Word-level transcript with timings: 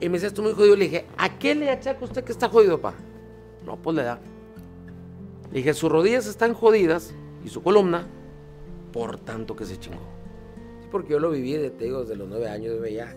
Y 0.00 0.08
me 0.08 0.14
dice, 0.14 0.28
estoy 0.28 0.44
muy 0.44 0.54
jodido. 0.54 0.76
Le 0.76 0.84
dije, 0.84 1.06
¿a 1.16 1.38
qué 1.38 1.54
le 1.54 1.70
achaca 1.70 2.04
usted 2.04 2.24
que 2.24 2.32
está 2.32 2.48
jodido, 2.48 2.80
pa? 2.80 2.94
No, 3.66 3.76
pues 3.76 3.96
le 3.96 4.02
da. 4.02 4.18
Le 5.50 5.58
dije, 5.58 5.74
sus 5.74 5.90
rodillas 5.90 6.26
están 6.26 6.54
jodidas 6.54 7.12
y 7.44 7.48
su 7.48 7.62
columna 7.62 8.06
por 8.92 9.18
tanto 9.18 9.54
que 9.56 9.64
se 9.64 9.78
chingó. 9.78 10.00
Sí, 10.80 10.88
porque 10.90 11.12
yo 11.12 11.18
lo 11.18 11.30
viví, 11.30 11.52
de, 11.52 11.70
te 11.70 11.84
digo, 11.84 12.00
desde 12.00 12.16
los 12.16 12.28
nueve 12.28 12.48
años, 12.48 12.80
veía 12.80 13.14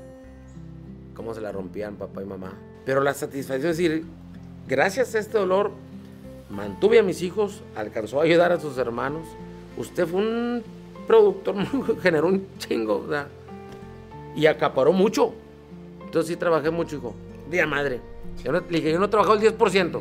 cómo 1.16 1.34
se 1.34 1.42
la 1.42 1.52
rompían 1.52 1.96
papá 1.96 2.22
y 2.22 2.26
mamá. 2.26 2.54
Pero 2.86 3.02
la 3.02 3.14
satisfacción 3.14 3.72
es 3.72 3.78
decir, 3.78 4.06
gracias 4.68 5.16
a 5.16 5.20
este 5.20 5.38
dolor, 5.38 5.72
mantuve 6.50 7.00
a 7.00 7.04
mis 7.04 7.22
hijos, 7.22 7.62
alcanzó 7.76 8.20
a 8.20 8.24
ayudar 8.24 8.52
a 8.52 8.60
sus 8.60 8.78
hermanos. 8.78 9.28
Usted 9.78 10.06
fue 10.06 10.22
un 10.22 10.64
productor, 11.08 11.56
generó 12.02 12.28
un 12.28 12.46
chingo, 12.58 13.04
¿verdad? 13.04 13.28
y 14.36 14.46
acaparó 14.46 14.92
mucho. 14.94 15.34
Entonces 16.14 16.30
sí 16.30 16.38
trabajé 16.38 16.70
mucho, 16.70 16.98
hijo. 16.98 17.16
Día 17.50 17.66
madre. 17.66 18.00
Yo 18.44 18.52
le 18.52 18.62
dije, 18.62 18.92
yo 18.92 19.00
no 19.00 19.06
he 19.06 19.08
trabajado 19.08 19.40
el 19.40 19.58
10%. 19.58 20.00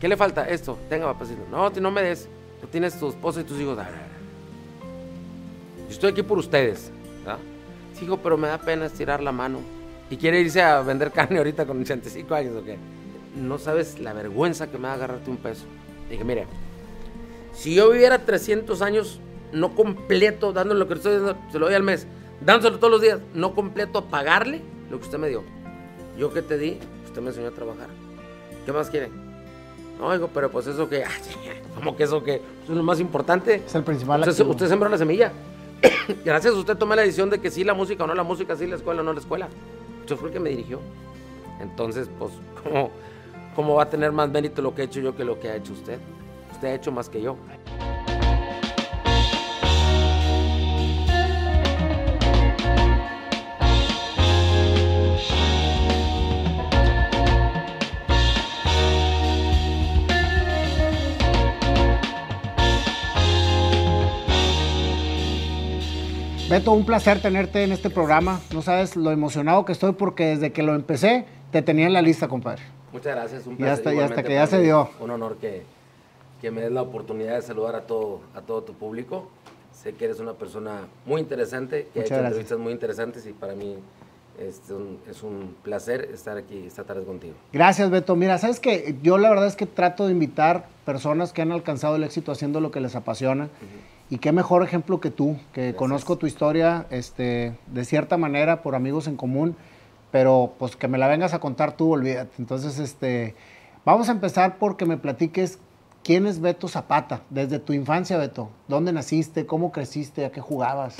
¿Qué 0.00 0.08
le 0.08 0.16
falta? 0.16 0.48
Esto. 0.48 0.76
Tenga, 0.88 1.06
papacito. 1.06 1.42
No, 1.48 1.70
no 1.70 1.90
me 1.92 2.02
des. 2.02 2.28
Tú 2.60 2.66
tienes 2.66 2.98
tu 2.98 3.08
esposa 3.10 3.42
y 3.42 3.44
tus 3.44 3.60
hijos. 3.60 3.78
Ah, 3.78 3.86
Yo 5.86 5.92
estoy 5.92 6.10
aquí 6.10 6.24
por 6.24 6.38
ustedes. 6.38 6.90
¿verdad? 7.20 7.38
Sí, 7.94 8.06
hijo, 8.06 8.16
pero 8.16 8.36
me 8.36 8.48
da 8.48 8.58
pena 8.58 8.86
estirar 8.86 9.22
la 9.22 9.30
mano. 9.30 9.60
¿Y 10.10 10.16
quiere 10.16 10.40
irse 10.40 10.60
a 10.60 10.80
vender 10.80 11.12
carne 11.12 11.38
ahorita 11.38 11.64
con 11.64 11.80
85 11.80 12.34
años 12.34 12.56
o 12.56 12.64
qué? 12.64 12.76
No 13.36 13.58
sabes 13.58 14.00
la 14.00 14.12
vergüenza 14.14 14.68
que 14.68 14.78
me 14.78 14.88
da 14.88 14.94
agarrarte 14.94 15.30
un 15.30 15.36
peso. 15.36 15.66
Dije, 16.10 16.24
mire, 16.24 16.46
si 17.52 17.72
yo 17.72 17.92
viviera 17.92 18.18
300 18.18 18.82
años, 18.82 19.20
no 19.52 19.76
completo, 19.76 20.52
dándole 20.52 20.80
lo 20.80 20.88
que 20.88 20.94
estoy 20.94 21.12
dando, 21.20 21.36
se 21.52 21.60
lo 21.60 21.66
doy 21.66 21.76
al 21.76 21.84
mes, 21.84 22.08
dándoselo 22.40 22.80
todos 22.80 22.90
los 22.90 23.00
días, 23.00 23.20
no 23.32 23.54
completo, 23.54 24.06
pagarle 24.06 24.74
lo 24.90 24.98
que 24.98 25.04
usted 25.04 25.18
me 25.18 25.28
dio. 25.28 25.42
Yo 26.18 26.32
que 26.32 26.42
te 26.42 26.56
di, 26.58 26.78
usted 27.04 27.20
me 27.22 27.28
enseñó 27.28 27.48
a 27.48 27.52
trabajar. 27.52 27.88
¿Qué 28.64 28.72
más 28.72 28.88
quiere? 28.90 29.10
No, 30.00 30.14
hijo, 30.14 30.28
pero 30.32 30.50
pues 30.50 30.66
eso 30.66 30.88
que, 30.88 31.04
¿cómo 31.74 31.96
que 31.96 32.02
eso 32.04 32.22
que? 32.22 32.34
Eso 32.36 32.72
es 32.72 32.76
lo 32.76 32.82
más 32.82 33.00
importante. 33.00 33.62
Es 33.66 33.74
el 33.74 33.82
principal 33.82 34.20
Usted, 34.20 34.32
activo. 34.32 34.50
usted 34.50 34.68
sembró 34.68 34.88
la 34.88 34.98
semilla. 34.98 35.32
Gracias 36.24 36.54
a 36.54 36.56
usted 36.58 36.76
tomé 36.76 36.96
la 36.96 37.02
decisión 37.02 37.30
de 37.30 37.38
que 37.40 37.50
sí 37.50 37.64
la 37.64 37.74
música 37.74 38.04
o 38.04 38.06
no 38.06 38.14
la 38.14 38.22
música, 38.22 38.56
sí 38.56 38.66
la 38.66 38.76
escuela 38.76 39.00
o 39.00 39.04
no 39.04 39.12
la 39.12 39.20
escuela. 39.20 39.48
Usted 40.00 40.16
fue 40.16 40.28
el 40.28 40.34
que 40.34 40.40
me 40.40 40.50
dirigió. 40.50 40.80
Entonces, 41.60 42.08
pues, 42.18 42.32
¿cómo, 42.62 42.90
¿cómo 43.54 43.74
va 43.74 43.84
a 43.84 43.90
tener 43.90 44.12
más 44.12 44.28
mérito 44.30 44.60
lo 44.60 44.74
que 44.74 44.82
he 44.82 44.84
hecho 44.84 45.00
yo 45.00 45.16
que 45.16 45.24
lo 45.24 45.40
que 45.40 45.48
ha 45.48 45.56
hecho 45.56 45.72
usted? 45.72 45.98
Usted 46.52 46.68
ha 46.68 46.74
hecho 46.74 46.92
más 46.92 47.08
que 47.08 47.22
yo. 47.22 47.36
Beto, 66.48 66.72
un 66.72 66.86
placer 66.86 67.20
tenerte 67.20 67.64
en 67.64 67.72
este 67.72 67.90
programa. 67.90 68.40
No 68.52 68.62
sabes 68.62 68.94
lo 68.96 69.10
emocionado 69.10 69.64
que 69.64 69.72
estoy 69.72 69.92
porque 69.92 70.26
desde 70.26 70.52
que 70.52 70.62
lo 70.62 70.74
empecé 70.74 71.24
te 71.50 71.60
tenía 71.62 71.86
en 71.86 71.92
la 71.92 72.02
lista, 72.02 72.28
compadre. 72.28 72.62
Muchas 72.92 73.14
gracias, 73.16 73.46
un 73.46 73.54
Y 73.54 73.56
placer. 73.56 73.72
hasta- 73.74 73.94
y 73.94 73.98
hasta 73.98 74.22
que 74.22 74.34
ya 74.34 74.46
se 74.46 74.60
dio. 74.60 74.88
Un 75.00 75.10
honor 75.10 75.36
que, 75.38 75.62
que 76.40 76.50
me 76.52 76.60
des 76.62 76.70
la 76.70 76.82
oportunidad 76.82 77.34
de 77.34 77.42
saludar 77.42 77.74
a 77.74 77.80
todo, 77.82 78.20
a 78.34 78.42
todo 78.42 78.62
tu 78.62 78.74
público. 78.74 79.28
Sé 79.72 79.94
que 79.94 80.04
eres 80.04 80.20
una 80.20 80.34
persona 80.34 80.82
muy 81.04 81.20
interesante, 81.20 81.88
que 81.92 82.00
Muchas 82.00 82.00
ha 82.00 82.04
hecho 82.04 82.14
gracias. 82.14 82.26
entrevistas 82.26 82.58
muy 82.58 82.72
interesantes 82.72 83.26
y 83.26 83.32
para 83.32 83.54
mí 83.54 83.76
es 84.38 84.60
un, 84.70 84.98
es 85.10 85.22
un 85.24 85.56
placer 85.64 86.08
estar 86.14 86.36
aquí 86.36 86.64
esta 86.66 86.84
tarde 86.84 87.02
contigo. 87.04 87.34
Gracias, 87.52 87.90
Beto. 87.90 88.14
Mira, 88.14 88.38
sabes 88.38 88.60
que 88.60 88.94
yo 89.02 89.18
la 89.18 89.30
verdad 89.30 89.46
es 89.48 89.56
que 89.56 89.66
trato 89.66 90.06
de 90.06 90.12
invitar 90.12 90.66
personas 90.84 91.32
que 91.32 91.42
han 91.42 91.50
alcanzado 91.52 91.96
el 91.96 92.04
éxito 92.04 92.30
haciendo 92.32 92.60
lo 92.60 92.70
que 92.70 92.80
les 92.80 92.94
apasiona. 92.94 93.48
Y 94.08 94.18
qué 94.18 94.30
mejor 94.32 94.62
ejemplo 94.62 95.00
que 95.00 95.10
tú, 95.10 95.36
que 95.52 95.74
conozco 95.74 96.16
tu 96.16 96.26
historia 96.26 96.86
este, 96.90 97.58
de 97.66 97.84
cierta 97.84 98.16
manera 98.16 98.62
por 98.62 98.74
amigos 98.74 99.08
en 99.08 99.16
común, 99.16 99.56
pero 100.12 100.52
pues 100.58 100.76
que 100.76 100.86
me 100.86 100.98
la 100.98 101.08
vengas 101.08 101.34
a 101.34 101.40
contar 101.40 101.76
tú, 101.76 101.92
olvídate. 101.92 102.30
Entonces, 102.38 102.78
este, 102.78 103.34
vamos 103.84 104.08
a 104.08 104.12
empezar 104.12 104.58
porque 104.58 104.86
me 104.86 104.96
platiques 104.96 105.58
quién 106.04 106.26
es 106.26 106.40
Beto 106.40 106.68
Zapata, 106.68 107.22
desde 107.30 107.58
tu 107.58 107.72
infancia, 107.72 108.16
Beto. 108.16 108.48
¿Dónde 108.68 108.92
naciste? 108.92 109.44
¿Cómo 109.44 109.72
creciste? 109.72 110.24
¿A 110.24 110.30
qué 110.30 110.40
jugabas? 110.40 110.96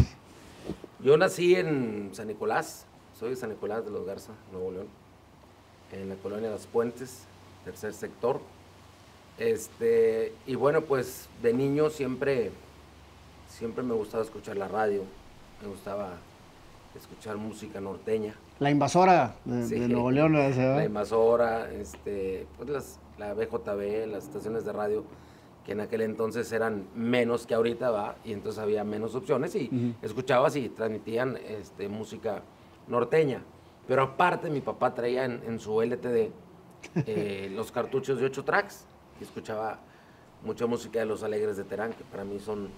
Yo 0.98 1.16
nací 1.16 1.54
en 1.54 2.10
San 2.12 2.26
Nicolás, 2.26 2.86
soy 3.16 3.30
de 3.30 3.36
San 3.36 3.50
Nicolás 3.50 3.84
de 3.84 3.92
los 3.92 4.04
Garza, 4.04 4.32
Nuevo 4.50 4.72
León, 4.72 4.86
en 5.92 6.08
la 6.08 6.16
colonia 6.16 6.50
Las 6.50 6.66
Puentes, 6.66 7.20
tercer 7.64 7.94
sector. 7.94 8.40
Este, 9.38 10.32
y 10.46 10.56
bueno, 10.56 10.80
pues 10.80 11.28
de 11.42 11.52
niño 11.52 11.90
siempre, 11.90 12.50
siempre 13.56 13.82
me 13.82 13.94
gustaba 13.94 14.22
escuchar 14.22 14.56
la 14.56 14.68
radio, 14.68 15.02
me 15.62 15.68
gustaba 15.68 16.10
escuchar 16.94 17.36
música 17.38 17.80
norteña. 17.80 18.34
La 18.58 18.70
invasora 18.70 19.34
de, 19.44 19.66
Sí. 19.66 19.78
de 19.78 19.88
Nuevo 19.88 20.10
León. 20.10 20.34
La 20.34 20.84
invasora, 20.84 21.70
este, 21.72 22.46
pues 22.56 22.68
las, 22.68 23.00
la 23.18 23.32
BJB, 23.34 24.06
las 24.08 24.24
estaciones 24.24 24.64
de 24.66 24.72
radio, 24.72 25.04
que 25.64 25.72
en 25.72 25.80
aquel 25.80 26.02
entonces 26.02 26.52
eran 26.52 26.86
menos 26.94 27.46
que 27.46 27.54
ahorita, 27.54 27.90
va, 27.90 28.16
y 28.24 28.32
entonces 28.32 28.62
había 28.62 28.84
menos 28.84 29.14
opciones 29.14 29.54
y 29.54 29.94
escuchabas 30.02 30.54
y 30.56 30.68
transmitían 30.68 31.36
este, 31.38 31.88
música 31.88 32.42
norteña. 32.88 33.42
Pero 33.88 34.02
aparte 34.02 34.50
mi 34.50 34.60
papá 34.60 34.94
traía 34.94 35.24
en, 35.24 35.42
en 35.46 35.58
su 35.60 35.80
LTD 35.80 36.30
eh, 37.06 37.50
los 37.54 37.72
cartuchos 37.72 38.18
de 38.20 38.26
8 38.26 38.44
tracks 38.44 38.84
y 39.20 39.24
escuchaba 39.24 39.78
mucha 40.44 40.66
música 40.66 40.98
de 41.00 41.06
Los 41.06 41.22
Alegres 41.22 41.56
de 41.56 41.64
Terán, 41.64 41.92
que 41.94 42.04
para 42.04 42.24
mí 42.24 42.38
son 42.38 42.68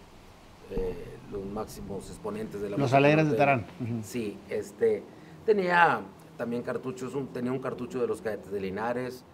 eh, 0.70 1.18
los 1.30 1.44
máximos 1.44 2.08
exponentes 2.08 2.60
de 2.60 2.70
la 2.70 2.76
Los 2.76 2.92
Alegres 2.92 3.30
de 3.30 3.36
ujú. 3.80 4.02
Sí, 4.02 4.38
este, 4.48 5.02
tenía 5.44 6.00
también 6.36 6.62
cartuchos, 6.62 7.14
un- 7.14 7.28
tenía 7.28 7.52
un 7.52 7.58
cartucho 7.58 8.00
de 8.00 8.06
los 8.06 8.22
cadetes 8.22 8.50
de 8.50 8.60
Linares, 8.60 9.24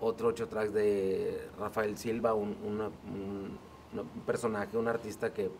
otro 0.00 0.28
ocho 0.28 0.48
tracks 0.48 0.72
de 0.72 1.48
Rafael 1.58 1.96
Silva, 1.96 2.34
un, 2.34 2.56
una- 2.64 2.88
un- 2.88 3.58
una- 3.92 4.02
un 4.02 4.20
personaje, 4.26 4.76
un 4.76 4.88
artista 4.88 5.32
que, 5.32 5.50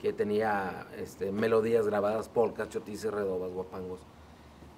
que 0.00 0.12
tenía 0.12 0.86
este, 0.96 1.30
melodías 1.32 1.86
grabadas, 1.86 2.28
polcas, 2.28 2.68
chotis, 2.68 3.04
redobas, 3.04 3.52
guapangos. 3.52 4.00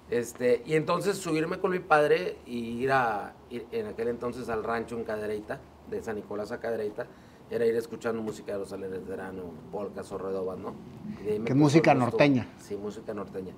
Este, 0.09 0.61
y 0.65 0.73
entonces 0.75 1.17
subirme 1.17 1.59
con 1.59 1.71
mi 1.71 1.79
padre 1.79 2.37
y 2.45 2.57
ir 2.83 2.91
a, 2.91 3.33
ir 3.49 3.65
en 3.71 3.87
aquel 3.87 4.09
entonces 4.09 4.49
al 4.49 4.63
rancho 4.63 4.97
en 4.97 5.05
Cadereyta, 5.05 5.59
de 5.89 6.01
San 6.03 6.15
Nicolás 6.17 6.51
a 6.51 6.59
Cadereyta, 6.59 7.07
era 7.53 7.65
ir 7.65 7.75
escuchando 7.75 8.21
música 8.21 8.53
de 8.53 8.59
los 8.59 8.73
Aleres 8.73 9.03
de 9.03 9.09
Verano, 9.09 9.43
polcas 9.71 10.11
o 10.11 10.17
redobas, 10.17 10.57
¿no? 10.57 10.73
Empezó 11.25 11.55
música 11.55 11.93
norteña. 11.93 12.47
Sí, 12.57 12.75
música 12.75 13.13
norteña. 13.13 13.53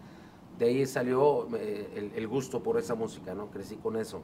De 0.59 0.65
ahí 0.65 0.85
salió 0.85 1.47
eh, 1.57 1.89
el, 1.95 2.11
el 2.15 2.27
gusto 2.27 2.61
por 2.61 2.77
esa 2.77 2.95
música, 2.95 3.33
¿no? 3.33 3.47
Crecí 3.51 3.77
con 3.77 3.95
eso. 3.95 4.21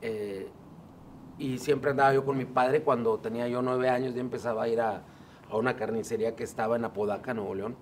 Eh, 0.00 0.48
y 1.38 1.58
siempre 1.58 1.90
andaba 1.90 2.12
yo 2.12 2.24
con 2.24 2.36
mi 2.36 2.44
padre. 2.44 2.82
Cuando 2.82 3.18
tenía 3.18 3.48
yo 3.48 3.62
nueve 3.62 3.88
años, 3.88 4.14
ya 4.14 4.20
empezaba 4.20 4.64
a 4.64 4.68
ir 4.68 4.80
a, 4.80 5.02
a 5.50 5.56
una 5.56 5.76
carnicería 5.76 6.36
que 6.36 6.44
estaba 6.44 6.76
en 6.76 6.84
Apodaca, 6.84 7.34
Nuevo 7.34 7.54
León. 7.54 7.76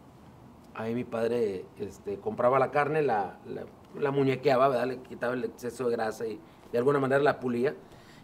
Ahí 0.74 0.94
mi 0.94 1.04
padre 1.04 1.64
este, 1.78 2.18
compraba 2.18 2.58
la 2.58 2.70
carne, 2.70 3.02
la, 3.02 3.38
la, 3.46 3.64
la 3.98 4.10
muñequeaba, 4.12 4.68
¿verdad? 4.68 4.86
Le 4.86 4.98
quitaba 4.98 5.34
el 5.34 5.44
exceso 5.44 5.88
de 5.88 5.92
grasa 5.96 6.26
y 6.26 6.38
de 6.70 6.78
alguna 6.78 7.00
manera 7.00 7.20
la 7.20 7.40
pulía 7.40 7.74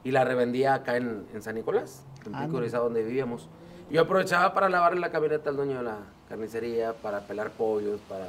y 0.05 0.13
la 0.13 0.25
revendía 0.25 0.75
acá 0.75 0.97
en, 0.97 1.27
en 1.35 1.43
San 1.43 1.57
Nicolás, 1.57 2.05
en 2.27 2.33
Pico. 2.35 2.57
Orizaba, 2.59 2.85
donde 2.85 3.03
vivíamos. 3.03 3.49
Yo 3.91 4.03
aprovechaba 4.03 4.53
para 4.53 4.69
lavarle 4.69 5.01
la 5.01 5.11
camioneta 5.11 5.51
al 5.51 5.57
dueño 5.57 5.79
de 5.79 5.85
la 5.85 5.97
carnicería, 6.29 6.93
para 6.95 7.21
pelar 7.21 7.51
pollos, 7.51 8.01
para 8.09 8.27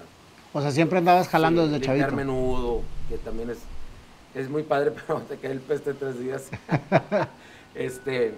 O 0.54 0.62
sea, 0.62 0.72
siempre 0.72 1.00
andabas 1.00 1.28
jalando 1.28 1.66
Sí, 1.66 1.72
desde 1.72 1.86
chavito. 1.86 2.16
menudo, 2.16 2.82
que 3.10 3.18
también 3.18 3.50
es, 3.50 3.60
es 4.36 4.50
muy 4.50 4.64
padre, 4.64 4.92
pero 5.08 5.20
te 5.22 5.38
cae 5.38 5.52
el 5.52 5.60
peste 5.62 5.94
tres 5.94 6.20
días. 6.20 6.50
este, 7.76 8.34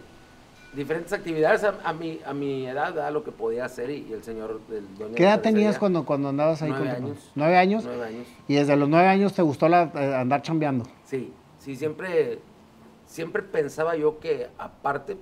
diferentes 0.74 1.12
actividades 1.14 1.64
a, 1.64 1.76
a 1.84 1.94
mi, 1.94 2.20
a 2.26 2.34
mi 2.34 2.66
edad, 2.68 2.94
¿verdad? 2.94 3.12
lo 3.12 3.24
que 3.24 3.32
podía 3.32 3.66
hacer 3.66 3.90
y, 3.90 4.08
y 4.10 4.14
el 4.14 4.24
señor 4.24 4.62
del 4.68 4.86
dueño 4.98 5.16
¿Qué 5.16 5.24
de 5.24 5.30
la 5.30 5.36
edad 5.36 5.42
tenías 5.42 5.78
cuando, 5.80 6.06
cuando 6.06 6.30
andabas 6.30 6.62
ahí 6.62 6.70
Nueve 6.70 6.90
años. 6.90 7.32
¿Nueve 7.36 7.58
años? 7.58 7.84
Nueve 7.86 8.06
años. 8.06 8.28
Y 8.48 8.56
desde 8.56 8.76
los 8.76 8.88
nueve 8.90 9.08
años 9.08 9.34
te 9.34 9.42
gustó 9.42 9.68
la- 9.68 9.92
eh, 9.96 10.16
andar 10.16 10.42
chambeando. 10.42 10.86
Sí, 11.06 11.34
sí, 11.60 11.76
siempre, 11.76 12.40
siempre 13.08 13.42
pensaba 13.44 13.96
yo 13.96 14.20
que 14.20 14.48
aparte, 14.58 15.18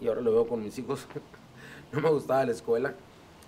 y 0.00 0.08
ahora 0.08 0.20
lo 0.20 0.32
veo 0.32 0.46
con 0.46 0.62
mis 0.62 0.78
hijos, 0.78 1.06
no 1.92 2.00
me 2.00 2.10
gustaba 2.10 2.44
la 2.44 2.52
escuela, 2.52 2.94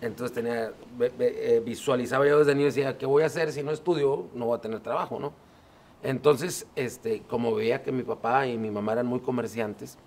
entonces 0.00 0.34
tenía, 0.34 0.72
eh, 1.18 1.62
visualizaba 1.64 2.26
yo 2.26 2.38
desde 2.38 2.54
niño 2.54 2.66
y 2.66 2.70
decía, 2.70 2.96
¿qué 2.98 3.06
voy 3.06 3.22
a 3.22 3.26
hacer 3.26 3.52
si 3.52 3.62
no 3.62 3.70
estudio? 3.70 4.24
No 4.34 4.46
voy 4.46 4.58
a 4.58 4.60
tener 4.60 4.80
trabajo, 4.80 5.18
¿no? 5.20 5.32
Entonces, 6.02 6.66
este, 6.76 7.20
como 7.28 7.54
veía 7.54 7.82
que 7.82 7.92
mi 7.92 8.02
papá 8.02 8.46
y 8.46 8.56
mi 8.56 8.70
mamá 8.70 8.92
eran 8.92 9.06
muy 9.06 9.20
comerciantes, 9.20 9.98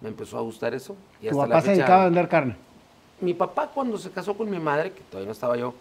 me 0.00 0.08
empezó 0.08 0.38
a 0.38 0.40
gustar 0.40 0.74
eso. 0.74 0.96
Y 1.22 1.28
Tu 1.28 1.30
hasta 1.30 1.42
papá 1.42 1.54
la 1.54 1.60
se 1.60 1.66
fecha- 1.68 1.76
dedicaba 1.82 2.02
a 2.02 2.04
vender 2.06 2.28
carne. 2.28 2.56
mi 3.20 3.32
papá 3.32 3.70
cuando 3.72 3.96
se 3.96 4.10
casó 4.10 4.36
con 4.36 4.50
mi 4.50 4.58
madre, 4.58 4.90
que 4.90 5.02
todavía 5.02 5.26
no 5.26 5.32
estaba 5.32 5.56
yo, 5.56 5.72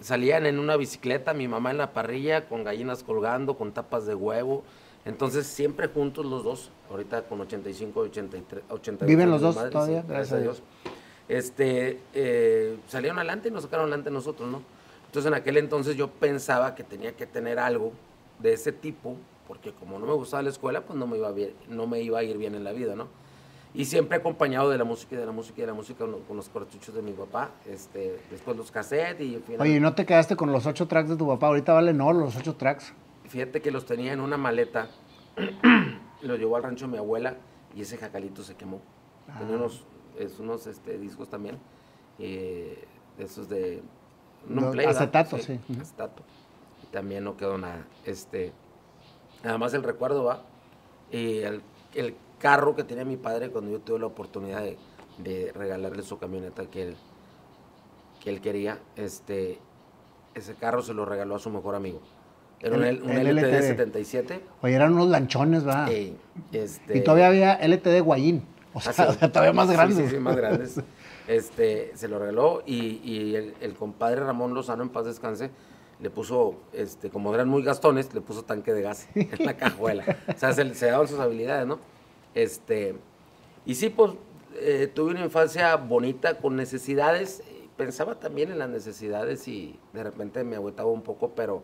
salían 0.00 0.46
en 0.46 0.60
una 0.60 0.76
bicicleta, 0.76 1.34
mi 1.34 1.48
mamá 1.48 1.72
en 1.72 1.78
la 1.78 1.92
parrilla, 1.92 2.48
con 2.48 2.62
gallinas 2.62 3.02
colgando, 3.02 3.54
con 3.58 3.72
tapas 3.72 4.06
de 4.06 4.14
huevo. 4.14 4.62
Entonces, 5.04 5.46
siempre 5.46 5.88
juntos 5.88 6.26
los 6.26 6.44
dos, 6.44 6.70
ahorita 6.90 7.22
con 7.22 7.40
85, 7.40 8.00
83, 8.00 8.64
88 8.68 9.06
¿Viven 9.06 9.30
los 9.30 9.40
dos 9.40 9.56
todavía? 9.70 10.02
sí, 10.02 10.08
gracias 10.08 10.32
a 10.32 10.38
Dios. 10.38 10.62
Este, 11.28 12.00
eh, 12.12 12.76
salieron 12.88 13.18
adelante 13.18 13.48
y 13.48 13.52
nos 13.52 13.62
sacaron 13.62 13.86
adelante 13.86 14.10
nosotros, 14.10 14.50
¿no? 14.50 14.62
Entonces, 15.06 15.28
en 15.28 15.34
aquel 15.34 15.56
entonces 15.56 15.96
yo 15.96 16.08
pensaba 16.08 16.74
que 16.74 16.84
tenía 16.84 17.12
que 17.12 17.26
tener 17.26 17.58
algo 17.58 17.92
de 18.40 18.52
ese 18.52 18.72
tipo, 18.72 19.16
porque 19.48 19.72
como 19.72 19.98
no 19.98 20.06
me 20.06 20.12
gustaba 20.12 20.42
la 20.42 20.50
escuela, 20.50 20.82
pues 20.82 20.98
no 20.98 21.06
me 21.06 21.16
iba, 21.16 21.30
bien, 21.32 21.52
no 21.68 21.86
me 21.86 22.00
iba 22.00 22.18
a 22.18 22.22
ir 22.22 22.36
bien 22.36 22.54
en 22.54 22.64
la 22.64 22.72
vida, 22.72 22.94
¿no? 22.94 23.08
Y 23.72 23.84
siempre 23.84 24.18
acompañado 24.18 24.68
de 24.68 24.78
la 24.78 24.84
música 24.84 25.14
y 25.14 25.18
de 25.18 25.26
la 25.26 25.32
música 25.32 25.58
y 25.58 25.60
de 25.60 25.66
la 25.68 25.74
música 25.74 26.04
con, 26.04 26.36
los 26.36 26.48
cartuchos 26.48 26.94
de 26.94 27.02
mi 27.02 27.12
papá, 27.12 27.50
este, 27.68 28.18
después 28.30 28.56
los 28.56 28.70
cassettes 28.70 29.24
y 29.24 29.36
en 29.36 29.42
fin. 29.44 29.60
Oye, 29.60 29.76
¿y 29.76 29.80
no 29.80 29.94
te 29.94 30.04
quedaste 30.04 30.34
con 30.34 30.50
los 30.50 30.66
ocho 30.66 30.86
tracks 30.88 31.08
de 31.08 31.16
tu 31.16 31.26
papá? 31.26 31.46
Ahorita 31.46 31.72
vale 31.72 31.92
no 31.92 32.12
los 32.12 32.36
ocho 32.36 32.56
tracks. 32.56 32.92
Fíjate 33.30 33.62
que 33.62 33.70
los 33.70 33.86
tenía 33.86 34.12
en 34.12 34.20
una 34.20 34.36
maleta, 34.36 34.88
lo 36.22 36.36
llevó 36.36 36.56
al 36.56 36.64
rancho 36.64 36.86
de 36.86 36.92
mi 36.92 36.98
abuela 36.98 37.36
y 37.76 37.82
ese 37.82 37.96
jacalito 37.96 38.42
se 38.42 38.56
quemó. 38.56 38.80
Tenía 39.38 39.54
Ah. 39.54 39.58
unos, 39.58 39.84
es, 40.18 40.40
unos 40.40 40.66
este, 40.66 40.98
discos 40.98 41.30
también, 41.30 41.56
eh, 42.18 42.84
esos 43.18 43.48
de... 43.48 43.82
Los 44.48 44.72
play, 44.72 44.86
¿verdad? 44.86 45.02
acetato, 45.02 45.38
sí. 45.38 45.60
Acetato. 45.80 46.24
Y 46.82 46.86
también 46.86 47.22
no 47.22 47.36
quedó 47.36 47.56
nada. 47.56 47.86
Este, 48.04 48.52
nada 49.44 49.58
más 49.58 49.74
el 49.74 49.84
recuerdo, 49.84 50.24
¿va? 50.24 50.42
El 51.12 51.62
carro 52.40 52.74
que 52.74 52.82
tenía 52.82 53.04
mi 53.04 53.16
padre 53.16 53.50
cuando 53.50 53.70
yo 53.70 53.78
tuve 53.80 54.00
la 54.00 54.06
oportunidad 54.06 54.62
de, 54.62 54.76
de 55.18 55.52
regalarle 55.52 56.02
su 56.02 56.18
camioneta 56.18 56.66
que 56.66 56.82
él, 56.82 56.96
que 58.20 58.30
él 58.30 58.40
quería, 58.40 58.80
este, 58.96 59.60
ese 60.34 60.54
carro 60.56 60.82
se 60.82 60.94
lo 60.94 61.04
regaló 61.04 61.36
a 61.36 61.38
su 61.38 61.50
mejor 61.50 61.76
amigo. 61.76 62.00
Era 62.62 62.76
un, 62.76 62.84
El- 62.84 62.96
L- 62.98 63.02
un 63.02 63.10
el 63.10 63.26
LTD 63.38 63.44
LTD. 63.54 63.62
77. 63.62 64.40
Oye, 64.62 64.74
eran 64.74 64.92
unos 64.92 65.08
lanchones, 65.08 65.64
¿verdad? 65.64 65.88
este, 66.52 66.98
Y 66.98 67.02
todavía 67.02 67.28
había 67.28 67.54
LTD 67.54 68.00
Guayín. 68.02 68.44
O 68.74 68.80
sea, 68.80 68.92
Ah, 68.92 68.94
sí. 68.94 69.02
o 69.08 69.12
sea, 69.18 69.32
todavía 69.32 69.52
más 69.52 69.70
grandes. 69.70 69.96
Sí, 69.98 70.08
sí, 70.08 70.16
más 70.20 70.36
grandes. 70.36 70.80
Este, 71.26 71.92
se 71.94 72.08
lo 72.08 72.18
regaló 72.18 72.62
y, 72.66 73.00
y 73.04 73.34
el, 73.36 73.54
el 73.60 73.74
compadre 73.74 74.20
Ramón 74.20 74.52
Lozano, 74.54 74.82
en 74.82 74.88
paz 74.88 75.04
descanse, 75.06 75.50
le 76.00 76.10
puso, 76.10 76.56
este, 76.72 77.08
como 77.10 77.34
eran 77.34 77.48
muy 77.48 77.62
gastones, 77.62 78.12
le 78.14 78.20
puso 78.20 78.42
tanque 78.44 78.72
de 78.72 78.82
gas 78.82 79.08
en 79.14 79.44
la 79.44 79.56
cajuela. 79.56 80.04
O 80.34 80.38
sea, 80.38 80.52
se, 80.52 80.74
se 80.74 80.86
daban 80.86 81.06
sus 81.08 81.18
habilidades, 81.20 81.66
¿no? 81.66 81.78
Este, 82.34 82.94
y 83.66 83.74
sí, 83.74 83.90
pues, 83.90 84.12
eh, 84.60 84.90
tuve 84.92 85.12
una 85.12 85.24
infancia 85.24 85.76
bonita, 85.76 86.38
con 86.38 86.56
necesidades. 86.56 87.42
Pensaba 87.76 88.16
también 88.16 88.50
en 88.50 88.58
las 88.58 88.68
necesidades 88.70 89.46
y 89.48 89.78
de 89.92 90.02
repente 90.02 90.42
me 90.44 90.56
agüitaba 90.56 90.90
un 90.90 91.02
poco, 91.02 91.30
pero 91.34 91.62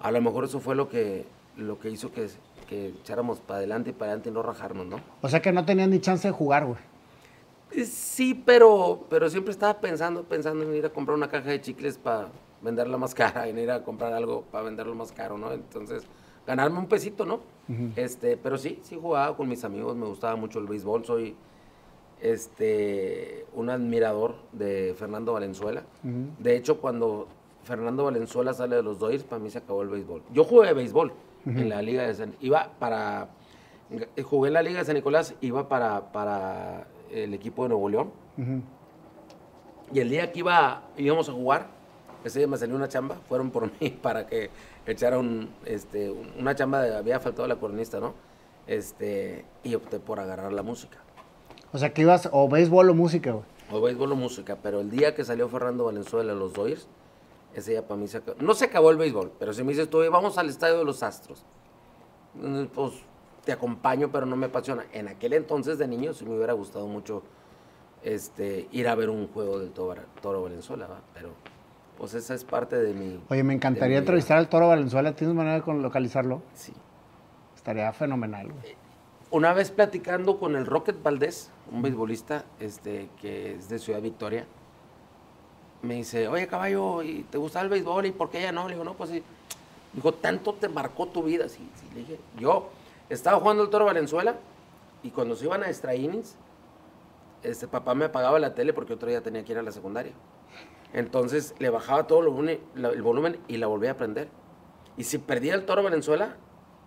a 0.00 0.10
lo 0.10 0.20
mejor 0.20 0.44
eso 0.44 0.60
fue 0.60 0.74
lo 0.74 0.88
que, 0.88 1.24
lo 1.56 1.78
que 1.78 1.90
hizo 1.90 2.12
que, 2.12 2.28
que 2.68 2.88
echáramos 2.88 3.40
para 3.40 3.58
adelante 3.58 3.90
y 3.90 3.92
para 3.92 4.12
adelante 4.12 4.30
y 4.30 4.32
no 4.32 4.42
rajarnos, 4.42 4.86
¿no? 4.86 5.00
O 5.22 5.28
sea 5.28 5.40
que 5.42 5.52
no 5.52 5.64
tenían 5.64 5.90
ni 5.90 6.00
chance 6.00 6.28
de 6.28 6.32
jugar, 6.32 6.66
güey. 6.66 6.78
Eh, 7.72 7.84
Sí, 7.84 8.34
pero, 8.34 9.04
pero 9.10 9.28
siempre 9.30 9.52
estaba 9.52 9.80
pensando, 9.80 10.24
pensando 10.24 10.64
en 10.64 10.74
ir 10.74 10.86
a 10.86 10.90
comprar 10.90 11.16
una 11.16 11.28
caja 11.28 11.50
de 11.50 11.60
chicles 11.60 11.98
para 11.98 12.28
venderla 12.62 12.96
más 12.98 13.14
cara, 13.14 13.48
en 13.48 13.58
ir 13.58 13.70
a 13.70 13.84
comprar 13.84 14.12
algo 14.12 14.42
para 14.50 14.64
venderlo 14.64 14.94
más 14.94 15.12
caro, 15.12 15.38
¿no? 15.38 15.52
Entonces, 15.52 16.02
ganarme 16.46 16.78
un 16.78 16.86
pesito, 16.86 17.24
¿no? 17.24 17.40
este, 17.96 18.36
pero 18.38 18.56
sí, 18.56 18.80
sí 18.82 18.98
jugaba 19.00 19.36
con 19.36 19.46
mis 19.48 19.62
amigos, 19.62 19.94
me 19.94 20.06
gustaba 20.06 20.36
mucho 20.36 20.58
el 20.58 20.66
béisbol, 20.66 21.04
soy 21.04 21.36
este, 22.20 23.46
un 23.54 23.70
admirador 23.70 24.36
de 24.52 24.94
Fernando 24.98 25.32
Valenzuela. 25.34 25.84
De 26.38 26.56
hecho, 26.56 26.80
cuando 26.80 27.28
Fernando 27.68 28.04
Valenzuela 28.04 28.54
sale 28.54 28.76
de 28.76 28.82
los 28.82 28.98
Dodgers, 28.98 29.24
para 29.24 29.38
mí 29.40 29.50
se 29.50 29.58
acabó 29.58 29.82
el 29.82 29.88
béisbol. 29.88 30.22
Yo 30.32 30.42
jugué 30.44 30.72
béisbol 30.72 31.12
en 31.46 31.68
la 31.68 31.82
Liga 31.82 32.02
de 32.06 32.14
San... 32.14 32.34
Iba 32.40 32.70
para... 32.78 33.28
Jugué 34.24 34.48
en 34.48 34.54
la 34.54 34.62
Liga 34.62 34.78
de 34.80 34.84
San 34.86 34.94
Nicolás, 34.94 35.34
iba 35.42 35.68
para, 35.68 36.10
para 36.12 36.86
el 37.12 37.34
equipo 37.34 37.62
de 37.64 37.68
Nuevo 37.68 37.88
León. 37.90 38.10
Y 39.92 40.00
el 40.00 40.08
día 40.10 40.32
que 40.32 40.40
iba, 40.40 40.82
íbamos 40.96 41.28
a 41.28 41.32
jugar, 41.32 41.66
ese 42.24 42.40
día 42.40 42.48
me 42.48 42.56
salió 42.56 42.74
una 42.74 42.88
chamba, 42.88 43.16
fueron 43.28 43.50
por 43.50 43.70
mí 43.80 43.90
para 43.90 44.26
que 44.26 44.50
echara 44.86 45.18
un, 45.18 45.50
este, 45.64 46.10
un- 46.10 46.32
una 46.38 46.54
chamba, 46.54 46.82
de, 46.82 46.96
había 46.96 47.20
faltado 47.20 47.46
la 47.48 47.56
coronista, 47.56 48.00
¿no? 48.00 48.14
Este, 48.66 49.44
y 49.62 49.74
opté 49.74 49.98
por 50.00 50.20
agarrar 50.20 50.52
la 50.52 50.62
música. 50.62 50.98
O 51.72 51.78
sea 51.78 51.92
que 51.92 52.02
ibas 52.02 52.28
o 52.32 52.48
béisbol 52.48 52.90
o 52.90 52.94
música, 52.94 53.32
güey. 53.32 53.44
O 53.70 53.80
béisbol 53.82 54.12
o 54.12 54.16
música, 54.16 54.56
pero 54.62 54.80
el 54.80 54.90
día 54.90 55.14
que 55.14 55.24
salió 55.24 55.48
Fernando 55.48 55.84
Valenzuela 55.84 56.32
a 56.32 56.34
los 56.34 56.52
Dodgers, 56.54 56.88
ese 57.54 57.72
día 57.72 57.86
para 57.86 58.00
mí 58.00 58.06
se 58.08 58.18
acabó. 58.18 58.40
No 58.40 58.54
se 58.54 58.66
acabó 58.66 58.90
el 58.90 58.96
béisbol, 58.96 59.32
pero 59.38 59.52
si 59.52 59.62
me 59.62 59.70
dices 59.72 59.88
tú, 59.88 59.98
"Oye, 59.98 60.08
vamos 60.08 60.38
al 60.38 60.48
estadio 60.48 60.78
de 60.78 60.84
los 60.84 61.02
Astros. 61.02 61.44
Mm, 62.34 62.64
Pues 62.66 62.92
te 63.44 63.52
acompaño, 63.52 64.10
pero 64.12 64.26
no 64.26 64.36
me 64.36 64.46
apasiona. 64.46 64.84
En 64.92 65.08
aquel 65.08 65.32
entonces 65.32 65.78
de 65.78 65.88
niño 65.88 66.12
sí 66.12 66.24
me 66.26 66.36
hubiera 66.36 66.52
gustado 66.52 66.86
mucho 66.86 67.22
este, 68.02 68.68
ir 68.72 68.86
a 68.88 68.94
ver 68.94 69.10
un 69.10 69.26
juego 69.28 69.58
del 69.58 69.70
Toro, 69.70 70.02
Toro 70.22 70.42
Valenzuela, 70.42 70.86
¿va? 70.86 71.00
pero 71.14 71.30
pues 71.96 72.14
esa 72.14 72.34
es 72.34 72.44
parte 72.44 72.76
de 72.76 72.94
mi... 72.94 73.20
Oye, 73.28 73.42
me 73.42 73.54
encantaría 73.54 73.98
entrevistar 73.98 74.38
al 74.38 74.48
Toro 74.48 74.68
Valenzuela. 74.68 75.16
¿Tienes 75.16 75.34
manera 75.34 75.58
de 75.60 75.74
localizarlo? 75.74 76.42
Sí. 76.54 76.72
Estaría 77.56 77.92
fenomenal, 77.92 78.52
güey. 78.52 78.76
Una 79.30 79.52
vez 79.52 79.70
platicando 79.72 80.38
con 80.38 80.54
el 80.54 80.64
Rocket 80.64 81.02
Valdés, 81.02 81.50
un 81.72 81.82
beisbolista 81.82 82.44
este, 82.60 83.10
que 83.20 83.54
es 83.56 83.68
de 83.68 83.78
Ciudad 83.80 84.00
Victoria, 84.00 84.46
me 85.82 85.94
dice, 85.94 86.28
oye 86.28 86.46
caballo, 86.46 87.02
¿y 87.02 87.24
¿te 87.30 87.38
gusta 87.38 87.60
el 87.60 87.68
béisbol? 87.68 88.06
¿Y 88.06 88.12
por 88.12 88.30
qué 88.30 88.42
ya 88.42 88.52
no? 88.52 88.68
Le 88.68 88.74
digo, 88.74 88.84
no, 88.84 88.94
pues 88.94 89.10
sí. 89.10 89.22
Dijo, 89.92 90.12
¿tanto 90.12 90.54
te 90.54 90.68
marcó 90.68 91.06
tu 91.06 91.22
vida? 91.22 91.48
Sí, 91.48 91.68
sí, 91.76 91.86
le 91.94 92.00
dije, 92.00 92.18
yo 92.38 92.70
estaba 93.08 93.38
jugando 93.40 93.62
el 93.62 93.70
Toro 93.70 93.86
Valenzuela 93.86 94.36
y 95.02 95.10
cuando 95.10 95.36
se 95.36 95.44
iban 95.44 95.62
a 95.62 95.68
extra 95.68 95.94
este 97.42 97.68
papá 97.68 97.94
me 97.94 98.06
apagaba 98.06 98.38
la 98.38 98.54
tele 98.54 98.72
porque 98.72 98.92
otro 98.92 99.08
día 99.08 99.22
tenía 99.22 99.44
que 99.44 99.52
ir 99.52 99.58
a 99.58 99.62
la 99.62 99.72
secundaria. 99.72 100.12
Entonces 100.92 101.54
le 101.58 101.70
bajaba 101.70 102.06
todo 102.06 102.20
el 102.20 102.28
volumen, 102.28 103.38
y 103.46 103.56
la 103.58 103.66
volvía 103.66 103.92
a 103.92 103.96
prender. 103.96 104.28
Y 104.96 105.04
si 105.04 105.18
perdía 105.18 105.54
el 105.54 105.64
Toro 105.64 105.82
Valenzuela, 105.82 106.36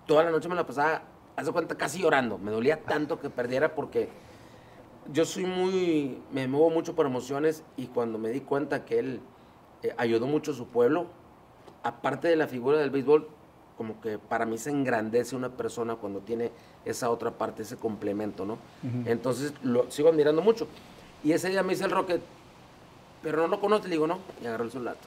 toda 0.07 0.23
la 0.23 0.31
noche 0.31 0.49
me 0.49 0.55
la 0.55 0.65
pasaba, 0.65 1.03
haz 1.35 1.45
de 1.45 1.51
cuenta, 1.51 1.75
casi 1.75 2.01
llorando. 2.01 2.38
Me 2.38 2.51
dolía 2.51 2.81
tanto 2.83 3.19
que 3.19 3.29
perdiera 3.29 3.73
porque 3.75 4.09
yo 5.12 5.25
soy 5.25 5.45
muy, 5.45 6.18
me 6.31 6.48
muevo 6.48 6.69
mucho 6.69 6.95
por 6.95 7.06
emociones 7.06 7.63
y 7.77 7.88
cuando 7.88 8.18
me 8.18 8.30
di 8.30 8.42
cuenta 8.42 8.86
que 8.86 9.00
él 9.00 9.19
eh, 9.83 9.94
ayudó 9.98 10.27
mucho 10.27 10.51
a 10.51 10.53
su 10.53 10.68
pueblo, 10.68 11.07
aparte 11.83 12.27
de 12.27 12.36
la 12.36 12.48
figura 12.48 12.77
del 12.77 12.89
béisbol, 12.89 13.27
como 13.77 14.00
que 14.00 14.19
para 14.19 14.45
mí 14.45 14.57
se 14.57 14.69
engrandece 14.69 15.36
una 15.36 15.50
persona 15.50 15.95
cuando 15.95 16.19
tiene 16.19 16.51
esa 16.86 17.10
otra 17.10 17.31
parte, 17.31 17.63
ese 17.63 17.77
complemento, 17.77 18.46
¿no? 18.46 18.58
Entonces 19.05 19.53
lo 19.63 19.89
sigo 19.89 20.10
admirando 20.10 20.41
mucho. 20.41 20.67
Y 21.24 21.31
ese 21.31 21.50
día 21.50 21.63
me 21.63 21.74
dice 21.74 21.86
el 21.86 21.91
Rocket, 21.91 22.22
pero 23.24 23.41
no 23.41 23.48
lo 23.48 23.60
conoces, 23.60 23.86
le 23.86 23.96
digo, 23.96 24.05
no, 24.05 24.20
y 24.41 24.46
agarró 24.46 24.65
el 24.65 24.72
celular. 24.72 24.98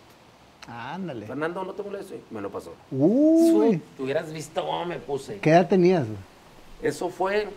Ándale. 0.66 1.26
Fernando, 1.26 1.62
no 1.62 1.72
te 1.72 1.82
molestes, 1.82 2.18
y 2.28 2.34
me 2.34 2.40
lo 2.40 2.50
pasó. 2.50 2.72
Uy. 2.90 3.80
Tú 3.96 4.04
hubieras 4.04 4.32
visto 4.32 4.64
cómo 4.64 4.86
me 4.86 4.98
puse. 4.98 5.38
¿Qué 5.38 5.50
edad 5.50 5.68
tenías? 5.68 6.06
Eso 6.82 7.10
fue 7.10 7.48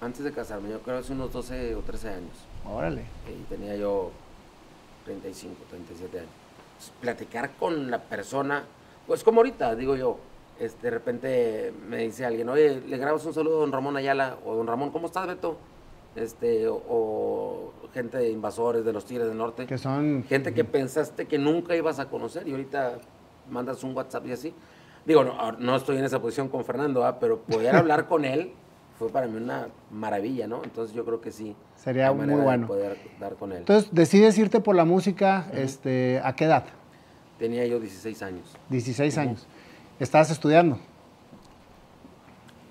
antes 0.00 0.24
de 0.24 0.32
casarme, 0.32 0.70
yo 0.70 0.80
creo 0.80 0.98
hace 0.98 1.12
unos 1.12 1.32
12 1.32 1.74
o 1.74 1.80
13 1.80 2.08
años. 2.08 2.36
Órale. 2.64 3.04
Y 3.28 3.42
tenía 3.48 3.76
yo 3.76 4.10
35, 5.04 5.54
37 5.70 6.18
años. 6.18 6.30
Entonces, 6.72 6.92
platicar 7.00 7.52
con 7.56 7.90
la 7.90 8.02
persona, 8.02 8.64
pues 9.06 9.24
como 9.24 9.40
ahorita, 9.40 9.74
digo 9.74 9.96
yo, 9.96 10.18
este, 10.58 10.86
de 10.86 10.90
repente 10.90 11.72
me 11.88 11.98
dice 11.98 12.24
alguien, 12.24 12.48
oye, 12.48 12.80
le 12.86 12.96
grabas 12.98 13.24
un 13.24 13.32
saludo 13.32 13.58
a 13.58 13.60
don 13.60 13.72
Ramón 13.72 13.96
Ayala, 13.96 14.36
o 14.44 14.54
don 14.54 14.66
Ramón, 14.66 14.90
¿cómo 14.90 15.06
estás, 15.06 15.26
Beto? 15.26 15.56
Este, 16.14 16.66
o, 16.66 16.74
o 16.74 17.72
gente 17.92 18.18
de 18.18 18.30
invasores 18.30 18.84
de 18.84 18.92
los 18.92 19.04
Tigres 19.04 19.28
del 19.28 19.36
Norte. 19.36 19.66
Que 19.66 19.78
son... 19.78 20.24
Gente 20.28 20.52
que 20.52 20.64
pensaste 20.64 21.26
que 21.26 21.38
nunca 21.38 21.76
ibas 21.76 21.98
a 21.98 22.08
conocer 22.08 22.46
y 22.48 22.52
ahorita 22.52 22.98
mandas 23.50 23.82
un 23.84 23.94
WhatsApp 23.94 24.26
y 24.26 24.32
así. 24.32 24.54
Digo, 25.04 25.24
no, 25.24 25.52
no 25.52 25.76
estoy 25.76 25.98
en 25.98 26.04
esa 26.04 26.20
posición 26.20 26.48
con 26.48 26.64
Fernando, 26.64 27.04
¿ah? 27.04 27.18
pero 27.18 27.40
poder 27.40 27.76
hablar 27.76 28.08
con 28.08 28.24
él 28.24 28.52
fue 28.98 29.10
para 29.10 29.26
mí 29.26 29.36
una 29.36 29.68
maravilla, 29.90 30.46
¿no? 30.46 30.62
Entonces 30.64 30.94
yo 30.94 31.04
creo 31.04 31.20
que 31.20 31.30
sí. 31.30 31.54
Sería 31.76 32.12
muy 32.12 32.26
bueno. 32.26 32.66
poder 32.66 32.98
dar 33.20 33.34
con 33.34 33.52
él. 33.52 33.58
Entonces, 33.58 33.90
decides 33.92 34.38
irte 34.38 34.60
por 34.60 34.74
la 34.74 34.84
música, 34.84 35.48
este, 35.52 36.20
¿a 36.24 36.34
qué 36.34 36.44
edad? 36.44 36.64
Tenía 37.38 37.66
yo 37.66 37.78
16 37.78 38.22
años. 38.22 38.56
16 38.70 39.18
años. 39.18 39.46
¿Estabas 40.00 40.30
estudiando? 40.30 40.78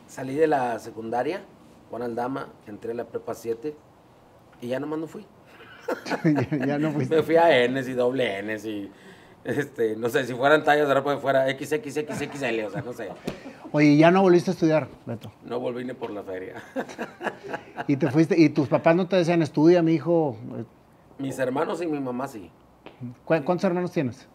Salí 0.08 0.36
de 0.36 0.48
la 0.48 0.79
secundaria, 0.79 1.41
Juan 1.89 2.01
Aldama, 2.01 2.50
entré 2.67 2.91
a 2.91 2.96
la 2.96 3.05
prepa 3.05 3.36
7 3.36 3.75
y 4.62 4.67
ya 4.67 4.79
nomás 4.79 5.00
no 5.00 5.08
fui. 5.08 5.25
ya, 6.24 6.65
ya 6.65 6.77
no 6.79 6.91
fuiste. 6.94 7.15
Me 7.15 7.24
fui 7.24 7.36
a 7.36 7.67
Ns 7.67 7.88
y 7.88 7.94
doble 7.94 8.41
Ns 8.41 8.65
y, 8.65 8.91
este, 9.46 9.96
no 9.96 10.10
sé, 10.10 10.25
si 10.25 10.34
fueran 10.34 10.64
tallas 10.64 10.88
de 10.88 10.94
ropa 10.94 11.16
fuera 11.18 11.48
XXXXL, 11.50 12.66
o 12.66 12.70
sea, 12.72 12.82
no 12.84 12.92
sé. 12.94 13.10
Oye, 13.72 13.96
ya 13.98 14.12
no 14.12 14.22
volviste 14.22 14.52
a 14.52 14.54
estudiar, 14.54 14.88
Beto. 15.06 15.32
No 15.44 15.60
volví 15.60 15.84
ni 15.86 15.94
por 15.94 16.10
la 16.12 16.24
feria. 16.24 16.56
Y 17.88 17.98
te 17.98 18.10
fuiste, 18.12 18.40
y 18.40 18.50
tus 18.50 18.68
papás 18.68 18.96
no 18.96 19.08
te 19.08 19.16
decían, 19.18 19.42
estudia, 19.42 19.82
mi 19.82 19.94
hijo. 19.94 20.36
Mis 21.18 21.38
hermanos 21.40 21.82
y 21.82 21.88
mi 21.88 22.00
mamá 22.00 22.28
sí. 22.28 22.50
¿Cu- 23.24 23.44
¿Cuántos 23.44 23.64
hermanos 23.64 23.92
tienes? 23.92 24.28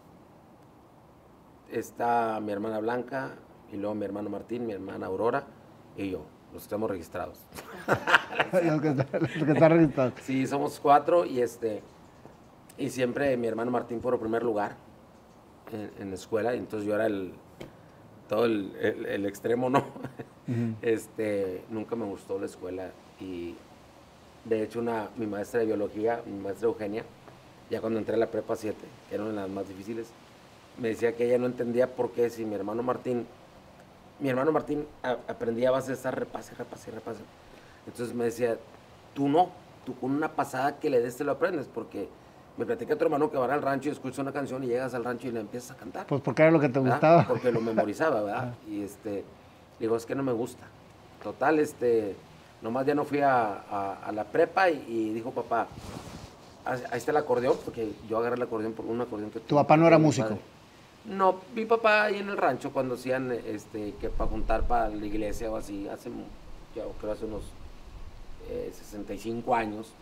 Está 1.71 2.39
mi 2.41 2.51
hermana 2.51 2.79
Blanca, 2.79 3.31
y 3.71 3.77
luego 3.77 3.95
mi 3.95 4.05
hermano 4.05 4.29
Martín, 4.29 4.65
mi 4.67 4.73
hermana 4.73 5.05
Aurora 5.07 5.43
y 5.95 6.09
yo. 6.11 6.25
Los 6.53 6.63
estamos 6.63 6.89
registrados. 6.89 7.39
los, 8.51 8.81
que 8.81 8.89
están, 8.89 9.07
los 9.21 9.31
que 9.31 9.51
están 9.53 9.71
registrados. 9.71 10.13
Sí, 10.21 10.45
somos 10.47 10.79
cuatro 10.81 11.25
y 11.25 11.39
este 11.39 11.81
y 12.77 12.89
siempre 12.89 13.37
mi 13.37 13.47
hermano 13.47 13.71
Martín 13.71 14.01
por 14.01 14.19
primer 14.19 14.43
lugar 14.43 14.75
en, 15.71 15.91
en 15.99 16.09
la 16.09 16.15
escuela, 16.15 16.55
y 16.55 16.59
entonces 16.59 16.87
yo 16.87 16.95
era 16.95 17.05
el 17.07 17.33
todo 18.29 18.45
el, 18.45 18.73
el- 18.79 19.05
el 19.05 19.25
extremo, 19.25 19.69
¿no? 19.69 19.83
Este, 20.81 21.63
nunca 21.69 21.95
me 21.95 22.05
gustó 22.05 22.37
la 22.39 22.45
escuela 22.47 22.91
y 23.19 23.55
de 24.45 24.63
hecho 24.63 24.79
una, 24.79 25.09
mi 25.15 25.25
maestra 25.27 25.59
de 25.61 25.67
biología, 25.67 26.21
mi 26.25 26.37
maestra 26.39 26.67
Eugenia, 26.67 27.03
ya 27.69 27.79
cuando 27.79 27.99
entré 27.99 28.15
a 28.15 28.17
la 28.17 28.27
prepa 28.31 28.55
7, 28.55 28.77
que 29.07 29.15
era 29.15 29.23
una 29.23 29.33
de 29.33 29.37
las 29.41 29.49
más 29.49 29.67
difíciles, 29.67 30.07
me 30.79 30.89
decía 30.89 31.15
que 31.15 31.25
ella 31.25 31.37
no 31.37 31.45
entendía 31.45 31.87
por 31.95 32.11
qué 32.11 32.29
si 32.29 32.43
mi 32.43 32.55
hermano 32.55 32.83
Martín, 32.83 33.27
mi 34.19 34.29
hermano 34.29 34.51
Martín 34.51 34.85
a- 35.03 35.17
aprendía 35.27 35.69
a 35.69 35.71
base 35.73 35.89
de 35.89 35.93
estar 35.95 36.17
repase, 36.17 36.53
repase, 36.55 36.91
repase. 36.91 37.21
Entonces 37.87 38.13
me 38.15 38.25
decía, 38.25 38.57
tú 39.13 39.29
no, 39.29 39.49
tú 39.85 39.95
con 39.99 40.11
una 40.11 40.33
pasada 40.33 40.79
que 40.79 40.89
le 40.89 40.99
des 41.01 41.15
te 41.17 41.23
lo 41.23 41.33
aprendes, 41.33 41.67
porque 41.73 42.09
me 42.61 42.65
platica 42.67 42.95
tu 42.95 43.03
hermano 43.03 43.31
que 43.31 43.37
va 43.37 43.51
al 43.51 43.61
rancho 43.61 43.89
y 43.89 43.91
escucha 43.91 44.21
una 44.21 44.31
canción 44.31 44.63
y 44.63 44.67
llegas 44.67 44.93
al 44.93 45.03
rancho 45.03 45.27
y 45.27 45.31
le 45.31 45.39
empiezas 45.39 45.71
a 45.71 45.75
cantar. 45.75 46.05
Pues 46.05 46.21
porque 46.21 46.43
era 46.43 46.51
lo 46.51 46.59
que 46.59 46.69
te 46.69 46.79
¿verdad? 46.79 46.93
gustaba. 46.95 47.27
Porque 47.27 47.51
lo 47.51 47.59
memorizaba, 47.61 48.21
¿verdad? 48.21 48.53
Y 48.69 48.83
este, 48.83 49.23
digo, 49.79 49.95
es 49.95 50.05
que 50.05 50.13
no 50.15 50.21
me 50.23 50.31
gusta. 50.31 50.63
Total, 51.23 51.57
este, 51.59 52.15
nomás 52.61 52.85
ya 52.85 52.93
no 52.93 53.03
fui 53.03 53.19
a, 53.21 53.63
a- 53.69 53.97
a 54.05 54.11
la 54.11 54.23
prepa 54.25 54.69
y, 54.69 54.85
y 54.87 55.13
dijo 55.13 55.31
papá, 55.31 55.67
"Ah, 56.65 56.75
ahí 56.91 56.97
está 56.97 57.09
el 57.11 57.17
acordeón, 57.17 57.57
porque 57.65 57.91
yo 58.07 58.19
agarré 58.19 58.35
el 58.35 58.41
acordeón 58.43 58.73
por 58.73 58.85
un 58.85 59.01
acordeón 59.01 59.31
que 59.31 59.39
¿Tu 59.39 59.55
papá 59.55 59.75
no 59.77 59.87
era 59.87 59.97
músico? 59.97 60.27
padre. 60.29 60.41
No, 61.05 61.37
mi 61.55 61.65
papá 61.65 62.03
ahí 62.03 62.17
en 62.19 62.29
el 62.29 62.37
rancho 62.37 62.71
cuando 62.71 62.93
hacían, 62.93 63.31
este, 63.31 63.95
que 63.99 64.09
para 64.09 64.29
juntar 64.29 64.67
para 64.67 64.87
la 64.89 65.03
iglesia 65.03 65.49
o 65.49 65.55
así, 65.57 65.87
hace, 65.89 66.11
yo 66.75 66.91
creo 67.01 67.13
hace 67.13 67.25
unos 67.25 67.41
eh, 68.49 68.71
65 68.71 69.55
años, 69.55 69.93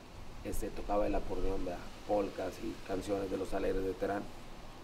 este, 0.44 0.68
tocaba 0.70 1.08
el 1.08 1.16
acordeón, 1.16 1.64
¿verdad? 1.64 1.80
Polcas 2.10 2.54
y 2.64 2.74
canciones 2.88 3.30
de 3.30 3.38
los 3.38 3.54
alegres 3.54 3.84
de 3.84 3.94
Terán. 3.94 4.24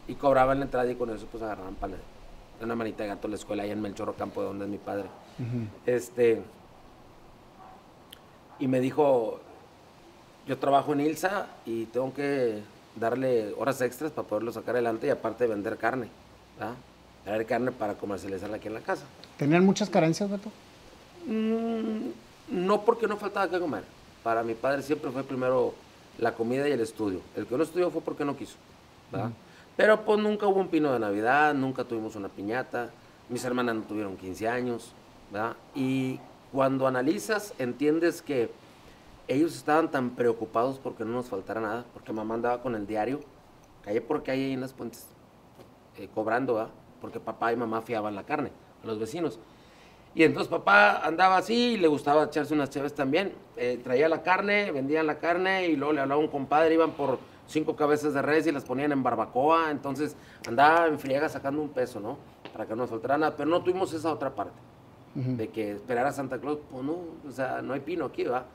Y 0.08 0.14
cobraban 0.14 0.60
la 0.60 0.66
entrada 0.66 0.90
y 0.90 0.96
con 0.96 1.10
eso 1.10 1.26
pues 1.26 1.44
agarraban 1.44 1.74
para 1.76 1.96
una 2.62 2.76
manita 2.76 3.04
de 3.04 3.10
gato 3.10 3.28
a 3.28 3.32
la 3.32 3.36
escuela 3.36 3.64
ahí 3.64 3.72
en 3.72 3.82
Melchorro 3.82 4.14
Campo, 4.14 4.42
de 4.42 4.48
donde 4.48 4.66
es 4.66 4.72
mi 4.72 4.78
padre. 4.78 5.06
Ujú. 5.40 5.68
Este, 5.86 6.42
y 8.60 8.68
me 8.68 8.80
dijo, 8.80 9.40
yo 10.48 10.58
trabajo 10.60 10.94
en 10.94 11.02
Ilsa 11.02 11.48
y 11.66 11.86
tengo 11.86 12.14
que 12.14 12.62
darle 12.96 13.54
horas 13.58 13.82
extras 13.82 14.12
para 14.12 14.28
poderlo 14.28 14.52
sacar 14.54 14.76
adelante 14.76 15.08
y 15.08 15.10
aparte 15.10 15.48
vender 15.48 15.78
carne, 15.78 16.08
¿verdad? 16.58 16.76
Traer 17.26 17.46
carne 17.48 17.72
para 17.72 17.96
comercializarla 17.96 18.58
aquí 18.58 18.68
en 18.68 18.76
la 18.76 18.82
casa. 18.82 19.04
¿Tenían 19.38 19.66
muchas 19.66 19.90
carencias, 19.90 20.30
Beto? 20.30 20.52
Mm, 21.26 22.10
no 22.50 22.86
porque 22.86 23.08
no 23.08 23.18
faltaba 23.18 23.50
que 23.50 23.60
comer. 23.60 23.84
Para 24.24 24.44
mi 24.44 24.54
padre 24.54 24.84
siempre 24.84 25.10
fue 25.12 25.24
primero 25.24 25.74
la 26.18 26.34
comida 26.34 26.68
y 26.68 26.72
el 26.72 26.80
estudio. 26.80 27.22
El 27.36 27.46
que 27.46 27.58
no 27.58 27.64
estudió 27.64 27.90
fue 27.92 28.02
porque 28.02 28.26
no 28.26 28.36
quiso. 28.36 28.56
¿verdad? 29.12 29.32
Pero 29.76 30.06
pues 30.06 30.20
nunca 30.20 30.48
hubo 30.48 30.60
un 30.60 30.70
pino 30.70 30.92
de 30.94 31.00
Navidad, 31.00 31.54
nunca 31.54 31.84
tuvimos 31.84 32.16
una 32.16 32.30
piñata. 32.30 32.90
Mis 33.30 33.44
hermanas 33.44 33.76
no 33.76 33.82
tuvieron 33.84 34.18
15 34.18 34.48
años. 34.48 34.94
¿verdad? 35.32 35.56
Y 35.74 36.20
cuando 36.52 36.88
analizas, 36.88 37.54
entiendes 37.58 38.22
que 38.22 38.50
ellos 39.28 39.56
estaban 39.56 39.90
tan 39.92 40.12
preocupados 40.12 40.80
porque 40.80 41.04
no 41.04 41.12
nos 41.12 41.28
faltara 41.28 41.60
nada, 41.60 41.86
porque 41.94 42.14
mamá 42.14 42.36
andaba 42.36 42.62
con 42.62 42.76
el 42.76 42.86
diario, 42.86 43.22
calle 43.82 44.02
por 44.02 44.24
calle 44.24 44.46
ahí 44.46 44.54
en 44.54 44.62
las 44.62 44.72
puentes, 44.72 45.08
eh, 45.98 46.08
cobrando, 46.14 46.56
¿verdad? 46.56 46.72
porque 47.06 47.20
papá 47.20 47.54
y 47.54 47.56
mamá 47.56 47.84
fiaban 47.84 48.16
la 48.16 48.24
carne 48.24 48.52
a 48.84 48.88
los 48.88 48.98
vecinos. 48.98 49.38
Y 50.16 50.24
entonces 50.24 50.50
papá 50.50 51.06
andaba 51.06 51.36
así, 51.36 51.74
y 51.74 51.78
le 51.78 51.90
gustaba 51.90 52.24
echarse 52.24 52.54
unas 52.54 52.70
cheves 52.70 52.96
también. 52.96 53.34
Eh, 53.58 53.80
traía 53.84 54.08
la 54.08 54.24
carne, 54.24 54.72
vendían 54.72 55.06
la 55.06 55.20
carne 55.20 55.68
y 55.68 55.76
luego 55.76 55.92
le 55.92 56.00
hablaba 56.00 56.22
a 56.22 56.24
un 56.24 56.30
compadre, 56.30 56.74
iban 56.74 56.92
por 56.92 57.20
cinco 57.48 57.76
cabezas 57.76 58.14
de 58.14 58.22
res 58.22 58.48
y 58.48 58.54
las 58.54 58.64
ponían 58.64 58.94
en 58.94 59.04
barbacoa. 59.04 59.72
Entonces 59.72 60.16
andaba 60.48 60.88
en 60.88 61.00
friega 61.00 61.28
sacando 61.28 61.62
un 61.62 61.70
peso, 61.70 62.00
¿no? 62.00 62.18
Para 62.54 62.66
que 62.66 62.72
no 62.72 62.84
nos 62.84 62.90
faltara 62.90 63.18
nada. 63.18 63.36
Pero 63.36 63.50
no 63.50 63.62
tuvimos 63.62 63.92
esa 63.92 64.10
otra 64.10 64.34
parte, 64.34 64.58
de 65.16 65.50
que 65.50 65.74
esperar 65.74 66.06
a 66.06 66.14
Santa 66.14 66.40
Claus, 66.40 66.60
pues 66.72 66.84
no, 66.84 66.98
o 67.28 67.32
sea, 67.32 67.62
no 67.62 67.74
hay 67.74 67.82
pino 67.82 68.06
aquí, 68.06 68.24
¿va? 68.24 68.46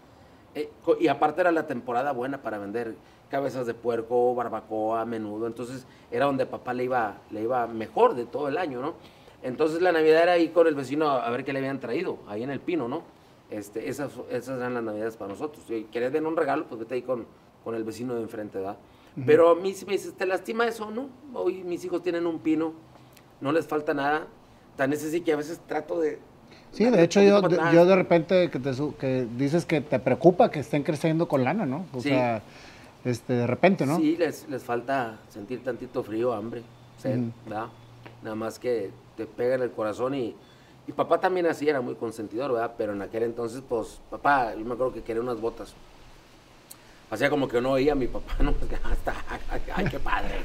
Eh, 0.54 0.70
y 0.98 1.08
aparte 1.08 1.42
era 1.42 1.52
la 1.52 1.66
temporada 1.66 2.12
buena 2.12 2.40
para 2.40 2.56
vender 2.56 2.94
cabezas 3.28 3.66
de 3.66 3.74
puerco, 3.74 4.34
barbacoa, 4.34 5.04
menudo. 5.04 5.46
Entonces 5.46 5.86
era 6.10 6.24
donde 6.24 6.46
papá 6.46 6.72
le 6.72 6.84
iba, 6.84 7.18
le 7.30 7.42
iba 7.42 7.66
mejor 7.66 8.14
de 8.14 8.24
todo 8.24 8.48
el 8.48 8.56
año, 8.56 8.80
¿no? 8.80 8.94
Entonces 9.42 9.80
la 9.80 9.92
Navidad 9.92 10.22
era 10.24 10.32
ahí 10.32 10.48
con 10.48 10.66
el 10.66 10.74
vecino 10.74 11.08
a 11.10 11.28
ver 11.30 11.44
qué 11.44 11.52
le 11.52 11.60
habían 11.60 11.80
traído, 11.80 12.18
ahí 12.28 12.42
en 12.42 12.50
el 12.50 12.60
pino, 12.60 12.88
¿no? 12.88 13.02
Este, 13.50 13.88
esas, 13.88 14.12
esas 14.30 14.58
eran 14.58 14.74
las 14.74 14.82
Navidades 14.82 15.16
para 15.16 15.32
nosotros. 15.32 15.64
Si 15.66 15.84
querés 15.84 16.12
dar 16.12 16.24
un 16.24 16.36
regalo, 16.36 16.66
pues 16.66 16.78
vete 16.80 16.94
ahí 16.96 17.02
con, 17.02 17.26
con 17.64 17.74
el 17.74 17.84
vecino 17.84 18.14
de 18.14 18.22
enfrente, 18.22 18.58
¿verdad? 18.58 18.76
Pero 19.26 19.50
a 19.50 19.54
mí 19.56 19.74
si 19.74 19.84
me 19.86 19.92
dices, 19.92 20.14
¿te 20.14 20.24
lastima 20.24 20.66
eso, 20.66 20.90
no? 20.90 21.08
Hoy 21.34 21.64
mis 21.64 21.84
hijos 21.84 22.02
tienen 22.02 22.26
un 22.26 22.38
pino, 22.38 22.74
no 23.40 23.50
les 23.50 23.66
falta 23.66 23.92
nada. 23.92 24.26
Tan 24.76 24.92
es 24.92 25.04
así 25.04 25.20
que 25.20 25.32
a 25.32 25.36
veces 25.36 25.60
trato 25.66 26.00
de... 26.00 26.18
Sí, 26.70 26.88
de 26.88 27.02
hecho 27.02 27.20
yo, 27.20 27.40
yo 27.72 27.84
de 27.84 27.96
repente 27.96 28.48
que, 28.50 28.60
te, 28.60 28.70
que 29.00 29.26
dices 29.36 29.66
que 29.66 29.80
te 29.80 29.98
preocupa 29.98 30.50
que 30.50 30.60
estén 30.60 30.84
creciendo 30.84 31.26
con 31.26 31.42
lana, 31.42 31.66
¿no? 31.66 31.86
O 31.92 32.00
Sí. 32.00 32.10
sea, 32.10 32.42
este, 33.04 33.32
de 33.32 33.46
repente, 33.48 33.84
¿no? 33.84 33.96
Sí, 33.96 34.16
les, 34.16 34.48
les 34.48 34.62
falta 34.62 35.18
sentir 35.28 35.64
tantito 35.64 36.04
frío, 36.04 36.32
hambre, 36.32 36.62
sed. 36.98 37.18
¿verdad? 37.46 37.66
Nada 38.22 38.36
más 38.36 38.58
que 38.60 38.90
te 39.20 39.26
pega 39.26 39.54
en 39.56 39.62
el 39.62 39.70
corazón 39.70 40.14
y, 40.14 40.34
y 40.86 40.92
papá 40.92 41.20
también 41.20 41.46
así 41.46 41.68
era 41.68 41.80
muy 41.80 41.94
consentidor, 41.94 42.52
¿verdad? 42.52 42.74
Pero 42.78 42.92
en 42.92 43.02
aquel 43.02 43.24
entonces, 43.24 43.62
pues, 43.68 44.00
papá, 44.10 44.54
yo 44.54 44.64
me 44.64 44.72
acuerdo 44.74 44.94
que 44.94 45.02
quería 45.02 45.20
unas 45.22 45.40
botas. 45.40 45.74
Hacía 47.10 47.28
como 47.28 47.48
que 47.48 47.60
no 47.60 47.72
oía 47.72 47.92
a 47.92 47.96
mi 47.96 48.06
papá, 48.06 48.34
¿no? 48.40 48.52
Pues, 48.52 48.70
hasta, 48.84 49.14
ay, 49.74 49.84
qué 49.90 49.98
padre. 49.98 50.36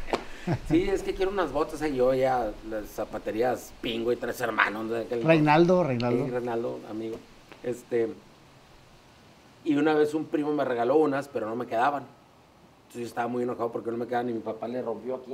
Sí, 0.67 0.87
es 0.87 1.01
que 1.01 1.15
quiero 1.15 1.31
unas 1.31 1.51
botas, 1.51 1.81
y 1.81 1.95
yo 1.95 2.13
ya, 2.13 2.51
las 2.69 2.85
zapaterías 2.89 3.73
Pingo 3.81 4.11
y 4.11 4.15
tres 4.15 4.39
hermanos. 4.41 4.87
de 4.91 4.97
aquel 4.97 5.19
entonces. 5.19 5.27
Reinaldo, 5.27 5.81
Sí, 5.81 5.87
Reinaldo. 5.87 6.27
Reinaldo, 6.27 6.79
amigo. 6.87 7.17
Este, 7.63 8.13
y 9.63 9.75
una 9.75 9.95
vez 9.95 10.13
un 10.13 10.25
primo 10.25 10.53
me 10.53 10.63
regaló 10.63 10.97
unas, 10.97 11.27
pero 11.29 11.47
no 11.49 11.55
me 11.55 11.65
quedaban. 11.65 12.03
Entonces 12.83 13.01
yo 13.01 13.07
estaba 13.07 13.27
muy 13.27 13.41
enojado 13.41 13.71
porque 13.71 13.89
no 13.89 13.97
me 13.97 14.05
quedaban 14.05 14.29
y 14.29 14.33
mi 14.33 14.39
papá 14.41 14.67
le 14.67 14.83
rompió 14.83 15.15
aquí 15.15 15.33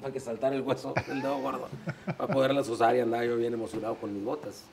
para 0.00 0.12
que 0.12 0.20
saltara 0.20 0.54
el 0.54 0.62
hueso 0.62 0.94
del 1.06 1.22
dedo 1.22 1.38
gordo 1.40 1.68
para 2.16 2.32
poderlas 2.32 2.68
usar 2.68 2.96
y 2.96 3.00
andaba 3.00 3.24
yo 3.24 3.36
bien 3.36 3.54
emocionado 3.54 3.94
con 3.96 4.12
mis 4.14 4.24
botas. 4.24 4.64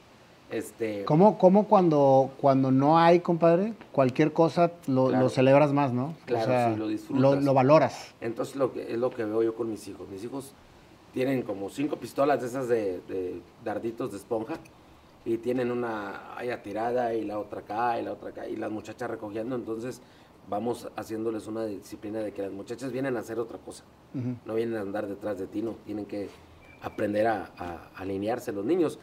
Este, 0.52 1.06
¿Cómo, 1.06 1.40
cómo 1.40 1.68
cuando, 1.68 2.30
cuando 2.40 2.72
no 2.72 3.00
hay, 3.00 3.20
compadre, 3.20 3.74
cualquier 3.92 4.32
cosa 4.32 4.72
lo, 4.86 5.08
Claro. 5.08 5.24
lo 5.24 5.30
celebras 5.30 5.74
más, 5.74 5.92
¿no? 5.92 6.14
Claro, 6.26 6.74
sí, 6.74 6.80
lo 6.80 6.88
disfrutas. 6.88 7.22
Lo, 7.22 7.36
lo 7.42 7.54
valoras. 7.56 8.14
Entonces 8.22 8.56
lo 8.56 8.72
que, 8.72 8.94
es 8.94 8.98
lo 9.00 9.10
que 9.10 9.26
veo 9.26 9.42
yo 9.42 9.56
con 9.56 9.70
mis 9.72 9.88
hijos. 9.88 10.08
Mis 10.08 10.24
hijos 10.24 10.54
tienen 11.14 11.42
como 11.42 11.70
cinco 11.70 11.96
pistolas 11.96 12.42
de 12.42 12.48
esas 12.48 12.68
de, 12.68 13.02
de 13.08 13.42
darditos 13.64 14.12
de 14.12 14.18
esponja 14.18 14.58
y 15.26 15.38
tienen 15.38 15.72
una 15.72 16.38
allá 16.38 16.62
tirada 16.62 17.16
y 17.16 17.26
la 17.26 17.40
otra 17.40 17.62
acá 17.62 18.00
y 18.00 18.04
la 18.04 18.12
otra 18.12 18.30
acá 18.30 18.48
y 18.48 18.56
las 18.56 18.70
muchachas 18.70 19.10
recogiendo. 19.10 19.56
Entonces 19.56 20.00
vamos 20.50 20.90
haciéndoles 20.96 21.48
una 21.48 21.66
disciplina 21.66 22.20
de 22.20 22.32
que 22.34 22.42
las 22.42 22.52
muchachas 22.52 22.92
vienen 22.92 23.18
a 23.18 23.20
hacer 23.22 23.40
otra 23.40 23.58
cosa. 23.58 23.84
Ujú. 24.14 24.36
No 24.46 24.56
vienen 24.56 24.78
a 24.78 24.82
andar 24.82 25.08
detrás 25.08 25.38
de 25.40 25.48
ti, 25.48 25.62
no. 25.62 25.72
Tienen 25.86 26.06
que 26.06 26.30
aprender 26.82 27.28
a, 27.28 27.52
a- 27.58 27.90
a 27.96 28.00
alinearse 28.02 28.52
los 28.52 28.66
niños. 28.66 29.00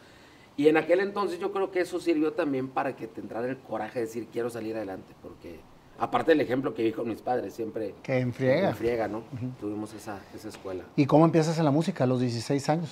Y 0.55 0.67
en 0.67 0.77
aquel 0.77 0.99
entonces 0.99 1.39
yo 1.39 1.51
creo 1.51 1.71
que 1.71 1.79
eso 1.81 1.99
sirvió 1.99 2.33
también 2.33 2.69
para 2.69 2.95
que 2.95 3.07
te 3.07 3.19
entrara 3.21 3.47
el 3.47 3.57
coraje 3.57 3.99
de 3.99 4.05
decir 4.05 4.27
quiero 4.31 4.49
salir 4.49 4.75
adelante. 4.75 5.15
Porque 5.21 5.59
aparte 5.97 6.31
del 6.31 6.41
ejemplo 6.41 6.73
que 6.73 6.83
vi 6.83 6.91
con 6.91 7.07
mis 7.07 7.21
padres, 7.21 7.53
siempre... 7.53 7.95
Que 8.03 8.19
enfriega. 8.19 8.69
En 8.69 8.75
friega, 8.75 9.07
¿no? 9.07 9.23
Tuvimos 9.59 9.93
esa, 9.93 10.21
esa 10.33 10.49
escuela. 10.49 10.83
¿Y 10.95 11.05
cómo 11.07 11.25
empiezas 11.25 11.57
en 11.57 11.65
la 11.65 11.71
música 11.71 12.03
a 12.03 12.07
los 12.07 12.19
16 12.21 12.69
años? 12.69 12.89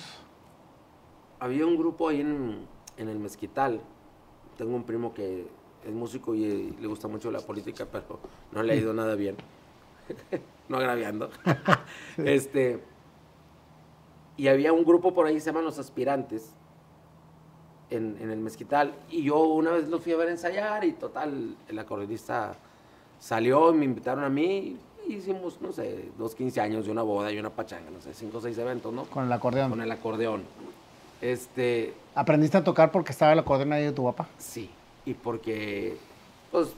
Había 1.40 1.66
un 1.66 1.76
grupo 1.76 2.08
ahí 2.08 2.20
en, 2.20 2.66
en 2.96 3.08
el 3.08 3.18
Mezquital. 3.18 3.80
Tengo 4.56 4.74
un 4.76 4.84
primo 4.84 5.12
que 5.14 5.46
es 5.86 5.92
músico 5.92 6.34
y 6.34 6.44
eh, 6.44 6.74
le 6.80 6.86
gusta 6.86 7.08
mucho 7.08 7.30
la 7.30 7.40
política, 7.40 7.86
pero 7.90 8.20
no 8.52 8.62
le 8.62 8.72
ha 8.72 8.76
ido 8.76 8.92
nada 8.92 9.14
bien. 9.14 9.36
no 10.68 10.78
agraviando. 10.78 11.30
este, 12.18 12.82
y 14.36 14.48
había 14.48 14.72
un 14.72 14.84
grupo 14.84 15.12
por 15.14 15.26
ahí, 15.26 15.40
se 15.40 15.46
llaman 15.46 15.64
Los 15.64 15.78
Aspirantes, 15.78 16.52
en, 17.90 18.16
en 18.20 18.30
el 18.30 18.40
Mezquital. 18.40 18.94
Y 19.10 19.24
yo 19.24 19.38
una 19.40 19.72
vez 19.72 19.88
los 19.88 20.02
fui 20.02 20.12
a 20.12 20.16
ver 20.16 20.28
ensayar 20.28 20.84
y 20.84 20.92
total, 20.92 21.56
el 21.68 21.78
acordeonista 21.78 22.54
salió 23.18 23.72
me 23.72 23.84
invitaron 23.84 24.24
a 24.24 24.28
mí. 24.28 24.76
y 25.06 25.14
Hicimos, 25.14 25.60
no 25.60 25.72
sé, 25.72 26.10
dos 26.18 26.34
15 26.34 26.60
años 26.60 26.86
y 26.86 26.90
una 26.90 27.02
boda 27.02 27.30
y 27.32 27.38
una 27.38 27.50
pachanga, 27.50 27.90
no 27.90 28.00
sé, 28.00 28.14
cinco 28.14 28.38
o 28.38 28.40
seis 28.40 28.56
eventos, 28.58 28.92
¿no? 28.92 29.04
Con 29.04 29.24
el 29.26 29.32
acordeón. 29.32 29.70
Con 29.70 29.80
el 29.80 29.90
acordeón. 29.90 30.42
Este, 31.20 31.94
¿Aprendiste 32.14 32.58
a 32.58 32.64
tocar 32.64 32.90
porque 32.90 33.12
estaba 33.12 33.32
el 33.32 33.38
acordeón 33.38 33.72
ahí 33.72 33.84
de 33.84 33.92
tu 33.92 34.04
papá? 34.04 34.28
sí. 34.38 34.70
Y 35.04 35.14
porque, 35.14 35.96
pues, 36.50 36.68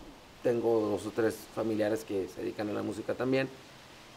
tengo 0.42 0.80
dos 0.80 1.06
o 1.06 1.10
tres 1.10 1.36
familiares 1.54 2.04
que 2.04 2.28
se 2.28 2.42
dedican 2.42 2.68
a 2.68 2.72
la 2.72 2.82
música 2.82 3.14
también. 3.14 3.48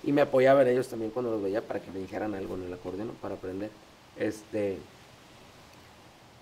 Y 0.03 0.11
me 0.11 0.21
apoyaba 0.21 0.61
en 0.61 0.69
ellos 0.69 0.87
también 0.87 1.11
cuando 1.11 1.31
los 1.31 1.41
veía 1.41 1.61
para 1.61 1.79
que 1.81 1.91
me 1.91 1.99
dijeran 1.99 2.35
algo 2.35 2.55
en 2.55 2.63
el 2.63 2.73
acordeón, 2.73 3.11
para 3.21 3.35
aprender. 3.35 3.71
Este, 4.17 4.77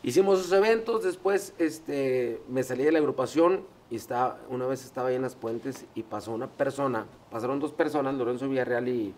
hicimos 0.03 0.39
esos 0.39 0.51
eventos, 0.51 1.03
después 1.03 1.53
este, 1.57 2.41
me 2.49 2.63
salí 2.63 2.83
de 2.83 2.91
la 2.91 2.99
agrupación 2.99 3.61
y 3.89 3.95
estaba, 3.95 4.39
una 4.49 4.65
vez 4.65 4.83
estaba 4.83 5.09
ahí 5.09 5.15
en 5.15 5.21
las 5.21 5.35
puentes 5.35 5.85
y 5.93 6.03
pasó 6.03 6.31
una 6.31 6.47
persona, 6.47 7.05
pasaron 7.31 7.59
dos 7.59 7.71
personas, 7.71 8.15
Lorenzo 8.15 8.49
Villarreal 8.49 8.87
y 8.87 9.13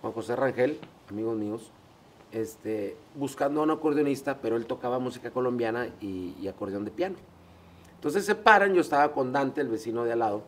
Juan 0.00 0.12
José 0.12 0.36
Rangel, 0.36 0.78
amigos 1.10 1.36
míos, 1.36 1.70
este, 2.32 2.96
buscando 3.14 3.60
a 3.60 3.64
un 3.64 3.70
acordeonista, 3.70 4.38
pero 4.40 4.56
él 4.56 4.66
tocaba 4.66 4.98
música 4.98 5.30
colombiana 5.30 5.88
y, 6.00 6.46
acordeón 6.46 6.84
de 6.84 6.90
piano. 6.90 7.16
Entonces 7.98 8.24
se 8.24 8.36
paran, 8.36 8.74
yo 8.74 8.80
estaba 8.80 9.12
con 9.12 9.32
Dante, 9.32 9.60
el 9.60 9.66
vecino 9.66 10.04
de 10.04 10.12
al 10.12 10.20
lado, 10.20 10.44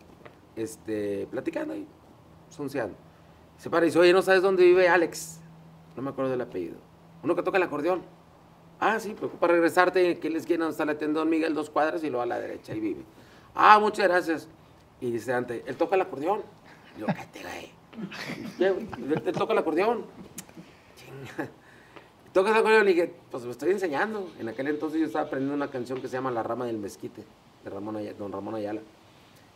este, 0.54 1.26
platicando 1.33 1.75
ahí, 1.75 1.85
sonciando. 2.49 2.97
Se 3.59 3.69
para 3.69 3.85
y 3.85 3.88
dice, 3.88 3.99
oye, 3.99 4.12
¿no 4.12 4.23
sabes 4.23 4.40
dónde 4.40 4.62
vive 4.64 4.88
Alex? 4.88 5.40
No 5.97 6.02
me 6.02 6.11
acuerdo 6.11 6.30
del 6.30 6.40
apellido. 6.42 6.76
Uno 7.25 7.35
que 7.35 7.42
toca 7.42 7.57
el 7.57 7.64
acordeón. 7.64 8.02
Ah, 8.78 9.00
sí, 9.00 9.14
preocupa 9.14 9.49
regresarte, 9.49 10.21
que 10.21 10.30
les 10.30 10.47
quieren 10.47 10.69
está 10.69 10.85
la 10.85 10.97
tienda 10.97 11.19
Don 11.19 11.28
Miguel, 11.28 11.52
dos 11.52 11.71
cuadras 11.71 12.04
y 12.04 12.09
luego 12.09 12.23
a 12.23 12.26
la 12.26 12.38
derecha, 12.38 12.73
ahí 12.73 12.78
vive. 12.78 13.02
Ah, 13.52 13.80
muchas 13.80 14.07
gracias. 14.07 14.49
Y 15.00 15.11
dice 15.11 15.33
Dante, 15.33 15.64
él 15.66 15.76
toca 15.76 15.97
el 15.97 16.02
acordeón. 16.02 16.42
Yo, 16.97 17.07
¿qué 17.07 17.26
te 17.33 19.28
Él 19.28 19.33
toca 19.37 19.54
el 19.54 19.59
acordeón. 19.59 20.04
Chinga. 20.95 21.50
Toca 22.33 22.51
el 22.51 22.57
acordeón 22.57 22.89
y 22.89 22.93
dije, 22.93 23.13
pues 23.31 23.45
me 23.45 23.51
estoy 23.51 23.73
enseñando. 23.73 24.31
En 24.39 24.49
aquel 24.49 24.69
entonces 24.69 25.01
yo 25.01 25.07
estaba 25.07 25.25
aprendiendo 25.25 25.55
una 25.55 25.69
canción 25.69 26.01
que 26.01 26.07
se 26.07 26.15
llama 26.15 26.31
La 26.31 26.45
rama 26.45 26.65
del 26.65 26.79
mezquite, 26.79 27.25
de 27.65 27.71
Ramón 27.71 27.99
don 28.17 28.31
Ramón 28.31 28.55
Ayala. 28.55 28.81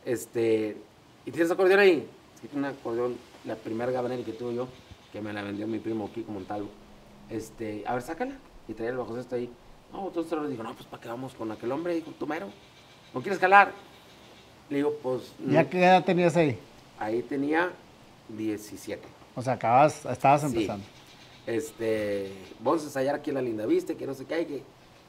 Este, 0.04 0.76
¿y 1.24 1.30
tienes 1.30 1.50
acordeón 1.52 1.80
ahí? 1.80 2.08
Sí, 2.40 2.48
un 2.52 2.64
acordeón, 2.64 3.16
la 3.44 3.54
primera 3.54 3.92
gabanera 3.92 4.24
que 4.24 4.32
tuve 4.32 4.56
yo, 4.56 4.66
que 5.12 5.20
me 5.20 5.32
la 5.32 5.42
vendió 5.42 5.68
mi 5.68 5.78
primo 5.78 6.10
Kiko 6.12 6.32
Montalvo. 6.32 6.68
Este, 7.30 7.84
a 7.86 7.94
ver, 7.94 8.02
sácala. 8.02 8.34
Y 8.66 8.74
traía 8.74 8.90
el 8.90 8.96
bajo 8.96 9.16
esto 9.18 9.36
ahí. 9.36 9.48
No, 9.92 10.08
entonces 10.08 10.36
le 10.36 10.48
dijo, 10.48 10.64
no, 10.64 10.74
pues 10.74 10.86
para 10.86 11.00
qué 11.00 11.08
vamos 11.08 11.32
con 11.34 11.52
aquel 11.52 11.70
hombre, 11.70 11.94
dijo, 11.94 12.10
tú 12.18 12.26
mero. 12.26 12.48
¿No 13.14 13.22
quieres 13.22 13.38
jalar? 13.38 13.70
Le 14.68 14.78
digo, 14.78 14.96
pues. 15.00 15.32
¿Ya 15.46 15.70
qué 15.70 15.78
edad 15.78 16.04
tenías 16.04 16.36
ahí? 16.36 16.58
Ahí 16.98 17.22
tenía 17.22 17.70
17. 18.30 19.00
O 19.36 19.42
sea, 19.42 19.52
acabas, 19.52 20.04
estabas 20.06 20.42
empezando 20.42 20.84
este, 21.46 22.32
vamos 22.60 22.82
a 22.82 22.84
ensayar 22.86 23.14
aquí 23.14 23.30
en 23.30 23.36
la 23.36 23.42
linda 23.42 23.66
vista, 23.66 23.94
que 23.94 24.06
no 24.06 24.14
sé 24.14 24.24
qué 24.24 24.34
hay 24.34 24.46
que. 24.46 24.62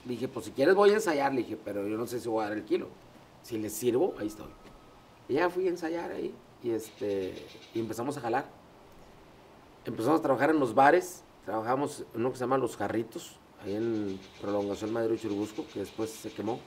Le 0.05 0.11
dije, 0.11 0.27
pues 0.27 0.45
si 0.45 0.51
quieres 0.51 0.75
voy 0.75 0.91
a 0.91 0.95
ensayar, 0.95 1.33
le 1.33 1.41
dije, 1.41 1.57
pero 1.63 1.87
yo 1.87 1.97
no 1.97 2.05
sé 2.05 2.19
si 2.19 2.29
voy 2.29 2.43
a 2.43 2.49
dar 2.49 2.57
el 2.57 2.63
kilo. 2.63 2.87
Si 3.41 3.57
les 3.57 3.73
sirvo, 3.73 4.15
ahí 4.19 4.27
estoy. 4.27 4.47
Y 5.27 5.35
ya 5.35 5.49
fui 5.49 5.67
a 5.67 5.69
ensayar 5.69 6.11
ahí 6.11 6.33
y, 6.63 6.71
este, 6.71 7.33
y 7.73 7.79
empezamos 7.79 8.17
a 8.17 8.21
jalar. 8.21 8.45
Empezamos 9.85 10.19
a 10.19 10.23
trabajar 10.23 10.49
en 10.49 10.59
los 10.59 10.73
bares, 10.73 11.23
trabajamos 11.45 12.05
en 12.13 12.21
uno 12.21 12.31
que 12.31 12.37
se 12.37 12.43
llama 12.43 12.57
Los 12.57 12.75
Jarritos, 12.75 13.37
ahí 13.63 13.75
en 13.75 14.19
Prolongación 14.41 14.91
Madero 14.91 15.13
y 15.13 15.19
Churubusco, 15.19 15.65
que 15.71 15.79
después 15.79 16.09
se 16.09 16.31
quemó. 16.31 16.59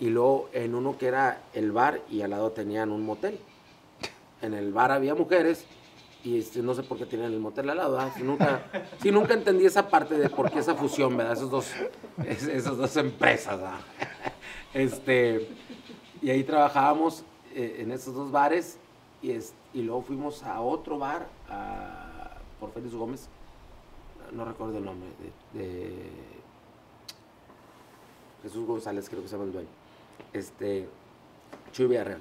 Y 0.00 0.08
luego 0.08 0.48
en 0.52 0.74
uno 0.74 0.98
que 0.98 1.06
era 1.06 1.42
el 1.52 1.70
bar 1.70 2.02
y 2.10 2.22
al 2.22 2.30
lado 2.30 2.50
tenían 2.52 2.90
un 2.90 3.04
motel. 3.04 3.38
En 4.42 4.54
el 4.54 4.72
bar 4.72 4.90
había 4.90 5.14
mujeres 5.14 5.66
y 6.24 6.38
este, 6.38 6.62
no 6.62 6.74
sé 6.74 6.82
por 6.82 6.96
qué 6.96 7.04
tienen 7.04 7.32
el 7.32 7.38
motel 7.38 7.68
al 7.68 7.76
lado, 7.76 8.00
Si 8.16 8.22
nunca, 8.22 8.64
si 9.00 9.10
nunca 9.10 9.34
entendí 9.34 9.66
esa 9.66 9.88
parte 9.88 10.16
de 10.16 10.30
por 10.30 10.50
qué 10.50 10.60
esa 10.60 10.74
fusión, 10.74 11.16
¿verdad? 11.16 11.34
Esos 11.34 11.50
dos, 11.50 11.70
esas 12.26 12.76
dos 12.76 12.96
empresas, 12.96 13.60
Este, 14.72 15.48
y 16.20 16.30
ahí 16.30 16.42
trabajábamos 16.42 17.24
eh, 17.54 17.76
en 17.80 17.92
esos 17.92 18.14
dos 18.14 18.32
bares 18.32 18.78
y, 19.22 19.32
y 19.32 19.82
luego 19.82 20.02
fuimos 20.02 20.42
a 20.42 20.60
otro 20.62 20.98
bar, 20.98 21.28
por 22.58 22.72
Félix 22.72 22.94
Gómez, 22.94 23.28
no 24.32 24.44
recuerdo 24.46 24.78
el 24.78 24.84
nombre, 24.84 25.10
de, 25.52 25.92
Jesús 28.42 28.66
González, 28.66 29.08
creo 29.08 29.22
que 29.22 29.28
se 29.28 29.34
llama 29.34 29.44
el 29.44 29.52
dueño, 29.52 29.68
este, 30.32 30.88
Chuy 31.72 31.86
Villarreal. 31.86 32.20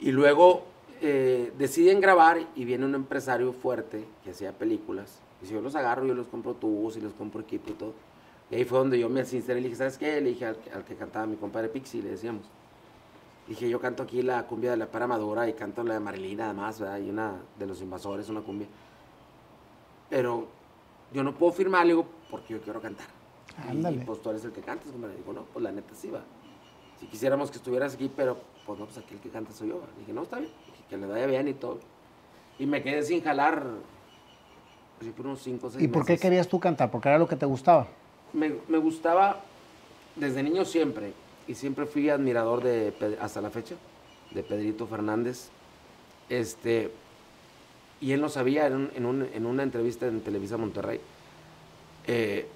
Y 0.00 0.12
luego 0.12 0.64
eh, 1.00 1.52
deciden 1.58 2.00
grabar 2.00 2.38
y 2.54 2.64
viene 2.64 2.84
un 2.84 2.94
empresario 2.94 3.52
fuerte 3.52 4.04
que 4.24 4.30
hacía 4.30 4.52
películas. 4.52 5.20
Y 5.42 5.46
si 5.46 5.54
yo 5.54 5.60
los 5.60 5.74
agarro, 5.74 6.04
yo 6.06 6.14
los 6.14 6.26
compro 6.26 6.54
tubos 6.54 6.96
y 6.96 7.00
los 7.00 7.12
compro 7.14 7.40
equipo 7.40 7.70
y 7.70 7.74
todo. 7.74 7.92
Y 8.50 8.56
ahí 8.56 8.64
fue 8.64 8.78
donde 8.78 8.98
yo 8.98 9.08
me 9.08 9.24
sinceré 9.24 9.60
y 9.60 9.62
le 9.62 9.68
dije, 9.68 9.78
¿sabes 9.78 9.98
qué? 9.98 10.20
Le 10.20 10.30
dije 10.30 10.46
al, 10.46 10.56
que 10.86 10.94
cantaba 10.94 11.26
mi 11.26 11.36
compadre 11.36 11.68
Pixie, 11.68 12.02
le 12.02 12.10
decíamos. 12.10 12.46
Dije, 13.48 13.68
yo 13.68 13.80
canto 13.80 14.02
aquí 14.02 14.22
la 14.22 14.46
cumbia 14.46 14.70
de 14.72 14.76
la 14.76 14.86
para 14.86 15.06
madura 15.06 15.48
y 15.48 15.52
canto 15.52 15.82
la 15.84 15.94
de 15.94 16.00
Marilina 16.00 16.46
además, 16.46 16.80
¿verdad? 16.80 16.98
Y 16.98 17.10
una 17.10 17.34
de 17.58 17.66
los 17.66 17.80
invasores, 17.80 18.28
una 18.28 18.40
cumbia. 18.40 18.66
Pero 20.10 20.46
yo 21.12 21.22
no 21.22 21.34
puedo 21.34 21.52
firmar, 21.52 21.86
le 21.86 21.92
digo, 21.92 22.06
porque 22.30 22.54
yo 22.54 22.60
quiero 22.60 22.80
cantar. 22.80 23.06
Ándale. 23.68 23.98
Y, 23.98 24.04
pues 24.04 24.20
tú 24.22 24.30
eres 24.30 24.44
el 24.44 24.52
que 24.52 24.60
cantas, 24.62 24.92
me 24.94 25.08
dijo, 25.08 25.32
no, 25.32 25.42
pues 25.52 25.62
la 25.62 25.72
neta 25.72 25.94
sí 25.94 26.10
va. 26.10 26.22
Si 26.98 27.06
quisiéramos 27.06 27.50
que 27.50 27.58
estuvieras 27.58 27.94
aquí, 27.94 28.10
pero 28.14 28.36
pues 28.64 28.78
no, 28.78 28.86
pues 28.86 28.98
aquí 28.98 29.14
el 29.14 29.20
que 29.20 29.28
canta 29.28 29.52
soy 29.52 29.68
yo. 29.68 29.80
dije, 29.98 30.12
no, 30.12 30.22
está 30.22 30.38
bien 30.38 30.50
que 30.88 30.96
le 30.96 31.06
vaya 31.06 31.26
bien 31.26 31.48
y 31.48 31.54
todo. 31.54 31.80
Y 32.58 32.66
me 32.66 32.82
quedé 32.82 33.02
sin 33.02 33.22
jalar 33.22 33.64
pues, 34.98 35.12
por 35.12 35.26
unos 35.26 35.42
5 35.42 35.66
o 35.66 35.70
6 35.70 35.82
¿Y 35.82 35.88
por 35.88 36.06
qué 36.06 36.18
querías 36.18 36.48
tú 36.48 36.58
cantar? 36.58 36.90
¿Porque 36.90 37.08
era 37.08 37.18
lo 37.18 37.28
que 37.28 37.36
te 37.36 37.46
gustaba? 37.46 37.86
Me, 38.32 38.54
me, 38.68 38.78
gustaba 38.78 39.40
desde 40.14 40.42
niño 40.42 40.64
siempre. 40.64 41.12
Y 41.46 41.54
siempre 41.54 41.86
fui 41.86 42.08
admirador 42.08 42.62
de, 42.62 43.16
hasta 43.20 43.40
la 43.40 43.50
fecha, 43.50 43.76
de 44.32 44.42
Pedrito 44.42 44.86
Fernández. 44.86 45.50
Este, 46.28 46.90
y 48.00 48.12
él 48.12 48.20
no 48.20 48.28
sabía, 48.28 48.66
en, 48.66 48.90
en, 48.94 49.30
en 49.32 49.46
una 49.46 49.62
entrevista 49.62 50.06
en 50.06 50.20
Televisa 50.22 50.56
Monterrey, 50.56 51.00
eh, 52.06 52.46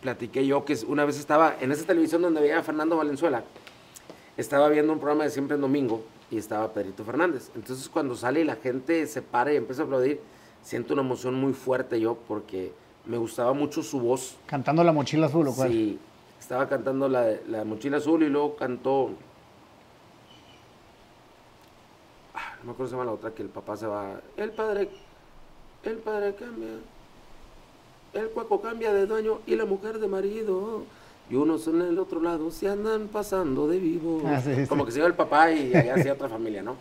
platiqué 0.00 0.46
yo 0.46 0.64
que 0.64 0.76
una 0.86 1.04
vez 1.04 1.18
estaba 1.18 1.56
en 1.60 1.72
esa 1.72 1.86
televisión 1.86 2.22
donde 2.22 2.40
veía 2.40 2.58
a 2.58 2.62
Fernando 2.62 2.96
Valenzuela, 2.96 3.44
estaba 4.36 4.68
viendo 4.68 4.92
un 4.92 4.98
programa 4.98 5.24
de 5.24 5.30
Siempre 5.30 5.54
en 5.54 5.60
Domingo 5.60 6.04
y 6.30 6.38
estaba 6.38 6.72
Pedrito 6.72 7.04
Fernández. 7.04 7.50
Entonces 7.54 7.88
cuando 7.88 8.16
sale 8.16 8.40
y 8.40 8.44
la 8.44 8.56
gente 8.56 9.06
se 9.06 9.22
para 9.22 9.52
y 9.52 9.56
empieza 9.56 9.82
a 9.82 9.84
aplaudir, 9.84 10.20
siento 10.62 10.94
una 10.94 11.02
emoción 11.02 11.34
muy 11.34 11.52
fuerte 11.52 12.00
yo 12.00 12.16
porque 12.28 12.72
me 13.04 13.16
gustaba 13.16 13.52
mucho 13.52 13.82
su 13.82 14.00
voz. 14.00 14.36
Cantando 14.46 14.82
La 14.82 14.92
Mochila 14.92 15.26
Azul, 15.26 15.48
¿o 15.48 15.54
cuál? 15.54 15.70
Sí, 15.70 15.98
estaba 16.38 16.68
cantando 16.68 17.08
la, 17.08 17.26
la 17.48 17.64
Mochila 17.64 17.98
Azul 17.98 18.22
y 18.22 18.28
luego 18.28 18.56
cantó... 18.56 19.10
Ah, 22.34 22.56
no 22.58 22.66
me 22.66 22.72
acuerdo 22.72 22.90
se 22.90 22.96
llama 22.96 23.04
la 23.04 23.12
otra, 23.12 23.30
que 23.32 23.42
el 23.42 23.48
papá 23.48 23.76
se 23.76 23.86
va... 23.86 24.20
El 24.36 24.50
padre... 24.50 24.90
El 25.84 25.98
padre 25.98 26.34
cambia... 26.34 26.68
El 28.12 28.30
cuaco 28.30 28.60
cambia 28.60 28.92
de 28.92 29.06
dueño 29.06 29.40
y 29.46 29.56
la 29.56 29.66
mujer 29.66 29.98
de 29.98 30.08
marido 30.08 30.84
y 31.28 31.34
unos 31.34 31.66
en 31.66 31.80
el 31.82 31.98
otro 31.98 32.20
lado 32.20 32.50
se 32.50 32.68
andan 32.68 33.08
pasando 33.08 33.66
de 33.66 33.78
vivo. 33.78 34.22
Ah, 34.24 34.40
Como 34.68 34.84
que 34.86 34.92
se 34.92 34.98
iba 34.98 35.06
el 35.06 35.14
papá 35.14 35.50
y 35.50 35.74
allá 35.74 35.94
hacía 35.94 36.12
otra 36.12 36.28
familia, 36.28 36.62
¿no? 36.62 36.76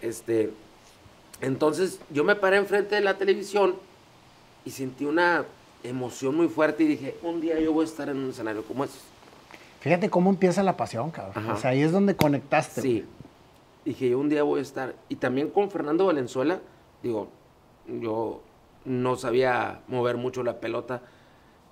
Este, 0.00 0.50
entonces 1.40 2.00
yo 2.10 2.24
me 2.24 2.36
paré 2.36 2.56
enfrente 2.56 2.94
de 2.94 3.00
la 3.00 3.18
televisión 3.18 3.74
y 4.64 4.70
sentí 4.70 5.04
una 5.04 5.44
emoción 5.82 6.36
muy 6.36 6.48
fuerte 6.48 6.84
y 6.84 6.86
dije, 6.86 7.16
un 7.22 7.40
día 7.40 7.58
yo 7.60 7.72
voy 7.72 7.84
a 7.84 7.88
estar 7.88 8.08
en 8.08 8.16
un 8.18 8.30
escenario 8.30 8.64
como 8.64 8.84
ese. 8.84 8.98
Fíjate 9.80 10.10
cómo 10.10 10.30
empieza 10.30 10.62
la 10.62 10.76
pasión, 10.76 11.10
cabrón. 11.10 11.50
O 11.50 11.56
sea, 11.56 11.70
ahí 11.70 11.82
es 11.82 11.92
donde 11.92 12.16
conectaste. 12.16 12.80
Sí. 12.80 13.04
Dije, 13.84 14.10
yo 14.10 14.18
un 14.18 14.28
día 14.28 14.42
voy 14.42 14.58
a 14.58 14.62
estar. 14.62 14.94
Y 15.08 15.16
también 15.16 15.50
con 15.50 15.70
Fernando 15.70 16.06
Valenzuela, 16.06 16.60
digo, 17.02 17.28
yo 17.86 18.42
no 18.84 19.16
sabía 19.16 19.80
mover 19.86 20.16
mucho 20.16 20.42
la 20.42 20.58
pelota 20.60 21.02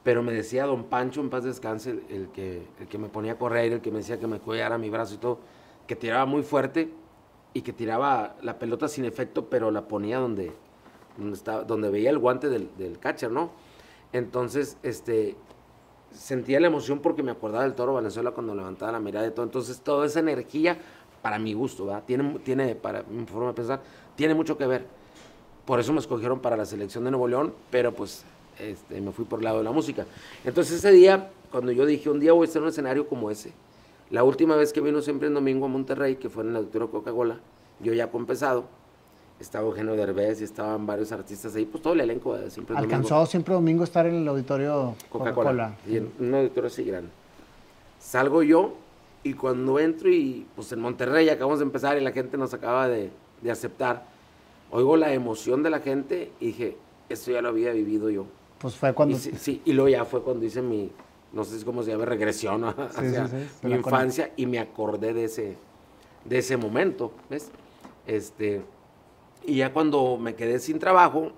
pero 0.07 0.23
me 0.23 0.33
decía 0.33 0.67
don 0.67 0.85
Pancho, 0.85 1.21
en 1.21 1.31
paz 1.31 1.43
descanse, 1.43 1.91
el, 2.11 2.29
que, 2.29 2.63
el 2.79 2.87
que 2.87 2.97
me 2.97 3.09
ponía 3.09 3.33
a 3.33 3.39
correr, 3.39 3.73
el 3.73 3.81
que 3.81 3.91
me 3.91 3.99
decía 3.99 4.21
que 4.21 4.29
me 4.29 4.39
cuidara 4.39 4.79
mi 4.79 4.89
brazo 4.89 5.15
y 5.15 5.17
todo, 5.17 5.41
que 5.89 5.97
tiraba 5.97 6.25
muy 6.27 6.45
fuerte 6.45 6.93
y 7.53 7.63
que 7.63 7.73
tiraba 7.73 8.37
la 8.41 8.57
pelota 8.57 8.87
sin 8.87 9.05
efecto, 9.05 9.47
pero 9.51 9.73
la 9.73 9.89
ponía 9.89 10.21
donde, 10.21 10.53
donde, 11.19 11.35
estaba, 11.37 11.65
donde 11.65 11.91
veía 11.91 12.11
el 12.11 12.19
guante 12.21 12.49
del, 12.49 12.71
del 12.79 13.01
catcher, 13.01 13.33
¿no? 13.33 13.51
Entonces, 14.13 14.79
este, 14.85 15.35
sentía 16.13 16.61
la 16.61 16.69
emoción 16.69 17.01
porque 17.01 17.25
me 17.25 17.33
acordaba 17.33 17.65
del 17.65 17.75
toro 17.75 17.93
Venezuela 17.93 18.31
cuando 18.31 18.55
levantaba 18.55 18.93
la 18.93 19.01
mirada 19.01 19.27
y 19.27 19.33
todo. 19.33 19.45
Entonces, 19.45 19.81
toda 19.81 20.07
esa 20.07 20.21
energía, 20.21 20.79
para 21.21 21.41
mi 21.41 21.53
gusto, 21.53 21.85
¿verdad? 21.85 22.05
Tiene, 22.07 22.39
tiene, 22.45 22.77
para 22.77 23.03
mi 23.03 23.27
forma 23.27 23.49
de 23.49 23.55
pensar, 23.55 23.83
tiene 24.15 24.35
mucho 24.35 24.57
que 24.57 24.69
ver. 24.69 24.87
Por 25.65 25.81
eso 25.81 25.93
me 25.93 25.99
escogieron 25.99 26.39
para 26.39 26.57
la 26.57 26.65
selección 26.65 27.03
de 27.03 27.11
Nuevo 27.11 27.27
León, 27.27 27.53
pero 27.73 27.93
pues 27.93 28.25
este, 28.59 29.01
me 29.01 29.13
fui 29.13 29.25
por 29.25 29.41
el 29.41 29.45
lado 29.45 29.59
de 29.59 29.65
la 29.65 29.73
música. 29.73 30.07
Entonces 30.45 30.77
ese 30.79 30.93
día, 30.93 31.31
cuando 31.51 31.73
yo 31.73 31.87
dije, 31.87 32.11
un 32.11 32.21
día 32.21 32.33
voy 32.33 32.45
a 32.45 32.47
estar 32.47 32.61
en 32.61 32.65
un 32.65 32.69
escenario 32.71 33.09
como 33.09 33.31
ese, 33.31 33.53
la 34.11 34.25
última 34.25 34.57
vez 34.57 34.73
que 34.73 34.81
vino 34.81 35.03
siempre 35.03 35.29
en 35.29 35.35
domingo 35.35 35.67
a 35.67 35.69
Monterrey, 35.69 36.17
que 36.17 36.29
fue 36.29 36.45
en 36.45 36.51
el 36.51 36.57
auditorio 36.57 36.91
Coca-Cola, 36.91 37.39
yo 37.81 37.93
ya 37.93 38.11
compensado, 38.11 38.65
estaba 39.41 39.67
Eugenio 39.67 39.95
Derbez 39.95 40.41
y 40.41 40.45
estaban 40.45 40.87
varios 40.87 41.13
artistas 41.13 41.55
ahí, 41.55 41.67
pues 41.67 41.83
todo 41.83 41.93
el 41.93 42.01
elenco 42.01 42.35
de 42.37 42.51
siempre 42.51 42.77
¿Alcanzó 42.77 43.27
siempre 43.27 43.53
domingo 43.55 43.85
estar 43.85 44.07
en 44.07 44.15
el 44.15 44.29
auditorio 44.29 44.95
Coca-Cola? 45.11 45.77
y 45.87 45.97
en 45.99 46.11
un 46.19 46.35
auditorio 46.35 46.69
así 46.69 46.85
grande. 46.85 47.11
Salgo 47.99 48.43
yo 48.43 48.75
y 49.23 49.35
cuando 49.35 49.79
entro 49.79 50.09
y 50.09 50.47
pues 50.55 50.71
en 50.73 50.81
Monterrey 50.81 51.29
acabamos 51.29 51.59
de 51.59 51.65
empezar 51.65 51.99
y 51.99 52.01
la 52.01 52.13
gente 52.13 52.39
nos 52.39 52.55
acaba 52.55 52.89
de, 52.89 53.11
de 53.43 53.51
aceptar, 53.51 54.05
oigo 54.71 54.97
la 54.97 55.13
emoción 55.13 55.63
de 55.63 55.71
la 55.71 55.81
gente 55.81 56.31
y 56.41 56.47
dije, 56.47 56.77
esto 57.09 57.33
ya 57.33 57.43
lo 57.43 57.49
había 57.49 57.73
vivido 57.73 58.09
yo. 58.11 58.27
Pues 58.67 58.75
fue 58.75 58.93
cuando... 58.95 59.15
Y 59.15 59.21
sí, 59.21 59.31
sí, 59.39 59.63
y 59.65 59.73
luego 59.75 59.89
ya 59.91 60.05
fue 60.05 60.25
cuando 60.25 60.45
hice 60.45 60.61
mi, 60.61 60.91
no 61.33 61.45
sé 61.45 61.65
cómo 61.65 61.85
se 61.85 61.93
llama, 61.93 62.05
regresión 62.05 62.63
¿no? 62.63 62.75
hacia 62.97 63.29
sí, 63.29 63.37
mi 63.63 63.75
infancia 63.75 64.33
y 64.35 64.47
me 64.47 64.59
acordé 64.59 65.15
de 65.15 65.27
ese, 65.27 65.57
de 66.25 66.39
ese 66.39 66.57
momento, 66.57 67.13
¿ves? 67.31 67.53
Este, 68.09 68.65
y 69.45 69.59
ya 69.59 69.73
cuando 69.73 70.17
me 70.17 70.35
quedé 70.35 70.59
sin 70.59 70.81
trabajo, 70.81 71.31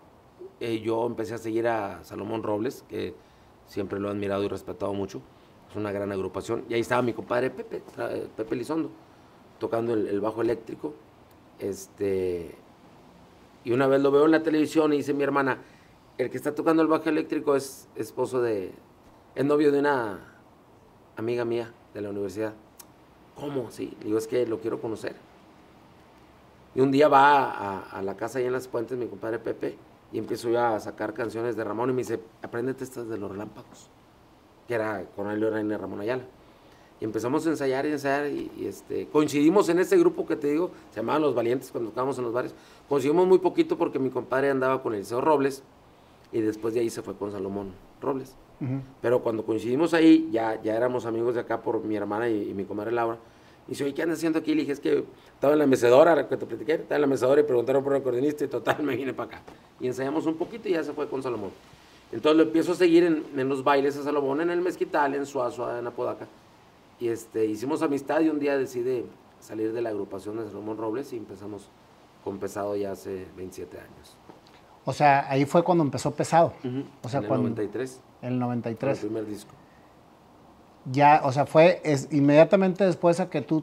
eh, 0.58 0.80
yo 0.80 1.04
empecé 1.04 1.34
a 1.34 1.38
seguir 1.38 1.68
a 1.68 2.02
Salomón 2.02 2.42
Robles, 2.42 2.82
que 2.88 3.12
siempre 3.66 4.00
lo 4.00 4.08
he 4.08 4.12
admirado 4.12 4.42
y 4.44 4.48
respetado 4.48 4.94
mucho. 4.94 5.20
Es 5.68 5.76
una 5.76 5.92
gran 5.92 6.10
agrupación. 6.10 6.64
Y 6.70 6.72
ahí 6.72 6.80
estaba 6.80 7.02
mi 7.02 7.12
compadre 7.12 7.50
Pepe, 7.50 7.82
Pepe 8.38 8.56
Lizondo, 8.56 8.90
tocando 9.58 9.92
el, 9.92 10.06
el 10.06 10.22
bajo 10.22 10.40
eléctrico. 10.40 10.94
Este, 11.58 12.54
y 13.64 13.72
una 13.72 13.86
vez 13.86 14.00
lo 14.00 14.10
veo 14.10 14.24
en 14.24 14.30
la 14.30 14.42
televisión 14.42 14.94
y 14.94 14.96
dice 14.96 15.12
mi 15.12 15.24
hermana, 15.24 15.58
el 16.18 16.30
que 16.30 16.36
está 16.36 16.54
tocando 16.54 16.82
el 16.82 16.88
bajo 16.88 17.08
eléctrico 17.08 17.54
es 17.54 17.88
esposo 17.94 18.42
de, 18.42 18.72
es 19.36 19.44
novio 19.44 19.70
de 19.70 19.78
una 19.78 20.18
amiga 21.16 21.44
mía 21.44 21.72
de 21.94 22.00
la 22.00 22.10
universidad. 22.10 22.54
¿Cómo? 23.36 23.70
Sí, 23.70 23.96
digo, 24.02 24.18
es 24.18 24.26
que 24.26 24.44
lo 24.44 24.58
quiero 24.60 24.80
conocer. 24.80 25.14
Y 26.74 26.80
un 26.80 26.90
día 26.90 27.08
va 27.08 27.88
a, 27.88 28.02
la 28.02 28.16
casa 28.16 28.40
ahí 28.40 28.46
en 28.46 28.52
las 28.52 28.66
puentes, 28.66 28.98
mi 28.98 29.06
compadre 29.06 29.38
Pepe, 29.38 29.76
y 30.12 30.18
empiezo 30.18 30.50
yo 30.50 30.60
a 30.60 30.80
sacar 30.80 31.14
canciones 31.14 31.56
de 31.56 31.62
Ramón 31.62 31.90
y 31.90 31.92
me 31.92 31.98
dice, 31.98 32.20
apréndete 32.42 32.82
estas 32.82 33.08
de 33.08 33.16
los 33.16 33.30
relámpagos, 33.30 33.88
que 34.66 34.74
era 34.74 35.04
Cornelio 35.14 35.50
Reina 35.50 35.74
y 35.74 35.76
Ramón 35.76 36.00
Ayala. 36.00 36.24
Y 37.00 37.04
empezamos 37.04 37.46
a 37.46 37.50
ensayar 37.50 37.86
y 37.86 37.92
ensayar 37.92 38.26
y, 38.26 38.50
este, 38.66 39.06
coincidimos 39.06 39.68
en 39.68 39.78
este 39.78 39.96
grupo 39.96 40.26
que 40.26 40.34
te 40.34 40.48
digo, 40.48 40.72
se 40.90 40.96
llamaban 40.96 41.22
Los 41.22 41.34
Valientes 41.34 41.70
cuando 41.70 41.90
tocábamos 41.90 42.18
en 42.18 42.24
los 42.24 42.32
bares. 42.32 42.54
Coincidimos 42.88 43.24
muy 43.28 43.38
poquito 43.38 43.78
porque 43.78 44.00
mi 44.00 44.10
compadre 44.10 44.50
andaba 44.50 44.82
con 44.82 44.94
Eliseo 44.94 45.20
Robles 45.20 45.62
y 46.32 46.40
después 46.40 46.74
de 46.74 46.80
ahí 46.80 46.90
se 46.90 47.02
fue 47.02 47.14
con 47.14 47.32
Salomón 47.32 47.72
Robles. 48.00 48.34
Ujú. 48.60 48.80
Pero 49.00 49.22
cuando 49.22 49.44
coincidimos 49.44 49.94
ahí, 49.94 50.28
ya, 50.32 50.60
ya 50.62 50.74
éramos 50.74 51.06
amigos 51.06 51.34
de 51.34 51.40
acá 51.40 51.62
por 51.62 51.82
mi 51.84 51.96
hermana 51.96 52.28
y, 52.28 52.50
y 52.50 52.54
mi 52.54 52.64
comadre 52.64 52.92
Laura. 52.92 53.18
Y 53.66 53.72
dice, 53.72 53.84
oye, 53.84 53.94
¿qué 53.94 54.02
andas 54.02 54.18
haciendo 54.18 54.38
aquí? 54.38 54.54
Le 54.54 54.62
dije, 54.62 54.72
es 54.72 54.80
que 54.80 55.04
estaba 55.34 55.52
en 55.52 55.58
la 55.58 55.66
mecedora, 55.66 56.14
la 56.14 56.28
que 56.28 56.36
te 56.36 56.46
platiqué, 56.46 56.74
estaba 56.74 56.96
en 56.96 57.02
la 57.02 57.06
mecedora 57.06 57.40
y 57.40 57.44
preguntaron 57.44 57.84
por 57.84 57.92
el 57.94 58.00
acordeonista 58.00 58.44
y 58.44 58.48
total, 58.48 58.82
me 58.82 58.96
vine 58.96 59.12
para 59.12 59.36
acá. 59.36 59.42
Y 59.78 59.86
ensayamos 59.86 60.26
un 60.26 60.34
poquito 60.36 60.68
y 60.68 60.72
ya 60.72 60.82
se 60.82 60.92
fue 60.92 61.08
con 61.08 61.22
Salomón. 61.22 61.50
Entonces 62.10 62.38
lo 62.38 62.44
empiezo 62.44 62.72
a 62.72 62.74
seguir 62.74 63.04
en, 63.04 63.24
en 63.36 63.48
los 63.48 63.62
bailes 63.62 63.96
a 63.98 64.02
Salomón, 64.02 64.40
en 64.40 64.50
el 64.50 64.62
Mezquital, 64.62 65.14
en 65.14 65.26
Suazua, 65.26 65.78
en 65.78 65.86
Apodaca. 65.86 66.26
Y 66.98 67.08
este, 67.08 67.44
hicimos 67.44 67.82
amistad 67.82 68.22
y 68.22 68.30
un 68.30 68.38
día 68.38 68.56
decide 68.56 69.04
salir 69.40 69.72
de 69.72 69.82
la 69.82 69.90
agrupación 69.90 70.38
de 70.38 70.46
Salomón 70.46 70.78
Robles 70.78 71.12
y 71.12 71.16
empezamos 71.16 71.68
con 72.24 72.38
Pesado 72.38 72.74
ya 72.74 72.92
hace 72.92 73.26
27 73.36 73.78
años. 73.78 74.16
O 74.88 74.94
sea, 74.94 75.30
ahí 75.30 75.44
fue 75.44 75.62
cuando 75.62 75.84
empezó 75.84 76.12
pesado. 76.12 76.54
O 77.02 77.10
sea, 77.10 77.18
en 77.18 77.24
el 77.24 77.28
cuando... 77.28 77.50
93, 77.50 78.00
En 78.22 78.28
el 78.28 78.32
el 78.32 78.40
93. 78.40 78.98
primer 79.00 79.26
disco. 79.26 79.50
Ya, 80.90 81.20
o 81.24 81.30
sea, 81.30 81.44
fue 81.44 81.82
es, 81.84 82.08
inmediatamente 82.10 82.84
después 82.84 83.20
a 83.20 83.28
que 83.28 83.42
tú 83.42 83.62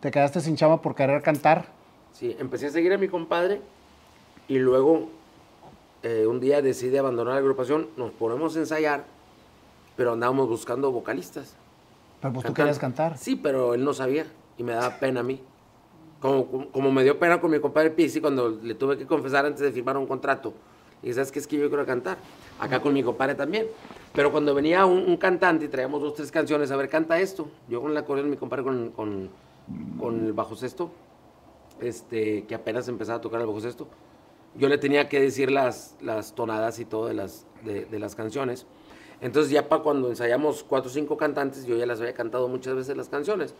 te 0.00 0.10
quedaste 0.10 0.42
sin 0.42 0.56
chama 0.56 0.82
por 0.82 0.94
querer 0.94 1.22
cantar. 1.22 1.64
Sí, 2.12 2.36
empecé 2.38 2.66
a 2.66 2.70
seguir 2.70 2.92
a 2.92 2.98
mi 2.98 3.08
compadre 3.08 3.62
y 4.46 4.58
luego 4.58 5.08
eh, 6.02 6.26
un 6.26 6.38
día 6.38 6.60
decidí 6.60 6.98
abandonar 6.98 7.32
la 7.32 7.40
agrupación, 7.40 7.88
nos 7.96 8.10
ponemos 8.10 8.54
a 8.54 8.58
ensayar, 8.58 9.04
pero 9.96 10.12
andábamos 10.12 10.50
buscando 10.50 10.92
vocalistas. 10.92 11.56
Pero 12.20 12.34
pues 12.34 12.42
tú 12.44 12.48
Cantando. 12.48 12.54
querías 12.54 12.78
cantar. 12.78 13.16
Sí, 13.16 13.36
pero 13.36 13.72
él 13.72 13.82
no 13.86 13.94
sabía 13.94 14.26
y 14.58 14.64
me 14.64 14.72
daba 14.72 14.98
pena 14.98 15.20
a 15.20 15.22
mí. 15.22 15.40
Como, 16.20 16.70
como, 16.70 16.90
me 16.90 17.04
dio 17.04 17.18
pena 17.18 17.40
con 17.40 17.50
mi 17.50 17.60
compadre 17.60 17.90
Pizzi 17.90 18.20
cuando 18.20 18.48
le 18.50 18.74
tuve 18.74 18.98
que 18.98 19.06
confesar 19.06 19.46
antes 19.46 19.60
de 19.62 19.70
firmar 19.70 19.96
un 19.96 20.06
contrato. 20.06 20.52
Y 21.02 21.12
sabes 21.12 21.30
que 21.30 21.38
es 21.38 21.46
que 21.46 21.56
yo 21.56 21.68
quiero 21.68 21.86
cantar. 21.86 22.18
Acá 22.58 22.80
con 22.80 22.92
mi 22.92 23.02
compadre 23.04 23.36
también. 23.36 23.68
Pero 24.12 24.32
cuando 24.32 24.52
venía 24.54 24.84
un, 24.84 24.98
un 24.98 25.16
cantante 25.16 25.66
y 25.66 25.68
traíamos 25.68 26.02
dos, 26.02 26.14
tres 26.14 26.32
canciones, 26.32 26.72
a 26.72 26.76
ver, 26.76 26.88
canta 26.88 27.20
esto. 27.20 27.48
Yo 27.68 27.80
con 27.80 27.92
el 27.92 27.96
acordeón, 27.96 28.30
mi 28.30 28.36
compadre 28.36 28.64
con, 28.64 28.90
con, 28.90 29.30
con 29.98 30.26
el 30.26 30.32
bajo 30.32 30.56
sexto, 30.56 30.90
este, 31.80 32.44
que 32.46 32.54
apenas 32.56 32.88
empezaba 32.88 33.18
a 33.18 33.20
tocar 33.20 33.40
el 33.40 33.46
bajo 33.46 33.60
sexto. 33.60 33.86
Yo 34.56 34.68
le 34.68 34.78
tenía 34.78 35.08
que 35.08 35.20
decir 35.20 35.52
las, 35.52 35.96
las 36.00 36.34
tonadas 36.34 36.80
y 36.80 36.84
todo 36.84 37.06
de 37.06 37.14
las, 37.14 37.46
de, 37.64 37.84
de 37.84 37.98
las 38.00 38.16
canciones. 38.16 38.66
Entonces 39.20 39.52
ya 39.52 39.68
para 39.68 39.82
cuando 39.82 40.08
ensayamos 40.08 40.64
cuatro 40.64 40.90
o 40.90 40.92
cinco 40.92 41.16
cantantes, 41.16 41.64
yo 41.64 41.76
ya 41.76 41.86
las 41.86 42.00
había 42.00 42.14
cantado 42.14 42.48
muchas 42.48 42.74
veces 42.74 42.96
las 42.96 43.08
canciones. 43.08 43.54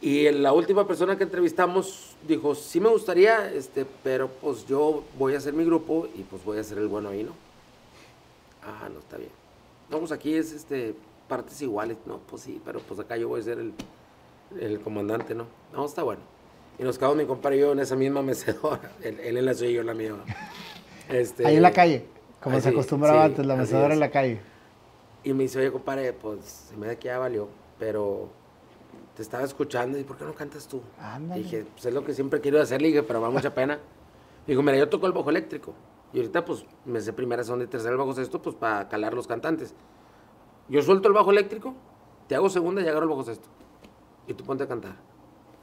Y 0.00 0.30
la 0.30 0.52
última 0.52 0.86
persona 0.86 1.16
que 1.16 1.24
entrevistamos 1.24 2.14
dijo, 2.26 2.54
sí 2.54 2.78
me 2.78 2.88
gustaría, 2.88 3.52
este, 3.52 3.84
pero 4.04 4.28
pues 4.28 4.66
yo 4.66 5.02
voy 5.18 5.34
a 5.34 5.38
hacer 5.38 5.54
mi 5.54 5.64
grupo 5.64 6.06
y 6.14 6.22
pues 6.22 6.44
voy 6.44 6.58
a 6.58 6.64
ser 6.64 6.78
el 6.78 6.86
bueno 6.86 7.08
ahí, 7.08 7.24
¿no? 7.24 7.32
Ah, 8.62 8.88
no, 8.92 9.00
está 9.00 9.16
bien. 9.16 9.30
No, 9.90 9.98
pues 9.98 10.12
aquí 10.12 10.34
es 10.34 10.52
este, 10.52 10.94
partes 11.26 11.60
iguales. 11.62 11.96
No, 12.06 12.18
pues 12.18 12.42
sí, 12.42 12.60
pero 12.64 12.80
pues 12.80 13.00
acá 13.00 13.16
yo 13.16 13.28
voy 13.28 13.40
a 13.40 13.44
ser 13.44 13.58
el, 13.58 13.72
el 14.60 14.80
comandante, 14.80 15.34
¿no? 15.34 15.46
No, 15.72 15.86
está 15.86 16.04
bueno. 16.04 16.20
Y 16.78 16.84
nos 16.84 16.96
quedamos 16.96 17.16
mi 17.16 17.24
compadre 17.24 17.56
y 17.56 17.60
yo 17.60 17.72
en 17.72 17.80
esa 17.80 17.96
misma 17.96 18.22
mecedora. 18.22 18.92
Él, 19.02 19.18
él 19.20 19.36
en 19.36 19.44
la 19.46 19.54
suya 19.54 19.70
y 19.70 19.74
yo 19.74 19.80
en 19.80 19.86
la 19.88 19.94
mía. 19.94 20.14
Este, 21.08 21.44
Ahí 21.44 21.56
en 21.56 21.62
la 21.62 21.72
calle, 21.72 22.04
como 22.40 22.56
ahí 22.56 22.62
se 22.62 22.68
acostumbraba 22.68 23.24
sí, 23.24 23.30
antes, 23.30 23.46
la 23.46 23.56
mecedora 23.56 23.94
en 23.94 24.00
la 24.00 24.10
calle. 24.10 24.40
Y 25.24 25.32
me 25.32 25.44
dice, 25.44 25.58
oye, 25.58 25.72
compadre, 25.72 26.12
pues 26.12 26.44
se 26.68 26.76
me 26.76 26.86
da 26.86 26.96
que 26.96 27.06
ya 27.06 27.18
valió, 27.18 27.48
pero 27.78 28.28
te 29.18 29.22
estaba 29.22 29.42
escuchando 29.42 29.98
y 29.98 30.04
¿por 30.04 30.16
qué 30.16 30.24
no 30.24 30.32
cantas 30.32 30.68
tú? 30.68 30.80
Ándale. 30.96 31.40
Y 31.40 31.42
dije, 31.42 31.66
pues 31.72 31.84
es 31.86 31.92
lo 31.92 32.04
que 32.04 32.14
siempre 32.14 32.40
quiero 32.40 32.62
hacer, 32.62 32.80
le 32.80 32.86
dije, 32.86 33.02
pero 33.02 33.20
da 33.20 33.28
mucha 33.30 33.52
pena. 33.52 33.80
Digo, 34.46 34.62
mira, 34.62 34.78
yo 34.78 34.88
toco 34.88 35.06
el 35.08 35.12
bajo 35.12 35.28
eléctrico. 35.28 35.74
Y 36.12 36.18
ahorita, 36.18 36.44
pues, 36.44 36.64
me 36.84 37.00
sé 37.00 37.12
primera, 37.12 37.42
segunda 37.42 37.64
y 37.64 37.68
tercera 37.68 37.90
el 37.90 37.98
bajo 37.98 38.12
sexto, 38.14 38.40
pues, 38.40 38.54
para 38.54 38.88
calar 38.88 39.14
los 39.14 39.26
cantantes. 39.26 39.74
Yo 40.68 40.80
suelto 40.82 41.08
el 41.08 41.14
bajo 41.14 41.32
eléctrico, 41.32 41.74
te 42.28 42.36
hago 42.36 42.48
segunda 42.48 42.80
y 42.80 42.86
agarro 42.86 43.02
el 43.06 43.08
bajo 43.10 43.24
sexto. 43.24 43.48
Y 44.28 44.34
tú 44.34 44.44
ponte 44.44 44.62
a 44.62 44.68
cantar. 44.68 44.92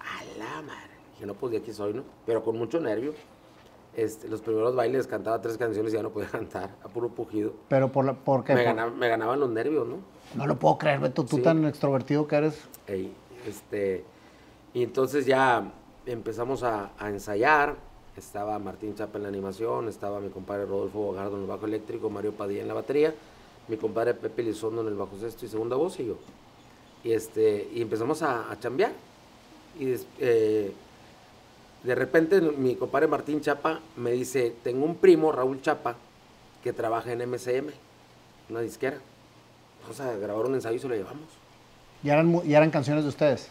A 0.02 0.38
la 0.38 0.62
madre. 0.62 0.92
Dije, 1.14 1.26
no, 1.26 1.34
pues 1.36 1.54
de 1.54 1.60
aquí 1.60 1.72
soy, 1.72 1.94
¿no? 1.94 2.04
Pero 2.26 2.44
con 2.44 2.58
mucho 2.58 2.82
nervio. 2.82 3.14
Este, 3.96 4.28
los 4.28 4.42
primeros 4.42 4.76
bailes 4.76 5.08
cantaba 5.08 5.40
tres 5.40 5.58
canciones 5.58 5.94
y 5.94 5.96
ya 5.96 6.04
no 6.04 6.10
podía 6.10 6.28
cantar, 6.32 6.76
a 6.84 6.90
puro 6.90 7.08
pujido. 7.08 7.54
Pero 7.70 7.90
por 7.90 8.04
la, 8.04 8.16
¿por 8.16 8.44
qué? 8.44 8.54
Me, 8.54 8.66
Por- 8.66 8.76
ganaba- 8.76 8.92
me 8.92 9.08
ganaban 9.08 9.40
los 9.40 9.50
nervios, 9.50 9.88
¿no? 9.88 10.00
No 10.36 10.46
lo 10.46 10.60
puedo 10.60 10.78
creer, 10.78 11.00
Beto, 11.00 11.24
tú 11.24 11.38
Sí. 11.38 11.42
tan 11.42 11.64
extrovertido 11.64 12.28
que 12.28 12.36
eres. 12.36 12.62
Ey, 12.88 13.16
este, 13.46 14.04
y 14.74 14.84
entonces 14.84 15.26
ya 15.26 15.72
empezamos 16.06 16.64
a, 16.64 16.92
ensayar. 17.02 17.76
Estaba 18.18 18.58
Martín 18.60 18.96
Chapa 18.96 19.18
en 19.18 19.24
la 19.24 19.30
animación, 19.30 19.90
estaba 19.90 20.22
mi 20.22 20.30
compadre 20.30 20.66
Rodolfo 20.66 21.00
Bogardo 21.00 21.36
en 21.36 21.42
el 21.42 21.48
bajo 21.48 21.66
eléctrico, 21.66 22.10
Mario 22.10 22.32
Padilla 22.32 22.62
en 22.62 22.68
la 22.70 22.74
batería, 22.74 23.14
mi 23.68 23.76
compadre 23.76 24.14
Pepe 24.14 24.42
Lizondo 24.44 24.82
en 24.82 24.88
el 24.88 24.96
bajo 24.96 25.18
sexto 25.20 25.46
y 25.46 25.50
segunda 25.50 25.76
voz 25.76 26.00
y 26.00 26.06
yo. 26.06 26.16
Y, 27.04 27.12
este, 27.12 27.70
y 27.74 27.82
empezamos 27.82 28.22
a, 28.22 28.50
a 28.50 28.58
chambear. 28.60 28.94
Y 29.78 29.86
des- 29.86 30.08
eh, 30.20 30.72
de 31.84 31.94
repente 31.96 32.40
mi 32.40 32.76
compadre 32.76 33.08
Martín 33.08 33.42
Chapa 33.42 33.82
me 33.98 34.12
dice, 34.12 34.56
tengo 34.64 34.86
un 34.86 34.96
primo, 34.96 35.32
Raúl 35.34 35.62
Chapa, 35.62 35.96
que 36.64 36.72
trabaja 36.72 37.12
en 37.12 37.22
MCM, 37.30 37.68
una 38.50 38.62
disquera. 38.62 38.98
Vamos 39.84 40.00
a 40.00 40.16
grabar 40.16 40.46
un 40.46 40.56
ensayo 40.56 40.78
y 40.78 40.80
se 40.80 40.88
lo 40.88 40.96
llevamos. 40.96 41.28
Ya 42.06 42.14
eran, 42.14 42.40
ya 42.44 42.58
eran 42.58 42.70
canciones 42.70 43.04
de 43.04 43.10
ustedes. 43.10 43.50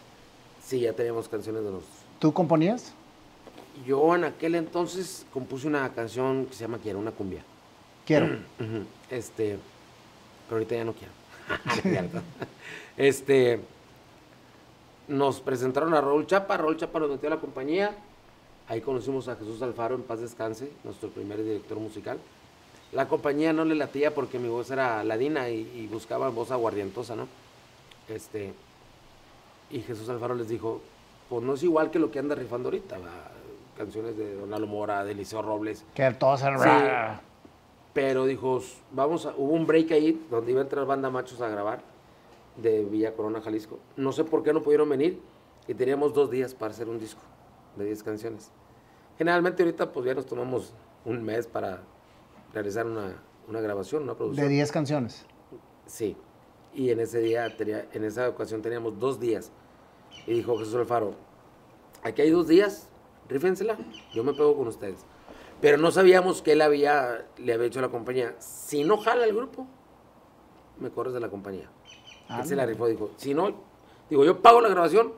Sí, 0.65 0.79
ya 0.79 0.93
teníamos 0.93 1.27
canciones 1.27 1.61
de 1.61 1.71
nosotros. 1.71 1.93
¿Tú 2.19 2.31
componías? 2.31 2.93
Yo 3.85 4.15
en 4.15 4.23
aquel 4.23 4.55
entonces 4.55 5.25
compuse 5.33 5.67
una 5.67 5.91
canción 5.93 6.45
que 6.45 6.53
se 6.53 6.61
llama 6.61 6.79
Quiero, 6.81 6.99
una 6.99 7.11
cumbia. 7.11 7.43
Quiero. 8.05 8.39
Este, 9.11 9.59
pero 10.47 10.57
ahorita 10.57 10.75
ya 10.75 10.85
no 10.85 10.93
quiero. 10.93 12.21
Este, 12.97 13.59
nos 15.09 15.41
presentaron 15.41 15.93
a 15.93 15.99
Raúl 15.99 16.25
Chapa, 16.25 16.55
Raúl 16.55 16.77
Chapa 16.77 16.99
nos 16.99 17.09
metió 17.09 17.27
a 17.27 17.31
la 17.31 17.41
compañía. 17.41 17.93
Ahí 18.69 18.79
conocimos 18.79 19.27
a 19.27 19.35
Jesús 19.35 19.61
Alfaro, 19.61 19.95
en 19.95 20.03
paz 20.03 20.21
descanse, 20.21 20.71
nuestro 20.85 21.09
primer 21.09 21.43
director 21.43 21.77
musical. 21.77 22.19
La 22.93 23.09
compañía 23.09 23.51
no 23.51 23.65
le 23.65 23.75
latía 23.75 24.15
porque 24.15 24.39
mi 24.39 24.47
voz 24.47 24.71
era 24.71 25.03
ladina 25.03 25.49
y, 25.49 25.69
y 25.75 25.87
buscaba 25.87 26.29
voz 26.29 26.51
aguardientosa, 26.51 27.17
¿no? 27.17 27.27
Este, 28.07 28.53
y 29.69 29.81
Jesús 29.81 30.07
Alfaro 30.09 30.35
les 30.35 30.47
dijo, 30.47 30.81
pues 31.29 31.43
no 31.43 31.53
es 31.55 31.63
igual 31.63 31.91
que 31.91 31.99
lo 31.99 32.11
que 32.11 32.19
anda 32.19 32.35
rifando 32.35 32.67
ahorita, 32.67 32.97
canciones 33.77 34.17
de 34.17 34.35
Donalo 34.35 34.67
Mora, 34.67 35.03
de 35.03 35.11
Eliseo 35.11 35.41
Robles, 35.41 35.85
Que 35.93 36.09
todos 36.11 36.41
eran... 36.43 36.59
Sí. 36.61 37.19
pero 37.93 38.25
dijo, 38.25 38.61
vamos 38.91 39.25
a, 39.25 39.33
hubo 39.35 39.53
un 39.53 39.65
break 39.65 39.91
ahí 39.91 40.25
donde 40.29 40.51
iba 40.51 40.61
a 40.61 40.63
entrar 40.63 40.85
banda 40.85 41.09
machos 41.09 41.41
a 41.41 41.49
grabar 41.49 41.81
de 42.57 42.85
Villa 42.85 43.13
Corona, 43.13 43.41
Jalisco. 43.41 43.79
No 43.97 44.11
sé 44.11 44.23
por 44.23 44.43
qué 44.43 44.53
no 44.53 44.61
pudieron 44.61 44.87
venir 44.87 45.19
y 45.67 45.73
teníamos 45.73 46.13
dos 46.13 46.29
días 46.29 46.53
para 46.53 46.71
hacer 46.71 46.87
un 46.87 46.99
disco 46.99 47.21
de 47.75 47.85
10 47.85 48.03
canciones. 48.03 48.51
Generalmente 49.17 49.63
ahorita 49.63 49.91
pues 49.91 50.05
ya 50.05 50.13
nos 50.13 50.25
tomamos 50.25 50.73
un 51.03 51.23
mes 51.23 51.47
para 51.47 51.81
realizar 52.53 52.85
una, 52.85 53.13
una 53.47 53.59
grabación, 53.61 54.03
una 54.03 54.13
De 54.13 54.17
producción. 54.17 54.47
10 54.49 54.71
canciones. 54.71 55.25
Sí. 55.85 56.15
Y 56.75 56.91
en 56.91 56.99
ese 56.99 57.19
día, 57.19 57.55
tenía, 57.55 57.87
en 57.93 58.03
esa 58.03 58.29
ocasión 58.29 58.61
teníamos 58.61 58.99
dos 58.99 59.19
días. 59.19 59.51
Y 60.27 60.33
dijo 60.33 60.57
Jesús 60.57 60.75
Alfaro, 60.75 61.15
aquí 62.03 62.21
hay 62.21 62.29
dos 62.29 62.47
días 62.47 62.89
rífensela, 63.27 63.77
yo 64.13 64.23
me 64.23 64.33
pego 64.33 64.55
con 64.55 64.67
ustedes. 64.67 65.05
Pero 65.61 65.77
no 65.77 65.91
sabíamos 65.91 66.41
que 66.41 66.51
él 66.51 66.61
había, 66.61 67.25
le 67.37 67.53
había 67.53 67.65
dicho 67.65 67.79
a 67.79 67.83
la 67.83 67.89
compañía, 67.89 68.35
si 68.39 68.83
no 68.83 68.97
jala 68.97 69.25
el 69.25 69.35
grupo, 69.35 69.65
me 70.79 70.89
corres 70.89 71.13
de 71.13 71.19
la 71.19 71.29
compañía. 71.29 71.69
él 72.29 72.45
se 72.45 72.55
la 72.55 72.65
rifó, 72.65 72.87
dijo, 72.87 73.11
si 73.17 73.33
no, 73.33 73.53
digo, 74.09 74.25
yo 74.25 74.41
pago 74.41 74.61
la 74.61 74.69
grabación 74.69 75.13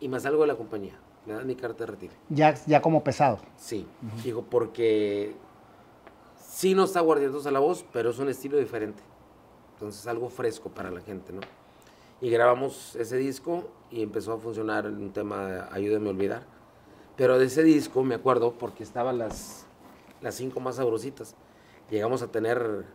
y 0.00 0.08
me 0.08 0.20
salgo 0.20 0.42
de 0.42 0.48
la 0.48 0.56
compañía. 0.56 0.98
Me 1.26 1.34
dan 1.34 1.46
mi 1.46 1.54
carta 1.54 1.84
de 1.84 1.86
retiro. 1.86 2.12
Ya, 2.30 2.54
ya 2.66 2.80
como 2.80 3.04
pesado. 3.04 3.38
Sí, 3.56 3.86
digo, 4.24 4.44
porque 4.48 5.34
sí 6.40 6.74
no 6.74 6.84
está 6.84 7.00
guardiándose 7.00 7.50
la 7.50 7.58
voz, 7.58 7.84
pero 7.92 8.10
es 8.10 8.18
un 8.18 8.30
estilo 8.30 8.56
diferente. 8.56 9.02
Entonces 9.78 10.04
algo 10.08 10.28
fresco 10.28 10.70
para 10.70 10.90
la 10.90 11.00
gente, 11.00 11.32
¿no? 11.32 11.40
Y 12.20 12.30
grabamos 12.30 12.96
ese 12.96 13.16
disco 13.16 13.68
y 13.92 14.02
empezó 14.02 14.32
a 14.32 14.38
funcionar 14.38 14.86
un 14.86 15.12
tema 15.12 15.68
Ayúdame 15.70 16.08
a 16.08 16.10
olvidar. 16.10 16.42
Pero 17.16 17.38
de 17.38 17.46
ese 17.46 17.62
disco 17.62 18.02
me 18.02 18.16
acuerdo 18.16 18.54
porque 18.58 18.82
estaban 18.82 19.18
las, 19.18 19.66
las 20.20 20.34
cinco 20.34 20.58
más 20.58 20.76
sabrositas. 20.76 21.36
Llegamos 21.90 22.22
a 22.22 22.28
tener 22.28 22.86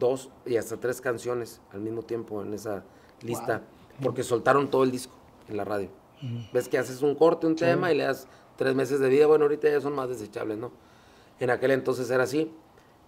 dos 0.00 0.28
y 0.44 0.56
hasta 0.56 0.76
tres 0.76 1.00
canciones 1.00 1.60
al 1.72 1.80
mismo 1.80 2.02
tiempo 2.02 2.42
en 2.42 2.52
esa 2.52 2.82
lista 3.22 3.62
porque 4.02 4.24
soltaron 4.24 4.70
todo 4.70 4.82
el 4.82 4.90
disco 4.90 5.14
en 5.48 5.56
la 5.56 5.64
radio. 5.64 5.88
Ves 6.52 6.68
que 6.68 6.78
haces 6.78 7.02
un 7.02 7.14
corte, 7.14 7.46
un 7.46 7.54
tema 7.54 7.92
y 7.92 7.96
le 7.96 8.04
das 8.04 8.26
tres 8.56 8.74
meses 8.74 8.98
de 8.98 9.08
vida. 9.08 9.28
Bueno, 9.28 9.44
ahorita 9.44 9.70
ya 9.70 9.80
son 9.80 9.94
más 9.94 10.08
desechables, 10.08 10.58
¿no? 10.58 10.72
En 11.38 11.50
aquel 11.50 11.70
entonces 11.70 12.10
era 12.10 12.24
así. 12.24 12.52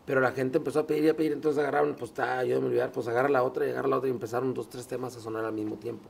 Pero 0.04 0.20
la 0.20 0.32
gente 0.32 0.58
empezó 0.58 0.80
a 0.80 0.86
pedir 0.86 1.04
y 1.04 1.08
a 1.08 1.16
pedir, 1.16 1.32
entonces 1.32 1.60
agarraron, 1.60 1.94
pues 1.94 2.10
está, 2.10 2.42
yo 2.44 2.60
me 2.60 2.66
olvidar, 2.66 2.90
pues 2.90 3.06
agarra 3.06 3.28
la 3.28 3.42
otra 3.42 3.66
y 3.66 3.70
agarra 3.70 3.88
la 3.88 3.98
otra 3.98 4.08
y 4.08 4.12
empezaron 4.12 4.52
dos, 4.52 4.68
tres 4.68 4.86
temas 4.86 5.16
a 5.16 5.20
sonar 5.20 5.44
al 5.44 5.52
mismo 5.52 5.76
tiempo. 5.76 6.08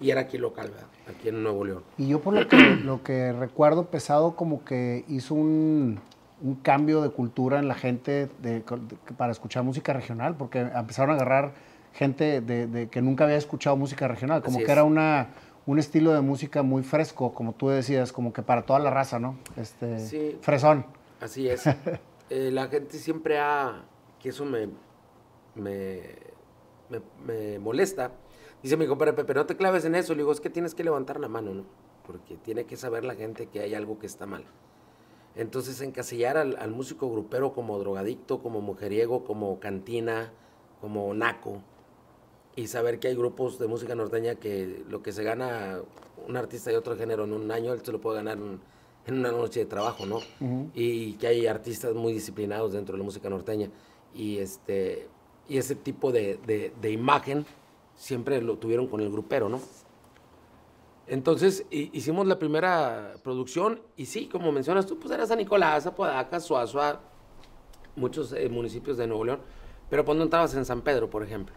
Y 0.00 0.10
era 0.10 0.22
aquí 0.22 0.38
local, 0.38 0.70
¿verdad? 0.70 0.86
Aquí 1.08 1.28
en 1.28 1.42
Nuevo 1.42 1.64
León. 1.64 1.82
Y 1.98 2.08
yo 2.08 2.20
por 2.20 2.34
lo 2.34 2.46
que, 2.46 2.56
lo 2.84 3.02
que 3.02 3.32
recuerdo, 3.32 3.86
Pesado 3.86 4.36
como 4.36 4.64
que 4.64 5.04
hizo 5.08 5.34
un, 5.34 6.00
un 6.42 6.54
cambio 6.56 7.02
de 7.02 7.10
cultura 7.10 7.58
en 7.58 7.68
la 7.68 7.74
gente 7.74 8.28
de, 8.40 8.62
para 9.16 9.32
escuchar 9.32 9.64
música 9.64 9.92
regional, 9.92 10.36
porque 10.36 10.60
empezaron 10.60 11.10
a 11.10 11.14
agarrar 11.14 11.52
gente 11.92 12.40
de, 12.40 12.88
que 12.88 13.02
nunca 13.02 13.24
había 13.24 13.36
escuchado 13.36 13.76
música 13.76 14.08
regional, 14.08 14.42
como 14.42 14.58
que 14.58 14.70
era 14.70 14.84
una, 14.84 15.28
un 15.66 15.78
estilo 15.78 16.12
de 16.12 16.20
música 16.20 16.62
muy 16.62 16.82
fresco, 16.82 17.32
como 17.32 17.52
tú 17.52 17.68
decías, 17.68 18.12
como 18.12 18.32
que 18.32 18.42
para 18.42 18.62
toda 18.62 18.78
la 18.78 18.90
raza, 18.90 19.18
¿no? 19.18 19.36
Este, 19.56 20.00
sí. 20.00 20.38
Fresón. 20.40 20.86
Así 21.20 21.48
es. 21.48 21.64
Eh, 22.30 22.50
la 22.50 22.68
gente 22.68 22.98
siempre 22.98 23.38
ha, 23.38 23.84
que 24.18 24.30
eso 24.30 24.44
me, 24.44 24.68
me, 25.54 26.00
me, 27.24 27.58
molesta. 27.58 28.12
Dice 28.62 28.76
mi 28.76 28.86
compadre 28.86 29.12
Pepe, 29.12 29.34
no 29.34 29.46
te 29.46 29.56
claves 29.56 29.84
en 29.84 29.94
eso. 29.94 30.14
Le 30.14 30.18
digo, 30.18 30.32
es 30.32 30.40
que 30.40 30.50
tienes 30.50 30.74
que 30.74 30.84
levantar 30.84 31.20
la 31.20 31.28
mano, 31.28 31.52
¿no? 31.52 31.64
Porque 32.06 32.36
tiene 32.36 32.64
que 32.64 32.76
saber 32.76 33.04
la 33.04 33.14
gente 33.14 33.46
que 33.46 33.60
hay 33.60 33.74
algo 33.74 33.98
que 33.98 34.06
está 34.06 34.26
mal. 34.26 34.44
Entonces, 35.36 35.80
encasillar 35.80 36.36
al, 36.36 36.70
músico 36.70 37.10
grupero 37.10 37.52
como 37.52 37.78
drogadicto, 37.78 38.40
como 38.40 38.60
mujeriego, 38.60 39.24
como 39.24 39.58
cantina, 39.58 40.32
como 40.80 41.12
naco, 41.12 41.60
y 42.56 42.68
saber 42.68 43.00
que 43.00 43.08
hay 43.08 43.16
grupos 43.16 43.58
de 43.58 43.66
música 43.66 43.96
norteña 43.96 44.36
que 44.36 44.84
lo 44.88 45.02
que 45.02 45.12
se 45.12 45.24
gana 45.24 45.80
un 46.28 46.36
artista 46.36 46.70
de 46.70 46.76
otro 46.76 46.96
género 46.96 47.24
en 47.24 47.32
un 47.32 47.50
año, 47.50 47.72
él 47.72 47.80
se 47.82 47.90
lo 47.90 48.00
puede 48.00 48.18
ganar 48.18 48.38
en, 48.38 48.60
en 49.06 49.18
una 49.18 49.30
noche 49.30 49.60
de 49.60 49.66
trabajo, 49.66 50.06
¿no? 50.06 50.20
Y 50.74 51.14
que 51.14 51.26
hay 51.26 51.46
artistas 51.46 51.94
muy 51.94 52.12
disciplinados 52.12 52.72
dentro 52.72 52.94
de 52.94 52.98
la 52.98 53.04
música 53.04 53.28
norteña. 53.28 53.68
Y, 54.14 54.38
este, 54.38 55.08
y 55.48 55.58
ese 55.58 55.74
tipo 55.74 56.12
de, 56.12 56.38
de, 56.80 56.90
imagen 56.90 57.44
siempre 57.96 58.40
lo 58.40 58.56
tuvieron 58.56 58.86
con 58.86 59.00
el 59.00 59.10
grupero, 59.10 59.48
¿no? 59.48 59.60
Entonces 61.06 61.66
hicimos 61.70 62.26
la 62.26 62.38
primera 62.38 63.14
producción 63.22 63.80
y 63.96 64.06
sí, 64.06 64.26
como 64.26 64.52
mencionas 64.52 64.86
tú, 64.86 64.98
pues 64.98 65.12
era 65.12 65.26
San 65.26 65.36
Nicolás, 65.36 65.84
Apodaca, 65.86 66.40
Suazua, 66.40 67.00
muchos 67.94 68.32
eh, 68.32 68.48
municipios 68.48 68.96
de 68.96 69.06
Nuevo 69.06 69.24
León, 69.24 69.40
pero 69.90 70.04
cuando 70.06 70.24
entrabas 70.24 70.54
en 70.54 70.64
San 70.64 70.80
Pedro, 70.80 71.10
por 71.10 71.22
ejemplo, 71.22 71.54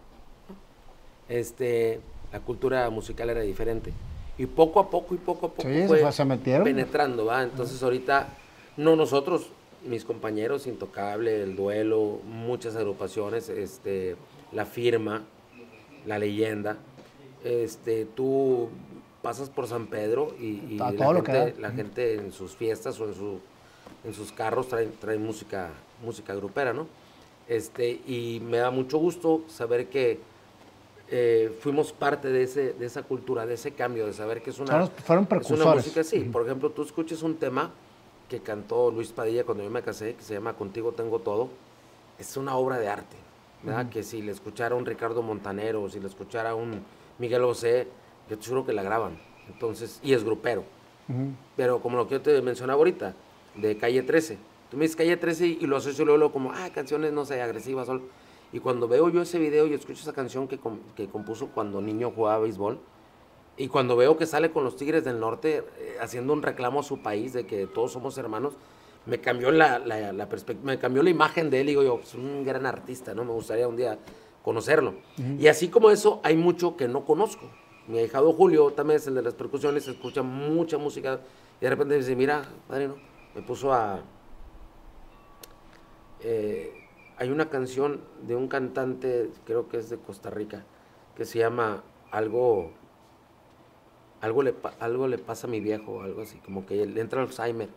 este, 1.29 2.01
la 2.33 2.41
cultura 2.41 2.89
musical 2.89 3.29
era 3.29 3.41
diferente. 3.41 3.93
Y 4.37 4.45
poco 4.45 4.79
a 4.79 4.89
poco 4.89 5.15
y 5.15 5.17
poco 5.17 5.47
a 5.47 5.49
poco 5.49 5.61
fue 5.87 6.11
se 6.11 6.25
metieron. 6.25 6.63
penetrando, 6.63 7.25
¿va? 7.25 7.43
Entonces 7.43 7.81
ahorita, 7.81 8.29
no 8.77 8.95
nosotros, 8.95 9.47
mis 9.85 10.05
compañeros, 10.05 10.67
Intocable, 10.67 11.41
El 11.41 11.55
Duelo, 11.55 12.19
muchas 12.25 12.75
agrupaciones, 12.75 13.49
este, 13.49 14.15
La 14.51 14.65
Firma, 14.65 15.23
La 16.05 16.19
Leyenda, 16.19 16.77
este, 17.43 18.05
tú 18.05 18.69
pasas 19.21 19.49
por 19.49 19.67
San 19.67 19.87
Pedro 19.87 20.35
y, 20.39 20.77
la, 20.77 20.91
gente, 20.91 21.55
la 21.59 21.71
gente 21.71 22.15
en 22.15 22.31
sus 22.31 22.55
fiestas 22.55 22.99
o 22.99 23.05
en, 23.05 23.15
su, 23.15 23.39
en 24.05 24.13
sus 24.13 24.31
carros 24.31 24.69
trae, 24.69 24.87
trae 25.01 25.17
música, 25.17 25.69
música 26.03 26.35
grupera, 26.35 26.73
¿no? 26.73 26.87
Este, 27.47 28.01
y 28.05 28.41
me 28.45 28.57
da 28.57 28.71
mucho 28.71 28.97
gusto 28.97 29.41
saber 29.47 29.87
que 29.87 30.19
eh, 31.09 31.55
fuimos 31.61 31.93
parte 31.93 32.29
de, 32.29 32.43
ese, 32.43 32.73
de 32.73 32.85
esa 32.85 33.03
cultura, 33.03 33.45
de 33.45 33.53
ese 33.53 33.71
cambio, 33.71 34.05
de 34.05 34.13
saber 34.13 34.41
que 34.41 34.49
es 34.49 34.59
una, 34.59 34.87
fueron 34.87 35.27
una 35.49 35.75
música 35.75 36.01
así. 36.01 36.19
Por 36.19 36.45
ejemplo, 36.45 36.69
tú 36.71 36.83
escuches 36.83 37.21
un 37.23 37.35
tema 37.35 37.71
que 38.27 38.41
cantó 38.41 38.91
Luis 38.91 39.11
Padilla 39.11 39.45
cuando 39.45 39.63
yo 39.63 39.69
me 39.69 39.81
casé, 39.81 40.15
que 40.15 40.23
se 40.23 40.33
llama 40.33 40.53
Contigo 40.53 40.91
Tengo 40.91 41.19
Todo, 41.19 41.49
es 42.19 42.35
una 42.35 42.55
obra 42.55 42.77
de 42.77 42.89
arte, 42.89 43.15
¿verdad? 43.63 43.89
Que 43.89 44.03
si 44.03 44.21
le 44.21 44.33
escuchara 44.33 44.75
un 44.75 44.85
Ricardo 44.85 45.21
Montanero, 45.21 45.89
si 45.89 45.99
le 45.99 46.07
escuchara 46.07 46.55
un 46.55 46.81
Miguel 47.19 47.43
José, 47.43 47.87
yo 48.29 48.37
te 48.37 48.45
juro 48.45 48.65
que 48.65 48.73
la 48.73 48.83
graban. 48.83 49.17
Entonces, 49.47 49.99
y 50.03 50.13
es 50.13 50.23
grupero. 50.23 50.63
Pero 51.55 51.79
como 51.81 51.95
lo 51.95 52.05
que 52.05 52.15
yo 52.15 52.21
te 52.21 52.41
mencionaba 52.41 52.79
ahorita, 52.79 53.13
de 53.55 53.77
Calle 53.77 54.03
13. 54.03 54.37
Tú 54.69 54.75
me 54.75 54.83
dices 54.83 54.97
Calle 54.97 55.15
13 55.15 55.47
y 55.47 55.65
lo 55.65 55.77
asocio 55.77 56.03
luego 56.03 56.33
como, 56.33 56.51
ah, 56.51 56.69
canciones, 56.75 57.13
no 57.13 57.23
sé, 57.23 57.41
agresivas, 57.41 57.87
solo 57.87 58.01
y 58.51 58.59
cuando 58.59 58.87
veo 58.87 59.09
yo 59.09 59.21
ese 59.21 59.39
video 59.39 59.67
y 59.67 59.73
escucho 59.73 60.01
esa 60.01 60.13
canción 60.13 60.47
que, 60.47 60.59
que 60.95 61.07
compuso 61.07 61.49
cuando 61.53 61.81
niño 61.81 62.11
jugaba 62.15 62.39
béisbol, 62.39 62.79
y 63.57 63.69
cuando 63.69 63.95
veo 63.95 64.17
que 64.17 64.27
sale 64.27 64.51
con 64.51 64.63
los 64.63 64.75
Tigres 64.75 65.03
del 65.03 65.19
Norte 65.19 65.63
eh, 65.79 65.97
haciendo 65.99 66.31
un 66.33 66.43
reclamo 66.43 66.81
a 66.81 66.83
su 66.83 67.01
país 67.01 67.33
de 67.33 67.47
que 67.47 67.65
todos 67.65 67.91
somos 67.91 68.17
hermanos, 68.19 68.53
me 69.07 69.19
cambió 69.19 69.51
la, 69.51 69.79
la, 69.79 70.11
la 70.13 70.29
me 70.63 70.77
cambió 70.77 71.01
la 71.01 71.09
imagen 71.09 71.49
de 71.49 71.61
él. 71.61 71.67
Y 71.67 71.71
digo 71.71 71.81
yo, 71.83 71.99
es 72.03 72.13
un 72.13 72.43
gran 72.43 72.65
artista, 72.65 73.15
¿no? 73.15 73.23
Me 73.23 73.31
gustaría 73.31 73.67
un 73.67 73.75
día 73.75 73.97
conocerlo. 74.43 74.95
Y 75.39 75.47
así 75.47 75.69
como 75.69 75.89
eso, 75.89 76.19
hay 76.23 76.35
mucho 76.35 76.77
que 76.77 76.87
no 76.87 77.03
conozco. 77.03 77.49
Mi 77.87 77.99
ahijado 77.99 78.31
Julio, 78.33 78.71
también 78.73 78.97
es 78.97 79.07
el 79.07 79.15
de 79.15 79.21
las 79.21 79.33
percusiones, 79.33 79.87
escucha 79.87 80.21
mucha 80.21 80.77
música. 80.77 81.21
Y 81.59 81.63
de 81.63 81.69
repente 81.69 81.95
dice, 81.95 82.15
mira, 82.15 82.43
padre, 82.67 82.89
¿no? 82.89 82.95
Me 83.33 83.41
puso 83.41 83.73
a... 83.73 84.01
Eh, 86.21 86.86
hay 87.17 87.29
una 87.29 87.49
canción 87.49 88.01
de 88.27 88.35
un 88.35 88.47
cantante, 88.47 89.29
creo 89.45 89.67
que 89.67 89.77
es 89.77 89.89
de 89.89 89.97
Costa 89.97 90.29
Rica, 90.29 90.63
que 91.15 91.25
se 91.25 91.39
llama 91.39 91.83
Algo, 92.11 92.71
algo, 94.21 94.43
le, 94.43 94.53
algo 94.79 95.07
le 95.07 95.17
pasa 95.17 95.47
a 95.47 95.49
mi 95.49 95.59
viejo, 95.59 96.01
algo 96.01 96.21
así, 96.21 96.37
como 96.39 96.65
que 96.65 96.85
le 96.85 97.01
entra 97.01 97.21
Alzheimer 97.21 97.69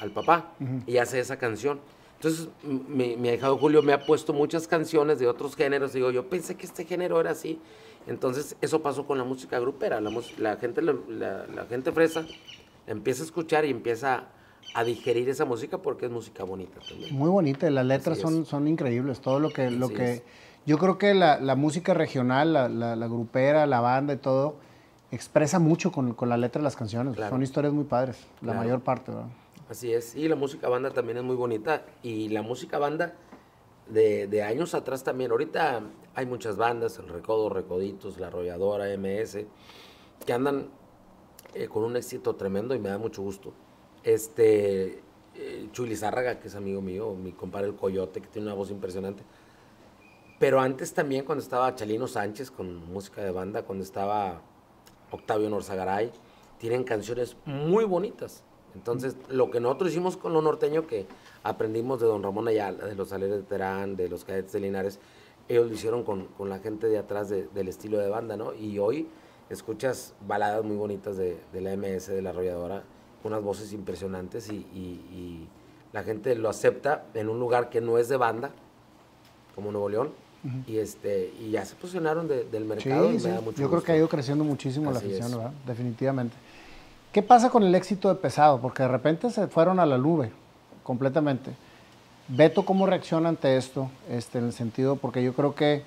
al 0.00 0.10
papá 0.10 0.52
y 0.86 0.98
hace 0.98 1.20
esa 1.20 1.38
canción. 1.38 1.80
Entonces, 2.16 2.48
mi, 2.62 3.16
mi 3.16 3.30
ahijado 3.30 3.56
Julio 3.56 3.82
me 3.82 3.94
ha 3.94 4.04
puesto 4.04 4.34
muchas 4.34 4.68
canciones 4.68 5.18
de 5.18 5.26
otros 5.26 5.56
géneros. 5.56 5.94
Digo, 5.94 6.10
yo 6.10 6.28
pensé 6.28 6.54
que 6.54 6.66
este 6.66 6.84
género 6.84 7.18
era 7.18 7.30
así. 7.30 7.58
Entonces, 8.06 8.56
eso 8.60 8.82
pasó 8.82 9.06
con 9.06 9.16
la 9.16 9.24
música 9.24 9.58
grupera. 9.58 10.02
La, 10.02 10.10
la 10.36 10.56
gente, 10.56 10.82
la, 10.82 10.94
la 11.46 11.64
gente 11.64 11.92
fresa 11.92 12.26
empieza 12.86 13.22
a 13.22 13.24
escuchar 13.24 13.64
y 13.64 13.70
empieza 13.70 14.24
a 14.74 14.84
digerir 14.84 15.28
esa 15.28 15.44
música 15.44 15.78
porque 15.78 16.06
es 16.06 16.12
música 16.12 16.44
bonita 16.44 16.80
también. 16.88 17.14
Muy 17.16 17.28
bonita, 17.28 17.68
las 17.70 17.86
letras 17.86 18.18
son, 18.18 18.46
son 18.46 18.68
increíbles, 18.68 19.20
todo 19.20 19.40
lo 19.40 19.50
que... 19.50 19.70
Lo 19.70 19.88
que 19.88 20.22
yo 20.66 20.78
creo 20.78 20.98
que 20.98 21.14
la, 21.14 21.40
la 21.40 21.56
música 21.56 21.94
regional, 21.94 22.52
la, 22.52 22.68
la, 22.68 23.06
grupera, 23.06 23.66
la 23.66 23.80
banda 23.80 24.12
y 24.12 24.18
todo, 24.18 24.56
expresa 25.10 25.58
mucho 25.58 25.90
con, 25.90 26.12
con 26.12 26.28
la 26.28 26.36
letra 26.36 26.60
de 26.60 26.64
las 26.64 26.76
canciones. 26.76 27.16
Son 27.16 27.42
historias 27.42 27.72
muy 27.72 27.84
padres, 27.84 28.26
la 28.42 28.52
mayor 28.52 28.80
parte. 28.80 29.10
¿verdad? 29.10 29.26
Así 29.70 29.92
es, 29.92 30.14
y 30.14 30.28
la 30.28 30.36
música 30.36 30.68
banda 30.68 30.90
también 30.90 31.18
es 31.18 31.24
muy 31.24 31.34
bonita. 31.34 31.82
Y 32.02 32.28
la 32.28 32.42
música 32.42 32.78
banda 32.78 33.14
de, 33.88 34.26
de 34.26 34.42
años 34.42 34.74
atrás 34.74 35.02
también, 35.02 35.30
ahorita 35.30 35.82
hay 36.14 36.26
muchas 36.26 36.56
bandas, 36.56 36.98
el 36.98 37.08
Recodo, 37.08 37.48
Recoditos, 37.48 38.18
La 38.18 38.26
Arrolladora, 38.26 38.86
MS, 38.96 39.38
que 40.26 40.32
andan 40.32 40.68
eh, 41.54 41.68
con 41.68 41.84
un 41.84 41.96
éxito 41.96 42.36
tremendo 42.36 42.74
y 42.74 42.78
me 42.78 42.90
da 42.90 42.98
mucho 42.98 43.22
gusto. 43.22 43.52
Este, 44.02 45.02
eh, 45.34 45.68
Chuy 45.72 45.88
Lizárraga, 45.88 46.40
que 46.40 46.48
es 46.48 46.54
amigo 46.54 46.80
mío, 46.80 47.14
mi 47.14 47.32
compadre 47.32 47.68
el 47.68 47.76
Coyote, 47.76 48.20
que 48.20 48.28
tiene 48.28 48.48
una 48.48 48.54
voz 48.54 48.70
impresionante. 48.70 49.22
Pero 50.38 50.60
antes 50.60 50.94
también, 50.94 51.24
cuando 51.24 51.42
estaba 51.42 51.74
Chalino 51.74 52.08
Sánchez 52.08 52.50
con 52.50 52.90
música 52.92 53.22
de 53.22 53.30
banda, 53.30 53.62
cuando 53.62 53.84
estaba 53.84 54.40
Octavio 55.10 55.50
Norzagaray, 55.50 56.10
tienen 56.58 56.84
canciones 56.84 57.36
muy 57.44 57.84
bonitas. 57.84 58.42
Entonces, 58.74 59.16
lo 59.28 59.50
que 59.50 59.60
nosotros 59.60 59.90
hicimos 59.90 60.16
con 60.16 60.32
lo 60.32 60.42
norteño, 60.42 60.86
que 60.86 61.06
aprendimos 61.42 62.00
de 62.00 62.06
don 62.06 62.22
Ramón 62.22 62.48
Ayala, 62.48 62.86
de 62.86 62.94
los 62.94 63.12
Aleres 63.12 63.36
de 63.36 63.42
Terán, 63.42 63.96
de 63.96 64.08
los 64.08 64.24
Cadetes 64.24 64.52
de 64.52 64.60
Linares, 64.60 65.00
ellos 65.48 65.66
lo 65.66 65.74
hicieron 65.74 66.04
con, 66.04 66.26
con 66.26 66.48
la 66.48 66.60
gente 66.60 66.86
de 66.86 66.98
atrás 66.98 67.28
del 67.28 67.68
estilo 67.68 67.98
de 67.98 68.08
banda, 68.08 68.36
¿no? 68.36 68.54
Y 68.54 68.78
hoy 68.78 69.08
escuchas 69.48 70.14
baladas 70.26 70.64
muy 70.64 70.76
bonitas 70.76 71.16
de, 71.16 71.40
de 71.52 71.60
la 71.60 71.76
MS, 71.76 72.06
de 72.06 72.22
la 72.22 72.30
arrolladora, 72.30 72.84
unas 73.24 73.42
voces 73.42 73.72
impresionantes 73.72 74.48
y, 74.50 74.56
y- 74.74 75.00
y 75.12 75.48
la 75.92 76.02
gente 76.02 76.34
lo 76.34 76.48
acepta 76.48 77.04
en 77.14 77.28
un 77.28 77.38
lugar 77.40 77.68
que 77.70 77.80
no 77.80 77.98
es 77.98 78.08
de 78.08 78.16
banda, 78.16 78.50
como 79.54 79.72
Nuevo 79.72 79.88
León, 79.88 80.10
y, 80.66 80.78
este, 80.78 81.34
y 81.38 81.50
ya 81.50 81.66
se 81.66 81.74
posicionaron 81.74 82.26
de- 82.26 82.44
del 82.44 82.64
mercado 82.64 83.10
y 83.10 83.14
me 83.14 83.20
Sí, 83.20 83.28
da 83.28 83.40
mucho 83.42 83.60
Yo 83.60 83.68
creo 83.68 83.82
que 83.82 83.92
ha 83.92 83.96
ido 83.96 84.08
creciendo 84.08 84.42
muchísimo 84.42 84.90
la 84.90 84.98
afición. 84.98 85.30
¿verdad? 85.32 85.52
Definitivamente. 85.66 86.34
¿Qué 87.12 87.22
pasa 87.22 87.50
con 87.50 87.62
el 87.62 87.74
éxito 87.74 88.08
de 88.08 88.14
Pesado? 88.14 88.58
Porque 88.60 88.82
de 88.84 88.88
repente 88.88 89.28
se 89.30 89.48
fueron 89.48 89.78
a 89.80 89.84
la 89.84 89.98
nube 89.98 90.30
completamente. 90.82 91.50
Beto, 92.28 92.64
¿cómo 92.64 92.86
reacciona 92.86 93.28
ante 93.28 93.56
esto? 93.56 93.90
Este, 94.08 94.38
en 94.38 94.44
el 94.46 94.52
sentido, 94.54 94.96
porque 94.96 95.22
yo 95.22 95.34
creo 95.34 95.54
que, 95.54 95.82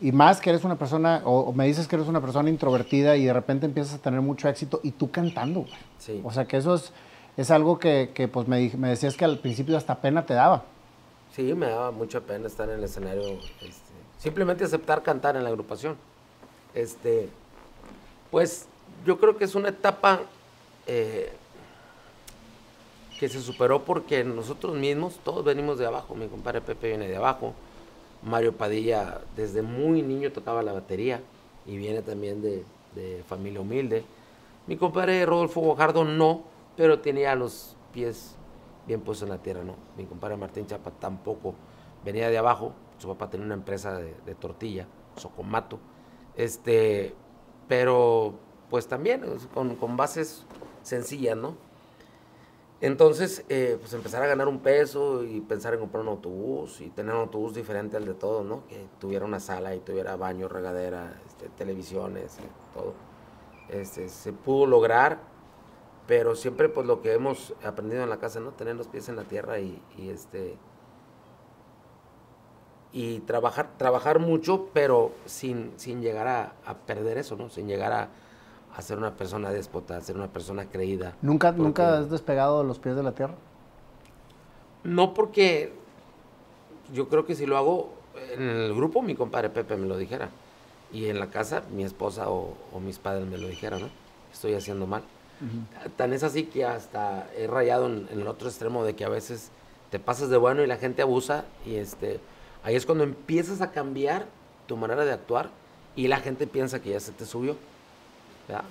y 0.00 0.12
más 0.12 0.40
que 0.40 0.50
eres 0.50 0.64
una 0.64 0.76
persona, 0.76 1.22
o, 1.24 1.40
o 1.40 1.52
me 1.52 1.66
dices 1.66 1.86
que 1.86 1.96
eres 1.96 2.08
una 2.08 2.20
persona 2.20 2.48
introvertida 2.48 3.16
y 3.16 3.24
de 3.24 3.32
repente 3.32 3.66
empiezas 3.66 3.94
a 3.94 3.98
tener 3.98 4.20
mucho 4.20 4.48
éxito 4.48 4.80
y 4.82 4.92
tú 4.92 5.10
cantando, 5.10 5.60
güey. 5.60 5.72
Sí. 5.98 6.20
O 6.24 6.32
sea 6.32 6.46
que 6.46 6.56
eso 6.56 6.74
es, 6.74 6.92
es 7.36 7.50
algo 7.50 7.78
que, 7.78 8.10
que, 8.14 8.28
pues 8.28 8.48
me, 8.48 8.70
me 8.78 8.88
decías 8.88 9.16
que 9.16 9.24
al 9.24 9.38
principio 9.38 9.76
hasta 9.76 10.00
pena 10.00 10.24
te 10.24 10.34
daba. 10.34 10.64
Sí, 11.34 11.54
me 11.54 11.66
daba 11.66 11.90
mucha 11.90 12.20
pena 12.20 12.46
estar 12.46 12.68
en 12.68 12.76
el 12.76 12.84
escenario. 12.84 13.22
este, 13.22 13.92
simplemente 14.18 14.64
aceptar 14.64 15.02
cantar 15.02 15.36
en 15.36 15.44
la 15.44 15.50
agrupación. 15.50 15.96
Este, 16.74 17.28
pues 18.30 18.66
yo 19.04 19.18
creo 19.18 19.36
que 19.36 19.44
es 19.44 19.54
una 19.54 19.68
etapa 19.68 20.20
eh, 20.86 21.32
que 23.18 23.28
se 23.28 23.40
superó 23.40 23.84
porque 23.84 24.24
nosotros 24.24 24.76
mismos, 24.76 25.20
todos 25.24 25.44
venimos 25.44 25.78
de 25.78 25.86
abajo. 25.86 26.14
Mi 26.14 26.26
compadre 26.26 26.60
Pepe 26.60 26.88
viene 26.88 27.06
de 27.06 27.16
abajo. 27.16 27.54
Mario 28.22 28.56
Padilla 28.56 29.20
desde 29.36 29.62
muy 29.62 30.02
niño 30.02 30.32
tocaba 30.32 30.62
la 30.62 30.72
batería 30.72 31.22
y 31.66 31.76
viene 31.76 32.02
también 32.02 32.42
de, 32.42 32.64
familia 33.26 33.60
humilde. 33.60 34.04
Mi 34.66 34.76
compadre 34.76 35.24
Rodolfo 35.24 35.60
Guajardo 35.60 36.04
no, 36.04 36.42
pero 36.76 37.00
tenía 37.00 37.34
los 37.34 37.76
pies 37.92 38.36
bien 38.86 39.00
puestos 39.00 39.28
en 39.28 39.34
la 39.34 39.42
tierra, 39.42 39.62
no. 39.64 39.76
Mi 39.96 40.04
compadre 40.04 40.36
Martín 40.36 40.66
Chapa 40.66 40.90
tampoco 40.90 41.54
venía 42.04 42.28
de 42.28 42.38
abajo. 42.38 42.72
Su 42.98 43.08
papá 43.08 43.30
tenía 43.30 43.46
una 43.46 43.54
empresa 43.54 43.96
de, 43.96 44.34
tortilla, 44.34 44.86
Socomato. 45.16 45.78
Este, 46.36 47.14
pero 47.68 48.34
pues 48.68 48.86
también 48.86 49.24
con, 49.54 49.76
con 49.76 49.96
bases 49.96 50.44
sencillas, 50.82 51.36
¿no? 51.36 51.69
Entonces, 52.82 53.44
eh, 53.50 53.76
pues 53.78 53.92
empezar 53.92 54.22
a 54.22 54.26
ganar 54.26 54.48
un 54.48 54.60
peso 54.60 55.22
y 55.22 55.42
pensar 55.42 55.74
en 55.74 55.80
comprar 55.80 56.02
un 56.02 56.08
autobús 56.08 56.80
y 56.80 56.88
tener 56.88 57.14
un 57.14 57.20
autobús 57.20 57.54
diferente 57.54 57.98
al 57.98 58.06
de 58.06 58.14
todos, 58.14 58.44
¿no? 58.44 58.66
Que 58.68 58.86
tuviera 58.98 59.26
una 59.26 59.38
sala 59.38 59.74
y 59.74 59.80
tuviera 59.80 60.16
baño, 60.16 60.48
regadera, 60.48 61.20
este, 61.26 61.50
televisiones, 61.50 62.38
eh, 62.38 62.42
todo. 62.72 62.94
Este, 63.68 64.08
se 64.08 64.32
pudo 64.32 64.64
lograr, 64.64 65.20
pero 66.06 66.34
siempre 66.34 66.70
pues 66.70 66.86
lo 66.86 67.02
que 67.02 67.12
hemos 67.12 67.52
aprendido 67.62 68.02
en 68.02 68.08
la 68.08 68.18
casa, 68.18 68.40
¿no? 68.40 68.52
Tener 68.52 68.76
los 68.76 68.88
pies 68.88 69.10
en 69.10 69.16
la 69.16 69.24
tierra 69.24 69.58
y, 69.60 69.82
este 69.98 70.56
y 72.92 73.20
trabajar, 73.20 73.76
trabajar 73.76 74.18
mucho, 74.20 74.70
pero 74.72 75.12
sin, 75.26 75.72
sin 75.76 76.00
llegar 76.00 76.26
a, 76.26 76.54
a 76.64 76.78
perder 76.78 77.18
eso, 77.18 77.36
¿no? 77.36 77.50
Sin 77.50 77.68
llegar 77.68 77.92
a, 77.92 78.08
a 78.76 78.82
ser 78.82 78.98
una 78.98 79.12
persona 79.14 79.50
déspota, 79.50 79.96
a 79.96 80.00
ser 80.00 80.16
una 80.16 80.28
persona 80.28 80.64
creída. 80.66 81.14
¿Nunca, 81.22 81.48
Porque- 81.48 81.62
¿Nunca 81.62 81.98
has 81.98 82.10
despegado 82.10 82.62
de 82.62 82.68
los 82.68 82.78
pies 82.78 82.96
de 82.96 83.02
la 83.02 83.12
tierra? 83.12 83.34
No 84.84 85.12
porque 85.14 85.72
yo 86.94 87.08
creo 87.08 87.26
que 87.26 87.34
si 87.34 87.46
lo 87.46 87.56
hago 87.56 87.90
en 88.34 88.42
el 88.42 88.74
grupo, 88.74 89.02
mi 89.02 89.14
compadre 89.14 89.50
Pepe 89.50 89.76
me 89.76 89.86
lo 89.86 89.96
dijera. 89.98 90.30
Y 90.92 91.06
en 91.06 91.20
la 91.20 91.28
casa, 91.28 91.62
mi 91.72 91.84
esposa 91.84 92.30
o, 92.30 92.54
o 92.72 92.80
mis 92.80 92.98
padres 92.98 93.26
me 93.26 93.38
lo 93.38 93.46
dijeran, 93.46 93.82
¿no? 93.82 93.88
Estoy 94.32 94.54
haciendo 94.54 94.86
mal. 94.86 95.02
Tan 95.96 96.12
es 96.12 96.22
así 96.22 96.44
que 96.44 96.66
hasta 96.66 97.26
he 97.36 97.46
rayado 97.46 97.86
en, 97.86 98.06
en 98.12 98.20
el 98.20 98.26
otro 98.26 98.48
extremo 98.48 98.84
de 98.84 98.94
que 98.94 99.04
a 99.04 99.08
veces 99.08 99.50
te 99.90 99.98
pasas 99.98 100.28
de 100.28 100.36
bueno 100.36 100.62
y 100.62 100.66
la 100.66 100.76
gente 100.76 101.00
abusa 101.00 101.44
y 101.64 101.76
este 101.76 102.20
ahí 102.62 102.74
es 102.76 102.84
cuando 102.84 103.04
empiezas 103.04 103.62
a 103.62 103.70
cambiar 103.70 104.26
tu 104.66 104.76
manera 104.76 105.02
de 105.06 105.12
actuar 105.12 105.48
y 105.96 106.08
la 106.08 106.18
gente 106.18 106.46
piensa 106.46 106.82
que 106.82 106.90
ya 106.90 107.00
se 107.00 107.12
te 107.12 107.24
subió. 107.24 107.56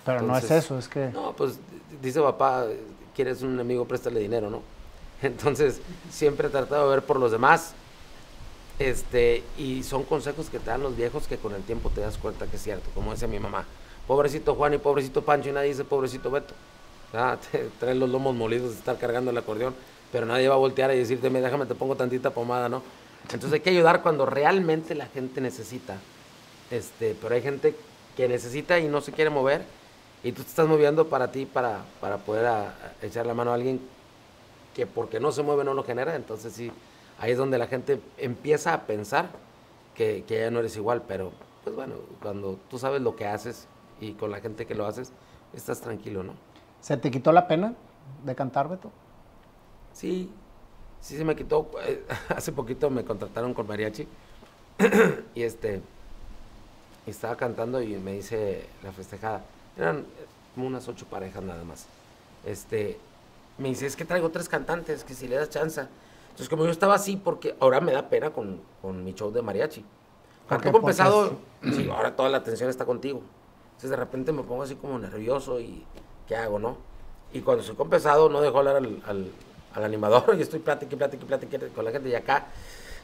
Pero 0.06 0.22
no 0.22 0.38
es 0.38 0.50
eso, 0.52 0.78
es 0.78 0.88
que... 0.88 1.10
no, 1.13 1.34
pues 1.34 1.60
dice 2.02 2.22
papá, 2.22 2.65
quieres 3.15 3.42
un 3.42 3.60
amigo, 3.60 3.86
préstale 3.86 4.20
dinero, 4.20 4.50
¿no? 4.50 4.62
Entonces, 5.22 5.80
siempre 6.10 6.48
he 6.48 6.52
tratado 6.52 6.89
de 6.89 6.96
ver 6.96 7.06
por 7.06 7.20
los 7.20 7.32
demás. 7.32 7.74
Este, 8.78 9.44
y 9.58 9.84
son 9.84 10.04
consejos 10.04 10.50
que 10.50 10.58
te 10.60 10.70
dan 10.70 10.82
los 10.82 10.96
viejos 10.96 11.28
que 11.28 11.38
con 11.38 11.54
el 11.54 11.62
tiempo 11.63 11.89
te 11.89 12.00
das 12.00 12.18
cuenta 12.18 12.48
que 12.48 12.56
es 12.56 12.63
cierto, 12.63 12.89
como 12.96 13.12
decía 13.12 13.28
mi 13.28 13.39
mamá. 13.39 13.65
Pobrecito 14.08 14.56
Juan 14.56 14.74
y 14.74 14.78
pobrecito 14.78 15.22
Pancho 15.24 15.50
y 15.50 15.52
nadie 15.52 15.70
dice 15.70 15.84
pobrecito 15.84 16.32
Beto. 16.32 16.54
Ah, 17.13 17.38
te- 17.52 17.70
trae 17.80 17.96
los 17.96 18.10
lomos 18.10 18.34
molidos 18.36 18.72
de 18.72 18.78
estar 18.78 18.98
cargando 18.98 19.32
el 19.32 19.38
acordeón, 19.38 19.76
pero 20.12 20.26
nadie 20.26 20.48
va 20.48 20.56
a 20.56 20.60
voltear 20.60 20.94
y 20.94 20.98
decirte, 20.98 21.30
"Me, 21.30 21.42
déjame, 21.42 21.65
te 21.65 21.76
pongo 21.76 21.96
tantita 21.96 22.30
pomada, 22.30 22.70
¿no? 22.70 22.82
Entonces 23.24 23.52
hay 23.54 23.60
que 23.60 23.70
ayudar 23.72 24.02
cuando 24.02 24.26
realmente 24.26 24.96
la 24.96 25.08
gente 25.08 25.42
necesita. 25.42 25.98
Este, 26.72 27.15
pero 27.22 27.36
hay 27.36 27.42
gente 27.42 27.76
que 28.19 28.27
necesita 28.27 28.77
y 28.79 28.89
no 28.89 28.99
se 28.99 29.13
quiere 29.13 29.29
mover 29.29 29.63
y 30.25 30.34
tú 30.34 30.43
te 30.43 30.49
estás 30.49 30.67
moviendo 30.67 31.08
para 31.08 31.32
ti, 31.32 31.45
para, 31.45 31.86
para 32.01 32.17
poder 32.17 32.47
a- 32.47 32.63
a 32.67 32.73
echar 33.01 33.25
la 33.25 33.34
mano 33.34 33.51
a 33.51 33.53
alguien 33.53 33.79
que 34.75 34.86
porque 34.86 35.21
no 35.21 35.32
se 35.32 35.41
mueve 35.41 35.63
no 35.63 35.73
lo 35.73 35.86
genera. 35.86 36.13
Entonces 36.17 36.51
sí, 36.51 36.69
ahí 37.17 37.32
es 37.32 37.38
donde 37.38 37.58
la 37.58 37.67
gente 37.67 38.01
empieza 38.17 38.73
a 38.73 38.82
pensar 38.82 39.29
que, 39.95 40.25
que 40.27 40.38
ya 40.41 40.51
no 40.51 40.60
eres 40.60 40.75
igual, 40.75 41.03
pero 41.08 41.32
pues 41.63 41.73
bueno, 41.77 41.95
cuando 42.21 42.60
tú 42.69 42.77
sabes 42.77 43.01
lo 43.01 43.15
que 43.15 43.25
haces 43.25 43.67
y 44.01 44.12
con 44.12 44.32
la 44.32 44.41
gente 44.41 44.65
que 44.65 44.75
lo 44.75 44.86
haces, 44.86 45.13
estás 45.53 45.79
tranquilo, 45.79 46.21
¿no? 46.21 46.34
¿Se 46.82 46.97
te 46.97 47.10
quitó 47.12 47.32
la 47.32 47.47
pena 47.47 47.73
de 48.25 48.36
cantar, 48.36 48.67
Beto? 48.67 48.91
Sí, 49.93 50.29
sí 50.99 51.15
se 51.15 51.23
me 51.23 51.38
quitó. 51.38 51.71
eh, 51.88 52.03
Hace 52.36 52.51
poquito 52.51 52.89
me 52.89 53.05
contrataron 53.05 53.53
con 53.53 53.65
mariachi 53.65 54.05
y 55.36 55.43
este 55.43 55.82
y 57.10 57.12
estaba 57.12 57.36
cantando 57.36 57.82
y 57.82 57.98
me 57.98 58.13
dice 58.13 58.67
la 58.84 58.91
festejada. 58.91 59.41
Eran 59.76 60.06
como 60.54 60.67
unas 60.67 60.88
ocho 60.88 61.08
parejas 61.08 61.41
nada 61.41 61.63
más. 61.63 61.88
Este 62.45 63.00
me 63.58 63.69
dice, 63.69 63.88
es 63.88 63.95
que 63.95 64.06
traigo 64.06 64.30
tres 64.30 64.48
cantantes, 64.48 65.04
que 65.04 65.15
si 65.15 65.28
le 65.28 65.36
das 65.36 65.50
chance. 65.50 65.82
Entonces 65.82 66.48
como 66.48 66.65
yo 66.65 66.72
estaba 66.72 66.93
así, 66.93 67.17
porque 67.17 67.56
ahora 67.60 67.82
me 67.82 67.91
da 67.91 68.10
pena 68.10 68.30
con, 68.30 68.62
con 68.82 69.04
mi 69.04 69.13
show 69.13 69.32
de 69.32 69.41
mariachi. 69.41 69.84
Canto 70.48 70.82
pesado, 70.82 71.38
sí, 71.63 71.89
ahora 71.91 72.15
toda 72.15 72.30
la 72.30 72.38
atención 72.38 72.69
está 72.69 72.86
contigo. 72.86 73.22
Entonces 73.69 73.89
de 73.89 73.95
repente 73.95 74.32
me 74.32 74.43
pongo 74.43 74.63
así 74.63 74.76
como 74.76 74.98
nervioso 75.00 75.60
y 75.60 75.84
¿qué 76.28 76.36
hago, 76.36 76.60
no? 76.60 76.78
Y 77.34 77.41
cuando 77.41 77.62
estoy 77.62 77.76
con 77.76 77.89
pesado 77.89 78.30
no 78.30 78.39
dejo 78.39 78.60
hablar 78.60 78.78
al, 78.78 79.02
al, 79.08 79.32
al 79.74 79.84
animador 79.84 80.36
y 80.38 80.41
estoy 80.41 80.60
plática 80.60 80.93
y 80.93 80.98
plática 80.98 81.24
y 81.24 81.28
plática 81.28 81.60
con 81.69 81.86
la 81.86 81.91
gente 81.91 82.10
y 82.10 82.15
acá 82.15 82.45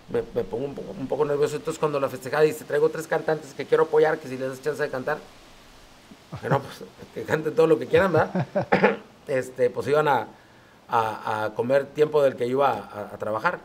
me, 0.09 0.21
me 0.33 0.43
pongo 0.43 0.65
un 0.65 0.75
poco, 0.75 0.91
un 0.91 1.07
poco 1.07 1.25
nervioso. 1.25 1.55
Entonces 1.55 1.79
cuando 1.79 1.99
la 1.99 2.09
festejada 2.09 2.43
dice, 2.43 2.63
traigo 2.65 2.89
tres 2.89 3.07
cantantes 3.07 3.53
que 3.53 3.65
quiero 3.65 3.83
apoyar, 3.83 4.17
que 4.19 4.27
si 4.27 4.37
les 4.37 4.49
das 4.49 4.61
chance 4.61 4.81
de 4.81 4.89
cantar, 4.89 5.17
que 6.41 6.49
no, 6.49 6.59
pues 6.61 6.83
que 7.13 7.23
canten 7.23 7.55
todo 7.55 7.67
lo 7.67 7.79
que 7.79 7.87
quieran, 7.87 8.13
¿verdad? 8.13 8.47
este, 9.27 9.69
pues 9.69 9.87
iban 9.87 10.07
a, 10.07 10.27
a, 10.87 11.45
a 11.45 11.49
comer 11.55 11.85
tiempo 11.87 12.21
del 12.21 12.35
que 12.35 12.45
iba 12.47 12.69
a, 12.71 13.09
a 13.13 13.17
trabajar, 13.17 13.59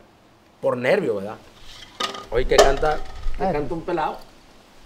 por 0.61 0.77
nervio, 0.77 1.15
¿verdad? 1.15 1.37
Hoy 2.31 2.45
que 2.45 2.55
canta, 2.55 2.99
que 3.37 3.43
Ay. 3.43 3.53
canta 3.53 3.73
un 3.73 3.81
pelado, 3.81 4.17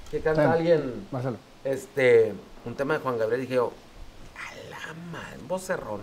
que 0.10 0.20
canta 0.20 0.52
alguien 0.52 1.08
Marcelo. 1.12 1.38
este, 1.64 2.34
un 2.66 2.76
tema 2.76 2.96
de 2.96 3.00
Juan 3.02 3.18
Gabriel, 3.18 3.42
dije 3.42 3.56
yo, 3.56 3.72
a 4.36 4.70
la 4.70 4.94
madre, 5.12 5.38
vocerrón. 5.48 6.02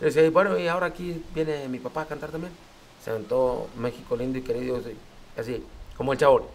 Y 0.00 0.28
bueno, 0.30 0.58
y 0.58 0.66
ahora 0.66 0.86
aquí 0.86 1.24
viene 1.32 1.68
mi 1.68 1.78
papá 1.78 2.02
a 2.02 2.06
cantar 2.06 2.30
también. 2.30 2.52
Se 3.02 3.10
aventó 3.10 3.68
México 3.76 4.16
lindo 4.16 4.38
y 4.38 4.42
querido, 4.42 4.76
así, 4.76 4.96
así, 5.36 5.66
como 5.96 6.12
el 6.12 6.18
chavo. 6.18 6.48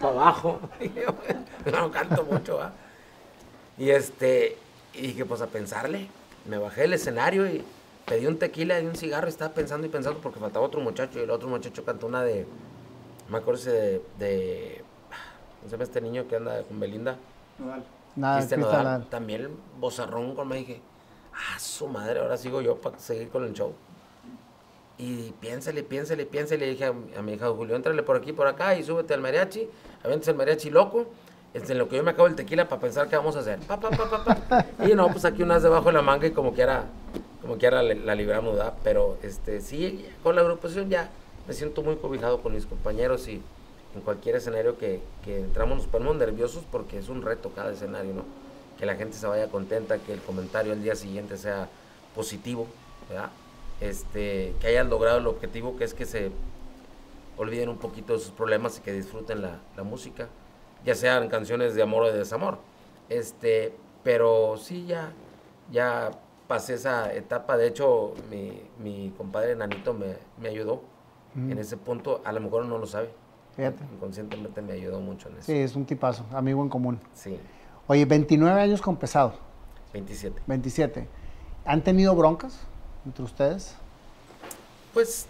Para 0.00 0.12
abajo. 0.12 0.60
Dije, 0.80 1.04
"Bueno, 1.06 1.80
no 1.86 1.90
canto 1.90 2.24
mucho, 2.24 2.56
¿va? 2.56 2.72
Y 3.78 3.90
este, 3.90 4.58
y 4.94 5.02
dije, 5.08 5.24
pues 5.24 5.40
a 5.40 5.46
pensarle. 5.46 6.08
Me 6.46 6.58
bajé 6.58 6.82
del 6.82 6.94
escenario 6.94 7.46
y 7.46 7.64
pedí 8.06 8.26
un 8.26 8.38
tequila 8.38 8.80
y 8.80 8.86
un 8.86 8.96
cigarro 8.96 9.26
y 9.26 9.30
estaba 9.30 9.54
pensando 9.54 9.86
y 9.86 9.90
pensando 9.90 10.20
porque 10.20 10.40
faltaba 10.40 10.66
otro 10.66 10.80
muchacho 10.80 11.18
y 11.18 11.22
el 11.22 11.30
otro 11.30 11.48
muchacho 11.48 11.84
cantó 11.84 12.06
una 12.06 12.22
de, 12.22 12.46
me 13.28 13.38
acuerdo 13.38 13.60
ese 13.60 13.70
de, 13.70 14.02
de 14.18 14.84
¿cómo 15.60 15.64
se 15.64 15.70
llama 15.70 15.84
este 15.84 16.00
niño 16.00 16.26
que 16.26 16.36
anda 16.36 16.62
con 16.64 16.80
Belinda? 16.80 17.16
Nada, 18.16 18.38
Cristian 18.38 18.38
Cristian 18.38 18.60
Nodal. 18.60 18.84
Nodal. 18.84 19.06
También 19.10 19.40
el 19.42 19.50
bozarrón 19.78 20.34
con 20.34 20.48
me 20.48 20.56
dije, 20.56 20.80
ah, 21.32 21.58
su 21.58 21.86
madre, 21.86 22.20
ahora 22.20 22.36
sigo 22.36 22.60
yo 22.60 22.76
para 22.76 22.98
seguir 22.98 23.28
con 23.28 23.44
el 23.44 23.52
show. 23.52 23.72
Y 25.00 25.32
piénsale, 25.40 25.82
piénsale, 25.82 26.26
piénsale. 26.26 26.66
Le 26.66 26.72
dije 26.72 26.84
a, 26.84 26.92
mi- 26.92 27.14
a 27.16 27.22
mi 27.22 27.32
hija 27.32 27.48
Julio, 27.50 27.74
entrale 27.76 28.02
por 28.02 28.16
aquí, 28.16 28.32
por 28.32 28.46
acá 28.46 28.76
y 28.76 28.84
súbete 28.84 29.14
al 29.14 29.20
mariachi. 29.20 29.66
Avientes 30.04 30.28
el 30.28 30.34
mariachi 30.36 30.68
loco. 30.70 31.06
En 31.54 31.78
lo 31.78 31.88
que 31.88 31.96
yo 31.96 32.04
me 32.04 32.12
acabo 32.12 32.28
el 32.28 32.36
tequila 32.36 32.68
para 32.68 32.80
pensar 32.80 33.08
qué 33.08 33.16
vamos 33.16 33.34
a 33.34 33.40
hacer. 33.40 33.58
Pa, 33.60 33.80
pa, 33.80 33.90
pa, 33.90 34.08
pa, 34.24 34.34
pa. 34.34 34.66
Y 34.86 34.94
no, 34.94 35.08
pues 35.08 35.24
aquí 35.24 35.42
unas 35.42 35.62
debajo 35.62 35.86
de 35.86 35.94
la 35.94 36.02
manga 36.02 36.26
y 36.26 36.30
como 36.30 36.52
quiera, 36.52 36.84
como 37.42 37.56
quiera 37.56 37.82
la, 37.82 37.94
la 37.94 38.14
libramos, 38.14 38.54
¿verdad? 38.56 38.74
Pero 38.84 39.16
este, 39.22 39.60
sí, 39.60 40.06
con 40.22 40.36
la 40.36 40.42
agrupación 40.42 40.88
ya 40.90 41.10
me 41.48 41.54
siento 41.54 41.82
muy 41.82 41.96
cobijado 41.96 42.40
con 42.42 42.52
mis 42.54 42.66
compañeros 42.66 43.26
y 43.26 43.42
en 43.96 44.00
cualquier 44.04 44.36
escenario 44.36 44.78
que, 44.78 45.00
que 45.24 45.38
entramos 45.40 45.78
nos 45.78 45.86
ponemos 45.88 46.14
nerviosos 46.16 46.62
porque 46.70 46.98
es 46.98 47.08
un 47.08 47.22
reto 47.22 47.50
cada 47.52 47.72
escenario, 47.72 48.14
¿no? 48.14 48.24
que 48.78 48.86
la 48.86 48.94
gente 48.94 49.16
se 49.16 49.26
vaya 49.26 49.48
contenta, 49.48 49.98
que 49.98 50.12
el 50.12 50.20
comentario 50.20 50.72
al 50.72 50.82
día 50.82 50.94
siguiente 50.94 51.36
sea 51.36 51.68
positivo, 52.14 52.66
¿verdad? 53.08 53.30
Este, 53.80 54.54
que 54.60 54.66
hayan 54.66 54.90
logrado 54.90 55.18
el 55.18 55.26
objetivo 55.26 55.76
que 55.76 55.84
es 55.84 55.94
que 55.94 56.04
se 56.04 56.30
olviden 57.38 57.70
un 57.70 57.78
poquito 57.78 58.12
de 58.12 58.18
sus 58.18 58.30
problemas 58.30 58.78
y 58.78 58.82
que 58.82 58.92
disfruten 58.92 59.40
la, 59.40 59.60
la 59.76 59.82
música, 59.82 60.28
ya 60.84 60.94
sean 60.94 61.28
canciones 61.28 61.74
de 61.74 61.82
amor 61.82 62.02
o 62.02 62.12
de 62.12 62.18
desamor. 62.18 62.58
Este, 63.08 63.74
pero 64.02 64.56
sí, 64.58 64.86
ya, 64.86 65.12
ya 65.72 66.10
pasé 66.46 66.74
esa 66.74 67.12
etapa. 67.14 67.56
De 67.56 67.66
hecho, 67.66 68.12
mi, 68.30 68.60
mi 68.78 69.12
compadre 69.16 69.56
Nanito 69.56 69.94
me, 69.94 70.16
me 70.38 70.48
ayudó 70.48 70.82
en 71.34 71.56
ese 71.58 71.76
punto. 71.76 72.20
A 72.24 72.32
lo 72.32 72.40
mejor 72.40 72.66
no 72.66 72.76
lo 72.76 72.86
sabe. 72.86 73.10
Fíjate. 73.56 73.82
Inconscientemente 73.94 74.60
me 74.62 74.72
ayudó 74.72 75.00
mucho 75.00 75.28
en 75.28 75.36
eso. 75.36 75.46
Sí, 75.46 75.56
es 75.56 75.74
un 75.76 75.86
tipazo, 75.86 76.24
amigo 76.32 76.62
en 76.62 76.68
común. 76.68 77.00
Sí, 77.14 77.38
Oye, 77.86 78.04
29 78.04 78.60
años 78.60 78.80
con 78.80 78.96
pesado, 78.96 79.34
27. 79.92 80.42
27. 80.46 81.08
¿Han 81.64 81.82
tenido 81.82 82.14
broncas 82.14 82.60
entre 83.06 83.24
ustedes? 83.24 83.74
Pues 84.94 85.26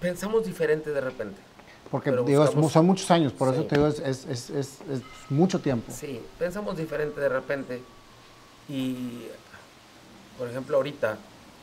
pensamos 0.00 0.44
diferente 0.44 0.90
de 0.90 1.00
repente. 1.00 1.40
Porque 1.90 2.10
digo, 2.10 2.24
buscamos- 2.24 2.72
son 2.72 2.86
muchos 2.86 3.10
años, 3.10 3.32
por 3.32 3.52
eso 3.54 3.64
te 3.64 3.76
digo, 3.76 3.86
es, 3.88 4.00
es- 4.00 4.24
es- 4.26 4.50
es- 4.50 4.80
es 4.90 5.00
mucho 5.30 5.60
tiempo. 5.60 5.92
Sí, 5.92 6.20
pensamos 6.38 6.76
diferente 6.76 7.20
de 7.20 7.28
repente. 7.28 7.82
Y, 8.68 9.26
por 10.38 10.48
ejemplo, 10.48 10.76
ahorita, 10.78 11.18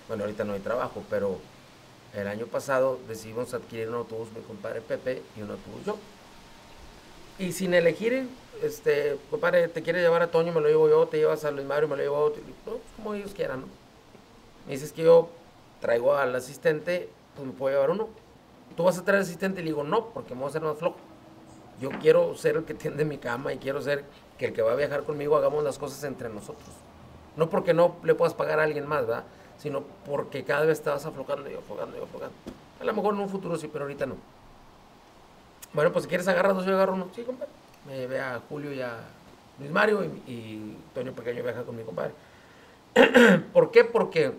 bueno, 0.08 0.24
ahorita 0.24 0.44
no 0.46 0.54
hay 0.54 0.60
trabajo, 0.62 1.04
pero 1.10 1.40
el 2.14 2.28
año 2.28 2.46
pasado 2.46 3.00
decidimos 3.08 3.54
adquirir 3.54 3.90
un 3.90 3.96
autobús 3.96 4.30
mi 4.36 4.42
compadre 4.44 4.82
Pepe 4.82 5.22
y 5.38 5.42
un 5.42 5.52
autobús 5.52 5.86
yo. 5.86 5.98
Y 7.40 7.52
sin 7.54 7.74
elegir, 7.74 8.30
este, 8.62 9.18
compadre, 9.30 9.68
te 9.68 9.82
quiere 9.82 10.00
llevar 10.02 10.22
a 10.22 10.28
Toño, 10.32 10.54
me 10.54 10.62
lo 10.62 10.68
llevo 10.68 10.88
yo, 10.88 11.08
te 11.08 11.18
llevas 11.18 11.44
a 11.44 11.52
Luis 11.52 11.66
Mario, 11.66 11.88
me 11.90 11.98
lo 11.98 12.04
llevo 12.04 12.16
a 12.18 12.20
otro. 12.22 12.42
No, 12.66 12.74
pues, 12.74 12.82
como 12.96 13.14
ellos 13.16 13.32
quieran, 13.34 13.62
¿no? 13.62 13.68
Me 14.66 14.74
dices 14.74 14.93
que 14.93 15.03
yo 15.03 15.30
traigo 15.80 16.16
al 16.16 16.36
asistente, 16.36 17.09
pues 17.36 17.47
me 17.47 17.53
puedo 17.53 17.76
llevar 17.76 17.89
uno. 17.89 18.07
Tú 18.76 18.84
vas 18.84 18.97
a 18.97 19.03
traer 19.03 19.22
asistente 19.22 19.62
y 19.62 19.64
le 19.64 19.72
digo, 19.72 19.84
no, 19.84 20.07
porque 20.09 20.34
me 20.34 20.41
voy 20.41 20.47
a 20.47 20.49
hacer 20.49 20.62
más 20.62 20.78
flojo. 20.78 20.97
Yo 21.80 21.89
quiero 21.89 22.36
ser 22.36 22.57
el 22.57 22.64
que 22.64 22.74
tiende 22.74 23.03
mi 23.03 23.18
cama 23.18 23.53
y 23.53 23.57
quiero 23.57 23.82
ser 23.82 24.05
que 24.38 24.47
el 24.47 24.53
que 24.53 24.62
va 24.62 24.74
a 24.74 24.76
viajar 24.76 25.03
conmigo 25.03 25.36
hagamos 25.36 25.64
las 25.64 25.78
cosas 25.78 26.03
entre 26.03 26.30
nosotros. 26.30 26.70
No 27.36 27.49
porque 27.49 27.74
no 27.74 27.95
le 28.03 28.14
puedas 28.14 28.34
pagar 28.34 28.59
a 28.59 28.64
alguien 28.64 28.88
más, 28.88 29.07
¿verdad? 29.07 29.24
Sino 29.57 29.84
porque 30.05 30.43
cada 30.43 30.66
vez 30.66 30.82
te 30.82 30.89
vas 30.89 31.05
aflojando 31.05 31.49
y 31.49 31.55
aflojando 31.55 31.97
y 31.97 32.01
aflojando. 32.01 32.36
A 32.80 32.84
lo 32.84 32.93
mejor 32.93 33.14
en 33.16 33.22
un 33.22 33.30
futuro 33.30 33.57
sí, 33.57 33.68
pero 33.72 33.86
ahorita 33.86 34.05
no. 34.05 34.16
Bueno, 35.74 35.91
pues 35.91 36.03
si 36.03 36.09
quieres 36.09 36.28
agarrar 36.28 36.53
dos, 36.53 36.66
yo 36.66 36.74
agarro 36.74 36.93
uno. 36.93 37.07
Sí, 37.16 37.24
compadre. 37.24 37.51
Me 37.88 37.97
llevé 37.97 38.20
a 38.20 38.41
Julio 38.47 38.74
y 38.74 38.82
a 38.82 38.99
Luis 39.59 39.72
Mario 39.72 40.03
y, 40.03 40.32
y 40.32 40.78
Toño 40.93 41.14
Pequeño 41.14 41.43
viaja 41.43 41.64
con 41.64 41.76
mi 41.76 41.84
compadre. 41.84 42.12
¿Por 43.53 43.72
qué? 43.72 43.86
Porque 43.86 44.34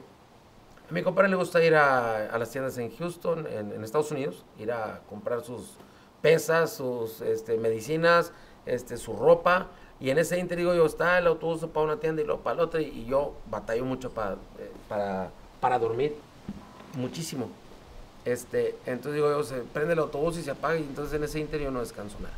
a 0.89 0.93
mi 0.93 1.03
compadre 1.03 1.30
le 1.30 1.37
gusta 1.37 1.62
ir 1.62 1.74
a, 1.74 2.26
a 2.26 2.39
las 2.39 2.51
tiendas 2.51 2.76
en 2.78 2.95
Houston, 2.97 3.47
en, 3.47 3.72
en 3.72 3.85
Estados 3.85 4.11
Unidos, 4.11 4.45
ir 4.59 4.72
a 4.72 5.01
comprar 5.09 5.43
sus 5.43 5.76
pesas, 6.20 6.74
sus 6.74 7.20
este, 7.20 7.59
medicinas, 7.59 8.33
este, 8.66 8.97
su 8.97 9.14
ropa. 9.14 9.68
Y 10.01 10.11
en 10.11 10.18
ese 10.18 10.39
inter 10.39 10.59
digo 10.59 10.74
yo, 10.74 10.87
está 10.87 11.18
el 11.18 11.26
autobús 11.26 11.64
para 11.72 11.85
una 11.85 11.97
tienda 11.99 12.22
y 12.22 12.24
luego 12.24 12.41
para 12.43 12.57
la 12.57 12.62
otra. 12.64 12.80
Y 12.80 13.05
yo 13.05 13.35
batallo 13.51 13.85
mucho 13.85 14.11
para, 14.11 14.33
eh, 14.33 14.72
para, 14.89 15.30
para 15.61 15.78
dormir. 15.78 16.16
Muchísimo. 16.95 17.49
Este, 18.24 18.76
entonces 18.87 19.14
digo 19.14 19.30
yo, 19.30 19.43
se 19.43 19.61
prende 19.61 19.95
el 19.95 19.99
autobús 19.99 20.39
y 20.39 20.43
se 20.43 20.51
apaga 20.51 20.76
y 20.76 20.83
entonces 20.83 21.14
en 21.14 21.24
ese 21.24 21.41
inter 21.41 21.61
yo 21.61 21.70
no 21.70 21.80
descanso 21.80 22.16
nada. 22.20 22.35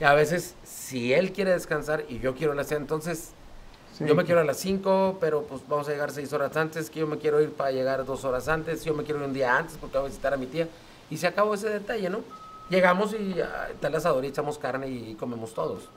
Y 0.00 0.04
a 0.04 0.14
veces, 0.14 0.54
si 0.64 1.12
él 1.12 1.32
quiere 1.32 1.50
descansar 1.50 2.04
y 2.08 2.18
yo 2.20 2.34
quiero 2.34 2.54
la 2.54 2.64
cena, 2.64 2.80
entonces 2.80 3.32
Sí. 4.00 4.06
yo 4.06 4.14
me 4.14 4.24
quiero 4.24 4.40
a 4.40 4.44
las 4.44 4.56
5, 4.56 5.18
pero 5.20 5.42
pues 5.42 5.60
vamos 5.68 5.86
a 5.88 5.92
llegar 5.92 6.10
6 6.10 6.32
horas 6.32 6.56
antes, 6.56 6.88
que 6.88 7.00
yo 7.00 7.06
me 7.06 7.18
quiero 7.18 7.40
ir 7.42 7.52
para 7.52 7.70
llegar 7.70 8.06
2 8.06 8.24
horas 8.24 8.48
antes, 8.48 8.82
yo 8.82 8.94
me 8.94 9.04
quiero 9.04 9.20
ir 9.20 9.26
un 9.26 9.34
día 9.34 9.58
antes 9.58 9.76
porque 9.78 9.98
voy 9.98 10.06
a 10.06 10.08
visitar 10.08 10.32
a 10.32 10.38
mi 10.38 10.46
tía. 10.46 10.68
Y 11.10 11.18
se 11.18 11.26
acabó 11.26 11.52
ese 11.52 11.68
detalle, 11.68 12.08
¿no? 12.08 12.20
Llegamos 12.70 13.12
y 13.12 13.38
ah, 13.40 13.68
está 13.70 13.88
el 13.88 13.96
asador 13.96 14.24
y 14.24 14.28
echamos 14.28 14.58
carne 14.58 14.88
y 14.88 15.14
comemos 15.16 15.52
todos. 15.52 15.90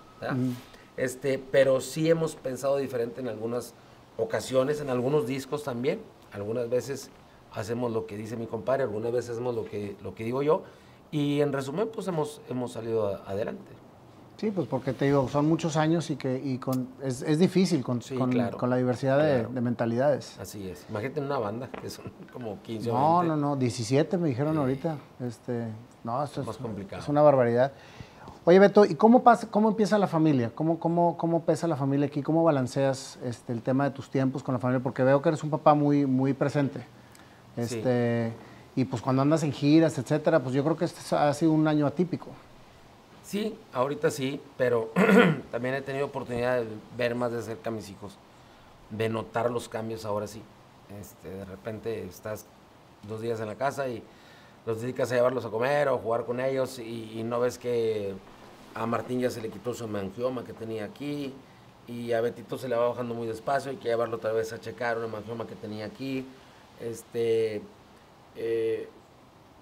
este, 0.98 1.40
pero 1.40 1.80
sí 1.80 2.10
hemos 2.10 2.36
pensado 2.36 2.78
diferente 2.78 3.22
en 3.22 3.30
algunas 3.30 3.74
ocasiones, 4.18 4.82
en 4.82 4.90
algunos 4.90 5.26
discos 5.26 5.64
también. 5.64 6.02
Algunas 6.34 6.70
veces 6.70 7.10
hacemos 7.54 7.92
lo 7.92 8.06
que 8.06 8.18
dice 8.18 8.36
mi 8.36 8.48
compadre, 8.48 8.84
algunas 8.84 9.12
veces 9.12 9.32
hacemos 9.32 9.56
lo 9.56 9.66
que, 9.66 9.96
lo 10.04 10.14
que 10.14 10.24
digo 10.24 10.42
yo. 10.42 10.64
Y 11.12 11.42
en 11.42 11.54
resumen, 11.54 11.90
pues 11.94 12.08
hemos, 12.08 12.42
hemos 12.50 12.72
salido 12.74 13.22
adelante. 13.28 13.72
Sí, 14.38 14.52
pues 14.52 14.68
porque 14.68 14.92
te 14.94 15.06
digo, 15.06 15.28
son 15.30 15.48
muchos 15.48 15.78
años 15.78 16.10
y 16.10 16.16
que 16.18 16.42
y 16.44 16.58
con, 16.58 16.90
es, 17.02 17.22
es 17.22 17.40
difícil 17.40 17.84
con, 17.84 18.02
Sí, 18.02 18.16
con, 18.16 18.32
claro. 18.32 18.58
con 18.58 18.70
la 18.70 18.76
diversidad 18.76 19.18
de, 19.20 19.40
Claro. 19.40 19.50
de 19.54 19.62
mentalidades. 19.62 20.38
Así 20.40 20.68
es. 20.68 20.86
Imagínate 20.90 21.22
una 21.22 21.38
banda 21.38 21.70
que 21.70 21.90
son 21.90 22.06
como 22.34 22.62
15 22.62 22.90
o 22.92 22.94
No, 22.94 23.20
20. 23.20 23.28
no, 23.36 23.50
no, 23.50 23.56
17 23.56 24.18
me 24.18 24.28
dijeron 24.30 24.58
ahorita. 24.58 24.98
Este, 25.26 25.68
no, 26.04 26.22
esto 26.24 26.42
es, 26.42 26.48
Más 26.48 26.58
complicado. 26.58 27.02
es 27.02 27.08
una 27.08 27.22
barbaridad. 27.22 27.72
Oye, 28.46 28.60
Beto, 28.60 28.84
¿y 28.84 28.96
cómo, 28.96 29.24
pasa, 29.24 29.48
cómo 29.50 29.70
empieza 29.70 29.98
la 29.98 30.08
familia? 30.08 30.52
¿Cómo, 30.54 30.78
cómo, 30.78 31.16
¿Cómo 31.16 31.44
pesa 31.44 31.66
la 31.68 31.78
familia 31.78 32.08
aquí? 32.08 32.22
¿Cómo 32.22 32.44
balanceas 32.44 33.18
este, 33.24 33.54
el 33.54 33.62
tema 33.62 33.86
de 33.86 33.92
tus 33.92 34.10
tiempos 34.10 34.44
con 34.44 34.54
la 34.54 34.60
familia? 34.60 34.84
Porque 34.84 35.04
veo 35.04 35.22
que 35.22 35.30
eres 35.30 35.44
un 35.44 35.50
papá 35.50 35.74
muy, 35.76 36.06
muy 36.06 36.34
presente. 36.34 36.80
Sí. 37.56 37.62
Este, 37.62 38.34
Y 38.76 38.84
pues 38.86 39.02
cuando 39.02 39.22
andas 39.22 39.44
en 39.44 39.54
giras, 39.54 39.98
etcétera, 39.98 40.42
pues 40.42 40.54
yo 40.56 40.64
creo 40.64 40.76
que 40.76 40.84
este 40.86 41.16
ha 41.16 41.32
sido 41.34 41.52
un 41.54 41.68
año 41.68 41.86
atípico. 41.88 42.28
Sí, 43.34 43.58
ahorita 43.74 44.12
sí, 44.12 44.40
pero 44.60 44.92
también 45.52 45.74
he 45.74 45.82
tenido 45.82 46.06
oportunidad 46.06 46.58
de 46.58 46.68
ver 46.96 47.16
más 47.16 47.32
de 47.32 47.42
cerca 47.42 47.72
a 47.72 47.74
mis 47.74 47.90
hijos, 47.90 48.16
de 48.92 49.10
notar 49.10 49.50
los 49.50 49.68
cambios 49.68 50.06
ahora 50.06 50.28
sí. 50.28 50.40
Este, 51.02 51.30
de 51.30 51.44
repente 51.44 52.04
estás 52.04 52.46
dos 53.08 53.22
días 53.22 53.40
en 53.40 53.48
la 53.48 53.56
casa 53.56 53.88
y 53.88 54.04
los 54.68 54.82
dedicas 54.82 55.12
a 55.12 55.16
llevarlos 55.16 55.46
a 55.46 55.50
comer 55.50 55.88
o 55.88 55.98
jugar 55.98 56.26
con 56.26 56.40
ellos 56.40 56.78
y, 56.78 57.24
no 57.24 57.40
ves 57.40 57.58
que 57.58 58.14
a 58.76 58.86
Martín 58.86 59.20
ya 59.20 59.32
se 59.32 59.42
le 59.42 59.50
quitó 59.50 59.74
su 59.74 59.86
hemangioma 59.86 60.44
que 60.44 60.54
tenía 60.54 60.86
aquí 60.86 61.34
y 61.88 62.12
a 62.12 62.22
Betito 62.22 62.60
se 62.60 62.70
le 62.70 62.76
va 62.76 62.90
bajando 62.90 63.16
muy 63.16 63.26
despacio, 63.26 63.72
hay 63.72 63.78
que 63.78 63.88
llevarlo 63.88 64.18
otra 64.18 64.32
vez 64.32 64.54
a 64.54 64.60
checar 64.60 64.98
una 64.98 65.08
hemangioma 65.08 65.48
que 65.48 65.56
tenía 65.56 65.86
aquí. 65.88 66.24
Este, 66.80 67.64
eh, 68.36 68.88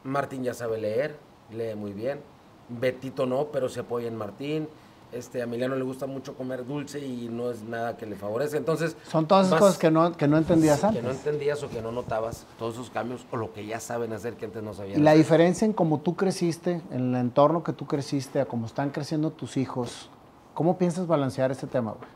Martín 0.03 0.43
ya 0.43 0.53
sabe 0.53 0.77
leer, 0.77 1.15
lee 1.51 1.73
muy 1.75 1.93
bien. 1.93 2.30
Betito 2.79 3.25
no, 3.25 3.45
pero 3.51 3.69
se 3.69 3.81
apoya 3.81 4.07
en 4.07 4.15
Martín. 4.17 4.67
Este, 5.11 5.41
a 5.41 5.43
Emiliano 5.43 5.75
le 5.75 5.83
gusta 5.83 6.07
mucho 6.07 6.35
comer 6.35 6.65
dulce 6.65 7.05
y 7.05 7.27
no 7.29 7.51
es 7.51 7.63
nada 7.63 7.97
que 7.97 8.05
le 8.05 8.15
favorece. 8.15 8.55
Entonces, 8.55 8.95
Son 9.09 9.27
todas 9.27 9.47
esas 9.47 9.59
cosas 9.59 9.77
que 9.77 9.91
no, 9.91 10.15
que 10.15 10.25
no 10.25 10.37
entendías 10.37 10.79
que 10.79 10.85
antes. 10.85 11.03
no 11.03 11.11
entendías 11.11 11.61
o 11.63 11.69
que 11.69 11.81
no 11.81 11.91
notabas, 11.91 12.45
todos 12.57 12.75
esos 12.75 12.89
cambios 12.89 13.25
o 13.29 13.35
lo 13.35 13.51
que 13.51 13.65
ya 13.65 13.81
saben 13.81 14.13
hacer 14.13 14.35
que 14.35 14.45
antes 14.45 14.63
no 14.63 14.71
Y 14.71 14.75
sabían. 14.75 15.03
la 15.03 15.11
hacer. 15.11 15.17
diferencia 15.23 15.65
en 15.65 15.73
cómo 15.73 15.99
tú 15.99 16.15
creciste, 16.15 16.81
en 16.91 17.13
el 17.13 17.15
entorno 17.19 17.61
que 17.61 17.73
tú 17.73 17.85
creciste, 17.87 18.39
a 18.39 18.45
cómo 18.45 18.67
están 18.67 18.89
creciendo 18.91 19.31
tus 19.31 19.57
hijos, 19.57 20.09
¿cómo 20.53 20.77
piensas 20.77 21.07
balancear 21.07 21.51
este 21.51 21.67
tema, 21.67 21.91
güey? 21.91 22.09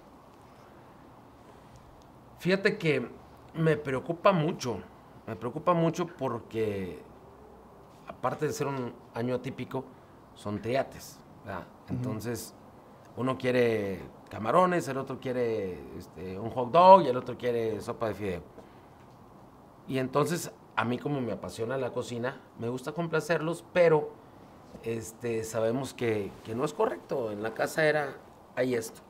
Fíjate 2.39 2.77
que 2.77 3.07
me 3.55 3.75
preocupa 3.77 4.31
mucho, 4.31 4.77
me 5.27 5.35
preocupa 5.35 5.73
mucho 5.73 6.07
porque 6.07 6.99
aparte 8.07 8.47
de 8.47 8.53
ser 8.53 8.67
un 8.67 8.93
año 9.13 9.35
atípico, 9.35 9.83
son 10.35 10.61
triates, 10.61 11.19
¿verdad? 11.45 11.65
Entonces, 11.89 12.53
uno 13.17 13.37
quiere 13.37 14.01
camarones, 14.29 14.87
el 14.87 14.97
otro 14.97 15.19
quiere 15.19 15.79
este, 15.97 16.37
un 16.37 16.49
hot 16.49 16.71
dog 16.71 17.01
y 17.03 17.07
el 17.07 17.17
otro 17.17 17.37
quiere 17.37 17.81
sopa 17.81 18.09
de 18.09 18.13
fideo. 18.13 18.41
Y 19.87 19.97
entonces, 19.97 20.51
a 20.75 20.83
mí 20.83 20.97
como 20.97 21.21
me 21.21 21.31
apasiona 21.31 21.77
la 21.77 21.91
cocina, 21.91 22.41
me 22.59 22.69
gusta 22.69 22.91
complacerlos, 22.91 23.63
pero 23.73 24.09
este, 24.83 25.43
sabemos 25.43 25.93
que, 25.93 26.31
que 26.43 26.55
no 26.55 26.65
es 26.65 26.73
correcto. 26.73 27.31
En 27.31 27.41
la 27.41 27.53
casa 27.53 27.85
era, 27.85 28.17
hay 28.55 28.75
esto. 28.75 29.01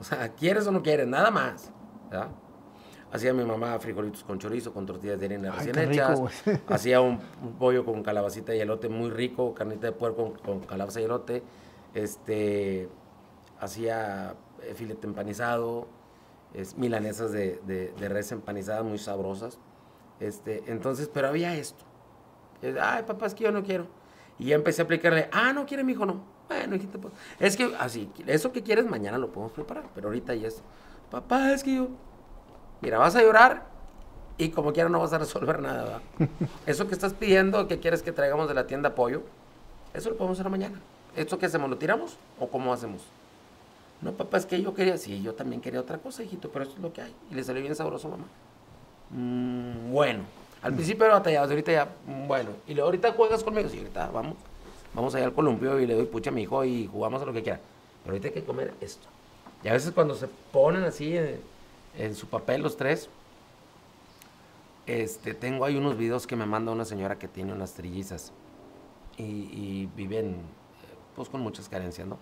O 0.00 0.04
sea, 0.04 0.28
¿quieres 0.30 0.66
o 0.66 0.72
no 0.72 0.82
quieres? 0.82 1.06
Nada 1.06 1.30
más. 1.30 1.70
¿verdad? 2.10 2.28
Hacía 3.12 3.34
mi 3.34 3.44
mamá 3.44 3.78
frijolitos 3.78 4.24
con 4.24 4.38
chorizo, 4.38 4.72
con 4.72 4.86
tortillas 4.86 5.20
de 5.20 5.26
harina 5.26 5.50
recién 5.52 5.78
hechas. 5.78 6.20
Hacía 6.68 7.02
un, 7.02 7.18
un 7.42 7.52
pollo 7.58 7.84
con 7.84 8.02
calabacita 8.02 8.54
y 8.54 8.60
elote 8.60 8.88
muy 8.88 9.10
rico, 9.10 9.52
carnita 9.52 9.88
de 9.88 9.92
puerco 9.92 10.32
con, 10.32 10.38
con 10.38 10.60
calabaza 10.60 11.00
y 11.00 11.04
elote. 11.04 11.42
Este, 11.92 12.88
hacía 13.60 14.34
eh, 14.62 14.72
filete 14.74 15.06
empanizado, 15.06 15.88
es, 16.54 16.76
milanesas 16.78 17.32
de, 17.32 17.60
de, 17.66 17.92
de 17.92 18.08
res 18.08 18.32
empanizadas 18.32 18.84
muy 18.84 18.98
sabrosas. 18.98 19.58
Este, 20.18 20.62
entonces, 20.68 21.10
pero 21.12 21.28
había 21.28 21.54
esto. 21.54 21.84
Es, 22.62 22.76
Ay, 22.80 23.02
papá, 23.02 23.26
es 23.26 23.34
que 23.34 23.44
yo 23.44 23.52
no 23.52 23.62
quiero. 23.62 23.86
Y 24.38 24.46
ya 24.46 24.54
empecé 24.54 24.80
a 24.80 24.84
aplicarle, 24.86 25.28
ah, 25.32 25.52
no 25.52 25.66
quiere 25.66 25.84
mi 25.84 25.92
hijo, 25.92 26.06
no. 26.06 26.24
Bueno, 26.48 26.76
hijito, 26.76 26.98
pues, 26.98 27.12
es 27.38 27.56
que 27.56 27.74
así, 27.78 28.10
eso 28.26 28.52
que 28.52 28.62
quieres 28.62 28.86
mañana 28.86 29.18
lo 29.18 29.32
podemos 29.32 29.52
preparar, 29.52 29.84
pero 29.94 30.08
ahorita 30.08 30.34
ya 30.34 30.48
es, 30.48 30.62
papá, 31.10 31.52
es 31.52 31.62
que 31.62 31.76
yo, 31.76 31.88
mira, 32.82 32.98
vas 32.98 33.16
a 33.16 33.22
llorar 33.22 33.62
y 34.38 34.50
como 34.50 34.72
quiera 34.72 34.88
no 34.88 34.98
vas 35.00 35.12
a 35.12 35.18
resolver 35.18 35.60
nada, 35.60 35.82
¿verdad? 35.84 36.00
Eso 36.66 36.86
que 36.88 36.94
estás 36.94 37.14
pidiendo, 37.14 37.66
que 37.68 37.78
quieres 37.78 38.02
que 38.02 38.12
traigamos 38.12 38.48
de 38.48 38.54
la 38.54 38.66
tienda 38.66 38.94
pollo, 38.94 39.22
eso 39.94 40.10
lo 40.10 40.16
podemos 40.16 40.38
hacer 40.38 40.50
mañana. 40.50 40.80
¿Esto 41.16 41.38
qué 41.38 41.46
hacemos? 41.46 41.68
¿Lo 41.68 41.76
tiramos 41.76 42.16
o 42.40 42.48
cómo 42.48 42.72
hacemos? 42.72 43.02
No, 44.00 44.12
papá, 44.12 44.38
es 44.38 44.46
que 44.46 44.60
yo 44.60 44.74
quería, 44.74 44.96
sí, 44.96 45.22
yo 45.22 45.34
también 45.34 45.60
quería 45.60 45.80
otra 45.80 45.98
cosa, 45.98 46.22
hijito, 46.22 46.48
pero 46.50 46.64
esto 46.64 46.76
es 46.76 46.82
lo 46.82 46.92
que 46.92 47.02
hay. 47.02 47.14
Y 47.30 47.34
le 47.34 47.44
salió 47.44 47.60
bien 47.62 47.76
sabroso, 47.76 48.08
mamá. 48.08 48.24
"Mm, 49.10 49.92
bueno, 49.92 50.22
al 50.62 50.72
principio 50.72 51.04
era 51.04 51.14
batallado, 51.14 51.50
ahorita 51.50 51.72
ya, 51.72 51.88
"Mm, 52.06 52.26
bueno. 52.26 52.50
Y 52.66 52.72
luego 52.74 52.86
ahorita 52.86 53.12
juegas 53.12 53.44
conmigo, 53.44 53.68
sí, 53.68 53.78
ahorita 53.78 54.10
vamos. 54.10 54.34
Vamos 54.94 55.14
allá 55.14 55.26
al 55.26 55.32
columpio 55.34 55.78
y 55.78 55.86
le 55.86 55.94
doy 55.94 56.06
pucha 56.06 56.30
a 56.30 56.32
mi 56.32 56.42
hijo 56.42 56.64
y 56.64 56.86
jugamos 56.86 57.20
a 57.22 57.26
lo 57.26 57.32
que 57.32 57.42
quiera. 57.42 57.60
Pero 58.02 58.14
ahorita 58.14 58.28
hay 58.28 58.34
que 58.34 58.44
comer 58.44 58.72
esto. 58.80 59.06
Y 59.62 59.68
a 59.68 59.72
veces 59.74 59.92
cuando 59.92 60.14
se 60.14 60.26
ponen 60.52 60.84
así 60.84 61.16
en, 61.96 62.14
su 62.14 62.26
papel 62.26 62.62
los 62.62 62.76
tres, 62.76 63.08
este, 64.86 65.34
tengo 65.34 65.64
ahí 65.64 65.76
unos 65.76 65.96
videos 65.96 66.26
que 66.26 66.36
me 66.36 66.46
manda 66.46 66.72
una 66.72 66.84
señora 66.84 67.18
que 67.18 67.28
tiene 67.28 67.52
unas 67.52 67.74
trillizas 67.74 68.32
y, 69.16 69.22
y 69.22 69.90
viven 69.94 70.30
eh, 70.30 70.36
pues 71.14 71.28
con 71.28 71.40
muchas 71.40 71.68
carencias, 71.68 72.06
¿no? 72.06 72.18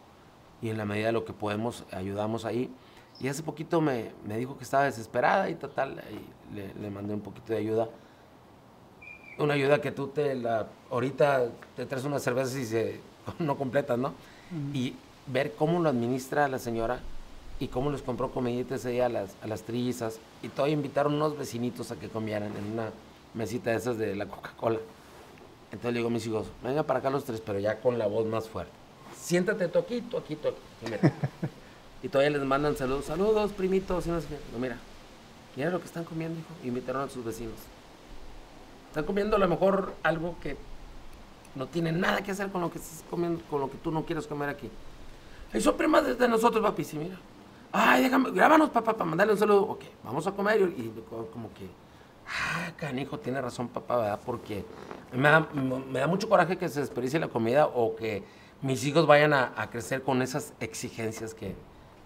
Y 0.62 0.68
en 0.68 0.76
la 0.76 0.84
medida 0.84 1.06
de 1.06 1.12
lo 1.12 1.24
que 1.24 1.32
podemos, 1.32 1.84
ayudamos 1.90 2.44
ahí. 2.44 2.70
Y 3.18 3.28
hace 3.28 3.42
poquito 3.42 3.80
me, 3.80 4.12
me 4.26 4.36
dijo 4.36 4.56
que 4.58 4.64
estaba 4.64 4.84
desesperada 4.84 5.48
y 5.48 5.54
total, 5.54 6.02
y 6.10 6.54
le, 6.54 6.74
le 6.74 6.90
mandé 6.90 7.14
un 7.14 7.20
poquito 7.20 7.52
de 7.52 7.58
ayuda. 7.58 7.88
Una 9.38 9.54
ayuda 9.54 9.80
que 9.80 9.90
tú 9.90 10.08
te 10.08 10.34
la, 10.34 10.66
ahorita 10.90 11.48
te 11.76 11.86
traes 11.86 12.04
unas 12.04 12.22
cervezas 12.22 12.56
y 12.56 12.66
se, 12.66 13.00
no 13.38 13.56
completas, 13.56 13.98
¿no? 13.98 14.12
Y 14.74 14.94
ver 15.26 15.54
cómo 15.54 15.80
lo 15.80 15.88
administra 15.88 16.48
la 16.48 16.58
señora 16.58 17.00
y 17.60 17.68
cómo 17.68 17.90
les 17.90 18.02
compró 18.02 18.30
comidita 18.30 18.74
ese 18.74 18.90
día 18.90 19.06
a 19.06 19.08
las, 19.10 19.36
a 19.42 19.46
las 19.46 19.62
trillizas. 19.62 20.18
Y 20.42 20.48
todavía 20.48 20.74
invitaron 20.74 21.14
unos 21.14 21.38
vecinitos 21.38 21.92
a 21.92 21.96
que 21.96 22.08
comieran 22.08 22.56
en 22.56 22.72
una 22.72 22.90
mesita 23.34 23.70
de 23.70 23.76
esas 23.76 23.98
de 23.98 24.16
la 24.16 24.26
Coca-Cola. 24.26 24.78
Entonces 25.66 25.92
le 25.92 25.98
digo 25.98 26.08
a 26.08 26.10
mis 26.10 26.26
hijos, 26.26 26.46
venga 26.64 26.82
para 26.82 26.98
acá 26.98 27.10
los 27.10 27.24
tres, 27.24 27.40
pero 27.40 27.60
ya 27.60 27.78
con 27.80 27.98
la 27.98 28.06
voz 28.06 28.26
más 28.26 28.48
fuerte. 28.48 28.72
Siéntate 29.14 29.68
tú 29.68 29.78
aquí, 29.78 30.00
tú 30.00 30.16
aquí, 30.16 30.34
tú 30.34 30.48
aquí. 30.48 30.58
Y, 30.82 30.90
mira. 30.90 31.00
Y 32.02 32.08
todavía 32.08 32.38
les 32.38 32.46
mandan 32.46 32.78
saludos, 32.78 33.04
saludos, 33.04 33.52
primitos. 33.52 34.06
Y 34.06 34.10
no, 34.10 34.18
sé 34.22 34.28
qué. 34.28 34.38
No, 34.54 34.58
mira, 34.58 34.78
mira 35.54 35.68
lo 35.68 35.80
que 35.80 35.84
están 35.84 36.04
comiendo, 36.04 36.40
hijo. 36.40 36.48
Invitaron 36.66 37.02
a 37.02 37.10
sus 37.10 37.22
vecinos. 37.22 37.56
Están 38.88 39.04
comiendo 39.04 39.36
a 39.36 39.38
lo 39.38 39.46
mejor 39.46 39.92
algo 40.02 40.34
que 40.42 40.56
no 41.54 41.66
tiene 41.66 41.92
nada 41.92 42.22
que 42.22 42.30
hacer 42.30 42.48
con 42.48 42.62
lo 42.62 42.70
que 42.70 42.78
estás 42.78 43.04
comiendo, 43.10 43.42
con 43.50 43.60
lo 43.60 43.70
que 43.70 43.76
tú 43.76 43.90
no 43.90 44.06
quieres 44.06 44.26
comer 44.26 44.48
aquí. 44.48 44.70
Y 45.52 45.60
son 45.60 45.76
primas 45.76 46.18
de 46.18 46.26
nosotros, 46.26 46.62
papi, 46.62 46.84
sí, 46.84 46.96
mira. 46.96 47.18
Ay, 47.72 48.02
déjame, 48.02 48.30
grábanos, 48.32 48.70
papá, 48.70 48.92
para 48.94 49.04
mandarle 49.08 49.34
un 49.34 49.38
saludo. 49.38 49.62
Ok, 49.62 49.82
vamos 50.04 50.26
a 50.26 50.32
comer. 50.32 50.60
Y, 50.60 50.64
y 50.64 51.04
como 51.32 51.52
que, 51.54 51.68
ah, 52.26 52.72
canijo, 52.76 53.18
tiene 53.18 53.40
razón, 53.40 53.68
papá, 53.68 53.96
¿verdad? 53.96 54.20
Porque 54.24 54.64
me 55.12 55.28
da, 55.28 55.46
me 55.90 56.00
da 56.00 56.06
mucho 56.06 56.28
coraje 56.28 56.58
que 56.58 56.68
se 56.68 56.80
desperdicie 56.80 57.20
la 57.20 57.28
comida 57.28 57.66
o 57.66 57.94
que 57.94 58.24
mis 58.62 58.84
hijos 58.84 59.06
vayan 59.06 59.32
a, 59.32 59.52
a 59.56 59.70
crecer 59.70 60.02
con 60.02 60.20
esas 60.22 60.52
exigencias 60.60 61.34
que 61.34 61.54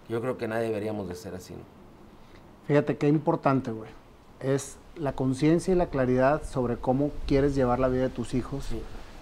yo 0.07 0.21
creo 0.21 0.37
que 0.37 0.47
nadie 0.47 0.65
deberíamos 0.67 1.07
de 1.07 1.15
ser 1.15 1.33
así, 1.35 1.53
¿no? 1.53 1.63
Fíjate 2.67 2.97
qué 2.97 3.07
importante, 3.07 3.71
güey. 3.71 3.89
Es 4.39 4.77
la 4.95 5.13
conciencia 5.13 5.73
y 5.73 5.77
la 5.77 5.87
claridad 5.87 6.43
sobre 6.43 6.77
cómo 6.77 7.11
quieres 7.27 7.55
llevar 7.55 7.79
la 7.79 7.87
vida 7.87 8.03
de 8.03 8.09
tus 8.09 8.33
hijos 8.33 8.65
Sí. 8.65 8.81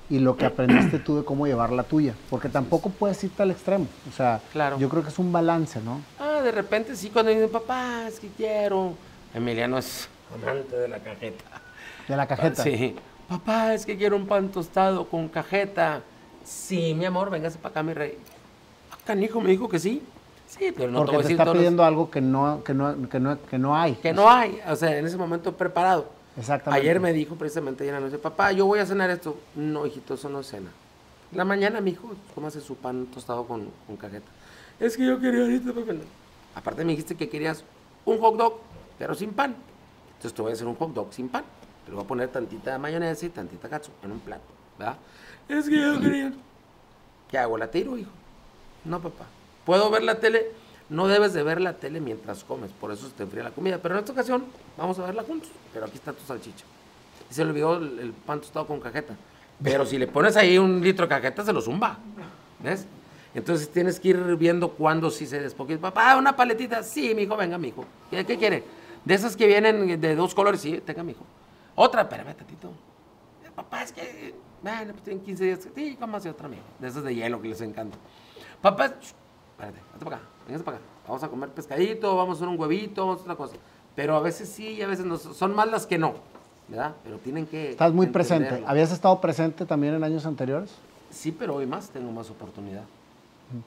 Y 0.10 0.20
lo 0.20 0.38
que 0.38 0.46
aprendiste 0.46 1.00
tú 1.00 1.18
de 1.18 1.24
cómo 1.26 1.46
llevar 1.48 1.72
la 1.72 1.84
tuya. 1.84 2.14
Porque 2.30 2.50
tampoco 2.50 2.90
puedes 2.90 3.24
irte 3.24 3.44
al 3.44 3.52
extremo. 3.52 3.88
O 4.10 4.12
sea, 4.16 4.42
Claro. 4.52 4.78
yo 4.78 4.90
creo 4.90 5.04
que 5.04 5.10
es 5.10 5.20
un 5.20 5.32
balance, 5.32 5.80
¿no? 5.82 6.02
Ah, 6.20 6.42
de 6.42 6.52
repente 6.52 6.96
sí, 6.96 7.10
cuando 7.10 7.32
dicen, 7.32 7.50
papá, 7.50 8.06
es 8.08 8.20
que 8.20 8.28
quiero. 8.30 8.94
Emiliano 9.34 9.78
es 9.78 10.08
amante 10.34 10.76
de 10.76 10.88
la 10.88 11.00
cajeta. 11.00 11.44
De 12.08 12.16
la 12.18 12.28
cajeta. 12.28 12.64
Sí. 12.64 12.96
Papá, 13.28 13.74
es 13.74 13.86
que 13.86 13.98
quiero 13.98 14.16
un 14.18 14.28
pan 14.28 14.50
tostado 14.50 15.08
con 15.08 15.28
cajeta. 15.30 16.02
Sí, 16.44 16.94
mi 16.94 17.06
amor, 17.06 17.30
véngase 17.30 17.58
para 17.58 17.70
acá, 17.72 17.84
mi 17.84 17.94
rey. 17.94 18.18
Ah, 18.92 18.98
Canijo 19.06 19.40
me 19.42 19.50
dijo 19.50 19.70
que 19.70 19.80
sí. 19.80 20.04
Sí, 20.46 20.72
pero 20.76 20.92
no 20.92 21.00
te 21.00 21.06
Porque 21.06 21.12
voy 21.12 21.16
a 21.16 21.18
te 21.20 21.24
decir 21.24 21.34
está 21.36 21.44
todos 21.46 21.56
los- 21.56 21.62
pidiendo 21.62 21.84
algo 21.84 22.12
que 22.12 22.22
no, 22.22 22.64
que, 22.64 22.74
no, 22.76 23.10
que, 23.10 23.20
no, 23.20 23.42
que 23.42 23.58
no 23.58 23.76
hay. 23.76 23.94
que 23.94 24.14
no 24.14 24.30
hay. 24.30 24.60
O 24.68 24.76
sea, 24.76 24.96
en 24.98 25.06
ese 25.08 25.18
momento 25.18 25.54
preparado. 25.56 26.06
Exactamente. 26.38 26.82
Ayer 26.82 27.00
me 27.00 27.14
dijo 27.14 27.36
precisamente 27.36 27.84
ayer 27.84 27.94
en 27.96 28.02
la 28.02 28.08
noche, 28.08 28.20
papá, 28.20 28.52
yo 28.52 28.66
voy 28.66 28.80
a 28.80 28.86
cenar 28.86 29.10
esto. 29.10 29.38
No, 29.56 29.86
hijito, 29.86 30.16
eso 30.16 30.30
no 30.30 30.40
es 30.40 30.48
cena. 30.48 30.70
La 31.32 31.46
mañana, 31.46 31.82
mi 31.82 31.92
hijo, 31.92 32.12
¿cómo 32.34 32.48
hace 32.48 32.62
su 32.62 32.76
pan 32.76 33.08
tostado 33.08 33.46
con, 33.46 33.70
con 33.88 33.98
cajeta? 33.98 34.30
Es 34.80 34.98
que 34.98 35.06
yo 35.06 35.20
quería 35.20 35.42
ahorita, 35.42 35.74
papá. 35.74 35.94
Aparte 36.56 36.84
me 36.84 36.92
dijiste 36.92 37.16
que 37.16 37.30
querías 37.30 37.64
un 38.06 38.20
hot 38.20 38.38
dog, 38.38 38.60
pero 38.98 39.16
sin 39.16 39.32
pan. 39.32 39.56
Entonces 40.16 40.34
te 40.34 40.42
voy 40.42 40.52
a 40.52 40.54
hacer 40.54 40.68
un 40.68 40.76
hot 40.76 40.94
dog 40.94 41.14
sin 41.14 41.30
pan. 41.30 41.44
Te 41.86 41.92
lo 41.92 41.98
voy 41.98 42.06
a 42.06 42.08
poner 42.08 42.30
tantita 42.30 42.78
mayonesa 42.78 43.26
y 43.26 43.30
tantita 43.30 43.68
katsu 43.70 43.92
en 44.04 44.12
un 44.12 44.20
plato, 44.20 44.44
¿verdad? 44.78 44.98
Es 45.50 45.68
que 45.68 45.80
yo 45.80 46.00
quería. 46.00 46.34
¿Qué 47.30 47.38
hago? 47.38 47.58
¿La 47.58 47.70
tiro, 47.70 47.98
hijo? 47.98 48.12
No, 48.86 49.02
papá. 49.02 49.26
¿Puedo 49.66 49.90
ver 49.90 50.04
la 50.04 50.20
tele? 50.20 50.52
No 50.94 51.08
debes 51.08 51.34
de 51.34 51.42
ver 51.42 51.60
la 51.60 51.74
tele 51.74 52.00
mientras 52.00 52.44
comes, 52.44 52.72
por 52.72 52.92
eso 52.92 53.08
se 53.08 53.14
te 53.14 53.24
enfría 53.24 53.44
la 53.44 53.50
comida. 53.52 53.80
Pero 53.80 53.96
en 53.96 54.00
esta 54.02 54.12
ocasión 54.12 54.46
vamos 54.78 55.00
a 55.00 55.06
verla 55.06 55.24
juntos. 55.24 55.50
Pero 55.74 55.88
aquí 55.88 55.96
está 55.96 56.14
tu 56.14 56.24
salchicha. 56.24 56.66
Y 57.30 57.34
se 57.34 57.44
le 57.44 57.50
olvidó 57.50 57.78
el, 57.78 58.00
el 58.00 58.14
pan 58.14 58.40
tostado 58.40 58.68
con 58.68 58.80
cajeta. 58.80 59.16
Pero 59.62 59.88
si 59.88 59.98
le 59.98 60.06
pones 60.06 60.38
ahí 60.38 60.58
un 60.60 60.82
litro 60.82 61.08
de 61.08 61.10
cajeta, 61.10 61.44
se 61.44 61.52
lo 61.52 61.62
zumba. 61.62 61.98
¿Ves? 62.60 62.86
Entonces 63.34 63.72
tienes 63.72 64.00
que 64.00 64.10
ir 64.10 64.18
viendo 64.38 64.70
cuándo 64.70 65.10
sí 65.10 65.26
se 65.26 65.40
despoquita. 65.40 65.82
Papá, 65.82 66.16
una 66.16 66.36
paletita. 66.36 66.84
Sí, 66.84 67.16
mi 67.16 67.24
hijo, 67.24 67.36
venga, 67.36 67.58
mi 67.58 67.70
hijo. 67.70 67.86
¿Qué, 68.12 68.24
qué 68.24 68.38
quiere? 68.38 68.64
De 69.04 69.16
esas 69.16 69.36
que 69.36 69.48
vienen 69.48 70.00
de 70.00 70.16
dos 70.16 70.36
colores, 70.36 70.62
sí, 70.62 70.80
tenga, 70.86 71.02
mi 71.02 71.14
hijo. 71.14 71.26
Otra, 71.74 72.04
espérame 72.04 72.36
tantito. 72.36 72.68
Eh, 73.44 73.50
Papá, 73.56 73.84
es 73.84 73.92
que. 73.92 74.36
Bueno, 74.62 74.94
pues 74.94 75.04
tienen 75.04 75.24
15 75.24 75.44
días. 75.44 75.68
Sí, 75.74 75.98
cómase 76.00 76.30
otra, 76.30 76.48
mijo. 76.48 76.62
De 76.80 76.88
esas 76.88 77.04
de 77.04 77.16
hielo 77.16 77.42
que 77.42 77.50
les 77.50 77.62
encanta. 77.62 77.98
Papá, 78.62 78.86
espérate, 78.86 79.80
para 80.00 80.18
acá, 80.18 80.28
véngase 80.48 80.64
para 80.64 80.78
acá. 80.78 80.86
Vamos 81.08 81.24
a 81.24 81.28
comer 81.28 81.50
pescadito, 81.50 82.16
vamos 82.16 82.36
a 82.36 82.38
hacer 82.40 82.48
un 82.48 82.60
huevito, 82.60 83.02
vamos 83.06 83.18
a 83.18 83.22
hacer 83.22 83.32
otra 83.32 83.46
cosa. 83.46 83.56
Pero 83.96 84.16
a 84.16 84.20
veces 84.22 84.50
sí 84.50 84.70
y 84.70 84.82
a 84.82 84.88
veces 84.88 85.06
no. 85.06 85.18
Son 85.18 85.54
más 85.56 85.68
las 85.70 85.86
que 85.86 85.98
no, 85.98 86.16
¿verdad? 86.68 86.94
Pero 87.04 87.18
tienen 87.18 87.46
que. 87.46 87.72
Estás 87.72 87.94
muy 87.94 88.08
presente. 88.08 88.64
¿Habías 88.66 88.92
estado 88.92 89.20
presente 89.22 89.66
también 89.66 89.94
en 89.96 90.04
años 90.04 90.26
anteriores? 90.26 90.72
Sí, 91.12 91.32
pero 91.32 91.56
hoy 91.56 91.66
más 91.68 91.90
tengo 91.90 92.12
más 92.12 92.30
oportunidad. 92.30 92.84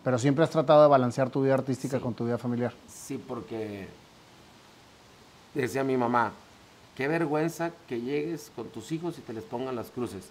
Pero 0.03 0.19
siempre 0.19 0.43
has 0.43 0.51
tratado 0.51 0.83
de 0.83 0.89
balancear 0.89 1.31
tu 1.31 1.43
vida 1.43 1.55
artística 1.55 1.99
Sí. 1.99 2.03
con 2.03 2.13
tu 2.15 2.25
vida 2.25 2.39
familiar. 2.39 2.73
Sí, 2.89 3.19
porque 3.19 3.87
decía 5.55 5.85
mi 5.85 5.97
mamá, 5.97 6.33
qué 6.97 7.07
vergüenza 7.07 7.71
que 7.87 8.01
llegues 8.01 8.51
con 8.57 8.67
tus 8.69 8.91
hijos 8.91 9.17
y 9.19 9.21
te 9.21 9.33
les 9.33 9.45
pongan 9.45 9.77
las 9.77 9.91
cruces. 9.91 10.29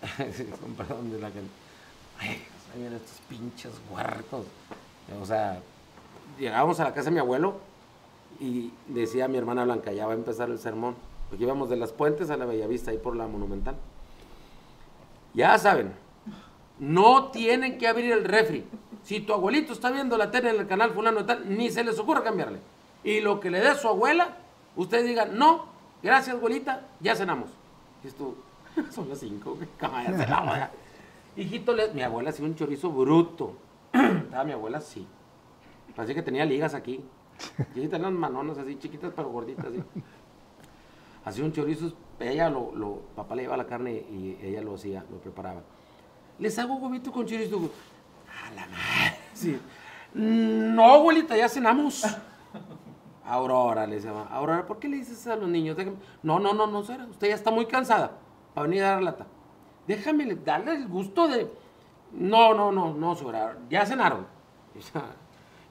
Perdón 0.76 1.12
de 1.12 1.20
la 1.20 1.30
gente. 1.30 1.50
Ay, 2.18 2.28
ahí 2.72 2.80
vienen 2.80 2.94
estos 2.96 3.20
pinches 3.28 3.72
huercos. 3.90 4.44
O 5.20 5.26
sea, 5.26 5.60
llegábamos 6.38 6.80
a 6.80 6.84
la 6.84 6.94
casa 6.94 7.10
de 7.10 7.14
mi 7.14 7.20
abuelo 7.20 7.54
y 8.40 8.72
decía 8.88 9.28
mi 9.28 9.38
hermana 9.38 9.64
Blanca, 9.64 9.92
ya 9.92 10.06
va 10.06 10.12
a 10.12 10.16
empezar 10.16 10.50
el 10.50 10.58
sermón. 10.58 10.94
Porque 11.28 11.44
íbamos 11.44 11.68
de 11.68 11.76
las 11.76 11.92
puentes 11.92 12.30
a 12.30 12.36
la 12.36 12.46
Bellavista, 12.46 12.90
ahí 12.90 12.98
por 12.98 13.16
la 13.16 13.26
Monumental. 13.26 13.76
Ya 15.34 15.58
saben, 15.58 15.92
no 16.78 17.26
tienen 17.30 17.78
que 17.78 17.88
abrir 17.88 18.12
el 18.12 18.24
refri. 18.24 18.64
Si 19.02 19.20
tu 19.20 19.32
abuelito 19.32 19.72
está 19.72 19.90
viendo 19.90 20.16
la 20.16 20.30
tele 20.30 20.50
en 20.50 20.60
el 20.60 20.66
canal 20.66 20.92
fulano 20.92 21.20
y 21.20 21.24
tal, 21.24 21.56
ni 21.56 21.70
se 21.70 21.84
les 21.84 21.98
ocurra 21.98 22.22
cambiarle. 22.22 22.58
Y 23.04 23.20
lo 23.20 23.38
que 23.38 23.50
le 23.50 23.60
dé 23.60 23.74
su 23.74 23.88
abuela, 23.88 24.36
ustedes 24.74 25.06
digan, 25.06 25.38
no, 25.38 25.66
gracias 26.02 26.36
abuelita, 26.36 26.82
ya 27.00 27.14
cenamos. 27.14 27.50
Y 28.02 28.08
esto, 28.08 28.34
son 28.90 29.08
las 29.08 29.20
cinco, 29.20 29.56
cállate 29.78 30.26
la. 30.26 30.70
Hijito, 31.36 31.74
mi 31.94 32.02
abuela 32.02 32.30
hacía 32.30 32.46
un 32.46 32.56
chorizo 32.56 32.90
bruto. 32.90 33.52
Estaba 34.24 34.44
mi 34.44 34.52
abuela 34.52 34.78
así. 34.78 35.06
Parecía 35.94 36.14
que 36.14 36.22
tenía 36.22 36.44
ligas 36.44 36.74
aquí. 36.74 37.04
Y 37.74 37.86
tenía 37.88 38.08
unas 38.08 38.12
manonas 38.20 38.58
así, 38.58 38.78
chiquitas 38.78 39.12
pero 39.14 39.30
gorditas. 39.30 39.66
Hacía 41.24 41.44
un 41.44 41.52
chorizo, 41.52 41.92
ella 42.20 42.48
lo, 42.48 42.74
lo, 42.74 43.00
papá 43.16 43.34
le 43.34 43.42
llevaba 43.42 43.62
la 43.62 43.66
carne 43.68 43.92
y 43.92 44.38
ella 44.40 44.62
lo 44.62 44.74
hacía, 44.74 45.04
lo 45.10 45.18
preparaba. 45.18 45.62
Les 46.38 46.58
hago 46.58 46.74
huevito 46.76 47.10
con 47.10 47.26
chorizo. 47.26 47.70
A 48.46 48.54
la 48.54 48.66
madre. 48.66 49.58
No, 50.14 50.84
abuelita, 50.94 51.36
ya 51.36 51.48
cenamos. 51.48 52.04
Aurora, 53.24 53.86
le 53.86 54.00
mamá, 54.00 54.28
Aurora, 54.30 54.66
¿por 54.66 54.78
qué 54.78 54.88
le 54.88 54.98
dices 54.98 55.26
a 55.26 55.34
los 55.34 55.48
niños? 55.48 55.76
No, 56.22 56.38
no, 56.38 56.54
no, 56.54 56.66
no, 56.68 56.84
Sara, 56.84 57.06
usted 57.06 57.28
ya 57.28 57.34
está 57.34 57.50
muy 57.50 57.66
cansada 57.66 58.12
para 58.54 58.68
venir 58.68 58.84
a 58.84 58.90
dar 58.92 59.02
lata. 59.02 59.26
Déjame 59.88 60.24
le- 60.26 60.36
darle 60.36 60.76
el 60.76 60.86
gusto 60.88 61.26
de... 61.26 61.50
No, 62.18 62.54
no, 62.54 62.72
no, 62.72 62.94
no, 62.94 63.14
Sara, 63.14 63.56
ya 63.70 63.84
cenaron. 63.86 64.26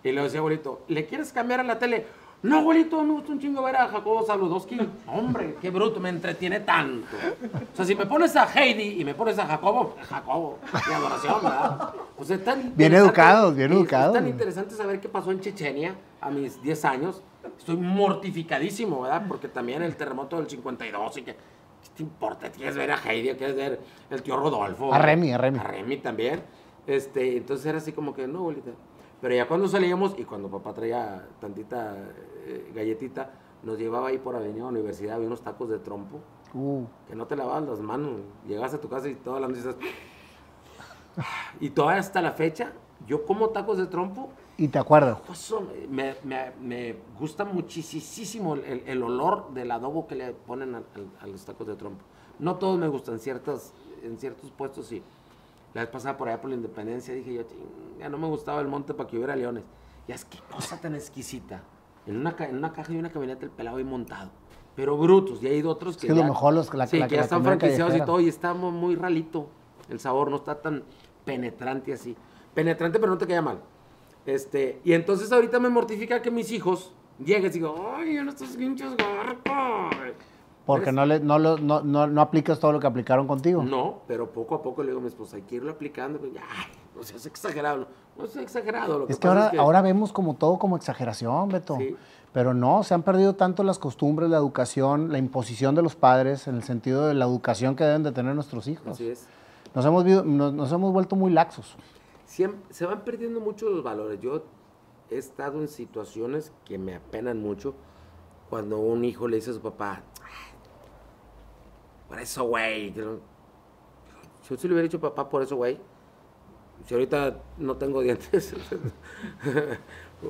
Y 0.03 0.11
le 0.11 0.21
decía, 0.21 0.37
abuelito, 0.37 0.83
¿le 0.87 1.07
quieres 1.07 1.33
cambiar 1.33 1.61
a 1.61 1.63
la 1.63 1.79
tele? 1.79 2.05
No, 2.43 2.59
abuelito, 2.59 3.01
me 3.01 3.13
gusta 3.13 3.31
un 3.31 3.39
chingo 3.39 3.63
ver 3.63 3.75
a 3.75 3.87
Jacobo 3.87 4.23
Saludowski. 4.23 4.77
Hombre, 5.07 5.55
qué 5.59 5.71
bruto, 5.71 5.99
me 5.99 6.09
entretiene 6.09 6.59
tanto. 6.59 7.07
O 7.73 7.75
sea, 7.75 7.85
si 7.85 7.95
me 7.95 8.05
pones 8.05 8.35
a 8.35 8.45
Heidi 8.45 9.01
y 9.01 9.03
me 9.03 9.15
pones 9.15 9.39
a 9.39 9.47
Jacobo, 9.47 9.95
Jacobo, 10.07 10.59
mi 10.87 10.93
adoración, 10.93 11.35
¿verdad? 11.41 11.93
O 12.19 12.23
sea, 12.23 12.37
tan 12.43 12.75
Bien 12.75 12.93
educados, 12.93 13.55
bien 13.55 13.71
es- 13.71 13.77
educados. 13.79 14.15
Es 14.15 14.21
tan 14.21 14.29
interesante 14.29 14.75
saber 14.75 14.99
qué 15.01 15.09
pasó 15.09 15.31
en 15.31 15.39
Chechenia 15.39 15.95
a 16.21 16.29
mis 16.29 16.61
10 16.61 16.85
años. 16.85 17.23
Estoy 17.57 17.77
mortificadísimo, 17.77 19.01
¿verdad? 19.01 19.23
Porque 19.27 19.47
también 19.47 19.81
el 19.81 19.95
terremoto 19.95 20.37
del 20.37 20.47
52 20.47 21.17
y 21.17 21.21
que... 21.23 21.35
¿Qué 21.95 22.03
te 22.03 22.03
importa? 22.03 22.51
¿Quieres 22.51 22.75
ver 22.75 22.91
a 22.91 22.97
Heidi 22.97 23.29
quieres 23.35 23.55
ver 23.55 23.79
el 24.09 24.21
tío 24.21 24.35
Rodolfo? 24.37 24.93
A 24.93 24.99
Remy, 24.99 25.31
a 25.31 25.37
Remy. 25.37 25.59
A 25.59 25.63
Remy 25.63 25.97
también. 25.97 26.41
Este, 26.85 27.37
entonces 27.37 27.65
era 27.65 27.77
así 27.77 27.93
como 27.93 28.13
que, 28.13 28.27
no, 28.27 28.39
abuelita. 28.39 28.71
Pero 29.21 29.33
ya 29.33 29.47
cuando 29.47 29.67
salíamos 29.69 30.13
y 30.19 30.25
cuando 30.25 30.49
papá 30.49 30.73
traía 30.73 31.25
tantita 31.39 31.95
eh, 32.45 32.69
galletita, 32.75 33.31
nos 33.63 33.79
llevaba 33.79 34.09
ahí 34.09 34.17
por 34.17 34.35
Avenida 34.35 34.65
Universidad, 34.65 35.15
había 35.15 35.27
unos 35.27 35.41
tacos 35.41 35.69
de 35.69 35.79
trompo, 35.79 36.19
Uh, 36.53 36.85
que 37.09 37.15
no 37.15 37.25
te 37.27 37.35
lavaban 37.35 37.65
las 37.65 37.79
manos. 37.81 38.21
Llegas 38.47 38.73
a 38.73 38.79
tu 38.79 38.87
casa 38.87 39.09
y 39.09 39.15
todas 39.15 39.41
las 39.41 39.49
noches 39.49 39.65
estás- 39.65 39.85
Y 41.59 41.69
todavía 41.69 41.99
hasta 41.99 42.21
la 42.21 42.31
fecha, 42.33 42.71
yo 43.07 43.25
como 43.25 43.49
tacos 43.49 43.77
de 43.77 43.87
trompo 43.87 44.29
y 44.57 44.67
te 44.69 44.79
acuerdas. 44.79 45.17
Me, 45.89 46.15
me- 46.23 46.51
me 46.61 46.95
gusta 47.19 47.43
muchísimo 47.45 48.55
el, 48.55 48.83
el 48.85 49.03
olor 49.03 49.53
del 49.53 49.71
adobo 49.71 50.07
que 50.07 50.15
le 50.15 50.31
ponen 50.33 50.75
al- 50.75 50.85
al- 50.95 51.09
a, 51.21 51.27
los 51.27 51.43
tacos 51.45 51.67
de 51.67 51.75
trompo. 51.75 52.03
No 52.39 52.55
todos 52.55 52.77
me 52.79 52.87
gustan, 52.87 53.19
ciertas, 53.19 53.73
en 54.03 54.17
ciertos 54.17 54.51
puestos 54.51 54.87
sí. 54.87 55.01
La 55.73 55.81
vez 55.81 55.89
pasada 55.89 56.17
por 56.17 56.29
allá 56.29 56.39
por 56.39 56.49
la 56.49 56.55
Independencia 56.55 57.13
dije 57.13 57.33
yo, 57.33 57.43
"Ching, 57.43 57.99
ya 57.99 58.07
no 58.09 58.17
me 58.17 58.27
gustaba 58.27 58.61
el 58.61 58.67
monte 58.67 58.93
para 58.93 59.09
que 59.09 59.17
hubiera 59.17 59.35
leones. 59.35 59.63
Ya 60.07 60.15
es 60.15 60.23
que 60.25 60.37
cosa 60.51 60.79
tan 60.79 60.95
exquisita. 60.95 61.63
En 62.05 62.17
una, 62.17 62.35
en 62.39 62.55
una 62.57 62.71
caja 62.71 62.93
y 62.93 62.97
una 62.97 63.11
camioneta 63.11 63.43
el 63.45 63.51
pelado 63.51 63.77
ahí 63.77 63.83
montado. 63.83 64.29
Pero 64.75 64.97
brutos, 64.97 65.41
y 65.41 65.47
hay 65.47 65.63
otros 65.63 65.97
que, 65.97 66.07
que 66.07 66.13
lo 66.13 66.21
ya, 66.21 66.27
mejor 66.27 66.53
los- 66.53 66.73
la- 66.73 66.85
sí, 66.87 66.99
la- 66.99 67.07
que 67.07 67.15
ya 67.15 67.21
están 67.21 67.43
franquiciados 67.43 67.93
y 67.93 67.97
todo, 68.05 68.19
y 68.21 68.27
está 68.29 68.53
mu- 68.53 68.71
muy 68.71 68.95
ralito 68.95 69.47
el 69.89 69.99
sabor, 69.99 70.29
no 70.29 70.37
está 70.37 70.61
tan 70.61 70.83
penetrante 71.25 71.93
así. 71.93 72.15
Penetrante, 72.53 72.99
pero 72.99 73.11
no 73.11 73.17
te 73.17 73.25
queda 73.27 73.41
mal. 73.41 73.59
Este, 74.25 74.79
y 74.83 74.93
entonces 74.93 75.31
ahorita 75.31 75.59
me 75.59 75.69
mortifica 75.69 76.21
que 76.21 76.31
mis 76.31 76.51
hijos 76.51 76.93
lleguen 77.19 77.45
y 77.45 77.49
digan, 77.53 77.71
ay, 77.95 78.17
en 78.17 78.29
estos 78.29 78.49
pinches 78.49 78.95
garcos. 78.97 79.95
Porque 80.65 80.91
no, 80.91 81.05
le, 81.05 81.19
no, 81.19 81.37
lo- 81.37 81.59
no, 81.59 81.81
no, 81.81 82.07
no 82.07 82.21
aplicas 82.21 82.59
todo 82.59 82.71
lo 82.71 82.79
que 82.79 82.87
aplicaron 82.87 83.27
contigo. 83.27 83.61
No, 83.61 83.99
pero 84.07 84.31
poco 84.31 84.55
a 84.55 84.63
poco 84.63 84.81
le 84.81 84.89
digo 84.89 84.99
a 84.99 85.01
mi 85.03 85.09
esposa, 85.09 85.35
hay 85.35 85.43
que 85.43 85.55
irlo 85.55 85.71
aplicando. 85.71 86.17
Pues, 86.19 86.31
ay, 86.35 86.71
no 86.95 87.03
seas 87.03 87.23
exagerado. 87.27 87.87
No 88.17 88.25
seas 88.25 88.43
exagerado. 88.45 88.97
Lo 88.99 89.07
Es 89.07 89.19
que 89.19 89.27
ahora, 89.27 89.51
ahora 89.59 89.81
vemos 89.83 90.11
como 90.11 90.33
todo 90.33 90.57
como 90.57 90.75
exageración, 90.75 91.49
Beto. 91.49 91.77
Sí. 91.77 91.95
Pero 92.33 92.53
no, 92.55 92.81
se 92.83 92.95
han 92.95 93.03
perdido 93.03 93.35
tanto 93.35 93.63
las 93.63 93.77
costumbres, 93.77 94.29
la 94.29 94.37
educación, 94.37 95.11
la 95.11 95.19
imposición 95.19 95.75
de 95.75 95.83
los 95.83 95.95
padres 95.95 96.47
en 96.47 96.55
el 96.55 96.63
sentido 96.63 97.05
de 97.07 97.13
la 97.13 97.25
educación 97.25 97.75
que 97.75 97.83
deben 97.83 98.01
de 98.03 98.11
tener 98.11 98.33
nuestros 98.33 98.67
hijos. 98.67 98.87
Así 98.87 99.07
es. 99.07 99.27
Nos 99.75 99.85
hemos, 99.85 100.03
nos, 100.25 100.51
nos 100.53 100.71
hemos 100.71 100.91
vuelto 100.91 101.15
muy 101.15 101.31
laxos. 101.31 101.77
Se 102.69 102.85
van 102.85 103.05
perdiendo 103.05 103.39
mucho 103.39 103.69
los 103.69 103.83
valores. 103.83 104.19
Yo 104.19 104.43
he 105.09 105.17
estado 105.17 105.61
en 105.61 105.67
situaciones 105.67 106.51
que 106.65 106.77
me 106.77 106.95
apenan 106.95 107.41
mucho 107.41 107.75
cuando 108.49 108.79
un 108.79 109.05
hijo 109.05 109.27
le 109.27 109.37
dice 109.37 109.51
a 109.51 109.53
su 109.53 109.61
papá, 109.61 110.01
"Ay, 110.21 110.57
por 112.09 112.19
eso, 112.19 112.43
güey. 112.45 112.91
que 112.93 113.01
no-". 113.01 113.19
Yo 114.49 114.57
sí 114.57 114.67
le 114.67 114.73
hubiera 114.73 114.83
dicho 114.83 114.99
papá, 114.99 115.29
por 115.29 115.41
eso, 115.41 115.55
güey. 115.55 115.79
Si 116.85 116.93
ahorita 116.93 117.41
no 117.57 117.77
tengo 117.77 118.01
dientes, 118.03 118.53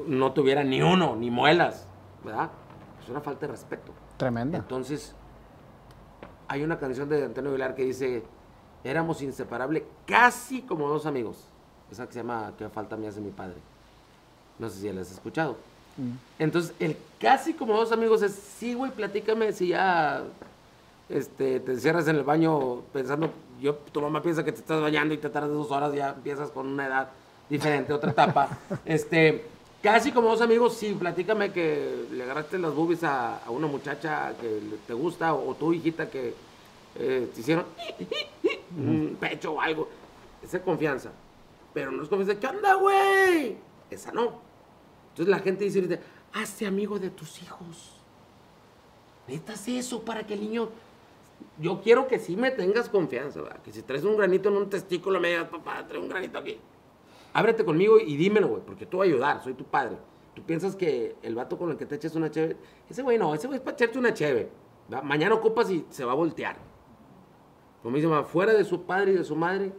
no 0.07 0.31
tuviera 0.33 0.63
ni 0.63 0.81
uno, 0.81 1.15
ni 1.15 1.31
muelas, 1.31 1.87
¿verdad? 2.23 2.51
Es 3.01 3.09
una 3.09 3.21
falta 3.21 3.47
de 3.47 3.51
respeto. 3.53 3.91
Tremenda. 4.17 4.59
Entonces, 4.59 5.15
hay 6.47 6.63
una 6.63 6.77
canción 6.77 7.09
de 7.09 7.25
Antonio 7.25 7.49
Aguilar 7.49 7.73
que 7.75 7.83
dice, 7.83 8.23
éramos 8.83 9.21
inseparables, 9.23 9.83
casi 10.05 10.61
como 10.61 10.87
dos 10.87 11.05
amigos. 11.07 11.51
Esa 11.91 12.07
que 12.07 12.13
se 12.13 12.19
llama 12.19 12.51
¿Qué 12.57 12.67
falta 12.69 12.95
me 12.95 13.07
hace 13.07 13.21
mi 13.21 13.31
padre? 13.31 13.55
No 14.59 14.69
sé 14.69 14.77
si 14.77 14.85
ya 14.85 14.93
la 14.93 15.01
has 15.01 15.11
escuchado. 15.11 15.57
Entonces, 16.39 16.73
el 16.79 16.97
casi 17.19 17.53
como 17.53 17.73
dos 17.73 17.91
amigos 17.91 18.21
es, 18.21 18.33
sí, 18.33 18.73
güey, 18.73 18.91
platícame 18.91 19.53
si 19.53 19.69
ya 19.69 20.23
este, 21.07 21.61
te 21.61 21.71
encierras 21.71 22.07
en 22.07 22.17
el 22.17 22.23
baño 22.23 22.81
pensando, 22.91 23.31
yo, 23.61 23.75
tu 23.75 24.01
mamá 24.01 24.21
piensa 24.21 24.43
que 24.43 24.51
te 24.51 24.59
estás 24.59 24.81
bañando 24.81 25.13
y 25.13 25.17
te 25.17 25.29
tardas 25.29 25.51
dos 25.51 25.71
horas, 25.71 25.93
ya 25.93 26.09
empiezas 26.09 26.49
con 26.49 26.67
una 26.67 26.87
edad 26.87 27.09
diferente, 27.49 27.93
otra 27.93 28.11
etapa. 28.11 28.49
este, 28.85 29.45
casi 29.81 30.11
como 30.11 30.29
dos 30.29 30.41
amigos, 30.41 30.75
sí, 30.75 30.95
platícame 30.99 31.53
que 31.53 32.07
le 32.11 32.23
agarraste 32.23 32.57
las 32.57 32.73
boobies 32.73 33.03
a, 33.03 33.37
a 33.37 33.49
una 33.49 33.67
muchacha 33.67 34.33
que 34.39 34.59
te 34.85 34.93
gusta 34.93 35.33
o, 35.33 35.53
tu 35.55 35.71
hijita 35.71 36.09
que 36.09 36.33
eh, 36.97 37.29
te 37.33 37.39
hicieron 37.39 37.65
un 38.77 39.15
pecho 39.17 39.53
o 39.53 39.61
algo. 39.61 39.87
Esa 40.43 40.57
es 40.57 40.63
confianza. 40.63 41.11
Pero 41.75 41.91
no 41.91 42.01
es 42.01 42.09
confianza, 42.09 42.39
¿qué 42.39 42.47
onda, 42.47 42.73
güey? 42.75 43.57
Esa 43.89 44.13
no. 44.13 44.41
Entonces 45.09 45.27
la 45.27 45.39
gente 45.39 45.65
dice, 45.65 45.99
hazte 46.33 46.65
amigo 46.65 46.97
de 46.97 47.09
tus 47.09 47.43
hijos. 47.43 48.01
Necesitas 49.27 49.67
eso 49.67 50.01
para 50.03 50.25
que 50.25 50.33
el 50.33 50.41
niño... 50.41 50.69
Yo 51.59 51.81
quiero 51.81 52.07
que 52.07 52.17
sí 52.17 52.37
me 52.37 52.49
tengas 52.51 52.87
confianza. 52.87 53.41
Que 53.61 53.73
si 53.73 53.81
traes 53.81 54.05
un 54.05 54.15
granito 54.15 54.47
en 54.47 54.55
un 54.55 54.69
testículo, 54.69 55.19
me 55.19 55.27
digas, 55.27 55.49
papá, 55.49 55.85
trae 55.85 55.99
un 55.99 56.07
granito 56.07 56.39
aquí. 56.39 56.57
Ábrete 57.33 57.65
conmigo 57.65 57.99
y 57.99 58.15
dímelo, 58.15 58.47
güey, 58.47 58.61
porque 58.65 58.85
tú 58.85 58.99
vas 58.99 59.07
a 59.07 59.11
ayudar, 59.11 59.43
soy 59.43 59.53
tu 59.53 59.65
padre. 59.65 59.97
Tú 60.33 60.43
piensas 60.43 60.77
que 60.77 61.17
el 61.21 61.35
vato 61.35 61.57
con 61.57 61.71
el 61.71 61.77
que 61.77 61.85
te 61.85 61.95
eches 61.95 62.15
una 62.15 62.31
cheve, 62.31 62.55
ese 62.89 63.03
güey 63.03 63.17
no, 63.17 63.35
ese 63.35 63.47
güey 63.47 63.57
es 63.57 63.63
para 63.63 63.75
echarte 63.75 63.99
una 63.99 64.13
cheve. 64.13 64.49
Mañana 65.03 65.35
ocupas 65.35 65.69
y 65.69 65.85
se 65.89 66.05
va 66.05 66.13
a 66.13 66.15
voltear. 66.15 66.55
Como 67.83 67.97
dice, 67.97 68.07
fuera 68.23 68.53
de 68.53 68.63
su 68.63 68.83
padre 68.83 69.11
y 69.11 69.15
de 69.15 69.25
su 69.25 69.35
madre, 69.35 69.73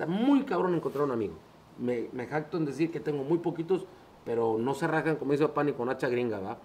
está 0.00 0.10
muy 0.10 0.44
cabrón 0.44 0.74
encontrar 0.74 1.04
un 1.04 1.12
amigo. 1.12 1.34
Me, 1.78 2.08
me 2.12 2.26
jacto 2.26 2.56
en 2.56 2.64
decir 2.64 2.90
que 2.90 3.00
tengo 3.00 3.22
muy 3.22 3.38
poquitos, 3.38 3.84
pero 4.24 4.56
no 4.58 4.74
se 4.74 4.86
rajan, 4.86 5.16
como 5.16 5.32
dice 5.32 5.46
papá, 5.46 5.62
ni 5.62 5.72
con 5.72 5.90
hacha 5.90 6.08
gringa, 6.08 6.40
¿va? 6.40 6.58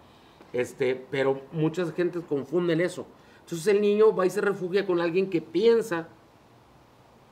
Este, 0.53 0.95
pero 1.11 1.41
muchas 1.51 1.91
gentes 1.93 2.23
confunden 2.23 2.79
eso. 2.79 3.05
Entonces 3.41 3.67
el 3.67 3.81
niño 3.81 4.15
va 4.15 4.25
y 4.25 4.29
se 4.29 4.39
refugia 4.39 4.85
con 4.85 5.01
alguien 5.01 5.29
que 5.29 5.41
piensa 5.41 6.07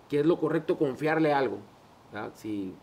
que 0.09 0.19
es 0.19 0.25
lo 0.25 0.39
correcto 0.39 0.77
confiarle 0.77 1.31
algo. 1.31 1.59
Si 2.35 2.73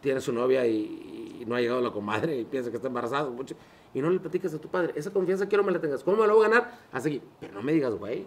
tiene 0.00 0.20
su 0.20 0.32
novia 0.32 0.66
y, 0.66 1.38
y 1.40 1.44
no 1.46 1.54
ha 1.54 1.60
llegado 1.60 1.80
la 1.80 1.92
comadre 1.92 2.40
y 2.40 2.44
piensa 2.44 2.70
que 2.70 2.76
está 2.76 2.88
embarazado, 2.88 3.30
mucho, 3.30 3.54
y 3.94 4.02
no 4.02 4.10
le 4.10 4.18
platicas 4.18 4.52
a 4.52 4.58
tu 4.58 4.68
padre, 4.68 4.92
esa 4.96 5.12
confianza 5.12 5.48
quiero 5.48 5.62
me 5.62 5.70
la 5.70 5.80
tengas. 5.80 6.02
¿Cómo 6.02 6.18
me 6.18 6.26
la 6.26 6.34
voy 6.34 6.44
a 6.44 6.48
ganar? 6.48 6.78
Hasta 6.92 7.08
aquí. 7.08 7.22
Pero 7.40 7.54
no 7.54 7.62
me 7.62 7.72
digas, 7.72 7.94
güey. 7.94 8.26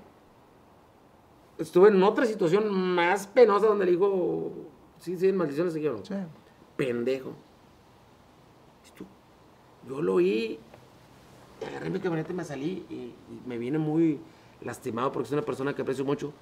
Estuve 1.61 1.89
en 1.89 2.01
otra 2.01 2.25
situación 2.25 2.71
más 2.73 3.27
penosa 3.27 3.67
donde 3.67 3.85
le 3.85 3.91
digo, 3.91 4.51
sí, 4.97 5.15
sí, 5.15 5.31
maldiciones 5.31 5.73
se 5.73 5.79
Sí. 5.79 6.15
pendejo. 6.75 7.33
Yo 9.87 10.01
lo 10.01 10.15
oí, 10.15 10.59
agarré 11.67 11.89
mi 11.91 11.99
camioneta 11.99 12.31
y 12.31 12.35
me 12.35 12.43
salí 12.43 12.85
y, 12.89 12.93
y 12.93 13.41
me 13.45 13.57
viene 13.59 13.77
muy 13.77 14.19
lastimado 14.61 15.11
porque 15.11 15.27
es 15.27 15.33
una 15.33 15.43
persona 15.43 15.73
que 15.75 15.83
aprecio 15.83 16.03
mucho. 16.03 16.33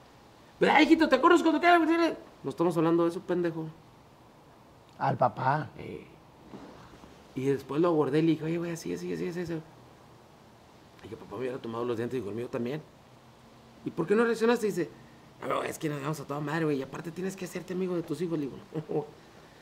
Pero, 0.58 0.72
ay, 0.74 0.86
hijito, 0.86 1.08
¿te 1.10 1.20
conozco? 1.20 1.52
¿Te 1.52 1.60
quieres? 1.60 2.18
No 2.44 2.50
estamos 2.50 2.76
hablando 2.78 3.04
de 3.04 3.10
eso, 3.10 3.20
pendejo. 3.22 3.66
Al 4.98 5.18
papá. 5.18 5.70
Eh, 5.78 6.06
y 7.36 7.46
después 7.46 7.82
lo 7.82 7.90
abordé 7.90 8.20
y 8.20 8.22
le 8.24 8.28
dije, 8.32 8.44
oye, 8.46 8.58
güey, 8.58 8.72
así, 8.72 8.94
así, 8.94 9.12
así, 9.14 9.28
así. 9.28 9.42
así. 9.42 9.62
Y 11.04 11.08
que 11.10 11.16
papá 11.18 11.36
me 11.36 11.42
hubiera 11.42 11.58
tomado 11.58 11.84
los 11.84 11.98
dientes 11.98 12.18
y 12.18 12.20
dijo, 12.20 12.30
el 12.30 12.36
mío 12.36 12.50
también. 12.50 12.82
¿Y 13.86 13.92
por 13.92 14.06
qué 14.06 14.16
no 14.16 14.26
reaccionaste? 14.26 14.68
Y 14.68 14.70
dice, 14.72 14.90
"Ah, 15.42 15.62
es 15.66 15.78
que 15.80 15.90
nos 15.90 16.02
vamos 16.02 16.20
a 16.20 16.26
toda 16.26 16.40
madre, 16.40 16.66
güey, 16.66 16.78
y 16.78 16.82
aparte 16.82 17.12
tienes 17.12 17.36
que 17.36 17.46
hacerte 17.46 17.74
amigo 17.74 17.96
de 17.96 18.04
tus 18.04 18.22
hijos. 18.22 18.38
Le 18.38 18.46
digo, 18.46 18.58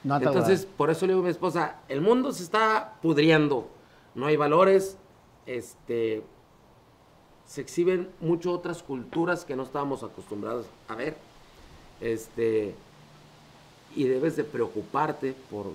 no. 0.03 0.17
Entonces, 0.17 0.65
por 0.65 0.89
eso 0.89 1.05
le 1.05 1.13
digo 1.13 1.21
a 1.21 1.25
mi 1.25 1.31
esposa, 1.31 1.77
el 1.89 2.01
mundo 2.01 2.31
se 2.31 2.43
está 2.43 2.93
pudriendo, 3.01 3.67
no 4.15 4.27
hay 4.27 4.37
valores, 4.37 4.97
este, 5.45 6.23
se 7.45 7.61
exhiben 7.61 8.09
mucho 8.21 8.51
otras 8.51 8.83
culturas 8.83 9.43
que 9.43 9.55
no 9.55 9.63
estábamos 9.63 10.03
acostumbrados 10.03 10.65
a 10.87 10.95
ver, 10.95 11.17
este, 11.99 12.75
y 13.95 14.03
debes 14.03 14.35
de 14.35 14.43
preocuparte 14.43 15.33
por, 15.49 15.65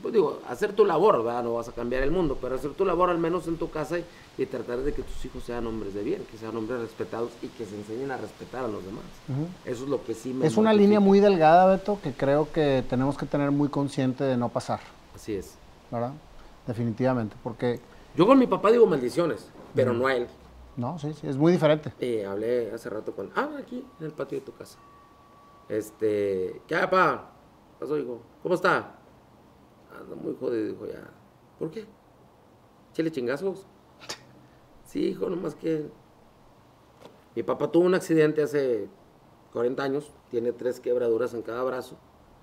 pues 0.00 0.14
digo, 0.14 0.40
hacer 0.48 0.72
tu 0.72 0.84
labor, 0.84 1.24
¿verdad? 1.24 1.42
No 1.42 1.54
vas 1.54 1.68
a 1.68 1.72
cambiar 1.72 2.02
el 2.02 2.10
mundo, 2.10 2.38
pero 2.40 2.54
hacer 2.54 2.72
tu 2.72 2.84
labor 2.84 3.10
al 3.10 3.18
menos 3.18 3.48
en 3.48 3.56
tu 3.56 3.70
casa 3.70 3.98
y, 3.98 4.04
y 4.36 4.46
tratar 4.46 4.78
de 4.80 4.92
que 4.92 5.02
tus 5.02 5.24
hijos 5.24 5.44
sean 5.44 5.66
hombres 5.66 5.94
de 5.94 6.02
bien, 6.02 6.24
que 6.30 6.36
sean 6.36 6.56
hombres 6.56 6.80
respetados 6.80 7.30
y 7.42 7.46
que 7.48 7.64
se 7.64 7.76
enseñen 7.76 8.10
a 8.10 8.16
respetar 8.16 8.64
a 8.64 8.68
los 8.68 8.84
demás. 8.84 9.04
Eso 9.64 9.84
es 9.84 9.90
lo 9.90 10.02
que 10.04 10.14
sí 10.14 10.32
me 10.34 10.46
Es 10.46 10.56
una 10.56 10.72
línea 10.72 10.98
muy 11.00 11.20
delgada, 11.20 11.66
Beto, 11.66 11.98
que 12.02 12.12
creo 12.12 12.50
que 12.52 12.84
tenemos 12.88 13.16
que 13.16 13.26
tener 13.26 13.50
muy 13.52 13.68
consciente 13.68 14.24
de 14.24 14.36
no 14.36 14.48
pasar, 14.48 14.80
Así 15.14 15.34
es. 15.34 15.56
¿verdad? 15.90 16.12
Definitivamente, 16.66 17.36
porque, 17.42 17.78
Yo 18.16 18.26
con 18.26 18.38
mi 18.38 18.46
papá 18.46 18.70
digo 18.72 18.86
maldiciones, 18.86 19.48
pero 19.74 19.92
no 19.92 20.06
a 20.08 20.14
él. 20.16 20.26
no, 20.76 20.98
sí, 20.98 21.12
sí, 21.12 21.28
es 21.28 21.36
muy 21.36 21.52
diferente. 21.52 21.92
Eh, 22.00 22.24
hablé 22.26 22.72
hace 22.72 22.90
rato 22.90 23.14
con... 23.14 23.30
Ah, 23.36 23.50
aquí, 23.58 23.84
en 24.00 24.06
el 24.06 24.12
patio 24.12 24.38
de 24.40 24.44
tu 24.44 24.52
casa. 24.56 24.78
Este... 25.68 26.60
¿Qué 26.66 26.74
hay, 26.74 26.82
papá? 26.82 27.30
¿Qué 27.78 27.84
pasó, 27.84 27.96
hijo? 27.98 28.20
¿Cómo 28.42 28.54
está? 28.56 28.96
Anda 29.96 30.16
muy 30.20 30.34
jodido, 30.40 30.66
dijo 30.72 30.86
ya. 30.86 31.08
¿Por 31.58 31.70
qué? 31.70 31.86
¿Chile 32.92 33.12
chingazos? 33.12 33.66
Sí, 34.94 35.08
hijo, 35.08 35.28
nomás 35.28 35.56
que... 35.56 35.88
Mi 37.34 37.42
papá 37.42 37.72
tuvo 37.72 37.84
un 37.84 37.96
accidente 37.96 38.44
hace 38.44 38.86
40 39.52 39.82
años. 39.82 40.12
Tiene 40.30 40.52
tres 40.52 40.78
quebraduras 40.78 41.34
en 41.34 41.42
cada 41.42 41.64
brazo. 41.64 41.96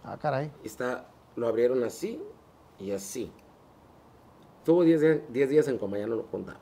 Ah, 0.04 0.20
caray. 0.20 0.52
Está, 0.62 1.08
lo 1.38 1.48
abrieron 1.48 1.82
así 1.86 2.22
y 2.78 2.92
así. 2.92 3.32
Estuvo 4.58 4.84
10 4.84 5.00
días, 5.02 5.20
10 5.30 5.50
días 5.50 5.68
en 5.70 5.78
coma, 5.78 5.98
ya 5.98 6.08
no 6.08 6.18
lo 6.18 6.26
contaba. 6.26 6.60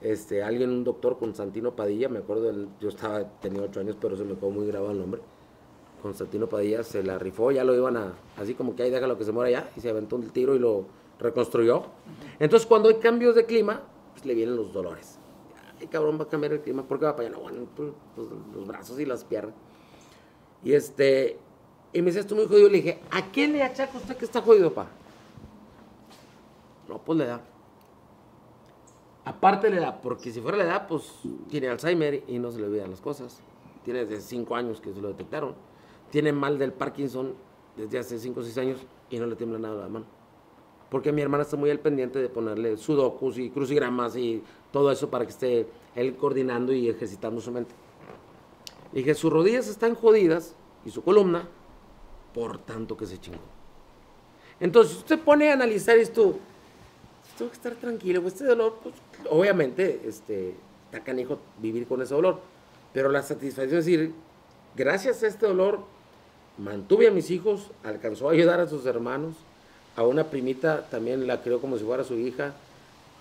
Este, 0.00 0.44
alguien, 0.44 0.70
un 0.70 0.84
doctor 0.84 1.18
con 1.18 1.34
Santino 1.34 1.74
Padilla, 1.74 2.08
me 2.08 2.20
acuerdo, 2.20 2.52
yo 2.78 2.88
estaba, 2.88 3.24
tenía 3.40 3.62
8 3.62 3.80
años, 3.80 3.96
pero 4.00 4.16
se 4.16 4.22
me 4.22 4.36
quedó 4.36 4.50
muy 4.50 4.68
grabado 4.68 4.92
el 4.92 5.00
nombre. 5.00 5.20
Constantino 6.02 6.48
Padilla 6.48 6.84
se 6.84 7.02
la 7.02 7.18
rifó, 7.18 7.50
ya 7.50 7.64
lo 7.64 7.74
iban 7.74 7.96
a, 7.96 8.12
así 8.36 8.54
como 8.54 8.76
que 8.76 8.84
ahí 8.84 8.90
déjalo 8.90 9.18
que 9.18 9.24
se 9.24 9.32
muera 9.32 9.50
ya, 9.50 9.72
y 9.74 9.80
se 9.80 9.90
aventó 9.90 10.14
el 10.16 10.30
tiro 10.30 10.54
y 10.54 10.60
lo 10.60 10.84
reconstruyó. 11.18 11.82
Entonces 12.38 12.68
cuando 12.68 12.90
hay 12.90 12.96
cambios 12.96 13.34
de 13.34 13.44
clima, 13.46 13.82
pues 14.14 14.24
le 14.24 14.34
vienen 14.34 14.56
los 14.56 14.72
dolores. 14.72 15.18
Ay, 15.78 15.88
cabrón, 15.88 16.18
va 16.18 16.24
a 16.24 16.28
cambiar 16.28 16.54
el 16.54 16.60
clima, 16.60 16.82
¿por 16.82 16.98
qué 16.98 17.04
va 17.04 17.14
para 17.14 17.28
allá? 17.28 17.36
No, 17.36 17.42
bueno, 17.42 17.66
pues, 17.76 17.92
pues, 18.14 18.28
los 18.54 18.66
brazos 18.66 18.98
y 18.98 19.04
las 19.04 19.24
piernas. 19.24 19.54
Y 20.62 20.72
este, 20.72 21.38
y 21.92 22.00
me 22.00 22.06
dice, 22.06 22.20
estoy 22.20 22.38
muy 22.38 22.46
jodido. 22.46 22.68
Le 22.68 22.78
dije, 22.78 23.00
¿a 23.10 23.30
qué 23.30 23.46
le 23.46 23.62
achaca 23.62 23.96
usted 23.96 24.16
que 24.16 24.24
está 24.24 24.40
jodido, 24.40 24.72
pa? 24.72 24.88
No, 26.88 26.98
pues 26.98 27.18
le 27.18 27.26
da. 27.26 27.40
Aparte 29.24 29.70
le 29.70 29.80
da, 29.80 30.00
porque 30.00 30.32
si 30.32 30.40
fuera 30.40 30.58
la 30.58 30.64
edad, 30.64 30.86
pues 30.86 31.20
tiene 31.48 31.68
Alzheimer 31.68 32.24
y 32.26 32.38
no 32.38 32.50
se 32.50 32.58
le 32.58 32.66
olvidan 32.66 32.90
las 32.90 33.00
cosas. 33.00 33.40
Tiene 33.84 34.04
desde 34.04 34.22
5 34.22 34.54
años 34.56 34.80
que 34.80 34.92
se 34.92 35.00
lo 35.00 35.08
detectaron. 35.08 35.54
Tiene 36.10 36.32
mal 36.32 36.58
del 36.58 36.72
Parkinson 36.72 37.34
desde 37.76 37.98
hace 37.98 38.18
5 38.18 38.40
o 38.40 38.42
6 38.42 38.58
años 38.58 38.80
y 39.08 39.18
no 39.18 39.26
le 39.26 39.36
tiembla 39.36 39.58
nada 39.58 39.82
la 39.82 39.88
mano. 39.88 40.06
Porque 40.94 41.10
mi 41.10 41.22
hermana 41.22 41.42
está 41.42 41.56
muy 41.56 41.70
al 41.70 41.80
pendiente 41.80 42.20
de 42.20 42.28
ponerle 42.28 42.76
sudokus 42.76 43.36
y 43.38 43.50
crucigramas 43.50 44.14
y 44.14 44.40
todo 44.70 44.92
eso 44.92 45.10
para 45.10 45.24
que 45.24 45.32
esté 45.32 45.66
él 45.96 46.14
coordinando 46.14 46.72
y 46.72 46.88
ejercitando 46.88 47.40
su 47.40 47.50
mente. 47.50 47.74
Le 48.92 49.00
dije, 49.00 49.16
sus 49.16 49.32
rodillas 49.32 49.66
están 49.66 49.96
jodidas 49.96 50.54
y 50.84 50.90
su 50.90 51.02
columna 51.02 51.48
por 52.32 52.58
tanto 52.58 52.96
que 52.96 53.06
se 53.06 53.18
chingó. 53.18 53.40
Entonces, 54.60 54.98
usted 54.98 55.18
pone 55.18 55.50
a 55.50 55.54
analizar 55.54 55.98
esto, 55.98 56.36
tengo 57.36 57.50
que 57.50 57.56
estar 57.56 57.74
tranquilo, 57.74 58.22
pues, 58.22 58.34
este 58.34 58.44
dolor, 58.44 58.78
pues, 58.80 58.94
obviamente, 59.28 60.00
este, 60.06 60.54
está 60.84 61.02
canijo 61.02 61.40
vivir 61.60 61.88
con 61.88 62.02
ese 62.02 62.14
dolor, 62.14 62.38
pero 62.92 63.08
la 63.08 63.24
satisfacción 63.24 63.80
es 63.80 63.86
decir, 63.86 64.14
gracias 64.76 65.24
a 65.24 65.26
este 65.26 65.44
dolor, 65.44 65.80
mantuve 66.56 67.08
a 67.08 67.10
mis 67.10 67.32
hijos, 67.32 67.72
alcanzó 67.82 68.28
a 68.28 68.32
ayudar 68.32 68.60
a 68.60 68.68
sus 68.68 68.86
hermanos, 68.86 69.34
a 69.96 70.02
una 70.02 70.24
primita 70.24 70.88
también 70.88 71.26
la 71.26 71.42
crió 71.42 71.60
como 71.60 71.78
si 71.78 71.84
fuera 71.84 72.04
su 72.04 72.14
hija, 72.14 72.54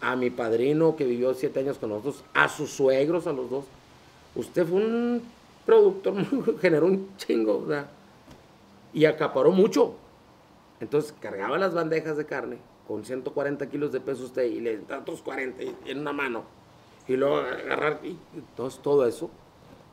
a 0.01 0.15
mi 0.15 0.29
padrino 0.29 0.95
que 0.95 1.05
vivió 1.05 1.33
siete 1.33 1.59
años 1.59 1.77
con 1.77 1.89
nosotros, 1.89 2.23
a 2.33 2.49
sus 2.49 2.71
suegros, 2.71 3.27
a 3.27 3.33
los 3.33 3.49
dos. 3.49 3.65
Usted 4.35 4.65
fue 4.65 4.77
un 4.77 5.21
productor, 5.65 6.15
generó 6.59 6.87
un 6.87 7.15
chingo, 7.17 7.65
¿verdad? 7.65 7.87
y 8.93 9.05
acaparó 9.05 9.51
mucho. 9.51 9.95
Entonces 10.79 11.13
cargaba 11.19 11.57
las 11.57 11.73
bandejas 11.73 12.17
de 12.17 12.25
carne 12.25 12.57
con 12.87 13.03
140 13.03 13.69
kilos 13.69 13.91
de 13.91 13.99
peso 13.99 14.25
usted 14.25 14.43
y 14.43 14.59
le 14.59 14.79
da 14.79 14.99
otros 14.99 15.21
40 15.21 15.63
en 15.85 15.99
una 15.99 16.13
mano. 16.13 16.43
Y 17.07 17.15
luego 17.15 17.37
agarrar, 17.37 17.99
y 18.03 18.17
entonces 18.35 18.81
todo 18.81 19.05
eso. 19.05 19.29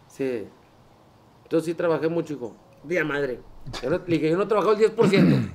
Sí. 0.08 0.46
Entonces 1.44 1.66
sí 1.66 1.74
trabajé 1.74 2.08
mucho, 2.08 2.34
hijo. 2.34 2.54
Día 2.84 3.04
madre. 3.04 3.40
Yo 3.82 3.90
no, 3.90 3.98
le 3.98 4.04
dije, 4.16 4.30
yo 4.30 4.36
no 4.36 4.46
trabajaba 4.46 4.78
el 4.78 4.94
10%. 4.94 5.50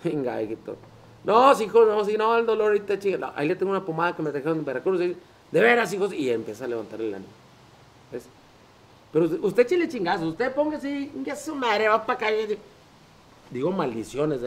Venga, 0.04 0.42
hijito. 0.42 0.76
No, 1.24 1.60
hijo, 1.60 1.84
no, 1.84 2.04
si 2.04 2.16
no, 2.16 2.38
el 2.38 2.46
dolor 2.46 2.68
ahorita 2.68 2.98
chinga. 2.98 3.32
Ahí 3.36 3.46
le 3.46 3.56
tengo 3.56 3.72
una 3.72 3.84
pomada 3.84 4.16
que 4.16 4.22
me 4.22 4.30
trajeron 4.30 4.58
en 4.58 4.64
Veracruz. 4.64 4.98
de 4.98 5.16
veras, 5.52 5.92
hijos. 5.92 6.12
Y 6.12 6.30
empieza 6.30 6.64
a 6.64 6.68
levantar 6.68 7.00
el 7.00 7.14
ánimo. 7.14 7.30
¿Ves? 8.10 8.24
Pero 9.12 9.26
usted 9.42 9.66
chile 9.66 9.88
chingazo, 9.88 10.28
usted 10.28 10.54
póngase, 10.54 11.10
ya 11.24 11.34
su 11.34 11.54
madre, 11.54 11.88
va 11.88 12.04
para 12.06 12.28
acá. 12.28 12.56
Digo 13.50 13.72
maldiciones 13.72 14.40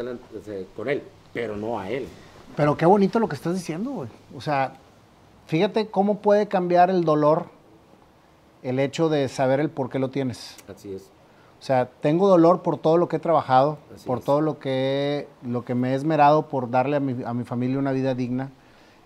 con 0.76 0.88
él, 0.88 1.04
pero 1.34 1.58
no 1.58 1.78
a 1.78 1.89
él. 1.89 2.08
Pero 2.56 2.78
qué 2.78 2.86
bonito 2.86 3.20
lo 3.20 3.28
que 3.28 3.36
estás 3.36 3.56
diciendo, 3.56 3.91
güey. 3.91 4.10
O 4.36 4.39
sea, 4.39 4.78
fíjate 5.47 5.88
cómo 5.88 6.20
puede 6.20 6.47
cambiar 6.47 6.89
el 6.89 7.04
dolor 7.04 7.47
el 8.62 8.80
hecho 8.80 9.10
de 9.10 9.28
saber 9.28 9.60
el 9.60 9.70
por 9.70 9.89
qué 9.89 9.99
lo 9.99 10.10
tienes. 10.10 10.56
Así 10.68 10.93
es. 10.93 11.10
O 11.64 11.66
sea, 11.66 11.89
tengo 12.01 12.28
dolor 12.28 12.61
por 12.61 12.78
todo 12.78 12.97
lo 12.97 13.07
que 13.07 13.16
he 13.16 13.20
trabajado, 13.20 13.78
por 14.05 14.20
todo 14.20 14.41
lo 14.41 14.59
que, 14.59 15.30
lo 15.47 15.64
que 15.64 15.76
me 15.76 15.91
he 15.91 15.95
esmerado 15.95 16.47
por 16.49 16.70
darle 16.70 16.97
a 16.97 16.99
mi, 16.99 17.24
a 17.24 17.34
mi 17.34 17.45
familia 17.45 17.80
una 17.80 17.93
vida 17.93 18.14
digna. 18.16 18.51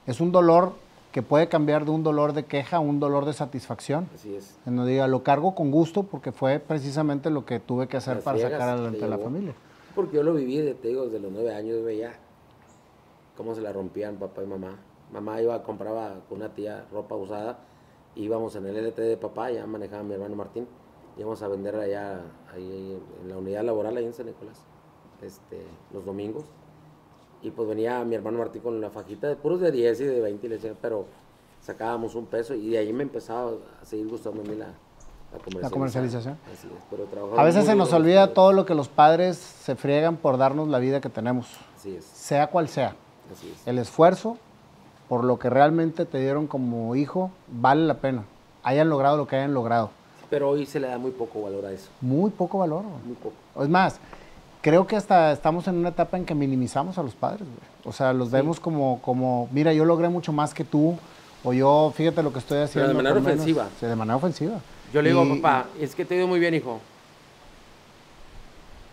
Es 0.08 0.20
un 0.20 0.32
dolor 0.32 0.72
que 1.12 1.22
puede 1.22 1.50
cambiar 1.50 1.86
de 1.86 1.92
un 1.92 2.02
dolor 2.02 2.34
de 2.34 2.46
queja 2.46 2.78
a 2.78 2.80
un 2.80 3.00
dolor 3.00 3.26
de 3.26 3.34
satisfacción. 3.34 4.10
Así 4.16 4.34
es. 4.34 4.58
No 4.66 4.88
diga, 4.88 5.06
lo 5.08 5.22
cargo 5.22 5.54
con 5.54 5.70
gusto 5.70 6.02
porque 6.02 6.32
fue 6.32 6.58
precisamente 6.58 7.30
lo 7.30 7.46
que 7.46 7.60
tuve 7.60 7.88
que 7.88 7.98
hacer 7.98 8.22
para 8.22 8.40
sacar 8.40 8.70
adelante 8.70 9.06
a 9.06 9.08
la 9.08 9.20
familia. 9.20 9.54
Porque 9.94 10.16
yo 10.16 10.24
lo 10.24 10.34
viví, 10.34 10.58
te 10.82 10.88
digo, 10.88 11.06
desde 11.06 11.20
los 11.20 11.32
nueve 11.32 11.54
años 11.54 11.86
veía 11.86 12.14
cómo 13.38 13.54
se 13.54 13.62
la 13.62 13.72
rompían 13.72 14.16
papá 14.16 14.42
y 14.42 14.48
mamá. 14.48 14.80
Mamá 15.14 15.40
iba, 15.44 15.62
compraba 15.62 16.22
con 16.28 16.40
una 16.40 16.50
tía 16.56 16.86
ropa 16.92 17.14
usada, 17.14 17.60
íbamos 18.16 18.56
en 18.56 18.66
el 18.66 18.78
LT 18.78 18.98
de 18.98 19.18
papá, 19.18 19.52
ya 19.52 19.68
manejaba 19.68 20.02
mi 20.02 20.16
hermano 20.16 20.36
Martín, 20.36 20.68
íbamos 21.18 21.42
a 21.42 21.48
vender 21.48 21.76
allá 21.76 22.22
ahí 22.54 23.00
en 23.22 23.30
la 23.30 23.38
unidad 23.38 23.64
laboral 23.64 23.98
ahí 23.98 24.06
en 24.06 24.14
San 24.14 24.26
Nicolás, 24.26 24.62
este, 25.22 25.64
los 25.94 26.06
domingos 26.06 26.46
y 27.42 27.52
pues 27.52 27.68
venía 27.68 28.04
mi 28.04 28.16
hermano 28.16 28.40
Martín 28.40 28.62
con 28.62 28.76
una 28.76 28.90
fajita 28.90 29.28
de 29.28 29.36
puros 29.36 29.62
de 29.62 29.72
10 29.72 30.02
y 30.02 30.04
de 30.06 30.22
20 30.22 30.46
y 30.46 30.50
le 30.50 30.56
decía, 30.56 30.74
pero 30.82 31.06
sacábamos 31.62 32.16
un 32.16 32.26
peso 32.26 32.54
y 32.56 32.70
de 32.70 32.80
ahí 32.80 32.94
me 32.94 33.04
empezaba 33.04 33.52
a 33.82 33.86
seguir 33.86 34.08
gustando 34.08 34.42
a 34.42 34.46
mí 34.46 34.56
la, 34.56 34.68
la 35.62 35.70
comercialización. 35.70 36.38
a 37.38 37.44
veces 37.44 37.66
se 37.66 37.76
nos 37.76 37.94
olvida 37.94 38.34
todo 38.34 38.54
lo 38.54 38.66
que 38.66 38.74
los 38.74 38.88
padres 38.88 39.38
se 39.38 39.76
friegan 39.76 40.18
por 40.18 40.38
darnos 40.38 40.68
la 40.68 40.80
vida 40.80 41.02
que 41.02 41.10
tenemos. 41.10 41.48
Así 41.76 41.96
es. 41.96 42.06
Sea 42.06 42.48
cual 42.48 42.70
sea. 42.70 42.96
El 43.66 43.78
esfuerzo 43.78 44.38
por 45.10 45.24
lo 45.24 45.38
que 45.38 45.50
realmente 45.50 46.06
te 46.06 46.20
dieron 46.20 46.48
como 46.48 46.96
hijo 46.96 47.32
vale 47.48 47.86
la 47.86 47.96
pena. 47.96 48.24
Hayan 48.64 48.90
logrado 48.90 49.18
lo 49.18 49.28
que 49.28 49.36
hayan 49.36 49.54
logrado. 49.54 49.92
Pero 50.30 50.50
hoy 50.50 50.66
se 50.66 50.80
le 50.80 50.88
da 50.88 50.98
muy 50.98 51.12
poco 51.12 51.42
valor 51.42 51.66
a 51.66 51.72
eso. 51.72 51.90
Muy 52.02 52.30
poco 52.32 52.60
valor. 52.60 52.84
Muy 53.06 53.16
poco. 53.16 53.36
Es 53.64 53.70
más, 53.70 54.00
creo 54.62 54.86
que 54.86 54.96
hasta 54.96 55.32
estamos 55.32 55.68
en 55.68 55.76
una 55.76 55.90
etapa 55.90 56.18
en 56.18 56.26
que 56.26 56.36
minimizamos 56.36 56.98
a 56.98 57.04
los 57.04 57.16
padres, 57.16 57.44
güey. 57.44 57.78
O 57.86 57.94
sea, 57.94 58.12
los 58.12 58.30
vemos 58.30 58.60
como, 58.60 59.02
como, 59.02 59.48
mira, 59.52 59.72
yo 59.74 59.86
logré 59.86 60.10
mucho 60.10 60.34
más 60.34 60.54
que 60.54 60.66
tú, 60.66 60.98
o 61.44 61.54
yo, 61.54 61.94
fíjate 61.96 62.22
lo 62.22 62.34
que 62.34 62.40
estoy 62.40 62.60
haciendo. 62.60 62.90
Pero 62.90 62.98
de 62.98 63.04
manera 63.04 63.20
ofensiva. 63.20 63.70
Sí, 63.80 63.86
de 63.86 63.96
manera 63.96 64.18
ofensiva. 64.18 64.60
Yo 64.94 65.02
le 65.02 65.10
digo, 65.10 65.26
papá, 65.36 65.68
es 65.80 65.96
que 65.96 66.04
te 66.04 66.16
he 66.16 66.18
ido 66.18 66.28
muy 66.28 66.40
bien, 66.40 66.54
hijo. 66.54 66.80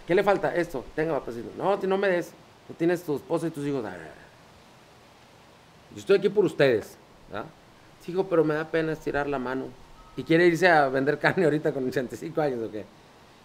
¿Qué 0.07 0.15
le 0.15 0.23
falta? 0.23 0.55
Esto, 0.55 0.85
tenga, 0.95 1.19
papacito. 1.19 1.49
No, 1.57 1.77
no 1.77 1.99
me 1.99 2.09
des. 2.09 2.33
Tú 2.69 2.75
tienes 2.75 3.03
tu 3.03 3.17
esposa 3.17 3.47
y 3.47 3.51
tus 3.51 3.67
hijos. 3.67 3.83
Yo 5.93 5.99
estoy 5.99 6.19
aquí 6.19 6.29
por 6.29 6.45
ustedes. 6.45 6.97
¿verdad? 7.31 7.47
hijo, 8.07 8.25
pero 8.25 8.45
me 8.45 8.55
da 8.55 8.65
pena 8.65 8.93
estirar 8.93 9.27
la 9.29 9.39
mano. 9.39 9.67
¿Y 10.17 10.23
quiere 10.23 10.47
irse 10.47 10.69
a 10.69 10.89
vender 10.89 11.19
carne 11.19 11.45
ahorita 11.45 11.73
con 11.73 11.87
85 11.87 12.41
años 12.41 12.61
o 12.63 12.71
qué? 12.71 12.85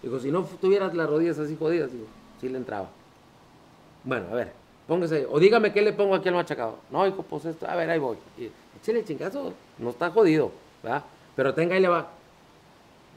Dijo, 0.01 0.19
si 0.19 0.31
no 0.31 0.43
tuvieras 0.43 0.93
las 0.93 1.09
rodillas 1.09 1.39
así 1.39 1.55
jodidas, 1.55 1.91
digo, 1.91 2.05
sí 2.39 2.47
le 2.47 2.57
entraba. 2.57 2.89
Bueno, 4.03 4.27
a 4.31 4.35
ver, 4.35 4.53
póngase, 4.87 5.27
o 5.29 5.39
dígame 5.39 5.73
qué 5.73 5.81
le 5.81 5.93
pongo 5.93 6.15
aquí 6.15 6.29
al 6.29 6.35
machacado. 6.35 6.77
No, 6.89 7.05
hijo, 7.07 7.23
pues 7.23 7.45
esto, 7.45 7.67
a 7.67 7.75
ver, 7.75 7.89
ahí 7.89 7.99
voy. 7.99 8.17
Y, 8.37 8.49
échale 8.79 9.03
chingazo, 9.03 9.53
no 9.77 9.89
está 9.89 10.11
jodido, 10.11 10.51
¿verdad? 10.83 11.03
Pero 11.35 11.53
tenga 11.53 11.77
y 11.77 11.81
le 11.81 11.87
va. 11.87 12.11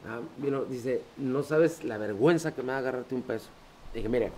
Ah, 0.05 0.19
vino, 0.37 0.65
dice, 0.65 1.01
no 1.17 1.43
sabes 1.43 1.83
la 1.83 1.97
vergüenza 1.97 2.53
que 2.53 2.61
me 2.61 2.69
va 2.69 2.75
a 2.75 2.79
agarrarte 2.79 3.15
un 3.15 3.21
peso. 3.21 3.47
Dije, 3.93 4.09
mire, 4.09 4.31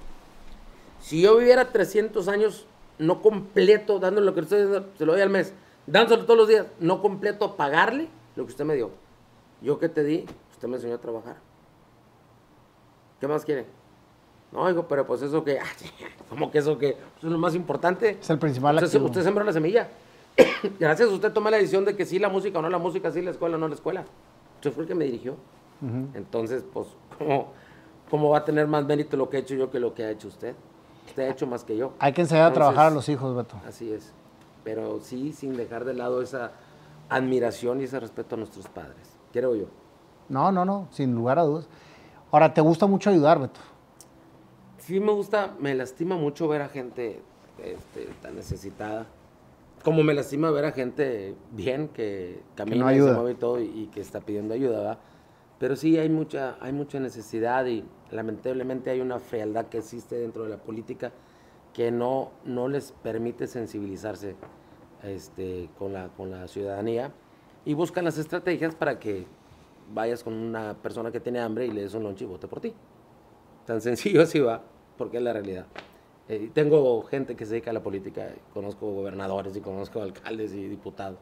si 1.00 1.22
yo 1.22 1.38
viviera 1.38 1.72
300 1.72 2.28
años, 2.28 2.68
no 3.00 3.22
completo, 3.22 4.00
dándole 4.00 4.26
lo 4.26 4.34
que 4.36 4.42
usted 4.42 4.84
se 4.98 5.06
lo 5.06 5.14
doy 5.14 5.22
al 5.22 5.30
mes, 5.30 5.54
dándole 5.88 6.24
todos 6.24 6.38
los 6.38 6.48
días, 6.48 6.68
no 6.80 7.02
completo, 7.02 7.56
pagarle 7.56 8.08
lo 8.36 8.46
que 8.46 8.52
usted 8.52 8.66
me 8.66 8.76
dio. 8.76 8.92
Yo 9.66 9.80
que 9.80 9.90
te 9.90 10.04
di, 10.04 10.26
usted 10.52 10.68
me 10.68 10.76
enseñó 10.76 10.94
a 10.94 11.00
trabajar. 11.00 11.38
¿Qué 13.20 13.28
más 13.28 13.44
quiere? 13.44 13.66
No, 14.52 14.68
digo, 14.68 14.88
pero 14.88 15.08
pues 15.08 15.24
eso 15.24 15.44
que, 15.44 15.58
¿cómo 16.30 16.52
que 16.52 16.60
eso 16.60 16.78
que? 16.78 16.90
Eso 16.90 17.00
es 17.24 17.32
lo 17.32 17.40
más 17.40 17.56
importante. 17.56 18.20
Es 18.22 18.30
el 18.30 18.38
principal 18.38 18.76
usted, 18.76 19.02
usted 19.02 19.24
sembró 19.24 19.44
la 19.44 19.52
semilla. 19.52 19.90
Gracias, 20.80 21.10
usted 21.10 21.34
toma 21.34 21.50
la 21.50 21.58
decisión 21.58 21.84
de 21.84 21.96
que 21.96 22.06
sí 22.06 22.20
la 22.20 22.30
música 22.30 22.60
o 22.60 22.62
no 22.62 22.70
la 22.70 22.78
música, 22.78 23.10
sí 23.12 23.24
la 23.24 23.32
escuela 23.32 23.56
o 23.56 23.60
no 23.60 23.68
la 23.68 23.74
escuela. 23.74 24.06
Usted 24.58 24.72
fue 24.72 24.84
el 24.84 24.88
que 24.88 24.94
me 24.94 25.06
dirigió. 25.06 25.36
Entonces, 26.14 26.64
pues, 26.72 26.88
¿cómo, 27.18 27.52
¿cómo 28.12 28.30
va 28.30 28.40
a 28.40 28.46
tener 28.46 28.68
más 28.68 28.86
mérito 28.86 29.18
lo 29.18 29.32
que 29.32 29.38
he 29.38 29.40
hecho 29.40 29.56
yo 29.56 29.72
que 29.72 29.80
lo 29.80 29.96
que 29.96 30.04
ha 30.04 30.12
hecho 30.12 30.28
usted? 30.28 30.54
Usted 31.08 31.24
ha 31.24 31.32
hecho 31.32 31.48
más 31.48 31.64
que 31.64 31.76
yo. 31.76 31.94
Hay 31.98 32.14
que 32.14 32.22
enseñar 32.22 32.52
a 32.52 32.54
trabajar 32.54 32.88
a 32.88 32.90
los 32.92 33.10
hijos, 33.10 33.36
Beto. 33.36 33.56
Así 33.68 33.92
es. 33.92 34.14
Pero 34.64 35.00
sí, 35.02 35.34
sin 35.34 35.58
dejar 35.58 35.86
de 35.86 35.96
lado 35.96 36.22
esa 36.22 36.52
admiración 37.10 37.82
y 37.82 37.86
ese 37.86 38.00
respeto 38.00 38.36
a 38.36 38.38
nuestros 38.38 38.68
padres. 38.68 39.15
Creo 39.36 39.54
yo. 39.54 39.66
No, 40.30 40.50
no, 40.50 40.64
no, 40.64 40.88
sin 40.92 41.14
lugar 41.14 41.40
a 41.40 41.42
dudas. 41.42 41.68
Ahora, 42.32 42.54
¿te 42.54 42.62
gusta 42.62 42.86
mucho 42.86 43.10
ayudar, 43.10 43.38
Beto? 43.38 43.60
Sí, 44.78 45.02
me 45.02 45.12
gusta, 45.12 45.54
me 45.60 45.76
lastima 45.76 46.16
mucho 46.16 46.48
ver 46.48 46.62
a 46.62 46.70
gente 46.70 47.20
este, 47.62 48.08
tan 48.22 48.38
necesitada. 48.38 49.08
Como 49.84 50.04
me 50.04 50.14
lastima 50.14 50.52
ver 50.52 50.64
a 50.64 50.72
gente 50.72 51.36
bien, 51.52 51.90
que 51.90 52.44
camina 52.56 52.94
y 52.94 53.02
se 53.02 53.12
mueve 53.12 53.32
y 53.32 53.36
todo 53.36 53.60
y, 53.60 53.90
que 53.94 54.00
está 54.00 54.22
pidiendo 54.22 54.54
ayuda, 54.54 54.78
¿verdad? 54.78 55.00
Pero 55.60 55.76
sí 55.76 55.98
hay 55.98 56.08
mucha, 56.08 56.56
hay 56.62 56.72
mucha 56.72 57.02
necesidad 57.02 57.66
y 57.66 57.84
lamentablemente 58.12 58.90
hay 58.90 59.02
una 59.02 59.20
frialdad 59.20 59.66
que 59.66 59.80
existe 59.80 60.16
dentro 60.16 60.44
de 60.44 60.50
la 60.50 60.58
política 60.58 61.12
que 61.74 61.92
no, 61.92 62.32
no 62.46 62.70
les 62.70 62.94
permite 62.94 63.48
sensibilizarse 63.48 64.38
este, 65.04 65.70
con, 65.78 65.92
la, 65.92 66.08
con 66.16 66.32
la 66.32 66.48
ciudadanía 66.48 67.12
y 67.66 67.74
buscan 67.74 68.06
las 68.06 68.18
estrategias 68.18 68.76
para 68.76 69.00
que 69.00 69.26
vayas 69.94 70.24
con 70.24 70.34
una 70.34 70.76
persona 70.76 71.12
que 71.12 71.20
tiene 71.20 71.40
hambre 71.40 71.66
y 71.66 71.72
le 71.72 71.82
des 71.82 71.94
un 71.94 72.04
lonche 72.04 72.26
y 72.26 72.28
vote 72.28 72.48
por 72.48 72.62
ti. 72.62 72.74
Tan 73.66 73.82
sencillo 73.82 74.22
así 74.22 74.40
va, 74.40 74.62
porque 74.98 75.18
es 75.18 75.24
la 75.24 75.34
realidad. 75.34 75.66
Eh, 76.28 76.50
tengo 76.54 77.04
gente 77.04 77.36
que 77.36 77.46
se 77.46 77.52
dedica 77.52 77.72
a 77.72 77.74
la 77.74 77.84
política, 77.84 78.30
conozco 78.54 78.92
gobernadores 78.92 79.56
y 79.56 79.62
conozco 79.62 80.02
alcaldes 80.02 80.54
y 80.54 80.68
diputados, 80.68 81.20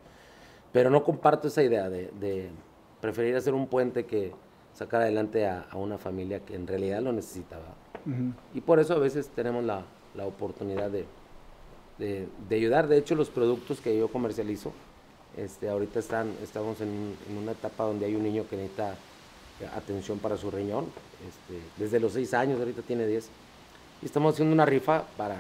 pero 0.72 0.90
no 0.90 1.04
comparto 1.04 1.48
esa 1.48 1.62
idea 1.62 1.90
de, 1.90 2.50
preferir 3.02 3.36
hacer 3.36 3.54
un 3.54 3.68
puente 3.68 4.06
que 4.06 4.32
sacar 4.74 5.02
adelante 5.02 5.46
a, 5.46 5.68
una 5.74 5.98
familia 5.98 6.40
que 6.40 6.56
en 6.56 6.68
realidad 6.68 7.02
lo 7.02 7.12
necesitaba. 7.12 7.76
Y 8.54 8.60
por 8.60 8.80
eso 8.80 8.94
a 8.94 9.00
veces 9.00 9.30
tenemos 9.30 9.64
la, 9.64 9.84
la 10.16 10.26
oportunidad 10.26 10.90
de, 10.90 11.06
de, 11.98 12.56
ayudar. 12.56 12.88
De 12.88 12.98
hecho, 12.98 13.16
los 13.16 13.30
productos 13.30 13.82
que 13.82 13.98
yo 13.98 14.08
comercializo, 14.08 14.74
este, 15.38 15.70
ahorita 15.70 16.00
están, 16.00 16.34
estamos 16.44 16.80
en, 16.82 17.16
una 17.38 17.52
etapa 17.54 17.86
donde 17.86 18.06
hay 18.06 18.16
un 18.16 18.24
niño 18.24 18.46
que 18.50 18.56
necesita 18.56 18.96
atención 19.76 20.20
para 20.20 20.38
su 20.38 20.52
riñón, 20.52 20.86
este, 21.28 21.62
desde 21.78 22.00
los 22.00 22.14
6 22.14 22.34
años, 22.34 22.60
ahorita 22.60 22.82
tiene 22.82 23.08
10. 23.08 23.30
Y 24.02 24.06
estamos 24.06 24.34
haciendo 24.34 24.54
una 24.54 24.66
rifa 24.66 25.04
para 25.16 25.38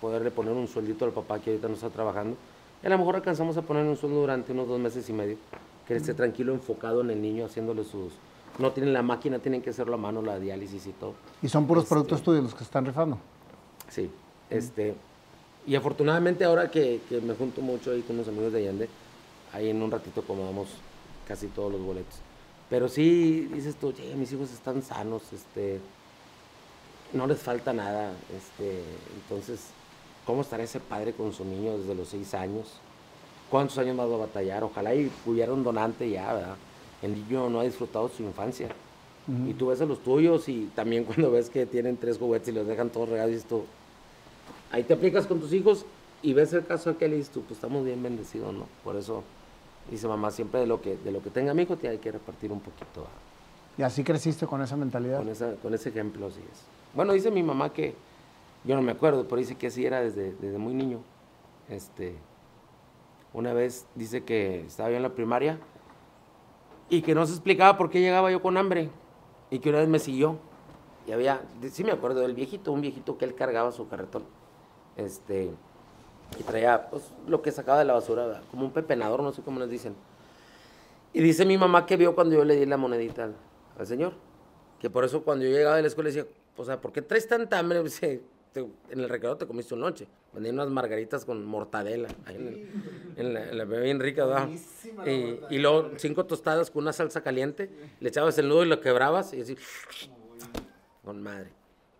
poderle 0.00 0.30
poner 0.30 0.52
un 0.52 0.68
sueldito 0.68 1.04
al 1.04 1.12
papá 1.12 1.38
que 1.38 1.50
ahorita 1.50 1.68
no 1.68 1.74
está 1.74 1.90
trabajando. 1.90 2.36
Y 2.82 2.86
a 2.86 2.90
lo 2.90 2.98
mejor 2.98 3.16
alcanzamos 3.16 3.56
a 3.56 3.62
poner 3.62 3.84
un 3.84 3.96
sueldo 3.96 4.20
durante 4.20 4.52
unos 4.52 4.68
dos 4.68 4.78
meses 4.78 5.08
y 5.08 5.12
medio, 5.12 5.36
que 5.86 5.96
esté 5.96 6.14
tranquilo, 6.14 6.52
enfocado 6.52 7.00
en 7.00 7.10
el 7.10 7.20
niño, 7.20 7.44
haciéndole 7.44 7.84
sus... 7.84 8.12
No 8.58 8.72
tienen 8.72 8.92
la 8.92 9.02
máquina, 9.02 9.38
tienen 9.38 9.62
que 9.62 9.70
hacerlo 9.70 9.94
a 9.94 9.98
mano, 9.98 10.22
la 10.22 10.38
diálisis 10.38 10.86
y 10.86 10.92
todo. 10.92 11.14
¿Y 11.42 11.48
son 11.48 11.66
puros 11.66 11.84
este, 11.84 11.94
productos 11.94 12.22
tuyos 12.22 12.42
los 12.42 12.54
que 12.54 12.64
están 12.64 12.86
rifando? 12.86 13.18
Sí. 13.88 14.10
Este, 14.50 14.94
y 15.66 15.76
afortunadamente 15.76 16.44
ahora 16.44 16.70
que, 16.70 17.00
que, 17.08 17.20
me 17.20 17.34
junto 17.34 17.60
mucho 17.60 17.92
ahí 17.92 18.02
con 18.02 18.16
los 18.16 18.26
amigos 18.26 18.52
de 18.52 18.60
Allende, 18.60 18.88
ahí 19.52 19.70
en 19.70 19.82
un 19.82 19.90
ratito 19.90 20.20
acomodamos 20.20 20.68
casi 21.26 21.46
todos 21.48 21.72
los 21.72 21.80
boletos. 21.80 22.16
Pero 22.70 22.88
sí 22.88 23.48
dices 23.52 23.76
tú, 23.76 23.88
oye, 23.88 24.14
mis 24.14 24.32
hijos 24.32 24.52
están 24.52 24.82
sanos, 24.82 25.22
este, 25.32 25.80
no 27.12 27.26
les 27.26 27.38
falta 27.38 27.72
nada, 27.72 28.12
este, 28.36 28.82
entonces, 29.14 29.68
¿cómo 30.26 30.42
estará 30.42 30.62
ese 30.62 30.80
padre 30.80 31.12
con 31.12 31.32
su 31.32 31.44
niño 31.44 31.78
desde 31.78 31.94
los 31.94 32.08
seis 32.08 32.34
años? 32.34 32.74
¿Cuántos 33.50 33.78
años 33.78 33.96
más 33.96 34.10
va 34.10 34.16
a 34.16 34.18
batallar? 34.18 34.64
Ojalá 34.64 34.94
y 34.94 35.10
hubiera 35.24 35.52
un 35.52 35.64
donante 35.64 36.10
ya, 36.10 36.34
¿verdad? 36.34 36.56
El 37.00 37.14
niño 37.14 37.48
no 37.48 37.60
ha 37.60 37.64
disfrutado 37.64 38.08
su 38.08 38.22
infancia. 38.22 38.68
Y 39.46 39.52
tú 39.52 39.66
ves 39.66 39.80
a 39.82 39.84
los 39.84 40.02
tuyos 40.02 40.48
y 40.48 40.70
también 40.74 41.04
cuando 41.06 41.30
ves 41.30 41.50
que 41.50 41.66
tienen 41.66 41.98
tres 41.98 42.18
juguetes 42.18 42.48
y 42.48 42.52
los 42.52 42.66
dejan 42.66 42.90
todos 42.90 43.10
regados, 43.10 43.34
y 43.34 43.40
tú, 43.40 43.64
ahí 44.70 44.82
te 44.84 44.94
aplicas 44.94 45.26
con 45.26 45.40
tus 45.40 45.52
hijos 45.52 45.84
y 46.22 46.32
ves 46.32 46.52
el 46.52 46.66
caso 46.66 46.96
que 46.98 47.06
y 47.06 47.22
tú, 47.24 47.42
pues 47.42 47.52
estamos 47.52 47.84
bien 47.84 48.02
bendecidos, 48.02 48.52
¿no? 48.52 48.66
Por 48.82 48.96
eso 48.96 49.22
dice 49.90 50.08
mamá, 50.08 50.30
siempre 50.30 50.60
de 50.60 50.66
lo 50.66 50.80
que, 50.80 50.96
de 50.96 51.10
lo 51.10 51.22
que 51.22 51.30
tenga 51.30 51.54
mi 51.54 51.62
hijo 51.62 51.76
te 51.76 51.88
hay 51.88 51.98
que 51.98 52.12
repartir 52.12 52.52
un 52.52 52.60
poquito. 52.60 53.06
¿Y 53.76 53.82
así 53.82 54.02
creciste 54.02 54.46
con 54.46 54.60
esa 54.62 54.76
mentalidad? 54.76 55.18
Con, 55.18 55.28
esa, 55.28 55.54
con 55.56 55.72
ese 55.74 55.90
ejemplo, 55.90 56.26
así 56.26 56.40
es. 56.40 56.64
Bueno, 56.94 57.12
dice 57.12 57.30
mi 57.30 57.42
mamá 57.42 57.72
que, 57.72 57.94
yo 58.64 58.74
no 58.74 58.82
me 58.82 58.92
acuerdo, 58.92 59.24
pero 59.24 59.36
dice 59.36 59.56
que 59.56 59.68
así 59.68 59.86
era 59.86 60.00
desde, 60.00 60.32
desde 60.34 60.58
muy 60.58 60.74
niño. 60.74 61.00
Este, 61.68 62.16
una 63.32 63.52
vez 63.52 63.86
dice 63.94 64.24
que 64.24 64.62
estaba 64.62 64.90
yo 64.90 64.96
en 64.96 65.02
la 65.02 65.10
primaria 65.10 65.58
y 66.88 67.02
que 67.02 67.14
no 67.14 67.24
se 67.26 67.32
explicaba 67.32 67.76
por 67.76 67.90
qué 67.90 68.00
llegaba 68.00 68.30
yo 68.30 68.42
con 68.42 68.56
hambre 68.56 68.88
y 69.50 69.58
que 69.58 69.68
una 69.68 69.78
vez 69.78 69.88
me 69.88 69.98
siguió 69.98 70.38
y 71.06 71.12
había, 71.12 71.40
sí 71.70 71.84
me 71.84 71.92
acuerdo 71.92 72.20
del 72.20 72.34
viejito, 72.34 72.70
un 72.70 72.82
viejito 72.82 73.16
que 73.16 73.24
él 73.24 73.34
cargaba 73.34 73.72
su 73.72 73.88
carretón. 73.88 74.24
Este, 74.96 75.50
y 76.38 76.42
traía 76.42 76.88
pues, 76.90 77.04
lo 77.26 77.40
que 77.42 77.52
sacaba 77.52 77.78
de 77.78 77.84
la 77.84 77.94
basura, 77.94 78.42
como 78.50 78.66
un 78.66 78.72
pepenador, 78.72 79.22
no 79.22 79.32
sé 79.32 79.42
cómo 79.42 79.60
les 79.60 79.70
dicen. 79.70 79.94
Y 81.12 81.20
dice 81.20 81.44
mi 81.44 81.56
mamá 81.56 81.86
que 81.86 81.96
vio 81.96 82.14
cuando 82.14 82.36
yo 82.36 82.44
le 82.44 82.56
di 82.56 82.66
la 82.66 82.76
monedita 82.76 83.30
al, 83.78 83.86
señor. 83.86 84.12
Que 84.78 84.90
por 84.90 85.04
eso 85.04 85.22
cuando 85.22 85.44
yo 85.44 85.50
llegaba 85.50 85.76
de 85.76 85.82
la 85.82 85.88
escuela 85.88 86.08
decía, 86.08 86.26
o 86.56 86.64
sea, 86.64 86.80
¿por 86.80 86.92
qué 86.92 87.02
traes 87.02 87.26
tanta 87.26 87.58
hambre? 87.58 87.82
Dice, 87.84 88.22
en 88.54 89.00
el 89.00 89.08
recreo 89.08 89.36
te 89.36 89.46
comiste 89.46 89.74
un 89.74 89.80
noche. 89.80 90.06
Vendían 90.32 90.56
unas 90.56 90.68
margaritas 90.68 91.24
con 91.24 91.44
mortadela. 91.44 92.08
Ahí 92.26 92.68
en, 93.16 93.34
la, 93.34 93.64
bien 93.64 94.00
rica, 94.00 94.26
¿verdad? 94.26 94.48
Y, 95.06 95.54
y, 95.54 95.58
luego 95.58 95.90
cinco 95.96 96.26
tostadas 96.26 96.70
con 96.70 96.82
una 96.82 96.92
salsa 96.92 97.22
caliente. 97.22 97.70
Le 98.00 98.08
echabas 98.08 98.38
el 98.38 98.48
nudo 98.48 98.64
y 98.64 98.68
lo 98.68 98.80
quebrabas 98.80 99.32
y 99.34 99.40
así 99.40 99.56
con 101.04 101.22
madre. 101.22 101.57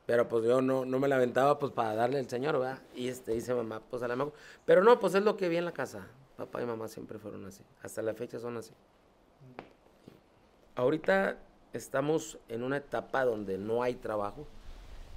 Pero 0.08 0.26
pues 0.26 0.42
yo 0.42 0.62
no, 0.62 0.86
no 0.86 0.98
me 0.98 1.06
la 1.06 1.16
aventaba 1.16 1.58
pues 1.58 1.70
para 1.70 1.94
darle 1.94 2.18
al 2.18 2.30
señor, 2.30 2.58
¿verdad? 2.58 2.78
Y 2.96 3.08
este 3.08 3.34
dice 3.34 3.52
mamá, 3.52 3.82
pues 3.90 4.02
a 4.02 4.08
la 4.08 4.16
mejor. 4.16 4.32
Pero 4.64 4.82
no, 4.82 4.98
pues 4.98 5.14
es 5.14 5.22
lo 5.22 5.36
que 5.36 5.50
vi 5.50 5.58
en 5.58 5.66
la 5.66 5.72
casa. 5.72 6.06
Papá 6.38 6.62
y 6.62 6.64
mamá 6.64 6.88
siempre 6.88 7.18
fueron 7.18 7.44
así. 7.44 7.62
Hasta 7.82 8.00
la 8.00 8.14
fecha 8.14 8.40
son 8.40 8.56
así. 8.56 8.70
Ahorita 10.76 11.36
estamos 11.74 12.38
en 12.48 12.62
una 12.62 12.78
etapa 12.78 13.26
donde 13.26 13.58
no 13.58 13.82
hay 13.82 13.96
trabajo. 13.96 14.46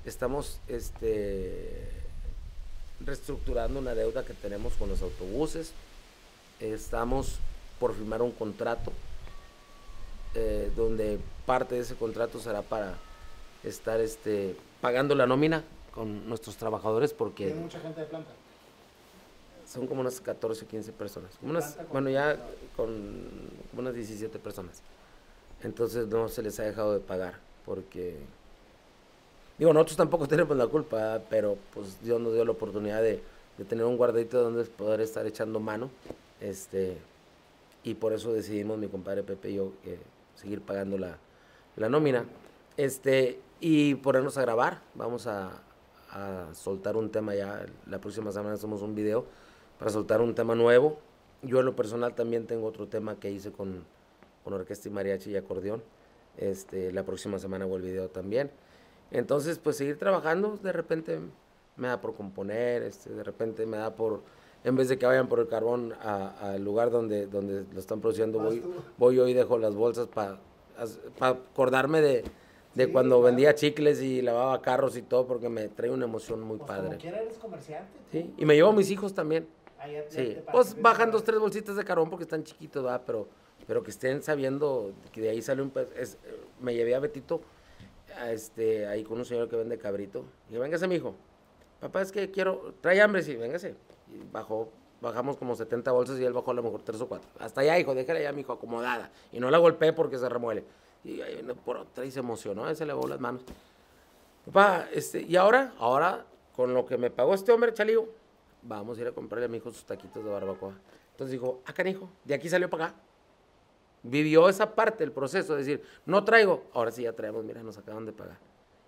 Estamos 0.04 0.60
este, 0.68 1.88
reestructurando 3.00 3.80
una 3.80 3.96
deuda 3.96 4.26
que 4.26 4.34
tenemos 4.34 4.74
con 4.74 4.90
los 4.90 5.02
autobuses. 5.02 5.72
Estamos 6.60 7.40
por 7.80 7.96
firmar 7.96 8.22
un 8.22 8.34
contrato 8.34 8.92
eh, 10.34 10.70
donde 10.76 11.18
parte 11.46 11.76
de 11.76 11.82
ese 11.82 11.96
contrato 11.96 12.40
será 12.42 12.62
para 12.62 12.98
estar 13.64 14.02
este, 14.02 14.58
pagando 14.82 15.16
la 15.16 15.28
nómina 15.28 15.64
con 15.94 16.28
nuestros 16.28 16.58
trabajadores 16.58 17.14
porque... 17.14 17.46
¿Tiene 17.46 17.62
mucha 17.62 17.80
gente 17.80 18.02
de 18.02 18.08
planta? 18.08 18.32
Son 19.68 19.88
como 19.88 20.02
unas 20.02 20.20
14, 20.20 20.66
15 20.66 20.92
personas. 20.92 21.32
unas, 21.42 21.78
bueno, 21.92 22.10
ya 22.10 22.38
con 22.76 22.90
unas 23.78 23.94
17 23.94 24.38
personas. 24.40 24.82
Entonces 25.64 26.08
no 26.08 26.28
se 26.28 26.42
les 26.42 26.60
ha 26.60 26.64
dejado 26.64 26.94
de 26.94 27.00
pagar 27.00 27.36
porque... 27.66 28.18
Digo, 29.58 29.74
nosotros 29.74 29.98
tampoco 29.98 30.28
tenemos 30.30 30.58
la 30.58 30.68
culpa, 30.68 31.22
pero 31.30 31.58
pues 31.74 32.02
Dios 32.02 32.20
nos 32.20 32.34
dio 32.34 32.44
la 32.44 32.52
oportunidad 32.52 33.02
de, 33.02 33.22
de 33.58 33.66
tener 33.66 33.86
un 33.86 33.98
guardadito 33.98 34.42
donde 34.42 34.64
poder 34.66 35.02
estar 35.02 35.26
echando 35.26 35.60
mano. 35.60 35.90
Este, 36.42 36.98
y 37.84 37.94
por 37.94 38.14
eso 38.14 38.34
decidimos 38.34 38.78
mi 38.78 38.88
compadre 38.88 39.24
Pepe 39.24 39.52
y 39.52 39.56
yo 39.56 39.72
eh, 39.86 40.00
seguir 40.36 40.62
pagando 40.62 40.98
la, 40.98 41.18
la 41.78 41.90
nómina. 41.90 42.26
Este, 42.78 43.40
y 43.62 43.96
ponernos 43.96 44.38
a 44.38 44.42
grabar. 44.42 44.82
Vamos 44.96 45.28
a, 45.28 45.62
soltar 46.54 46.98
un 46.98 47.10
tema 47.10 47.34
ya. 47.36 47.66
La 47.88 48.02
próxima 48.02 48.34
semana 48.34 48.56
hacemos 48.56 48.82
un 48.82 48.94
video 48.94 49.24
para 49.80 49.92
soltar 49.92 50.20
un 50.20 50.36
tema 50.36 50.56
nuevo. 50.56 51.00
Yo 51.42 51.60
en 51.60 51.66
lo 51.66 51.76
personal 51.76 52.16
también 52.16 52.48
tengo 52.48 52.68
otro 52.68 52.88
tema 52.88 53.18
que 53.18 53.32
hice 53.32 53.54
con, 53.54 53.86
con 54.44 54.52
orquesta 54.52 54.90
y 54.90 54.92
mariachi 54.92 55.32
y 55.32 55.38
acordeón. 55.38 55.82
Este, 56.36 56.92
la 56.92 57.04
próxima 57.04 57.40
semana 57.40 57.64
hago 57.64 57.78
el 57.78 57.84
video 57.84 58.10
también. 58.10 58.52
Entonces, 59.12 59.58
pues 59.58 59.78
seguir 59.78 59.98
trabajando, 59.98 60.58
de 60.62 60.74
repente 60.74 61.20
me 61.78 61.88
da 61.88 62.02
por 62.02 62.14
componer, 62.16 62.84
este, 62.84 63.12
de 63.12 63.24
repente 63.24 63.66
me 63.66 63.78
da 63.78 63.96
por, 63.96 64.22
en 64.66 64.76
vez 64.76 64.90
de 64.90 64.98
que 64.98 65.06
vayan 65.06 65.30
por 65.30 65.40
el 65.40 65.48
carbón 65.48 65.94
al 66.02 66.64
lugar 66.64 66.92
donde, 66.92 67.28
donde 67.28 67.66
lo 67.74 67.80
están 67.80 68.02
produciendo, 68.02 68.40
voy, 68.40 68.64
voy 68.98 69.16
yo 69.16 69.28
y 69.28 69.34
dejo 69.34 69.58
las 69.58 69.76
bolsas 69.76 70.08
para 70.08 70.40
acordarme 71.20 72.02
de, 72.02 72.24
de 72.74 72.92
cuando 72.92 73.22
vendía 73.22 73.54
chicles 73.54 74.02
y 74.02 74.22
lavaba 74.22 74.62
carros 74.62 74.96
y 74.96 75.02
todo, 75.02 75.28
porque 75.28 75.50
me 75.50 75.68
trae 75.68 75.90
una 75.90 76.06
emoción 76.06 76.42
muy 76.42 76.58
pues 76.58 76.68
padre. 76.68 76.88
Como 76.88 76.98
quiera 77.00 77.22
eres 77.22 77.38
comerciante. 77.38 78.00
Sí, 78.12 78.34
y 78.38 78.46
me 78.46 78.56
llevo 78.56 78.70
a 78.70 78.74
mis 78.74 78.90
hijos 78.92 79.14
también. 79.14 79.48
Ah, 79.80 79.88
sí, 80.10 80.38
pues 80.52 80.80
bajan 80.80 81.12
dos, 81.12 81.24
tres 81.24 81.40
bolsitas 81.40 81.76
de 81.76 81.84
carbón 81.84 82.10
porque 82.10 82.24
están 82.24 82.44
chiquitos, 82.44 82.84
¿verdad? 82.84 83.02
Pero, 83.06 83.28
pero 83.68 83.84
que 83.84 83.92
estén 83.92 84.22
sabiendo 84.22 84.94
que 85.12 85.22
de 85.22 85.30
ahí 85.30 85.42
sale 85.42 85.62
un... 85.64 85.72
Es, 85.98 86.18
me 86.60 86.76
llevé 86.76 86.94
a 86.94 87.00
Betito, 87.00 87.42
a 88.18 88.32
este, 88.32 88.86
ahí 88.86 89.04
con 89.04 89.18
un 89.18 89.26
señor 89.26 89.50
que 89.50 89.56
vende 89.56 89.78
cabrito. 89.78 90.24
Y 90.48 90.52
dije, 90.52 90.60
véngase, 90.60 90.88
mi 90.88 90.96
hijo. 90.96 91.16
Papá, 91.80 92.02
es 92.04 92.12
que 92.12 92.30
quiero... 92.30 92.76
Trae 92.80 93.02
hambre, 93.02 93.24
sí, 93.24 93.36
véngase. 93.36 93.76
Y 94.08 94.22
bajó, 94.32 94.70
bajamos 95.02 95.36
como 95.36 95.56
70 95.56 95.92
bolsas 95.92 96.20
y 96.20 96.26
él 96.26 96.34
bajó 96.34 96.52
a 96.52 96.54
lo 96.54 96.64
mejor 96.64 96.84
tres 96.84 97.02
o 97.02 97.08
cuatro. 97.08 97.28
Hasta 97.40 97.62
allá, 97.62 97.80
hijo, 97.80 97.96
déjale 97.96 98.22
ya, 98.22 98.32
mi 98.32 98.42
hijo, 98.42 98.54
acomodada. 98.54 99.10
Y 99.32 99.40
no 99.40 99.50
la 99.50 99.58
golpeé 99.58 99.94
porque 99.94 100.20
se 100.20 100.30
remuele. 100.30 100.64
Y 101.04 101.22
ahí 101.22 101.42
por 101.66 101.78
otra 101.78 102.06
y 102.06 102.12
se 102.12 102.20
emocionó, 102.20 102.74
se 102.76 102.86
le 102.86 102.94
las 102.94 103.20
manos. 103.20 103.42
Papá, 104.46 104.88
este, 104.94 105.22
y 105.22 105.36
ahora, 105.36 105.74
ahora, 105.80 106.26
con 106.56 106.74
lo 106.74 106.86
que 106.86 106.98
me 106.98 107.10
pagó 107.10 107.34
este 107.34 107.52
hombre, 107.52 107.74
chalío, 107.74 108.08
vamos 108.62 108.98
a 108.98 109.02
ir 109.02 109.08
a 109.08 109.12
comprarle 109.12 109.46
a 109.46 109.50
mi 109.50 109.58
hijo 109.58 109.72
sus 109.72 109.86
taquitos 109.86 110.24
de 110.24 110.30
barbacoa. 110.30 110.74
Entonces 111.12 111.32
dijo, 111.32 111.62
ah, 111.66 111.74
canijo, 111.74 112.10
de 112.24 112.34
aquí 112.34 112.50
salió 112.50 112.70
para 112.70 112.86
acá. 112.86 112.96
Vivió 114.04 114.50
esa 114.50 114.74
parte 114.74 115.04
del 115.04 115.12
proceso, 115.12 115.58
es 115.58 115.66
decir, 115.66 115.84
no 116.06 116.24
traigo, 116.24 116.64
ahora 116.74 116.92
sí 116.92 117.04
ya 117.04 117.14
traemos, 117.14 117.44
mira, 117.44 117.62
nos 117.62 117.78
acaban 117.78 118.06
de 118.06 118.14
pagar. 118.14 118.38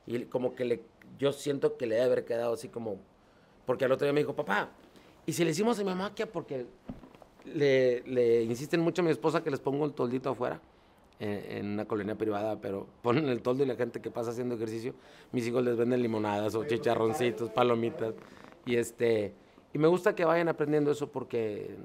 Y 0.08 0.26
como 0.26 0.56
que 0.56 0.66
le, 0.66 0.84
yo 1.20 1.32
siento 1.32 1.78
que 1.78 1.86
le 1.86 1.96
debe 1.96 2.08
haber 2.08 2.26
quedado 2.26 2.54
así 2.54 2.68
como, 2.68 2.98
porque 3.66 3.86
al 3.86 3.92
otro 3.92 4.06
día 4.06 4.14
me 4.14 4.22
dijo, 4.22 4.36
papá, 4.36 4.70
¿y 5.26 5.34
si 5.34 5.46
le 5.46 5.52
hicimos 5.52 5.78
a 5.78 5.84
mi 5.84 5.90
mamá 5.90 6.14
qué? 6.16 6.26
Porque 6.26 6.66
le, 7.46 8.02
le 8.02 8.44
insisten 8.44 8.82
mucho 8.82 9.04
a 9.04 9.06
mi 9.06 9.12
esposa 9.12 9.44
que 9.44 9.52
les 9.52 9.60
pongo 9.60 9.86
el 9.86 9.94
toldito 9.94 10.32
afuera 10.32 10.60
en, 11.24 11.74
una 11.74 11.86
colonia 11.86 12.16
privada, 12.16 12.60
pero 12.60 12.88
ponen 13.02 13.28
el 13.30 13.42
toldo 13.42 13.64
y 13.64 13.68
la 13.68 13.76
gente 13.76 14.02
que 14.02 14.12
pasa 14.12 14.32
haciendo 14.32 14.56
ejercicio, 14.56 14.94
mis 15.32 15.48
hijos 15.48 15.64
les 15.64 15.78
venden 15.78 16.02
limonadas 16.02 16.56
o 16.56 16.66
chicharroncitos, 16.66 17.50
palomitas. 17.50 18.14
Y, 18.66 18.76
este, 18.76 19.34
y 19.74 19.78
me 19.78 19.88
gusta 19.88 20.16
que 20.16 20.26
vayan 20.26 20.50
aprendiendo 20.50 20.92
eso 20.92 21.08
porque 21.08 21.76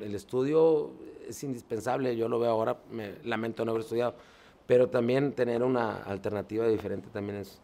el 0.00 0.14
estudio 0.14 0.90
es 1.28 1.42
indispensable, 1.44 2.16
yo 2.16 2.28
lo 2.28 2.38
veo 2.38 2.50
ahora, 2.50 2.78
me 2.90 3.14
lamento 3.24 3.64
no 3.64 3.72
haber 3.72 3.82
estudiado, 3.82 4.14
pero 4.66 4.88
también 4.88 5.32
tener 5.32 5.62
una 5.62 6.02
alternativa 6.02 6.66
diferente 6.66 7.08
también 7.12 7.38
es, 7.38 7.60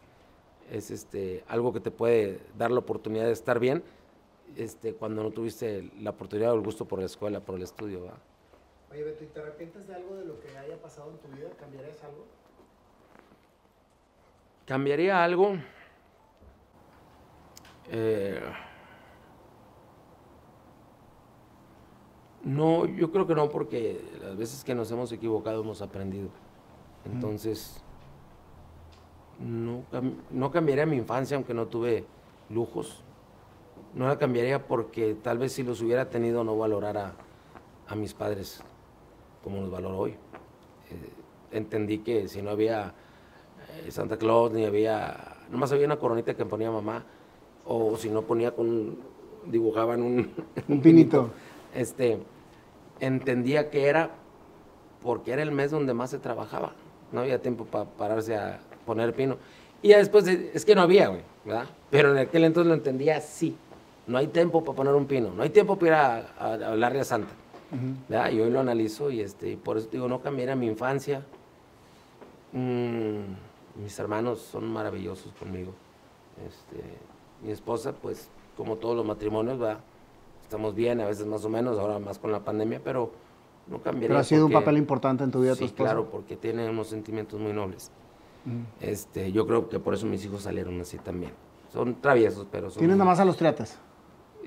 es 0.71 0.91
este, 0.91 1.43
algo 1.47 1.73
que 1.73 1.79
te 1.79 1.91
puede 1.91 2.39
dar 2.57 2.71
la 2.71 2.79
oportunidad 2.79 3.25
de 3.25 3.33
estar 3.33 3.59
bien 3.59 3.83
este, 4.55 4.93
cuando 4.93 5.23
no 5.23 5.31
tuviste 5.31 5.91
la 5.99 6.11
oportunidad 6.11 6.51
o 6.51 6.55
el 6.55 6.61
gusto 6.61 6.85
por 6.85 6.99
la 6.99 7.05
escuela, 7.05 7.39
por 7.39 7.55
el 7.55 7.63
estudio. 7.63 8.05
¿va? 8.05 8.32
Oye, 8.93 9.03
Beto, 9.03 9.23
¿y 9.23 9.27
te 9.27 9.39
arrepientes 9.39 9.87
de 9.87 9.95
algo 9.95 10.15
de 10.15 10.25
lo 10.25 10.39
que 10.39 10.55
haya 10.55 10.79
pasado 10.79 11.09
en 11.09 11.17
tu 11.17 11.35
vida? 11.35 11.49
¿Cambiarías 11.59 12.03
algo? 12.03 12.25
¿Cambiaría 14.67 15.23
algo? 15.23 15.55
Eh, 17.89 18.39
no, 22.43 22.85
yo 22.85 23.11
creo 23.11 23.25
que 23.25 23.33
no, 23.33 23.49
porque 23.49 23.99
las 24.21 24.37
veces 24.37 24.63
que 24.63 24.75
nos 24.75 24.91
hemos 24.91 25.11
equivocado 25.11 25.63
hemos 25.63 25.81
aprendido. 25.81 26.29
Entonces, 27.05 27.81
no, 29.39 29.85
no 30.29 30.51
cambiaría 30.51 30.85
mi 30.85 30.97
infancia, 30.97 31.35
aunque 31.35 31.55
no 31.55 31.65
tuve 31.65 32.05
lujos. 32.51 33.01
No 33.95 34.07
la 34.07 34.19
cambiaría 34.19 34.67
porque 34.67 35.15
tal 35.15 35.39
vez 35.39 35.53
si 35.53 35.63
los 35.63 35.81
hubiera 35.81 36.11
tenido 36.11 36.43
no 36.43 36.55
valorara 36.55 37.13
a 37.87 37.95
mis 37.95 38.13
padres 38.13 38.63
como 39.43 39.61
los 39.61 39.71
valoro 39.71 39.97
hoy. 39.97 40.11
Eh, 40.11 40.15
entendí 41.51 41.99
que 41.99 42.27
si 42.27 42.41
no 42.41 42.51
había 42.51 42.93
eh, 43.85 43.91
Santa 43.91 44.17
Claus, 44.17 44.51
ni 44.51 44.65
había, 44.65 45.37
nomás 45.49 45.71
había 45.71 45.85
una 45.85 45.97
coronita 45.97 46.35
que 46.35 46.45
ponía 46.45 46.71
mamá, 46.71 47.03
o 47.65 47.97
si 47.97 48.09
no 48.09 48.23
ponía 48.23 48.51
con, 48.51 48.97
dibujaban 49.45 50.01
un, 50.01 50.31
un 50.67 50.81
pinito. 50.81 51.31
Este, 51.73 52.19
entendía 52.99 53.69
que 53.69 53.87
era 53.87 54.11
porque 55.01 55.33
era 55.33 55.43
el 55.43 55.51
mes 55.51 55.71
donde 55.71 55.93
más 55.93 56.09
se 56.09 56.19
trabajaba. 56.19 56.73
No 57.11 57.21
había 57.21 57.41
tiempo 57.41 57.65
para 57.65 57.85
pararse 57.85 58.35
a 58.35 58.59
poner 58.85 59.13
pino. 59.13 59.37
Y 59.81 59.89
ya 59.89 59.97
después, 59.97 60.25
es 60.27 60.65
que 60.65 60.75
no 60.75 60.81
había, 60.81 61.09
güey, 61.09 61.21
¿verdad? 61.45 61.65
Pero 61.91 62.11
en 62.11 62.17
aquel 62.17 62.45
entonces 62.45 62.69
lo 62.69 62.73
entendía 62.73 63.17
así. 63.17 63.55
No 64.07 64.17
hay 64.17 64.27
tiempo 64.27 64.63
para 64.63 64.75
poner 64.75 64.95
un 64.95 65.05
pino, 65.05 65.31
no 65.31 65.43
hay 65.43 65.49
tiempo 65.49 65.77
para 65.77 65.87
ir 65.87 65.93
a, 66.39 66.69
hablarle 66.71 67.01
a 67.01 67.03
Santa. 67.03 67.33
Y 68.09 68.39
hoy 68.39 68.49
lo 68.49 68.59
analizo 68.59 69.09
y, 69.09 69.21
este, 69.21 69.57
por 69.57 69.77
eso 69.77 69.89
digo, 69.91 70.07
no 70.07 70.21
cambiaría 70.21 70.55
mi 70.55 70.67
infancia. 70.67 71.25
Mm, 72.51 73.81
mis 73.81 73.97
hermanos 73.99 74.39
son 74.39 74.71
maravillosos 74.71 75.33
conmigo. 75.33 75.73
Este, 76.47 76.83
mi 77.43 77.51
esposa, 77.51 77.93
pues, 77.93 78.29
como 78.55 78.75
todos 78.77 78.95
los 78.95 79.05
matrimonios, 79.05 79.61
va, 79.61 79.79
estamos 80.43 80.75
bien, 80.75 81.01
a 81.01 81.05
veces 81.05 81.25
más 81.25 81.43
o 81.45 81.49
menos, 81.49 81.79
ahora 81.79 81.99
más 81.99 82.19
con 82.19 82.31
la 82.31 82.39
pandemia, 82.39 82.79
pero 82.83 83.11
no 83.67 83.81
cambiaría. 83.81 84.09
Pero 84.09 84.19
ha 84.19 84.23
sido 84.23 84.45
un 84.45 84.51
papel 84.51 84.77
importante 84.77 85.23
en 85.23 85.31
tu 85.31 85.41
vida, 85.41 85.55
sí, 85.55 85.69
claro, 85.69 86.09
porque 86.09 86.35
tiene 86.35 86.69
unos 86.69 86.87
sentimientos 86.87 87.39
muy 87.39 87.53
nobles. 87.53 87.91
este, 88.81 89.31
yo 89.31 89.47
creo 89.47 89.69
que 89.69 89.79
por 89.79 89.93
eso 89.93 90.05
mis 90.05 90.23
hijos 90.25 90.43
salieron 90.43 90.79
así 90.81 90.97
también. 90.97 91.31
Son 91.71 91.99
traviesos, 92.01 92.45
pero 92.51 92.69
son... 92.69 92.79
¿Tienes 92.79 92.97
nada 92.97 93.09
más 93.09 93.19
a 93.19 93.25
los 93.25 93.37
triates? 93.37 93.79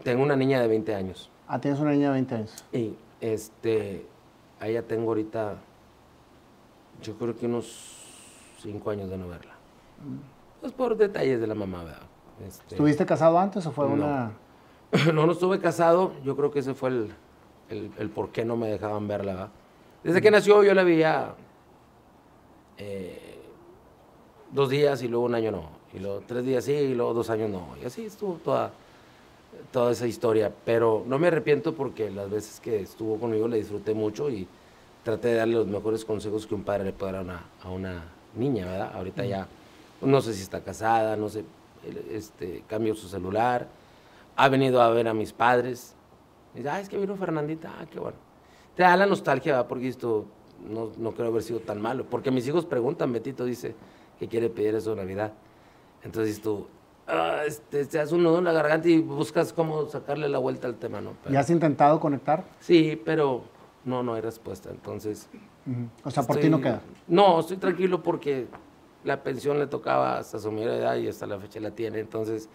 Tengo 0.05 0.23
una 0.23 0.37
niña 0.37 0.61
de 0.61 0.69
20 0.69 0.95
años. 0.95 1.31
Ah, 1.49 1.61
tienes 1.61 1.81
una 1.81 1.91
niña 1.91 2.09
de 2.09 2.13
20 2.15 2.35
años. 2.35 2.65
Y 2.73 2.95
este, 3.21 4.07
ahí 4.61 4.75
ya 4.75 4.83
tengo 4.83 5.09
ahorita, 5.09 5.57
yo 7.03 7.15
creo 7.17 7.37
que 7.37 7.47
unos 7.47 7.97
5 8.63 8.91
años 8.91 9.11
de 9.11 9.19
no 9.19 9.29
verla. 9.29 9.53
Pues 10.61 10.73
por 10.73 10.97
detalles 10.97 11.41
de 11.41 11.47
la 11.47 11.55
mamá, 11.55 11.85
¿verdad? 11.85 12.03
Este, 12.47 12.75
¿Estuviste 12.75 13.07
casado 13.07 13.39
antes 13.39 13.67
o 13.67 13.73
fue 13.73 13.87
una...? 13.87 14.33
no, 15.13 15.27
no 15.27 15.33
estuve 15.33 15.59
casado. 15.59 16.13
Yo 16.25 16.37
creo 16.37 16.51
que 16.51 16.61
ese 16.61 16.75
fue 16.75 16.91
el, 16.91 17.15
el, 17.71 18.11
por 18.11 18.31
qué 18.31 18.45
no 18.45 18.57
me 18.57 18.69
dejaban 18.69 19.09
verla, 19.09 19.33
¿verdad? 19.33 19.49
Desde 20.05 20.21
que 20.21 20.31
nació 20.31 20.63
yo 20.63 20.73
la 20.75 20.85
veía 20.85 21.35
eh, 22.79 23.41
dos 24.53 24.71
días 24.71 25.03
y 25.03 25.09
luego 25.09 25.25
un 25.27 25.35
año 25.35 25.51
no. 25.51 25.71
Y 25.93 25.99
luego 25.99 26.23
tres 26.27 26.45
días 26.45 26.65
sí 26.65 26.73
y 26.73 26.95
luego 26.95 27.15
dos 27.15 27.31
años 27.31 27.51
no. 27.51 27.69
Y 27.83 27.87
así 27.87 28.07
estuvo 28.07 28.35
toda 28.35 28.71
toda 29.71 29.93
esa 29.93 30.07
historia, 30.07 30.53
pero 30.65 31.05
no 31.07 31.19
me 31.19 31.29
arrepiento 31.29 31.75
porque 31.75 32.11
las 32.11 32.31
veces 32.31 32.61
que 32.61 32.81
estuvo 32.81 33.19
conmigo 33.19 33.49
le 33.49 33.59
disfruté 33.59 33.95
mucho 33.95 34.31
y 34.31 34.47
traté 35.03 35.29
de 35.29 35.35
darle 35.35 35.55
los 35.55 35.67
mejores 35.67 36.05
consejos 36.05 36.47
que 36.47 36.55
un 36.55 36.63
padre 36.63 36.85
le 36.85 36.93
puede 36.93 37.13
dar 37.13 37.21
a 37.21 37.25
una, 37.25 37.45
a 37.63 37.71
una 37.71 38.05
niña, 38.35 38.67
¿verdad? 38.67 38.93
Ahorita 38.95 39.25
ya, 39.25 39.47
no 40.01 40.21
sé 40.21 40.35
si 40.35 40.43
está 40.43 40.63
casada, 40.63 41.17
no 41.17 41.29
sé, 41.29 41.45
este, 42.11 42.65
cambió 42.67 42.95
su 42.95 43.09
celular, 43.09 43.69
ha 44.37 44.49
venido 44.49 44.83
a 44.83 44.91
ver 44.91 45.09
a 45.09 45.15
mis 45.15 45.33
padres, 45.33 45.95
y 46.55 46.59
dice, 46.59 46.71
ah, 46.71 46.81
es 46.81 46.89
que 46.89 46.99
vino 46.99 47.17
Fernandita, 47.17 47.73
ah, 47.79 47.87
qué 47.91 48.01
bueno. 48.01 48.17
Te 48.75 48.83
da 48.83 48.97
la 48.97 49.07
nostalgia, 49.07 49.53
¿verdad? 49.53 49.69
Porque 49.69 49.89
esto 49.89 50.27
no, 50.69 50.91
no 50.99 51.13
creo 51.13 51.29
haber 51.29 51.43
sido 51.43 51.61
tan 51.61 51.81
malo, 51.81 52.05
porque 52.09 52.31
mis 52.31 52.47
hijos 52.49 52.67
preguntan, 52.67 53.13
Betito 53.13 53.45
dice 53.45 53.75
que 54.19 54.29
quiere 54.29 54.49
pedir 54.49 54.75
eso 54.75 54.91
de 54.91 54.97
Navidad. 54.97 55.33
Entonces 56.03 56.41
tú, 56.41 56.67
Ah, 57.09 57.43
este, 57.47 57.85
te 57.85 58.01
hace 58.01 58.15
un 58.15 58.25
nudo 58.25 58.39
en 58.39 58.45
la 58.45 58.53
garganta 58.53 58.89
y 58.89 58.99
buscas 58.99 59.53
cómo 59.53 59.87
sacarle 59.87 60.29
la 60.29 60.39
vuelta 60.39 60.67
al 60.67 60.75
tema, 60.75 61.01
¿no? 61.01 61.13
¿Y 61.31 61.37
has 61.37 61.49
intentado 61.51 62.01
conectar? 62.01 62.45
Sí, 62.59 63.01
pero 63.05 63.45
no, 63.85 64.03
no 64.03 64.15
hay 64.15 64.21
respuesta, 64.21 64.71
entonces... 64.71 65.29
O 66.05 66.11
sea, 66.11 66.23
¿por 66.23 66.37
ti 66.39 66.49
no 66.49 66.61
queda? 66.61 66.81
No, 67.09 67.41
estoy 67.41 67.57
tranquilo 67.57 68.03
porque 68.03 68.49
la 69.05 69.23
pensión 69.23 69.59
le 69.59 69.67
tocaba 69.67 70.19
hasta 70.19 70.39
su 70.39 70.51
mayor 70.51 70.73
edad 70.73 70.97
y 70.97 71.09
hasta 71.09 71.27
la 71.27 71.39
fecha 71.39 71.61
la 71.61 71.71
tiene, 71.71 72.01
entonces, 72.01 72.49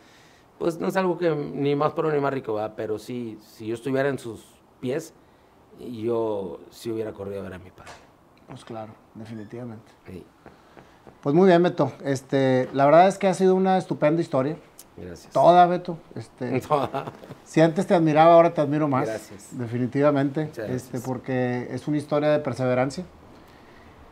pues 0.60 0.80
no 0.80 0.88
es 0.88 0.98
algo 0.98 1.18
que 1.18 1.34
ni 1.34 1.76
más 1.76 1.94
pro 1.94 2.12
ni 2.12 2.20
más 2.20 2.34
rico, 2.34 2.54
¿verdad? 2.54 2.74
Pero 2.76 3.00
sí, 3.00 3.38
si 3.42 3.68
yo 3.68 3.76
estuviera 3.76 4.10
en 4.10 4.20
sus 4.20 4.46
pies, 4.82 5.14
yo 5.80 6.60
sí 6.70 6.92
hubiera 6.92 7.14
corrido 7.14 7.40
a 7.40 7.44
ver 7.44 7.54
a 7.54 7.60
mi 7.60 7.72
padre. 7.72 7.92
Pues 8.48 8.66
claro, 8.66 8.94
definitivamente. 9.16 9.92
Sí. 10.06 10.26
Pues 11.22 11.36
muy 11.36 11.48
bien, 11.48 11.62
Beto. 11.62 11.92
Este, 12.04 12.68
la 12.74 12.86
verdad 12.86 13.08
es 13.08 13.18
que 13.18 13.28
ha 13.28 13.34
sido 13.34 13.56
una 13.56 13.78
estupenda 13.78 14.22
historia. 14.22 14.58
Gracias. 14.98 15.32
Toda, 15.32 15.66
Beto. 15.68 15.98
Este, 16.16 16.62
Si 17.46 17.62
antes 17.62 17.86
te 17.86 17.94
admiraba, 17.94 18.34
ahora 18.34 18.54
te 18.54 18.62
admiro 18.62 18.88
más. 18.88 19.08
Gracias. 19.08 19.50
Definitivamente. 19.52 20.50
Este, 20.68 21.00
porque 21.00 21.68
es 21.72 21.88
una 21.88 21.98
historia 21.98 22.30
de 22.30 22.40
perseverancia, 22.40 23.04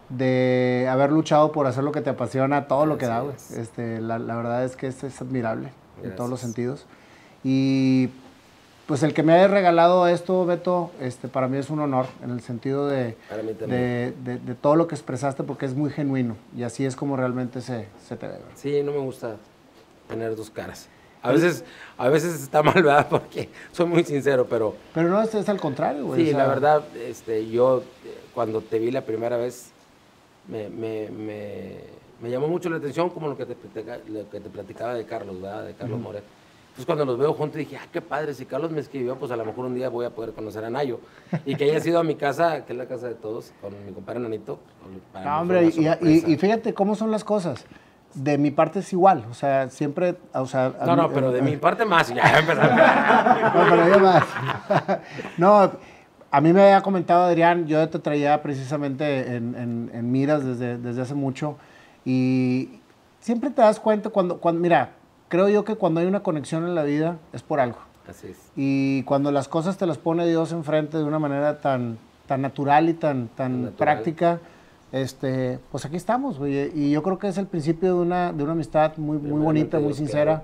de 0.10 0.88
haber 0.90 1.12
luchado 1.12 1.52
por 1.52 1.66
hacer 1.66 1.84
lo 1.84 1.92
que 1.92 2.02
te 2.02 2.12
apasiona, 2.12 2.68
todo 2.68 2.86
lo 2.86 2.98
que 2.98 3.08
da, 3.08 3.24
Este, 3.56 4.02
la, 4.02 4.18
verdad 4.18 4.64
es 4.64 4.76
que 4.76 4.88
es, 4.88 5.04
es 5.04 5.22
admirable 5.22 5.72
en 6.04 6.16
todos 6.16 6.30
los 6.30 6.40
sentidos. 6.40 6.86
Y 7.44 8.10
pues 8.90 9.04
el 9.04 9.14
que 9.14 9.22
me 9.22 9.34
haya 9.34 9.48
regalado 9.48 10.08
esto, 10.08 10.48
Beto, 10.48 10.90
este, 11.00 11.28
para 11.28 11.48
mí 11.48 11.60
es 11.60 11.70
un 11.70 11.80
honor, 11.80 12.08
en 12.24 12.32
el 12.32 12.42
sentido 12.42 12.88
de, 12.88 13.16
de, 13.30 14.56
todo 14.60 14.76
lo 14.76 14.88
que 14.88 14.96
expresaste, 14.96 15.44
porque 15.44 15.68
es 15.68 15.76
muy 15.76 15.92
genuino 15.92 16.36
y 16.58 16.64
así 16.64 16.86
es 16.86 16.96
como 16.96 17.16
realmente 17.16 17.62
se, 17.62 17.86
se 18.04 18.16
te 18.16 18.28
ve. 18.28 18.40
Sí, 18.56 18.82
no 18.82 18.92
me 18.92 18.98
gusta 18.98 19.36
tener 20.08 20.36
dos 20.36 20.50
caras. 20.50 20.90
A 21.22 21.32
veces, 21.32 21.64
a 22.00 22.10
veces 22.10 22.42
está 22.42 22.64
mal, 22.64 22.82
¿verdad? 22.82 23.06
Porque 23.12 23.50
soy 23.74 23.86
muy 23.86 24.04
sincero, 24.04 24.48
pero... 24.50 24.76
Pero 24.96 25.08
no, 25.08 25.22
es, 25.22 25.36
es 25.36 25.48
al 25.50 25.60
contrario, 25.60 26.08
güey. 26.08 26.26
Sí, 26.26 26.34
la 26.34 26.48
verdad, 26.48 26.82
este, 26.98 27.48
yo 27.48 27.84
cuando 28.34 28.62
te 28.62 28.80
vi 28.80 28.90
la 28.90 29.02
primera 29.02 29.38
vez, 29.38 29.70
me, 30.48 30.68
me, 30.68 31.10
me, 31.12 32.28
llamó 32.28 32.48
mucho 32.48 32.72
la 32.72 32.78
atención 32.78 33.12
como 33.12 33.28
lo 33.28 33.38
que 33.38 33.46
te, 33.46 33.56
lo 34.08 34.28
que 34.32 34.40
te 34.40 34.50
platicaba 34.50 34.96
de 34.96 35.06
Carlos, 35.06 35.40
¿verdad? 35.40 35.66
De 35.66 35.76
Carlos 35.76 36.00
Moret 36.00 36.24
entonces 36.70 36.86
cuando 36.86 37.06
los 37.06 37.18
veo 37.18 37.34
juntos 37.34 37.58
dije, 37.58 37.78
ah, 37.78 37.88
qué 37.92 38.00
padre, 38.00 38.34
si 38.34 38.46
Carlos 38.46 38.72
me 38.72 38.80
escribió, 38.80 39.18
pues 39.18 39.32
a 39.32 39.36
lo 39.36 39.44
mejor 39.44 39.66
un 39.66 39.76
día 39.76 39.90
voy 39.90 40.06
a 40.06 40.12
poder 40.12 40.32
conocer 40.32 40.64
a 40.64 40.70
Nayo. 40.70 41.02
Y 41.46 41.56
que 41.56 41.66
haya 41.66 41.80
sido 41.82 42.00
a 42.00 42.04
mi 42.04 42.16
casa, 42.16 42.66
que 42.66 42.72
es 42.72 42.78
la 42.78 42.86
casa 42.86 43.08
de 43.08 43.16
todos, 43.16 43.52
con 43.60 43.74
mi 43.86 43.92
compadre 43.92 44.22
Nanito. 44.22 44.60
No, 45.24 45.42
hombre, 45.42 45.66
y, 45.66 46.38
fíjate 46.38 46.74
cómo 46.74 46.96
son 46.96 47.12
las 47.12 47.24
cosas. 47.24 47.66
De 48.14 48.38
mi 48.38 48.50
parte 48.50 48.80
es 48.80 48.94
igual, 48.94 49.26
o 49.30 49.34
sea, 49.34 49.70
siempre, 49.70 50.16
o 50.34 50.46
sea... 50.46 50.74
No, 50.86 50.96
no, 50.96 51.10
pero 51.12 51.32
de 51.32 51.42
mi 51.42 51.58
parte 51.58 51.86
más, 51.86 52.08
ya 52.14 52.42
No, 53.54 53.70
pero 53.70 53.88
yo 53.88 54.00
más. 54.00 54.24
no, 55.38 55.72
a 56.32 56.42
mí 56.42 56.54
me 56.54 56.64
había 56.64 56.82
comentado 56.82 57.26
Adrián, 57.26 57.68
yo 57.68 57.88
te 57.90 58.00
traía 58.00 58.42
precisamente 58.42 59.36
en, 59.36 59.92
en 59.94 60.12
miras 60.12 60.44
desde, 60.46 60.78
desde 60.78 61.02
hace 61.02 61.14
mucho, 61.14 61.58
y 62.04 62.80
siempre 63.20 63.50
te 63.50 63.62
das 63.62 63.80
cuenta 63.80 64.10
cuando, 64.10 64.40
cuando 64.40 64.62
mira, 64.62 64.92
creo 65.30 65.48
yo 65.48 65.64
que 65.64 65.76
cuando 65.76 66.02
hay 66.02 66.08
una 66.08 66.22
conexión 66.22 66.66
en 66.66 66.76
la 66.76 66.84
vida 66.84 67.18
es 67.32 67.42
por 67.42 67.60
algo. 67.62 67.78
Así 68.08 68.28
es. 68.28 68.52
Y 68.56 69.04
cuando 69.04 69.32
las 69.32 69.48
cosas 69.48 69.78
te 69.78 69.86
las 69.86 69.98
pone 69.98 70.28
Dios 70.28 70.52
enfrente 70.52 70.98
de 70.98 71.04
una 71.04 71.20
manera 71.20 71.62
tan, 71.62 71.98
tan 72.28 72.42
natural 72.42 72.90
y 72.90 72.94
tan, 72.94 73.30
tan 73.30 73.74
práctica, 73.78 74.40
este, 74.92 75.60
pues 75.72 75.86
aquí 75.86 75.96
estamos, 75.96 76.40
güey. 76.40 76.72
Y 76.74 76.92
yo 76.92 77.04
creo 77.04 77.20
que 77.20 77.28
es 77.28 77.38
el 77.38 77.46
principio 77.46 77.96
de 77.96 78.02
una, 78.02 78.34
de 78.34 78.44
una 78.44 78.54
amistad 78.54 78.98
muy, 78.98 79.18
muy 79.18 79.40
bonita, 79.40 79.80
muy 79.80 79.94
sincera. 79.94 80.44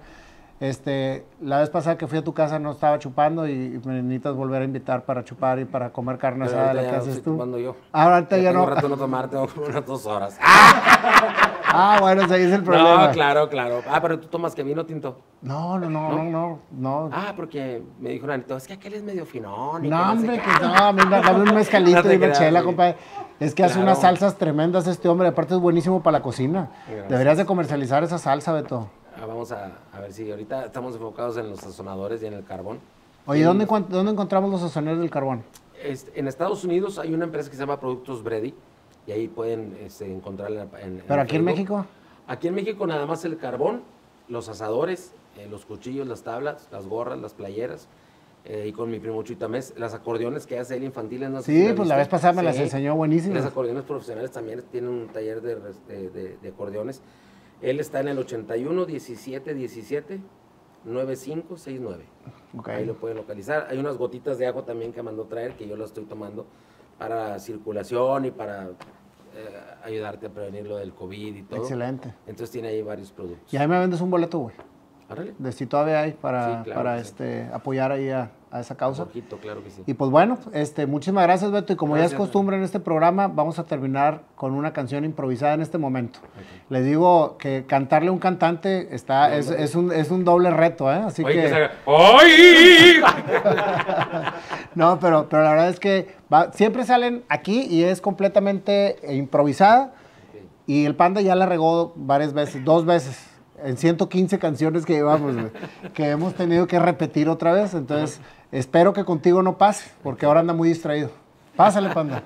Este, 0.60 1.26
la 1.42 1.60
vez 1.60 1.70
pasada 1.70 1.98
que 1.98 2.08
fui 2.08 2.18
a 2.18 2.24
tu 2.24 2.34
casa 2.34 2.60
no 2.60 2.72
estaba 2.72 2.98
chupando 2.98 3.46
y, 3.46 3.82
me 3.84 4.02
necesitas 4.02 4.36
volver 4.36 4.62
a 4.62 4.66
invitar 4.66 5.04
para 5.04 5.24
chupar 5.26 5.60
y 5.60 5.66
para 5.66 5.92
comer 5.92 6.18
carne 6.18 6.46
asada, 6.46 6.74
la 6.74 6.82
que 6.82 6.96
haces 6.96 7.22
tú. 7.22 7.36
Yo. 7.58 7.76
Ahora 7.92 8.28
ya, 8.30 8.54
no. 8.54 8.64
Un 8.64 8.70
rato 8.70 8.88
no 8.88 8.96
tomar, 8.96 9.30
tengo 9.30 9.48
como 9.48 9.66
unas 9.66 9.86
dos 9.86 10.06
horas. 10.06 10.38
ah, 10.42 11.98
bueno, 12.00 12.24
ese 12.24 12.46
es 12.46 12.54
el 12.54 12.64
problema. 12.64 13.08
No, 13.08 13.12
claro, 13.12 13.50
claro. 13.50 13.82
Ah, 13.90 14.02
pero 14.02 14.18
tú 14.18 14.30
tomas 14.30 14.56
que 14.56 14.64
vino 14.64 14.86
tinto. 14.86 15.20
No, 15.42 15.78
no, 15.78 15.90
no, 15.90 16.10
no, 16.10 16.24
no, 16.24 16.60
no. 16.72 17.10
Ah, 17.12 17.34
porque 17.36 17.84
me 18.00 18.12
dijo 18.12 18.26
Nanito, 18.26 18.56
es 18.56 18.66
que 18.66 18.74
aquel 18.74 18.94
es 18.94 19.04
medio 19.04 19.26
finón. 19.26 19.88
no, 19.90 20.12
hombre, 20.12 20.40
que 20.40 20.66
no, 20.66 20.74
a 20.74 20.94
mí 20.94 21.02
me 21.06 21.22
dame 21.22 21.50
un 21.50 21.56
mezcalito 21.56 22.14
y 22.14 22.16
una 22.16 22.32
chela, 22.32 22.64
compadre. 22.64 22.96
Es 23.42 23.54
que 23.54 23.64
hace 23.66 23.78
unas 23.78 24.00
salsas 24.00 24.38
tremendas 24.38 24.88
este 24.88 25.10
hombre, 25.10 25.28
aparte 25.28 25.54
es 25.54 25.60
buenísimo 25.60 26.02
para 26.02 26.20
la 26.20 26.24
cocina. 26.24 26.70
Deberías 27.10 27.38
de 27.38 27.46
comercializar 27.46 28.06
esa 28.06 28.18
salsa, 28.18 28.54
Beto. 28.54 28.90
Ah, 29.18 29.26
vamos 29.26 29.52
a, 29.52 29.72
ver 30.02 30.12
si 30.12 30.30
ahorita 30.30 30.66
estamos 30.66 30.96
enfocados 30.96 31.38
en 31.38 31.50
los 31.50 31.60
sazonadores 31.60 32.22
y 32.22 32.26
en 32.26 32.34
el 32.34 32.44
carbón. 32.44 32.80
Oye, 33.26 33.44
¿dónde, 33.44 33.66
¿dónde 33.66 34.12
encontramos 34.12 34.52
los 34.52 34.62
sazonadores 34.62 35.02
del 35.02 35.10
carbón? 35.10 35.44
en 35.84 36.28
Estados 36.28 36.64
Unidos 36.64 36.98
hay 36.98 37.14
una 37.14 37.26
empresa 37.26 37.50
que 37.50 37.56
se 37.56 37.62
llama 37.62 37.80
Productos 37.80 38.24
Brady 38.24 38.56
y 39.06 39.12
ahí 39.12 39.28
pueden 39.28 39.78
este, 39.84 40.12
encontrar 40.12 40.52
en, 40.82 41.04
¿Pero 41.08 41.22
aquí 41.22 41.36
en 41.36 41.44
México? 41.44 41.86
Aquí 42.28 42.48
en 42.48 42.56
México 42.56 42.88
nada 42.88 43.06
más 43.06 43.24
el 43.24 43.38
carbón, 43.38 43.84
los 44.28 44.50
asadores, 44.50 45.12
eh, 45.38 45.48
los 45.50 45.66
cuchillos, 45.66 46.08
las 46.08 46.24
tablas, 46.24 46.68
las 46.72 46.88
gorras, 46.88 47.20
las 47.20 47.34
playeras. 47.34 47.88
Eh, 48.46 48.68
y 48.68 48.72
con 48.74 48.90
mi 48.92 49.00
primo 49.00 49.24
Chuitamés, 49.24 49.74
las 49.78 49.94
acordeones 49.96 50.46
que 50.46 50.58
hace 50.60 50.78
él 50.78 50.84
infantiles. 50.84 51.30
No 51.30 51.42
sí, 51.42 51.74
pues 51.76 51.88
la 51.88 51.98
vez 51.98 52.08
pasada 52.08 52.34
me 52.34 52.44
las 52.44 52.58
enseñó 52.58 52.96
buenísimas. 52.96 53.40
Las 53.40 53.52
acordeones 53.52 53.84
profesionales 53.84 54.32
también 54.32 54.64
tienen 54.72 54.90
un 54.90 55.08
taller 55.08 55.42
de, 55.42 55.56
de, 55.88 56.38
de 56.42 56.50
acordeones. 56.50 57.02
Él 57.62 57.80
está 57.80 58.00
en 58.00 58.10
el 58.10 58.20
81 58.20 58.86
17 58.86 59.54
17 59.54 60.20
9569. 60.86 62.06
Okay. 62.58 62.76
Ahí 62.76 62.86
lo 62.86 62.96
pueden 62.96 63.18
localizar. 63.18 63.68
Hay 63.70 63.78
unas 63.78 63.98
gotitas 63.98 64.38
de 64.38 64.48
agua 64.48 64.66
también 64.66 64.94
que 64.94 65.02
mandó 65.02 65.26
traer 65.26 65.56
que 65.56 65.68
yo 65.68 65.76
las 65.76 65.88
estoy 65.88 66.06
tomando 66.06 66.46
para 66.98 67.40
circulación 67.40 68.26
y 68.26 68.32
para 68.32 68.70
eh, 69.36 69.50
ayudarte 69.84 70.28
a 70.28 70.30
prevenir 70.30 70.66
lo 70.66 70.78
del 70.78 70.94
COVID 70.94 71.36
y 71.36 71.42
todo. 71.44 71.60
Excelente. 71.60 72.14
Entonces 72.28 72.52
tiene 72.52 72.70
ahí 72.70 72.82
varios 72.82 73.12
productos. 73.12 73.52
Y 73.54 73.58
ahí 73.58 73.68
me 73.68 73.80
vendes 73.80 74.00
un 74.02 74.10
boleto, 74.10 74.40
güey. 74.40 74.56
De 75.38 75.52
si 75.52 75.68
todavía 75.68 76.02
hay 76.02 76.14
para, 76.14 76.64
para 76.64 76.98
este, 76.98 77.48
apoyar 77.54 77.92
ahí 77.92 78.10
a, 78.10 78.32
a 78.56 78.62
esa 78.62 78.76
causa. 78.76 79.06
Claro 79.42 79.64
que 79.64 79.70
sí. 79.70 79.84
Y 79.86 79.94
pues 79.96 80.10
bueno, 80.10 80.38
este, 80.54 80.88
muchísimas 80.88 81.26
gracias, 81.26 81.52
Beto. 81.52 81.74
Y 81.74 81.76
como 81.76 81.98
ya 81.98 82.06
es 82.06 82.14
costumbre 82.14 82.56
en 82.56 82.64
este 82.64 82.80
programa, 82.80 83.28
vamos 83.28 83.60
a 83.60 83.66
terminar 83.66 84.22
con 84.36 84.54
una 84.54 84.72
canción 84.72 85.04
improvisada 85.04 85.54
en 85.54 85.62
este 85.62 85.78
momento. 85.78 86.20
Le 86.70 86.82
digo 86.82 87.38
que 87.38 87.66
cantarle 87.68 88.10
a 88.10 88.12
un 88.14 88.20
cantante 88.20 88.96
está, 88.96 89.36
es, 89.36 89.50
es, 89.50 89.76
un, 89.76 89.92
es 89.92 90.10
un 90.10 90.24
doble 90.24 90.52
reto, 90.52 90.90
¿eh? 90.92 91.02
Así 91.06 91.24
que. 91.26 91.70
¡Ay! 91.86 93.02
no, 94.76 95.00
pero, 95.00 95.28
pero 95.28 95.44
la 95.44 95.50
verdad 95.50 95.70
es 95.70 95.80
que 95.80 96.16
siempre 96.54 96.86
salen 96.86 97.24
aquí 97.28 97.68
y 97.70 97.84
es 97.84 98.00
completamente 98.00 98.98
improvisada. 99.14 99.94
Y 100.68 100.86
el 100.86 100.96
panda 100.96 101.22
ya 101.22 101.36
la 101.36 101.46
regó 101.46 101.94
varias 101.96 102.34
veces, 102.34 102.64
dos 102.64 102.86
veces 102.86 103.35
en 103.64 103.78
115 103.78 104.40
canciones 104.40 104.86
que 104.86 104.94
llevamos, 104.94 105.36
que 105.94 106.10
hemos 106.10 106.34
tenido 106.34 106.68
que 106.68 106.80
repetir 106.80 107.30
otra 107.30 107.54
vez. 107.54 107.74
Entonces, 107.74 108.20
espero 108.52 108.94
que 108.94 109.06
contigo 109.06 109.42
no 109.42 109.58
pase, 109.58 109.92
porque 110.04 110.26
ahora 110.26 110.42
anda 110.42 110.54
muy 110.54 110.70
distraído. 110.70 111.10
Pásale, 111.56 111.90
panda, 111.90 112.24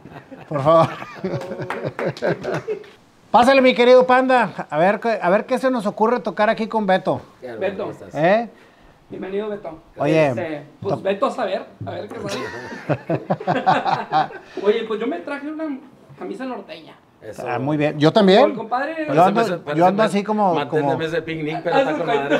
por 0.48 0.62
favor. 0.62 0.90
Pásale, 3.32 3.62
mi 3.62 3.76
querido 3.76 4.08
panda. 4.08 4.68
A 4.72 4.78
ver, 4.80 5.00
a 5.22 5.30
ver 5.30 5.46
qué 5.46 5.60
se 5.60 5.70
nos 5.70 5.86
ocurre 5.86 6.20
tocar 6.20 6.50
aquí 6.50 6.68
con 6.68 6.88
Beto. 6.88 7.22
Beto. 7.60 7.92
¿Eh? 8.14 8.50
Bienvenido, 9.08 9.50
Beto. 9.50 9.78
Oye. 9.98 10.30
Este, 10.30 10.64
pues 10.82 11.02
Beto 11.04 11.28
a 11.28 11.32
saber, 11.32 11.66
a 11.86 11.92
ver 11.92 12.10
qué 12.10 12.16
sale. 12.28 12.46
Oye, 14.64 14.84
pues 14.88 15.00
yo 15.00 15.06
me 15.06 15.20
traje 15.20 15.48
una 15.48 15.78
camisa 16.18 16.46
norteña. 16.46 16.96
Ah, 17.46 17.60
muy 17.60 17.78
bien. 17.78 18.00
Yo 18.00 18.14
también. 18.14 18.56
Compadre, 18.56 19.08
yo 19.14 19.24
ando, 19.24 19.74
yo 19.76 19.86
ando 19.86 20.04
así 20.04 20.24
como. 20.24 20.56
Manténme 20.56 21.06
ese 21.06 21.22
picnic, 21.22 21.62
pero 21.64 21.78
está 21.80 21.98
con 21.98 22.08
madre. 22.08 22.40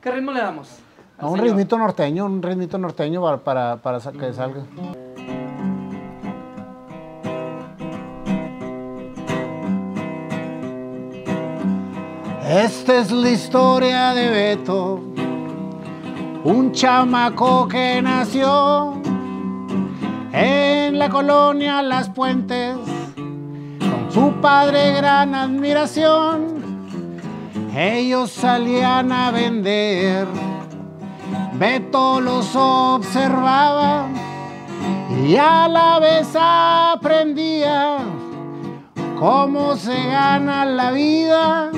¿Qué 0.00 0.10
ritmo 0.10 0.32
le 0.32 0.40
damos? 0.40 0.80
un 1.20 1.38
ritmito 1.38 1.78
norteño, 1.78 2.26
un 2.26 2.42
ritmito 2.42 2.76
norteño 2.76 3.22
para, 3.22 3.38
para, 3.38 3.76
para 3.76 3.98
que 4.12 4.32
salga. 4.32 4.64
Esta 12.46 12.98
es 12.98 13.10
la 13.10 13.30
historia 13.30 14.12
de 14.12 14.28
Beto, 14.28 15.00
un 16.44 16.72
chamaco 16.72 17.66
que 17.68 18.02
nació 18.02 19.00
en 20.34 20.98
la 20.98 21.08
colonia 21.10 21.80
Las 21.80 22.10
Puentes, 22.10 22.76
con 23.78 24.10
su 24.10 24.32
padre 24.40 24.92
gran 24.94 25.32
admiración, 25.32 26.56
ellos 27.76 28.32
salían 28.32 29.12
a 29.12 29.30
vender. 29.30 30.26
Beto 31.52 32.20
los 32.20 32.50
observaba 32.56 34.08
y 35.24 35.36
a 35.36 35.68
la 35.68 36.00
vez 36.00 36.34
aprendía 36.34 37.98
cómo 39.16 39.76
se 39.76 39.94
gana 39.94 40.64
la 40.64 40.90
vida. 40.90 41.70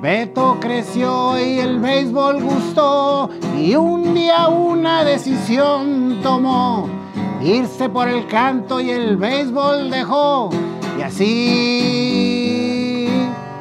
Beto 0.00 0.56
creció 0.60 1.38
y 1.38 1.58
el 1.58 1.78
béisbol 1.78 2.42
gustó 2.42 3.28
y 3.58 3.74
un 3.74 4.14
día 4.14 4.48
una 4.48 5.04
decisión 5.04 6.20
tomó 6.22 7.03
irse 7.44 7.88
por 7.90 8.08
el 8.08 8.26
canto 8.26 8.80
y 8.80 8.90
el 8.90 9.16
béisbol 9.18 9.90
dejó. 9.90 10.50
Y 10.98 11.02
así. 11.02 11.28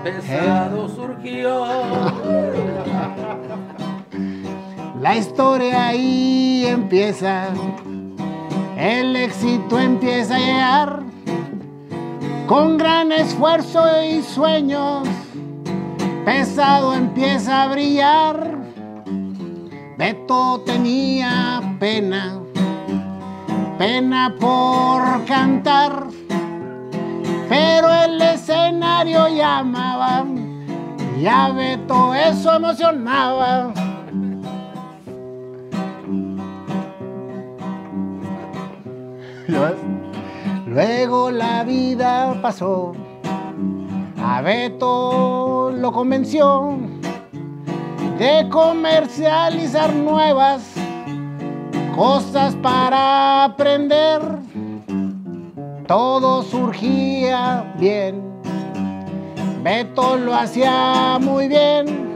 Pesado 0.03 0.87
surgió. 0.87 1.65
La 5.01 5.17
historia 5.17 5.87
ahí 5.87 6.65
empieza. 6.65 7.49
El 8.77 9.15
éxito 9.17 9.77
empieza 9.79 10.35
a 10.35 10.39
llegar. 10.39 10.99
Con 12.47 12.77
gran 12.77 13.11
esfuerzo 13.11 13.83
y 14.03 14.21
sueños. 14.21 15.05
Pesado 16.23 16.93
empieza 16.93 17.63
a 17.63 17.67
brillar. 17.67 18.57
Beto 19.97 20.61
tenía 20.65 21.61
pena 21.79 22.42
pena 23.83 24.33
por 24.39 25.25
cantar, 25.25 26.07
pero 27.49 27.93
el 28.05 28.21
escenario 28.21 29.27
llamaba 29.27 30.23
y 31.19 31.27
a 31.27 31.49
Beto 31.49 32.15
eso 32.15 32.53
emocionaba. 32.53 33.73
Luego 40.65 41.29
la 41.29 41.65
vida 41.65 42.39
pasó, 42.41 42.93
a 44.23 44.39
Beto 44.39 45.71
lo 45.71 45.91
convenció 45.91 46.77
de 48.17 48.47
comercializar 48.49 49.93
nuevas 49.93 50.82
cosas 51.95 52.55
para 52.55 53.45
aprender. 53.45 54.19
Todo 55.87 56.43
surgía 56.43 57.73
bien. 57.77 58.21
Beto 59.61 60.17
lo 60.17 60.33
hacía 60.33 61.17
muy 61.21 61.47
bien. 61.47 62.13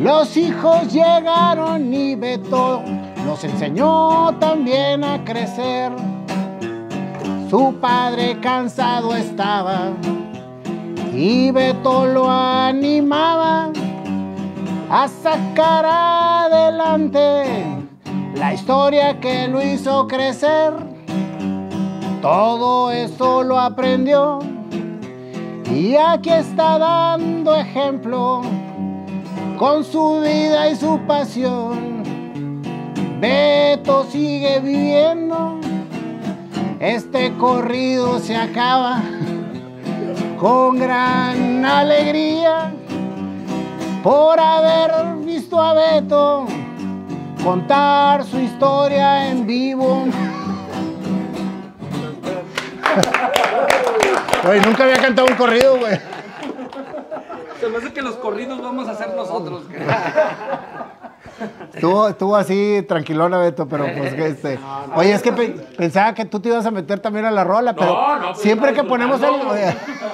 Los 0.00 0.36
hijos 0.36 0.92
llegaron 0.92 1.92
y 1.92 2.14
Beto 2.14 2.82
los 3.26 3.42
enseñó 3.44 4.34
también 4.38 5.04
a 5.04 5.24
crecer. 5.24 5.92
Su 7.48 7.74
padre 7.80 8.38
cansado 8.40 9.16
estaba 9.16 9.90
y 11.14 11.50
Beto 11.50 12.06
lo 12.06 12.30
animaba 12.30 13.70
a 14.90 15.08
sacar 15.08 15.84
adelante 15.86 17.79
la 18.34 18.54
historia 18.54 19.18
que 19.20 19.48
lo 19.48 19.62
hizo 19.62 20.06
crecer, 20.06 20.72
todo 22.22 22.90
eso 22.90 23.42
lo 23.42 23.58
aprendió 23.58 24.38
y 25.70 25.96
aquí 25.96 26.30
está 26.30 26.78
dando 26.78 27.54
ejemplo 27.54 28.42
con 29.58 29.84
su 29.84 30.20
vida 30.20 30.68
y 30.68 30.76
su 30.76 30.98
pasión. 31.06 32.12
Beto 33.20 34.04
sigue 34.10 34.60
viviendo, 34.60 35.60
este 36.78 37.34
corrido 37.36 38.18
se 38.18 38.36
acaba 38.36 39.02
con 40.40 40.78
gran 40.78 41.64
alegría. 41.64 42.72
por 44.02 44.40
haber 44.40 45.16
visto 45.26 45.60
a 45.60 45.74
Beto 45.74 46.46
contar 47.42 48.24
su 48.24 48.38
historia 48.38 49.30
en 49.30 49.46
vivo. 49.46 50.06
Güey, 54.44 54.60
nunca 54.60 54.84
había 54.84 54.96
cantado 54.96 55.28
un 55.28 55.34
corrido, 55.34 55.78
güey. 55.78 55.98
Se 57.60 57.68
me 57.68 57.78
hace 57.78 57.92
que 57.92 58.02
los 58.02 58.16
corridos 58.16 58.62
vamos 58.62 58.88
a 58.88 58.92
hacer 58.92 59.14
nosotros. 59.14 59.64
Estuvo, 61.74 62.08
estuvo 62.08 62.36
así 62.36 62.84
tranquilona, 62.88 63.38
Beto, 63.38 63.66
pero 63.66 63.86
pues 63.96 64.14
que 64.14 64.26
este. 64.26 64.58
Oye, 64.94 65.12
es 65.12 65.22
que 65.22 65.32
pensaba 65.32 66.14
que 66.14 66.24
tú 66.24 66.40
te 66.40 66.48
ibas 66.48 66.66
a 66.66 66.70
meter 66.70 67.00
también 67.00 67.24
a 67.24 67.30
la 67.30 67.44
rola, 67.44 67.74
pero 67.74 68.18
no, 68.18 68.34
siempre 68.34 68.72
que 68.72 68.84
ponemos 68.84 69.20
el. 69.22 69.30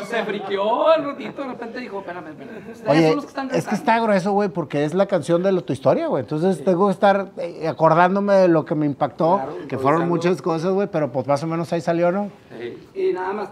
Se 0.07 0.25
friqueó 0.25 0.95
el 0.95 1.05
ratito, 1.05 1.43
de 1.43 1.49
repente 1.49 1.81
dijo, 1.81 1.99
espérame, 2.01 2.29
espérame. 2.29 2.89
Oye, 2.89 3.17
es 3.53 3.67
que 3.67 3.75
está 3.75 3.99
grueso, 3.99 4.33
güey, 4.33 4.49
porque 4.49 4.85
es 4.85 4.95
la 4.95 5.07
canción 5.07 5.43
de 5.43 5.61
tu 5.63 5.73
historia, 5.73 6.07
güey. 6.07 6.23
Entonces 6.23 6.63
tengo 6.65 6.87
que 6.87 6.93
estar 6.93 7.31
acordándome 7.69 8.35
de 8.35 8.49
lo 8.49 8.65
que 8.65 8.75
me 8.75 8.87
impactó, 8.87 9.41
que 9.69 9.79
fueron 9.79 10.09
muchas 10.09 10.41
cosas, 10.43 10.73
güey, 10.73 10.89
pero 10.89 11.11
pues 11.11 11.27
más 11.27 11.43
o 11.43 11.47
menos 11.47 11.73
ahí 11.73 11.81
salió, 11.81 12.13
¿no? 12.13 12.31
Sí. 12.59 12.89
Y 12.95 13.13
nada 13.13 13.33
más. 13.33 13.49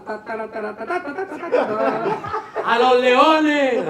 ¡A 2.65 2.79
los 2.79 3.01
leones! 3.01 3.85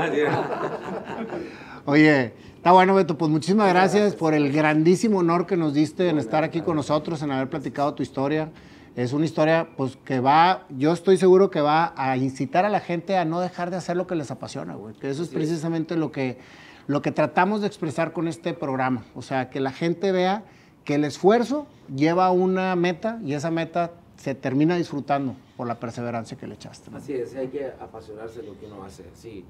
Oye 1.86 2.34
está 2.66 2.74
bueno, 2.74 2.96
Beto, 2.96 3.16
pues 3.16 3.30
muchísimas 3.30 3.70
gracias 3.70 4.16
por 4.16 4.34
el 4.34 4.52
grandísimo 4.52 5.20
honor 5.20 5.46
que 5.46 5.56
nos 5.56 5.76
diste 5.76 6.10
en 6.10 6.18
estar 6.18 6.44
aquí 6.44 6.62
con 6.62 6.76
nosotros, 6.76 7.22
en 7.22 7.30
haber 7.30 7.48
platicado 7.48 7.94
tu 7.94 8.02
historia. 8.02 8.50
Es 8.96 9.14
una 9.14 9.26
historia, 9.26 9.70
pues, 9.78 9.98
que 9.98 10.20
va, 10.20 10.66
yo 10.70 10.92
estoy 10.92 11.18
seguro 11.18 11.52
que 11.52 11.62
va 11.62 11.94
a 11.96 12.18
incitar 12.18 12.66
a 12.66 12.70
la 12.70 12.80
gente 12.80 13.18
a 13.18 13.24
no 13.24 13.40
dejar 13.40 13.70
de 13.70 13.78
hacer 13.78 13.96
lo 13.96 14.08
que 14.08 14.16
les 14.16 14.32
apasiona, 14.32 14.74
güey. 14.74 14.96
Que 14.96 15.12
eso 15.12 15.22
es 15.22 15.30
precisamente 15.30 15.96
lo 15.96 16.12
que, 16.12 16.40
lo 16.88 17.04
que 17.04 17.12
tratamos 17.12 17.62
de 17.62 17.68
expresar 17.68 18.14
con 18.14 18.28
este 18.28 18.56
programa. 18.56 19.06
O 19.14 19.22
sea, 19.22 19.52
que 19.52 19.60
la 19.60 19.72
gente 19.72 20.12
vea 20.12 20.44
que 20.86 20.96
el 20.96 21.06
esfuerzo 21.06 21.68
lleva 21.96 22.26
a 22.26 22.32
una 22.32 22.76
meta 22.76 23.20
y 23.24 23.36
esa 23.36 23.52
meta 23.52 23.92
se 24.18 24.34
termina 24.34 24.76
disfrutando 24.76 25.36
por 25.56 25.68
la 25.68 25.80
perseverancia 25.80 26.36
que 26.36 26.48
le 26.48 26.56
echaste. 26.56 26.90
¿no? 26.90 26.98
Así 26.98 27.14
es, 27.14 27.36
hay 27.36 27.50
que 27.50 27.68
apasionarse 27.80 28.42
lo 28.42 28.60
que 28.60 28.66
uno 28.66 28.84
hace. 28.84 29.04
Sí. 29.14 29.46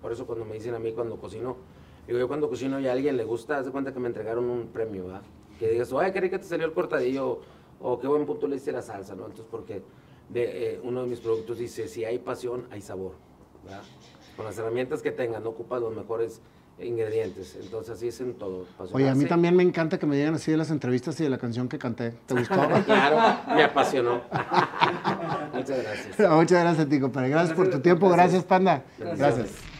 Por 0.00 0.10
eso 0.10 0.26
cuando 0.26 0.44
me 0.44 0.54
dicen 0.54 0.74
a 0.74 0.80
mí 0.80 0.90
cuando 0.90 1.16
cocino, 1.20 1.56
digo 2.06 2.18
yo 2.18 2.28
cuando 2.28 2.48
cocino 2.48 2.80
y 2.80 2.86
a 2.86 2.92
alguien 2.92 3.16
le 3.16 3.24
gusta, 3.24 3.58
haz 3.58 3.66
de 3.66 3.72
cuenta 3.72 3.92
que 3.92 4.00
me 4.00 4.08
entregaron 4.08 4.48
un 4.48 4.68
premio, 4.68 5.06
¿verdad? 5.06 5.22
Que 5.58 5.68
digas, 5.68 5.92
ay, 5.98 6.12
qué 6.12 6.20
rica 6.20 6.38
te 6.38 6.44
salió 6.44 6.66
el 6.66 6.72
cortadillo, 6.72 7.40
o 7.80 7.98
qué 7.98 8.06
buen 8.06 8.26
punto 8.26 8.46
le 8.46 8.56
hiciste 8.56 8.72
la 8.72 8.82
salsa, 8.82 9.14
¿no? 9.14 9.26
Entonces, 9.26 9.46
porque 9.50 9.82
de, 10.28 10.74
eh, 10.74 10.80
uno 10.82 11.02
de 11.02 11.08
mis 11.08 11.20
productos 11.20 11.58
dice, 11.58 11.88
si 11.88 12.04
hay 12.04 12.18
pasión, 12.18 12.66
hay 12.70 12.80
sabor, 12.80 13.12
¿verdad? 13.64 13.82
Con 14.36 14.46
las 14.46 14.56
herramientas 14.58 15.02
que 15.02 15.10
tengas, 15.10 15.42
no 15.42 15.50
ocupas 15.50 15.80
los 15.80 15.94
mejores 15.94 16.40
ingredientes. 16.80 17.56
Entonces, 17.60 17.96
así 17.96 18.08
es 18.08 18.20
en 18.20 18.34
todo. 18.34 18.66
Oye, 18.92 19.08
a 19.08 19.14
mí 19.14 19.24
también 19.26 19.54
me 19.54 19.62
encanta 19.62 19.98
que 19.98 20.06
me 20.06 20.16
digan 20.16 20.34
así 20.34 20.50
de 20.50 20.56
las 20.56 20.70
entrevistas 20.70 21.18
y 21.20 21.24
de 21.24 21.30
la 21.30 21.38
canción 21.38 21.68
que 21.68 21.78
canté. 21.78 22.12
¿Te 22.26 22.34
gustó? 22.34 22.54
Claro, 22.86 23.54
me 23.54 23.62
apasionó. 23.62 24.22
Muchas 25.52 25.82
gracias. 25.82 26.30
Muchas 26.30 26.62
gracias, 26.62 26.88
Tico. 26.88 27.12
Pero 27.12 27.28
gracias 27.28 27.56
por 27.56 27.70
tu 27.70 27.80
tiempo. 27.80 28.08
Gracias, 28.08 28.44
Panda. 28.44 28.84
Gracias. 28.98 29.71